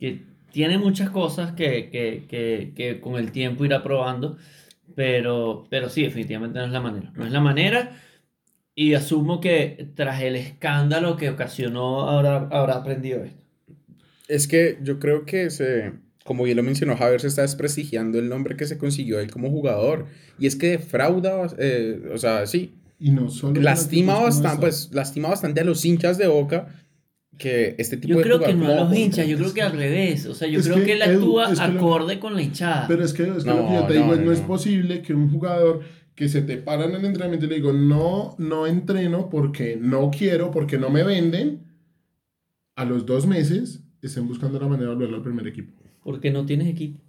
que 0.00 0.22
tiene 0.54 0.78
muchas 0.78 1.10
cosas 1.10 1.50
que, 1.54 1.90
que, 1.90 2.26
que, 2.28 2.74
que 2.76 3.00
con 3.00 3.16
el 3.16 3.32
tiempo 3.32 3.64
irá 3.64 3.82
probando, 3.82 4.36
pero, 4.94 5.66
pero 5.68 5.88
sí, 5.90 6.02
definitivamente 6.02 6.60
no 6.60 6.66
es 6.66 6.70
la 6.70 6.80
manera. 6.80 7.12
No 7.16 7.26
es 7.26 7.32
la 7.32 7.40
manera. 7.40 8.00
Y 8.72 8.94
asumo 8.94 9.40
que 9.40 9.88
tras 9.96 10.22
el 10.22 10.36
escándalo 10.36 11.16
que 11.16 11.28
ocasionó 11.28 12.08
habrá, 12.08 12.46
habrá 12.52 12.74
aprendido 12.74 13.24
esto. 13.24 13.42
Es 14.28 14.46
que 14.46 14.78
yo 14.80 15.00
creo 15.00 15.26
que 15.26 15.50
se, 15.50 15.94
como 16.24 16.44
bien 16.44 16.56
lo 16.56 16.62
mencionó 16.62 16.96
Javier, 16.96 17.20
se 17.20 17.26
está 17.26 17.42
desprestigiando 17.42 18.20
el 18.20 18.28
nombre 18.28 18.56
que 18.56 18.66
se 18.66 18.78
consiguió 18.78 19.18
él 19.18 19.32
como 19.32 19.50
jugador. 19.50 20.06
Y 20.38 20.46
es 20.46 20.54
que 20.54 20.68
defrauda, 20.68 21.48
eh, 21.58 22.00
o 22.12 22.16
sea, 22.16 22.46
sí, 22.46 22.74
Y 23.00 23.10
no 23.10 23.28
solo... 23.28 23.60
lastima 23.60 24.20
bastante, 24.20 24.60
pues, 24.60 24.90
lastima 24.92 25.30
bastante 25.30 25.62
a 25.62 25.64
los 25.64 25.84
hinchas 25.84 26.16
de 26.16 26.28
Boca 26.28 26.68
que 27.38 27.74
este 27.78 27.96
tipo 27.96 28.12
Yo 28.14 28.18
de 28.18 28.22
creo 28.24 28.40
que 28.40 28.54
no 28.54 28.66
a 28.68 28.74
los 28.84 28.96
hinchas, 28.96 29.26
yo 29.26 29.36
creo 29.36 29.52
que 29.54 29.62
al 29.62 29.72
revés. 29.72 30.26
O 30.26 30.34
sea, 30.34 30.48
yo 30.48 30.60
creo 30.60 30.76
que, 30.76 30.84
que, 30.84 30.92
él 30.92 31.02
actúa 31.02 31.52
es 31.52 31.60
que 31.60 31.68
lo- 31.68 31.78
acorde 31.80 32.18
con 32.18 32.34
la 32.34 32.42
hinchada. 32.42 32.86
Pero 32.88 33.04
es 33.04 33.12
que, 33.12 33.22
es 33.24 33.44
que 33.44 33.50
No, 33.50 33.56
lo 33.62 33.68
que 33.68 33.74
yo 33.74 33.86
te 33.86 33.94
no, 33.94 34.00
digo 34.02 34.12
es, 34.14 34.20
no, 34.20 34.26
no 34.26 34.32
es 34.32 34.40
posible 34.40 35.02
que 35.02 35.14
un 35.14 35.30
jugador 35.30 35.80
que 36.14 36.28
se 36.28 36.42
te 36.42 36.56
para 36.58 36.84
en 36.84 36.94
el 36.94 37.04
entrenamiento 37.04 37.46
y 37.46 37.48
le 37.48 37.54
digo, 37.56 37.72
no, 37.72 38.36
no 38.38 38.66
entreno 38.66 39.28
porque 39.30 39.76
no 39.80 40.10
quiero, 40.16 40.50
porque 40.52 40.78
no 40.78 40.88
me 40.90 41.02
venden, 41.02 41.62
a 42.76 42.84
los 42.84 43.06
dos 43.06 43.26
meses 43.26 43.80
estén 44.02 44.26
buscando 44.28 44.58
la 44.60 44.66
manera 44.68 44.90
de 44.90 44.94
volverlo 44.96 45.16
al 45.16 45.22
primer 45.22 45.46
equipo. 45.46 45.72
Porque 46.02 46.30
no 46.30 46.44
tienes 46.46 46.68
equipo. 46.68 47.00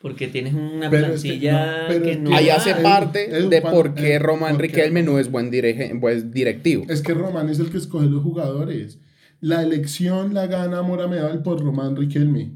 Porque 0.00 0.28
tienes 0.28 0.54
una 0.54 0.88
Pero 0.90 1.06
es 1.08 1.22
que 1.22 1.28
plantilla 1.30 1.88
no, 1.88 2.02
que 2.02 2.16
no. 2.16 2.36
Ahí 2.36 2.50
hace 2.50 2.74
parte 2.76 3.36
Edu, 3.36 3.48
de 3.48 3.60
cuando- 3.60 3.80
por 3.82 3.94
qué 3.94 4.18
Román 4.20 4.56
Riquelme 4.58 5.02
no 5.02 5.18
es 5.18 5.28
buen, 5.30 5.50
dirige, 5.50 5.92
buen 5.94 6.30
directivo. 6.30 6.84
Es 6.88 7.02
que 7.02 7.14
Román 7.14 7.48
es 7.48 7.58
el 7.58 7.70
que 7.70 7.78
escoge 7.78 8.06
los 8.06 8.22
jugadores. 8.22 9.00
La 9.40 9.62
elección 9.62 10.34
la 10.34 10.46
gana 10.46 10.82
Mora 10.82 11.06
Medal 11.06 11.42
por 11.42 11.62
Román 11.62 11.96
Riquelme. 11.96 12.52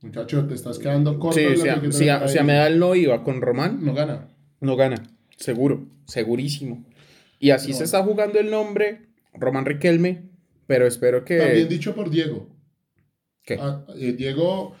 Muchacho, 0.00 0.46
te 0.46 0.54
estás 0.54 0.78
quedando 0.78 1.18
corto. 1.18 1.38
Sí, 1.38 1.56
si, 1.56 1.68
a, 1.68 1.92
si, 1.92 2.08
a, 2.08 2.28
si 2.28 2.38
a. 2.38 2.44
Medal 2.44 2.78
no 2.78 2.94
iba 2.94 3.22
con 3.24 3.40
Román, 3.40 3.84
No 3.84 3.94
gana. 3.94 4.28
no 4.60 4.76
gana. 4.76 5.02
Seguro, 5.36 5.86
segurísimo. 6.06 6.84
Y 7.38 7.50
así 7.50 7.72
se 7.72 7.84
está 7.84 8.02
jugando 8.02 8.38
el 8.38 8.50
nombre, 8.50 9.08
Román 9.34 9.64
Riquelme, 9.64 10.24
pero 10.66 10.86
espero 10.86 11.24
que... 11.24 11.38
También 11.38 11.68
dicho 11.68 11.94
por 11.94 12.10
Diego. 12.10 12.48
¿Qué? 13.42 13.58
Ah, 13.60 13.84
eh, 13.96 14.12
Diego 14.12 14.74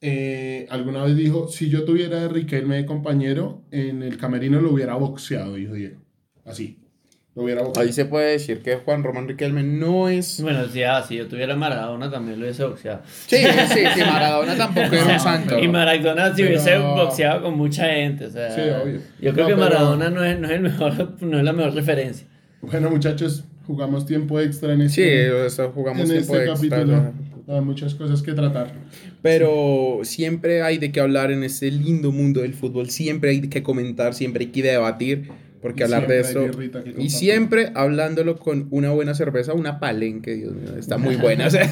eh, 0.00 0.66
alguna 0.70 1.04
vez 1.04 1.16
dijo, 1.16 1.48
si 1.48 1.70
yo 1.70 1.84
tuviera 1.84 2.24
a 2.24 2.28
Riquelme 2.28 2.76
de 2.76 2.86
compañero, 2.86 3.62
en 3.70 4.02
el 4.02 4.18
camerino 4.18 4.60
lo 4.60 4.72
hubiera 4.72 4.94
boxeado, 4.94 5.54
dijo 5.54 5.74
Diego. 5.74 6.00
Así. 6.44 6.78
Lo 7.36 7.42
hubiera 7.42 7.62
boxeado. 7.62 7.86
Ahí 7.86 7.92
se 7.92 8.06
puede 8.06 8.32
decir 8.32 8.62
que 8.62 8.76
Juan 8.76 9.02
Román 9.04 9.28
Riquelme 9.28 9.62
no 9.62 10.08
es... 10.08 10.40
Bueno, 10.40 10.66
si, 10.68 10.82
ah, 10.82 11.04
si 11.06 11.16
yo 11.16 11.28
tuviera 11.28 11.54
Maradona 11.54 12.10
también 12.10 12.38
lo 12.40 12.46
hubiese 12.46 12.64
boxeado. 12.64 13.02
Sí, 13.26 13.36
sí, 13.36 13.78
sí, 13.94 14.00
Maradona 14.00 14.56
tampoco 14.56 14.86
era 14.94 15.04
un 15.04 15.20
santo. 15.20 15.58
Y 15.58 15.68
Maradona 15.68 16.30
si 16.34 16.36
Pero- 16.42 16.48
hubiese 16.48 16.78
boxeado 16.78 17.42
con 17.42 17.56
mucha 17.58 17.84
gente. 17.92 18.24
O 18.24 18.30
sea, 18.30 18.50
Sí, 18.50 18.60
obvio. 18.62 19.00
Yo 19.20 19.32
creo 19.34 19.48
No, 19.48 19.48
que 19.48 19.54
pero- 19.54 19.58
Maradona 19.58 20.08
no 20.10 20.24
es, 20.24 20.38
no 20.40 20.46
es 20.46 20.52
el 20.54 20.60
mejor, 20.62 21.12
no 21.20 21.38
es 21.38 21.44
la 21.44 21.52
mejor 21.52 21.74
referencia. 21.74 22.26
Bueno, 22.62 22.90
muchachos, 22.90 23.44
jugamos 23.66 24.06
tiempo 24.06 24.40
extra 24.40 24.72
en 24.72 24.88
Sí, 24.88 25.02
este, 25.02 25.46
eso 25.46 25.70
jugamos 25.72 26.08
en 26.08 26.16
tiempo 26.16 26.36
este 26.36 26.50
extra. 26.50 26.78
capítulo. 26.78 27.12
Hay 27.48 27.60
muchas 27.60 27.94
cosas 27.94 28.22
que 28.22 28.32
tratar. 28.32 28.72
Pero 29.22 30.00
siempre 30.04 30.62
hay 30.62 30.78
de 30.78 30.90
qué 30.90 31.00
hablar 31.00 31.30
en 31.30 31.44
este 31.44 31.70
lindo 31.70 32.12
mundo 32.12 32.40
del 32.40 32.54
fútbol. 32.54 32.90
Siempre 32.90 33.30
hay 33.30 33.40
que 33.42 33.62
comentar, 33.62 34.14
siempre 34.14 34.46
hay 34.46 34.50
que 34.50 34.62
debatir. 34.62 35.28
Porque 35.62 35.80
Y 35.80 35.84
hablar 35.84 36.06
de 36.06 36.20
eso. 36.20 36.46
Y 36.98 37.10
siempre 37.10 37.72
hablándolo 37.74 38.38
con 38.38 38.68
una 38.70 38.90
buena 38.90 39.14
cerveza, 39.14 39.52
una 39.54 39.80
palenque, 39.80 40.34
Dios 40.34 40.54
mío, 40.54 40.76
está 40.78 40.98
muy 40.98 41.16
buena. 41.22 41.46
o 41.46 41.50
sea. 41.50 41.70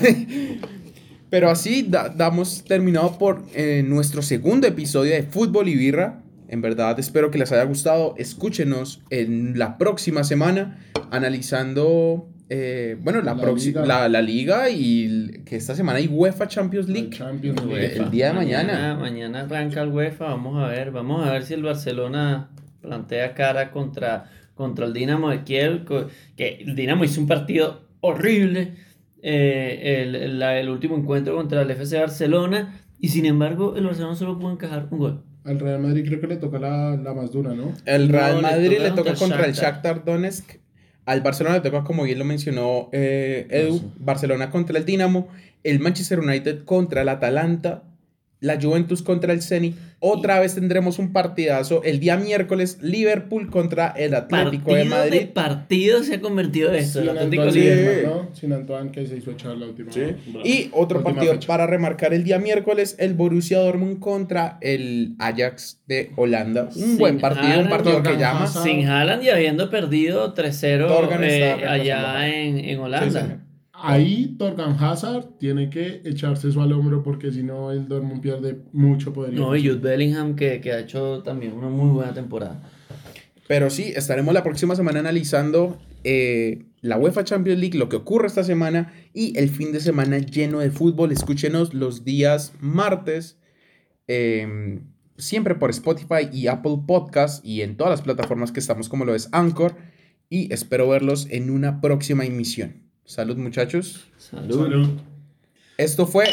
Pero 1.30 1.50
así 1.50 1.86
da- 1.88 2.08
damos 2.08 2.64
terminado 2.64 3.18
por 3.18 3.42
eh, 3.54 3.82
nuestro 3.86 4.22
segundo 4.22 4.66
episodio 4.66 5.12
de 5.12 5.22
Fútbol 5.24 5.68
y 5.68 5.74
Birra. 5.76 6.20
En 6.48 6.60
verdad 6.60 6.98
espero 7.00 7.30
que 7.30 7.38
les 7.38 7.50
haya 7.52 7.64
gustado. 7.64 8.14
Escúchenos 8.18 9.02
en 9.10 9.58
la 9.58 9.76
próxima 9.78 10.22
semana 10.24 10.78
analizando, 11.10 12.28
eh, 12.50 12.96
bueno, 13.00 13.20
la, 13.22 13.34
La 13.34 13.52
liga. 13.52 13.84
la, 13.86 14.08
la 14.08 14.22
liga 14.22 14.70
y 14.70 15.04
el- 15.06 15.42
que 15.44 15.56
esta 15.56 15.74
semana 15.74 15.98
hay 15.98 16.06
UEFA 16.06 16.46
Champions 16.48 16.86
El 16.86 16.92
League. 16.94 17.10
Champions 17.10 17.60
El 17.62 17.68
League. 17.68 18.10
día 18.10 18.28
de 18.28 18.32
mañana. 18.34 18.96
Mañana 19.00 19.40
arranca 19.40 19.82
el 19.82 19.88
UEFA, 19.88 20.26
vamos 20.26 20.62
a 20.62 20.68
ver, 20.68 20.90
vamos 20.92 21.26
a 21.26 21.32
ver 21.32 21.44
si 21.44 21.54
el 21.54 21.62
Barcelona 21.62 22.48
plantea 22.84 23.34
cara 23.34 23.70
contra, 23.72 24.30
contra 24.54 24.86
el 24.86 24.92
Dinamo 24.92 25.30
de 25.30 25.42
Kiev, 25.42 25.84
co- 25.84 26.06
que 26.36 26.58
el 26.66 26.76
Dinamo 26.76 27.04
hizo 27.04 27.20
un 27.20 27.26
partido 27.26 27.82
horrible, 28.00 28.74
eh, 29.22 30.02
el, 30.02 30.14
el- 30.14 30.38
la- 30.38 30.58
el 30.60 30.68
último 30.68 30.96
encuentro 30.96 31.34
contra 31.34 31.62
el 31.62 31.70
FC 31.70 31.98
Barcelona, 31.98 32.80
y 33.00 33.08
sin 33.08 33.26
embargo 33.26 33.74
el 33.76 33.84
Barcelona 33.84 34.14
solo 34.14 34.38
pudo 34.38 34.52
encajar 34.52 34.86
un 34.90 34.98
gol. 34.98 35.24
Al 35.44 35.58
Real 35.60 35.80
Madrid 35.80 36.04
creo 36.06 36.20
que 36.20 36.26
le 36.26 36.36
toca 36.36 36.58
la, 36.58 36.96
la 36.96 37.12
más 37.12 37.30
dura, 37.32 37.52
¿no? 37.54 37.72
El 37.84 38.06
No, 38.10 38.12
Real 38.18 38.36
le 38.36 38.42
Madrid 38.42 38.70
toca 38.76 38.82
le 38.82 38.88
toca 38.90 39.02
contra 39.02 39.18
contra 39.18 39.46
el 39.46 39.52
Shakhtar. 39.52 40.04
Donetsk. 40.04 40.52
Al 41.06 41.20
Barcelona 41.20 41.56
le 41.56 41.60
toca, 41.62 41.84
como 41.84 42.04
bien 42.04 42.18
lo 42.18 42.24
mencionó 42.24 42.88
eh, 42.92 43.46
Edu, 43.50 43.74
Ah, 43.76 43.78
sí. 43.78 43.90
Barcelona 43.98 44.50
contra 44.50 44.78
el 44.78 44.86
Dinamo, 44.86 45.28
el 45.62 45.80
Manchester 45.80 46.20
United 46.20 46.64
contra 46.64 47.02
el 47.02 47.10
Atalanta, 47.10 47.82
la 48.40 48.60
Juventus 48.60 49.02
contra 49.02 49.32
el 49.32 49.42
Zenit. 49.42 49.74
Otra 50.00 50.38
vez 50.38 50.54
tendremos 50.54 50.98
un 50.98 51.14
partidazo 51.14 51.82
el 51.82 51.98
día 51.98 52.18
miércoles, 52.18 52.78
Liverpool 52.82 53.48
contra 53.50 53.88
el 53.88 54.14
Atlético 54.14 54.64
Partido 54.70 54.76
de 54.76 54.84
Madrid. 54.84 55.26
partido 55.32 56.02
se 56.02 56.16
ha 56.16 56.20
convertido 56.20 56.72
esto, 56.72 56.98
el 57.00 57.06
Sin 57.08 57.16
Atlético 57.16 57.42
Antoine 57.44 57.64
de 57.66 57.74
Madrid. 57.76 57.86
Griezmann, 57.94 58.16
¿no? 58.28 58.36
Sin 58.36 58.52
Antoine 58.52 58.90
que 58.92 59.06
se 59.06 59.16
hizo 59.16 59.30
echar 59.30 59.56
la 59.56 59.66
última. 59.66 59.90
Bravo. 59.90 60.16
Y 60.44 60.68
otro 60.72 60.98
Última 60.98 61.14
partido 61.14 61.32
fecha. 61.32 61.46
para 61.46 61.66
remarcar 61.66 62.12
el 62.12 62.22
día 62.24 62.38
miércoles, 62.38 62.96
el 62.98 63.14
Borussia 63.14 63.58
Dortmund 63.60 63.98
contra 63.98 64.58
el 64.60 65.14
Ajax 65.18 65.80
de 65.86 66.10
Holanda. 66.16 66.64
Un 66.64 66.72
Sin 66.72 66.98
buen 66.98 67.18
partido, 67.18 67.60
un 67.60 67.70
partido 67.70 68.02
que 68.02 68.18
llama. 68.18 68.46
Sin 68.46 68.86
Haaland 68.86 69.22
y 69.22 69.30
habiendo 69.30 69.70
perdido 69.70 70.34
3-0 70.34 70.86
Torgan 70.86 71.24
eh, 71.24 71.52
allá 71.66 72.28
en, 72.28 72.58
en 72.58 72.64
Sí, 72.64 72.74
Holanda. 72.76 73.43
Ahí 73.86 74.34
Torgan 74.38 74.76
Hazard 74.78 75.38
tiene 75.38 75.70
que 75.70 76.00
echarse 76.04 76.48
eso 76.48 76.62
al 76.62 76.72
hombro 76.72 77.02
porque 77.02 77.30
si 77.30 77.42
no 77.42 77.70
el 77.70 77.88
Dortmund 77.88 78.20
pierde 78.20 78.58
mucho 78.72 79.12
poder. 79.12 79.34
No, 79.34 79.54
y 79.54 79.66
Jude 79.66 79.80
Bellingham 79.80 80.36
que, 80.36 80.60
que 80.60 80.72
ha 80.72 80.80
hecho 80.80 81.22
también 81.22 81.52
una 81.52 81.68
muy 81.68 81.90
buena 81.90 82.14
temporada. 82.14 82.62
Pero 83.46 83.68
sí, 83.68 83.92
estaremos 83.94 84.32
la 84.32 84.42
próxima 84.42 84.74
semana 84.74 85.00
analizando 85.00 85.78
eh, 86.02 86.66
la 86.80 86.98
UEFA 86.98 87.24
Champions 87.24 87.60
League, 87.60 87.78
lo 87.78 87.88
que 87.88 87.96
ocurre 87.96 88.26
esta 88.26 88.44
semana 88.44 88.92
y 89.12 89.38
el 89.38 89.50
fin 89.50 89.72
de 89.72 89.80
semana 89.80 90.18
lleno 90.18 90.60
de 90.60 90.70
fútbol. 90.70 91.12
Escúchenos 91.12 91.74
los 91.74 92.04
días 92.04 92.52
martes, 92.60 93.38
eh, 94.08 94.80
siempre 95.18 95.54
por 95.54 95.70
Spotify 95.70 96.28
y 96.32 96.46
Apple 96.46 96.78
Podcast 96.86 97.44
y 97.44 97.62
en 97.62 97.76
todas 97.76 97.90
las 97.90 98.02
plataformas 98.02 98.50
que 98.50 98.60
estamos, 98.60 98.88
como 98.88 99.04
lo 99.04 99.14
es 99.14 99.28
Anchor. 99.32 99.76
Y 100.30 100.52
espero 100.52 100.88
verlos 100.88 101.26
en 101.30 101.50
una 101.50 101.82
próxima 101.82 102.24
emisión. 102.24 102.83
Salud, 103.04 103.36
muchachos. 103.36 104.04
Salud. 104.18 104.62
Salud. 104.62 104.88
Esto 105.76 106.06
fue 106.06 106.30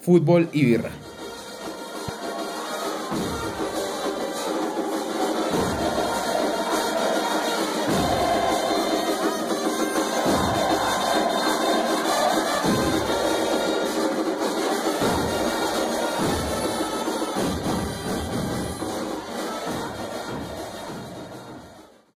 Fútbol 0.00 0.48
y 0.52 0.64
Birra. 0.64 0.90